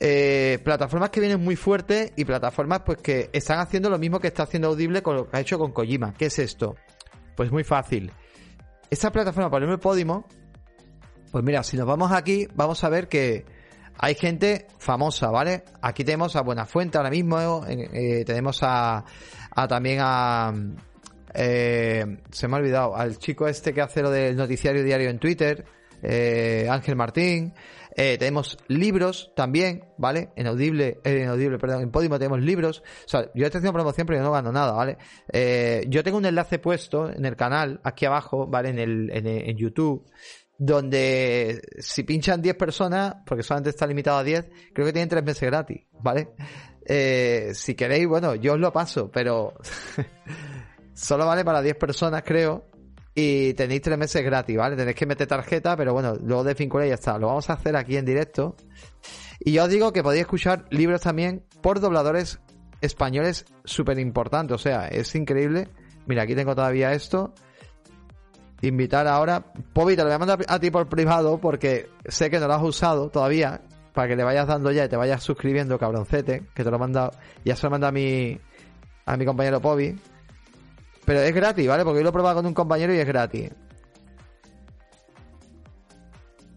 Eh, 0.00 0.60
plataformas 0.62 1.10
que 1.10 1.18
vienen 1.18 1.42
muy 1.42 1.56
fuertes 1.56 2.12
y 2.14 2.24
plataformas, 2.24 2.82
pues, 2.86 2.98
que 2.98 3.30
están 3.32 3.58
haciendo 3.58 3.90
lo 3.90 3.98
mismo 3.98 4.20
que 4.20 4.28
está 4.28 4.44
haciendo 4.44 4.68
Audible 4.68 5.02
con 5.02 5.16
lo 5.16 5.28
que 5.28 5.36
ha 5.36 5.40
hecho 5.40 5.58
con 5.58 5.72
Kojima. 5.72 6.14
¿Qué 6.14 6.26
es 6.26 6.38
esto? 6.38 6.76
Pues 7.36 7.50
muy 7.50 7.64
fácil. 7.64 8.12
Esta 8.90 9.10
plataforma, 9.10 9.50
por 9.50 9.62
ejemplo, 9.62 9.80
Podimo, 9.80 10.26
pues 11.32 11.44
mira, 11.44 11.62
si 11.62 11.76
nos 11.76 11.86
vamos 11.86 12.12
aquí, 12.12 12.46
vamos 12.54 12.82
a 12.84 12.88
ver 12.88 13.08
que 13.08 13.44
hay 13.98 14.14
gente 14.14 14.68
famosa, 14.78 15.30
¿vale? 15.30 15.64
Aquí 15.82 16.04
tenemos 16.04 16.36
a 16.36 16.42
Buenafuente 16.42 16.96
ahora 16.96 17.10
mismo, 17.10 17.64
eh, 17.68 18.24
tenemos 18.24 18.60
a, 18.62 19.04
también 19.68 19.98
a... 20.00 20.52
Eh, 21.34 22.18
se 22.30 22.48
me 22.48 22.56
ha 22.56 22.58
olvidado, 22.60 22.96
al 22.96 23.18
chico 23.18 23.46
este 23.48 23.74
que 23.74 23.82
hace 23.82 24.00
lo 24.00 24.10
del 24.10 24.36
noticiario 24.36 24.82
diario 24.82 25.10
en 25.10 25.18
Twitter, 25.18 25.64
Ángel 26.70 26.96
Martín. 26.96 27.52
Tenemos 28.18 28.58
libros 28.68 29.32
también, 29.34 29.84
¿vale? 29.98 30.30
En 30.36 30.46
Audible, 30.46 31.00
en 31.04 31.28
Audible, 31.28 31.58
perdón, 31.58 31.82
en 31.82 31.90
Podimo 31.90 32.18
tenemos 32.18 32.40
libros. 32.40 32.82
O 33.06 33.08
sea, 33.08 33.22
yo 33.34 33.44
estoy 33.44 33.58
haciendo 33.58 33.72
promoción 33.72 34.06
pero 34.06 34.20
yo 34.20 34.24
no 34.24 34.32
gano 34.32 34.52
nada, 34.52 34.72
¿vale? 34.72 34.98
yo 35.88 36.02
tengo 36.04 36.18
un 36.18 36.26
enlace 36.26 36.58
puesto 36.58 37.10
en 37.10 37.24
el 37.24 37.36
canal, 37.36 37.80
aquí 37.82 38.06
abajo, 38.06 38.46
¿vale? 38.46 38.70
En, 38.70 38.78
el, 38.78 39.10
en, 39.10 39.26
en 39.26 39.56
YouTube 39.56 40.06
donde 40.58 41.62
si 41.78 42.02
pinchan 42.02 42.42
10 42.42 42.56
personas, 42.56 43.16
porque 43.24 43.44
solamente 43.44 43.70
está 43.70 43.86
limitado 43.86 44.18
a 44.18 44.24
10, 44.24 44.46
creo 44.74 44.86
que 44.86 44.92
tienen 44.92 45.08
3 45.08 45.22
meses 45.22 45.48
gratis, 45.48 45.86
¿vale? 46.02 46.30
Eh, 46.84 47.52
si 47.54 47.74
queréis, 47.76 48.08
bueno, 48.08 48.34
yo 48.34 48.54
os 48.54 48.58
lo 48.58 48.72
paso, 48.72 49.10
pero 49.10 49.54
solo 50.94 51.26
vale 51.26 51.44
para 51.44 51.62
10 51.62 51.76
personas, 51.76 52.22
creo, 52.24 52.66
y 53.20 53.52
tenéis 53.54 53.82
3 53.82 53.98
meses 53.98 54.24
gratis, 54.24 54.56
¿vale? 54.56 54.76
Tenéis 54.76 54.96
que 54.96 55.04
meter 55.04 55.26
tarjeta, 55.26 55.76
pero 55.76 55.92
bueno, 55.92 56.14
luego 56.22 56.44
desvinculáis 56.44 56.86
y 56.86 56.90
ya 56.90 56.94
está. 56.94 57.18
Lo 57.18 57.26
vamos 57.26 57.50
a 57.50 57.54
hacer 57.54 57.74
aquí 57.74 57.96
en 57.96 58.04
directo. 58.04 58.54
Y 59.40 59.50
yo 59.54 59.64
os 59.64 59.68
digo 59.68 59.92
que 59.92 60.04
podéis 60.04 60.20
escuchar 60.20 60.66
libros 60.70 61.00
también 61.00 61.42
por 61.60 61.80
dobladores 61.80 62.38
españoles 62.80 63.44
súper 63.64 63.98
importantes, 63.98 64.54
o 64.54 64.58
sea, 64.58 64.86
es 64.86 65.12
increíble. 65.16 65.66
Mira, 66.06 66.22
aquí 66.22 66.36
tengo 66.36 66.54
todavía 66.54 66.92
esto 66.92 67.34
invitar 68.62 69.08
ahora. 69.08 69.52
Pobi, 69.72 69.96
te 69.96 70.02
lo 70.02 70.08
voy 70.08 70.14
a 70.14 70.18
mandar 70.18 70.44
a 70.46 70.60
ti 70.60 70.70
por 70.70 70.88
privado 70.88 71.40
porque 71.40 71.88
sé 72.06 72.30
que 72.30 72.38
no 72.38 72.46
lo 72.46 72.54
has 72.54 72.62
usado 72.62 73.10
todavía. 73.10 73.62
Para 73.94 74.06
que 74.06 74.14
le 74.14 74.22
vayas 74.22 74.46
dando 74.46 74.70
ya 74.70 74.84
y 74.84 74.88
te 74.88 74.96
vayas 74.96 75.24
suscribiendo, 75.24 75.76
cabroncete, 75.76 76.44
que 76.54 76.62
te 76.62 76.70
lo 76.70 76.76
he 76.76 76.78
mandado. 76.78 77.10
Ya 77.44 77.56
se 77.56 77.66
lo 77.66 77.70
manda 77.70 77.88
a 77.88 77.92
mi, 77.92 78.38
a 79.06 79.16
mi 79.16 79.24
compañero 79.24 79.60
Pobi. 79.60 79.98
Pero 81.08 81.22
es 81.22 81.34
gratis, 81.34 81.66
¿vale? 81.66 81.84
Porque 81.84 82.00
yo 82.00 82.02
lo 82.02 82.10
he 82.10 82.12
probado 82.12 82.36
con 82.36 82.44
un 82.44 82.52
compañero 82.52 82.92
y 82.92 82.98
es 82.98 83.06
gratis. 83.06 83.50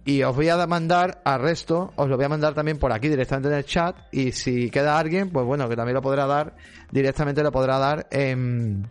Y 0.03 0.23
os 0.23 0.35
voy 0.35 0.49
a 0.49 0.67
mandar 0.67 1.21
al 1.23 1.39
resto, 1.39 1.93
os 1.95 2.09
lo 2.09 2.17
voy 2.17 2.25
a 2.25 2.29
mandar 2.29 2.53
también 2.53 2.77
por 2.77 2.91
aquí 2.91 3.07
directamente 3.07 3.47
en 3.47 3.55
el 3.55 3.63
chat. 3.63 3.95
Y 4.11 4.33
si 4.33 4.69
queda 4.69 4.99
alguien, 4.99 5.29
pues 5.29 5.45
bueno, 5.45 5.69
que 5.69 5.77
también 5.77 5.93
lo 5.93 6.01
podrá 6.01 6.25
dar, 6.27 6.53
directamente 6.91 7.43
lo 7.43 7.51
podrá 7.53 7.77
dar 7.77 8.07
en 8.11 8.89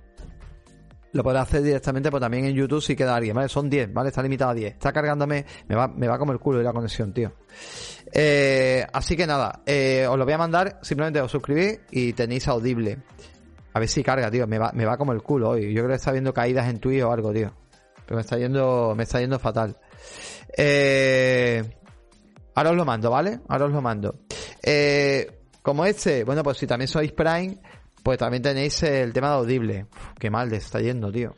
lo 1.13 1.23
podrás 1.23 1.43
hacer 1.43 1.63
directamente, 1.63 2.11
pues 2.11 2.23
también 2.23 2.47
en 2.47 2.55
YouTube 2.55 2.81
si 2.81 2.97
queda 2.97 3.17
alguien, 3.17 3.37
¿vale? 3.37 3.51
Son 3.51 3.69
10, 3.69 3.93
¿vale? 3.93 4.09
Está 4.09 4.23
limitado 4.23 4.53
a 4.53 4.55
10. 4.55 4.73
Está 4.73 4.95
cargándome, 4.95 5.45
me 5.69 5.75
va, 5.75 5.89
me 5.89 6.09
va 6.09 6.17
como 6.17 6.33
el 6.33 6.39
culo 6.39 6.57
de 6.57 6.65
la 6.65 6.73
conexión, 6.73 7.13
tío. 7.13 7.35
Eh, 8.15 8.87
así 8.95 9.15
que 9.15 9.27
nada, 9.27 9.61
eh, 9.67 10.07
os 10.09 10.17
lo 10.17 10.25
voy 10.25 10.33
a 10.33 10.39
mandar, 10.39 10.79
simplemente 10.81 11.21
os 11.21 11.31
suscribís 11.31 11.81
y 11.91 12.15
tenéis 12.15 12.49
audible. 12.49 12.97
A 13.73 13.79
ver 13.79 13.89
si 13.89 14.03
carga, 14.03 14.31
tío, 14.31 14.47
me 14.47 14.59
va, 14.59 14.73
me 14.75 14.85
va 14.85 14.97
como 14.97 15.13
el 15.13 15.23
culo 15.23 15.51
hoy. 15.51 15.73
Yo 15.73 15.83
creo 15.83 15.89
que 15.91 15.97
está 15.97 16.13
viendo 16.13 16.35
caídas 16.35 16.69
en 16.69 16.79
Twitch 16.79 17.03
o 17.03 17.13
algo, 17.13 17.33
tío. 17.33 17.53
Pero 18.05 18.17
me 18.17 18.23
está 18.23 18.37
yendo, 18.37 18.95
me 18.97 19.05
está 19.05 19.21
yendo 19.21 19.39
fatal. 19.39 19.77
Eh, 20.57 21.63
ahora 22.55 22.71
os 22.71 22.77
lo 22.77 22.85
mando, 22.85 23.11
¿vale? 23.11 23.41
Ahora 23.49 23.67
os 23.67 23.73
lo 23.73 23.81
mando. 23.81 24.21
Eh, 24.63 25.45
como 25.63 25.85
este, 25.85 26.25
bueno, 26.25 26.43
pues 26.43 26.59
si 26.59 26.67
también 26.67 26.89
sois 26.89 27.13
Prime, 27.13 27.59
pues 28.03 28.19
también 28.19 28.43
tenéis 28.43 28.83
el 28.83 29.13
tema 29.13 29.29
de 29.29 29.35
audible. 29.35 29.87
qué 30.19 30.31
mal 30.31 30.53
está 30.53 30.81
yendo, 30.81 31.13
tío. 31.13 31.35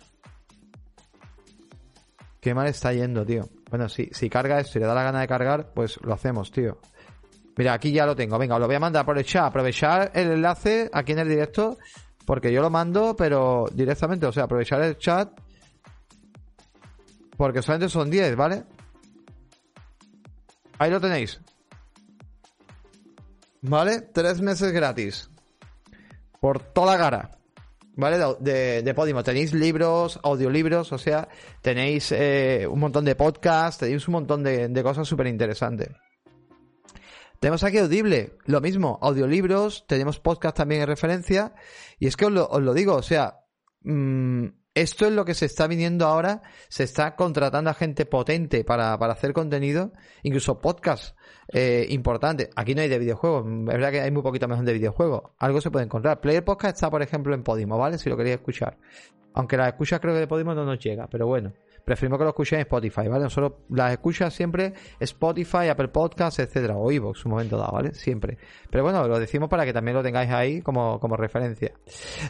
Qué 2.41 2.55
mal 2.55 2.67
está 2.67 2.93
yendo, 2.93 3.25
tío. 3.25 3.49
Bueno, 3.71 3.89
si, 3.89 4.09
si 4.13 4.29
carga 4.29 4.59
esto 4.59 4.79
y 4.79 4.81
le 4.81 4.87
da 4.87 4.95
la 4.95 5.03
gana 5.03 5.21
de 5.21 5.29
cargar, 5.29 5.73
pues 5.75 5.99
lo 6.03 6.15
hacemos, 6.15 6.51
tío. 6.51 6.79
Mira, 7.57 7.75
aquí 7.75 7.93
ya 7.93 8.07
lo 8.07 8.17
tengo. 8.17 8.39
Venga, 8.39 8.55
os 8.55 8.61
lo 8.61 8.67
voy 8.67 8.77
a 8.77 8.81
mandar 8.81 9.05
por 9.05 9.19
el 9.19 9.25
chat. 9.25 9.45
Aprovechar 9.45 10.11
el 10.15 10.33
enlace 10.33 10.91
aquí 10.93 11.13
en 11.13 11.19
el 11.21 11.29
directo. 11.29 11.79
Porque 12.27 12.53
yo 12.53 12.63
lo 12.63 12.71
mando, 12.71 13.17
pero 13.17 13.67
directamente. 13.73 14.27
O 14.27 14.33
sea, 14.33 14.45
aprovechar 14.45 14.83
el 14.83 14.99
chat. 14.99 15.31
Porque 17.37 17.63
solamente 17.63 17.89
son 17.89 18.11
10, 18.11 18.37
¿vale? 18.37 18.65
Ahí 20.79 20.91
lo 20.91 21.01
tenéis. 21.01 21.41
¿Vale? 23.63 24.01
Tres 24.01 24.41
meses 24.41 24.73
gratis 24.73 25.31
por 26.43 26.59
toda 26.59 26.99
cara. 26.99 27.31
¿Vale? 27.95 28.19
De, 28.41 28.83
de, 28.83 28.95
Podimo. 28.95 29.23
Tenéis 29.23 29.55
libros, 29.55 30.19
audiolibros, 30.25 30.91
o 30.93 30.99
sea, 30.99 31.29
tenéis 31.61 32.11
eh, 32.11 32.67
un 32.69 32.81
montón 32.81 33.05
de 33.05 33.15
podcasts, 33.15 33.79
tenéis 33.79 34.09
un 34.09 34.13
montón 34.13 34.43
de, 34.43 34.83
cosas 34.83 35.07
súper 35.07 35.29
interesantes. 35.29 35.91
Tenemos 37.43 37.65
aquí 37.65 37.79
Audible, 37.79 38.35
lo 38.45 38.61
mismo, 38.61 39.01
audiolibros, 39.03 39.85
tenemos 39.89 40.21
podcast 40.21 40.59
también 40.59 40.83
en 40.83 40.87
referencia, 40.87 41.55
y 41.99 42.07
es 42.07 42.17
que 42.17 42.27
os 42.27 42.31
lo, 42.33 42.73
digo, 42.73 42.95
o 42.95 43.03
sea, 43.03 43.41
mmm, 43.81 44.47
esto 44.77 45.07
es 45.07 45.13
lo 45.13 45.25
que 45.25 45.35
se 45.35 45.47
está 45.47 45.67
viniendo 45.67 46.07
ahora. 46.07 46.43
Se 46.69 46.85
está 46.85 47.17
contratando 47.17 47.69
a 47.69 47.75
gente 47.75 48.07
potente 48.07 48.63
para, 48.63 48.97
para 48.97 49.15
hacer 49.15 49.33
contenido, 49.33 49.93
incluso 50.23 50.61
podcast 50.61 51.17
eh, 51.53 51.85
importante. 51.89 52.49
Aquí 52.55 52.77
no 52.77 52.83
hay 52.83 52.89
de 52.89 53.01
videojuegos. 53.01 53.45
Es 53.45 53.65
verdad 53.67 53.91
que 53.91 54.01
hay 54.03 54.13
muy 54.13 54.23
poquito 54.23 54.47
mejor 54.47 54.65
de 54.65 54.75
videojuegos. 54.75 55.33
Algo 55.39 55.61
se 55.61 55.73
puede 55.73 55.87
encontrar. 55.87 56.21
Player 56.21 56.45
Podcast 56.45 56.77
está, 56.77 56.91
por 56.91 57.03
ejemplo, 57.03 57.35
en 57.35 57.43
Podimo, 57.43 57.77
¿vale? 57.77 57.99
Si 57.99 58.09
lo 58.09 58.17
queréis 58.17 58.37
escuchar. 58.37 58.79
Aunque 59.35 59.57
la 59.57 59.67
escucha 59.67 59.99
creo 59.99 60.15
que 60.15 60.21
de 60.21 60.29
Podimo 60.29 60.55
no 60.55 60.65
nos 60.65 60.79
llega, 60.79 61.09
pero 61.09 61.27
bueno 61.27 61.53
preferimos 61.85 62.19
que 62.19 62.25
lo 62.25 62.31
escuchen 62.31 62.59
en 62.59 62.63
Spotify, 62.63 63.09
¿vale? 63.09 63.25
Nosotros 63.25 63.61
las 63.71 63.93
escuchas 63.93 64.33
siempre 64.35 64.75
Spotify, 65.01 65.69
Apple 65.69 65.89
Podcasts, 65.89 66.39
etcétera, 66.41 66.77
o 66.77 66.91
Evox, 66.91 67.25
un 67.25 67.33
momento 67.33 67.57
dado, 67.57 67.73
¿vale? 67.73 67.95
Siempre. 67.95 68.39
Pero 68.71 68.85
bueno, 68.85 69.07
lo 69.07 69.19
decimos 69.19 69.49
para 69.49 69.65
que 69.65 69.73
también 69.73 69.97
lo 69.97 70.03
tengáis 70.03 70.31
ahí 70.31 70.63
como, 70.63 70.99
como 71.01 71.17
referencia. 71.17 71.73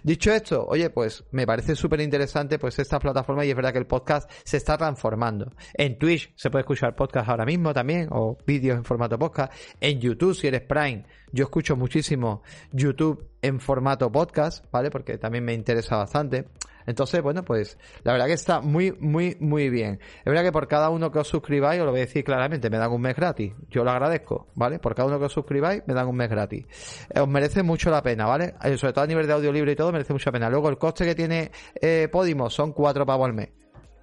Dicho 0.03 0.33
esto, 0.33 0.65
oye, 0.67 0.91
pues 0.91 1.25
me 1.31 1.47
parece 1.47 1.75
súper 1.75 2.01
interesante 2.01 2.59
pues 2.59 2.79
esta 2.79 2.99
plataforma 2.99 3.45
y 3.45 3.51
es 3.51 3.57
verdad 3.57 3.73
que 3.73 3.79
el 3.79 3.87
podcast 3.87 4.31
se 4.45 4.57
está 4.57 4.77
transformando. 4.77 5.53
En 5.75 5.99
Twitch 5.99 6.33
se 6.37 6.51
puede 6.51 6.63
escuchar 6.63 6.97
podcast 6.97 7.29
ahora 7.29 7.45
mismo 7.45 7.73
también, 7.73 8.09
o 8.11 8.39
vídeos 8.47 8.77
en 8.77 8.85
formato 8.85 9.19
podcast. 9.19 9.53
En 9.81 10.01
YouTube, 10.01 10.35
si 10.35 10.47
eres 10.47 10.63
Prime, 10.63 11.05
yo 11.33 11.45
escucho 11.45 11.77
muchísimo 11.77 12.43
YouTube 12.73 13.31
en 13.41 13.61
formato 13.61 14.11
podcast, 14.11 14.65
¿vale? 14.71 14.91
Porque 14.91 15.19
también 15.19 15.45
me 15.45 15.55
interesa 15.55 15.97
bastante. 15.97 16.47
Entonces, 16.87 17.23
bueno, 17.23 17.45
pues 17.45 17.79
la 18.03 18.13
verdad 18.13 18.27
que 18.27 18.33
está 18.33 18.61
muy, 18.61 18.93
muy, 18.93 19.37
muy 19.41 19.71
bien. 19.71 20.01
Es 20.19 20.25
verdad 20.25 20.43
que 20.43 20.53
por 20.53 20.69
cada 20.69 20.91
uno 20.91 21.11
que 21.11 21.19
os 21.19 21.29
suscribáis, 21.29 21.81
os 21.81 21.87
lo 21.87 21.93
voy 21.93 22.01
a 22.01 22.05
decir 22.05 22.25
claramente, 22.25 22.71
me 22.71 22.79
dan 22.79 22.91
un 22.91 23.01
mes 23.01 23.17
gratis. 23.17 23.53
Yo 23.71 23.85
lo 23.85 23.91
agradezco, 23.91 24.49
¿vale? 24.55 24.79
Por 24.79 24.95
cada 24.95 25.09
uno 25.09 25.19
que 25.19 25.27
os 25.27 25.33
suscribáis, 25.33 25.83
me 25.87 25.95
dan 25.95 26.09
un 26.09 26.17
mes 26.17 26.31
gratis. 26.31 26.67
Eh, 27.11 27.21
os 27.21 27.29
merece 27.29 27.63
mucho 27.63 27.91
la 27.91 28.03
pena, 28.03 28.27
¿vale? 28.27 28.55
Eh, 28.63 28.77
sobre 28.77 28.93
todo 28.93 29.05
a 29.05 29.07
nivel 29.07 29.27
de 29.27 29.33
audio 29.33 29.53
libre 29.53 29.73
y 29.73 29.77
todo, 29.77 29.93
merece 29.93 30.13
mucho 30.13 30.31
la 30.31 30.33
pena. 30.33 30.51
Luego, 30.51 30.69
el 30.69 30.79
coste 30.79 31.05
que 31.05 31.15
tiene 31.15 31.51
eh, 31.81 32.09
Podimo 32.11 32.51
son 32.51 32.73
cuatro 32.73 33.07
pavos 33.07 33.27
al 33.27 33.35
mes. 33.35 33.49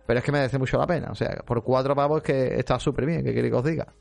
Pero 0.06 0.20
es 0.20 0.26
que 0.26 0.32
merece 0.32 0.58
mucho 0.58 0.78
la 0.78 0.88
pena. 0.88 1.10
O 1.12 1.16
sea, 1.16 1.44
por 1.46 1.64
cuatro 1.64 1.96
pavos 1.96 2.18
es 2.18 2.24
que 2.24 2.60
está 2.60 2.80
súper 2.80 3.06
bien, 3.06 3.24
que 3.24 3.32
quiere 3.32 3.50
que 3.50 3.56
os 3.56 3.64
diga. 3.64 3.94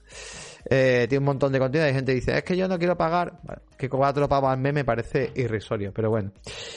Eh, 0.64 1.06
tiene 1.08 1.20
un 1.20 1.24
montón 1.24 1.52
de 1.52 1.58
contenido. 1.58 1.86
Hay 1.86 1.94
gente 1.94 2.12
que 2.12 2.16
dice, 2.16 2.36
es 2.36 2.44
que 2.44 2.56
yo 2.56 2.68
no 2.68 2.78
quiero 2.78 2.96
pagar. 2.96 3.40
que 3.76 3.88
cuatro 3.88 4.28
pavos 4.28 4.50
al 4.50 4.58
mes 4.58 4.74
me 4.74 4.84
parece 4.84 5.32
irrisorio, 5.36 5.92
pero 5.92 6.10
bueno. 6.10 6.32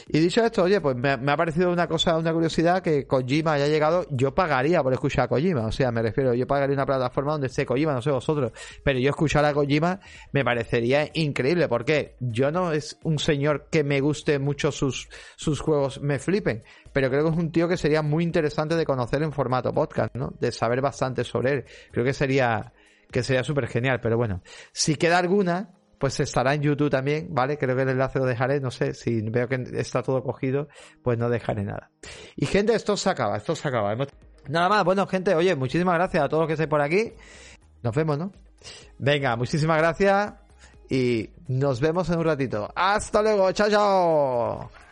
Y 0.07 0.19
dicho 0.19 0.43
esto, 0.43 0.63
oye, 0.63 0.79
pues 0.79 0.95
me, 0.95 1.09
ha 1.09 1.37
parecido 1.37 1.71
una 1.71 1.87
cosa, 1.87 2.17
una 2.17 2.31
curiosidad 2.31 2.81
que 2.81 3.07
Kojima 3.07 3.53
haya 3.53 3.67
llegado. 3.67 4.05
Yo 4.11 4.33
pagaría 4.33 4.83
por 4.83 4.93
escuchar 4.93 5.25
a 5.25 5.27
Kojima. 5.27 5.65
O 5.65 5.71
sea, 5.71 5.91
me 5.91 6.01
refiero, 6.01 6.33
yo 6.33 6.47
pagaría 6.47 6.75
una 6.75 6.85
plataforma 6.85 7.33
donde 7.33 7.47
esté 7.47 7.65
Kojima, 7.65 7.93
no 7.93 8.01
sé 8.01 8.11
vosotros. 8.11 8.51
Pero 8.83 8.99
yo 8.99 9.09
escuchar 9.09 9.45
a 9.45 9.53
Kojima 9.53 9.99
me 10.31 10.43
parecería 10.43 11.09
increíble. 11.13 11.67
porque 11.67 12.15
Yo 12.19 12.51
no 12.51 12.71
es 12.71 12.97
un 13.03 13.19
señor 13.19 13.67
que 13.69 13.83
me 13.83 13.99
guste 13.99 14.39
mucho 14.39 14.71
sus, 14.71 15.09
sus 15.35 15.59
juegos, 15.59 16.01
me 16.01 16.19
flipen. 16.19 16.63
Pero 16.93 17.09
creo 17.09 17.23
que 17.23 17.29
es 17.29 17.37
un 17.37 17.51
tío 17.51 17.67
que 17.67 17.77
sería 17.77 18.01
muy 18.01 18.23
interesante 18.23 18.75
de 18.75 18.85
conocer 18.85 19.23
en 19.23 19.31
formato 19.31 19.73
podcast, 19.73 20.13
¿no? 20.15 20.33
De 20.39 20.51
saber 20.51 20.81
bastante 20.81 21.23
sobre 21.23 21.53
él. 21.53 21.65
Creo 21.91 22.03
que 22.03 22.13
sería 22.13 22.73
que 23.11 23.23
sería 23.23 23.43
súper 23.43 23.67
genial, 23.67 23.99
pero 24.01 24.17
bueno, 24.17 24.41
si 24.71 24.95
queda 24.95 25.17
alguna, 25.17 25.71
pues 25.97 26.19
estará 26.19 26.53
en 26.53 26.61
YouTube 26.61 26.89
también, 26.89 27.27
¿vale? 27.31 27.57
Creo 27.57 27.75
que 27.75 27.83
el 27.83 27.89
enlace 27.89 28.19
lo 28.19 28.25
dejaré, 28.25 28.59
no 28.59 28.71
sé, 28.71 28.93
si 28.93 29.21
veo 29.21 29.47
que 29.47 29.63
está 29.73 30.01
todo 30.01 30.23
cogido, 30.23 30.67
pues 31.03 31.17
no 31.17 31.29
dejaré 31.29 31.63
nada. 31.63 31.91
Y 32.35 32.47
gente, 32.47 32.73
esto 32.73 32.97
se 32.97 33.09
acaba, 33.09 33.37
esto 33.37 33.55
se 33.55 33.67
acaba. 33.67 33.95
Nada 34.47 34.69
más, 34.69 34.83
bueno, 34.83 35.05
gente, 35.05 35.35
oye, 35.35 35.55
muchísimas 35.55 35.95
gracias 35.95 36.23
a 36.23 36.27
todos 36.27 36.41
los 36.41 36.47
que 36.47 36.53
estáis 36.53 36.69
por 36.69 36.81
aquí. 36.81 37.13
Nos 37.83 37.95
vemos, 37.95 38.17
¿no? 38.17 38.31
Venga, 38.97 39.35
muchísimas 39.35 39.77
gracias 39.77 40.33
y 40.89 41.29
nos 41.47 41.79
vemos 41.79 42.09
en 42.09 42.17
un 42.17 42.25
ratito. 42.25 42.71
Hasta 42.75 43.21
luego, 43.21 43.51
chao, 43.51 43.69
chao. 43.69 44.90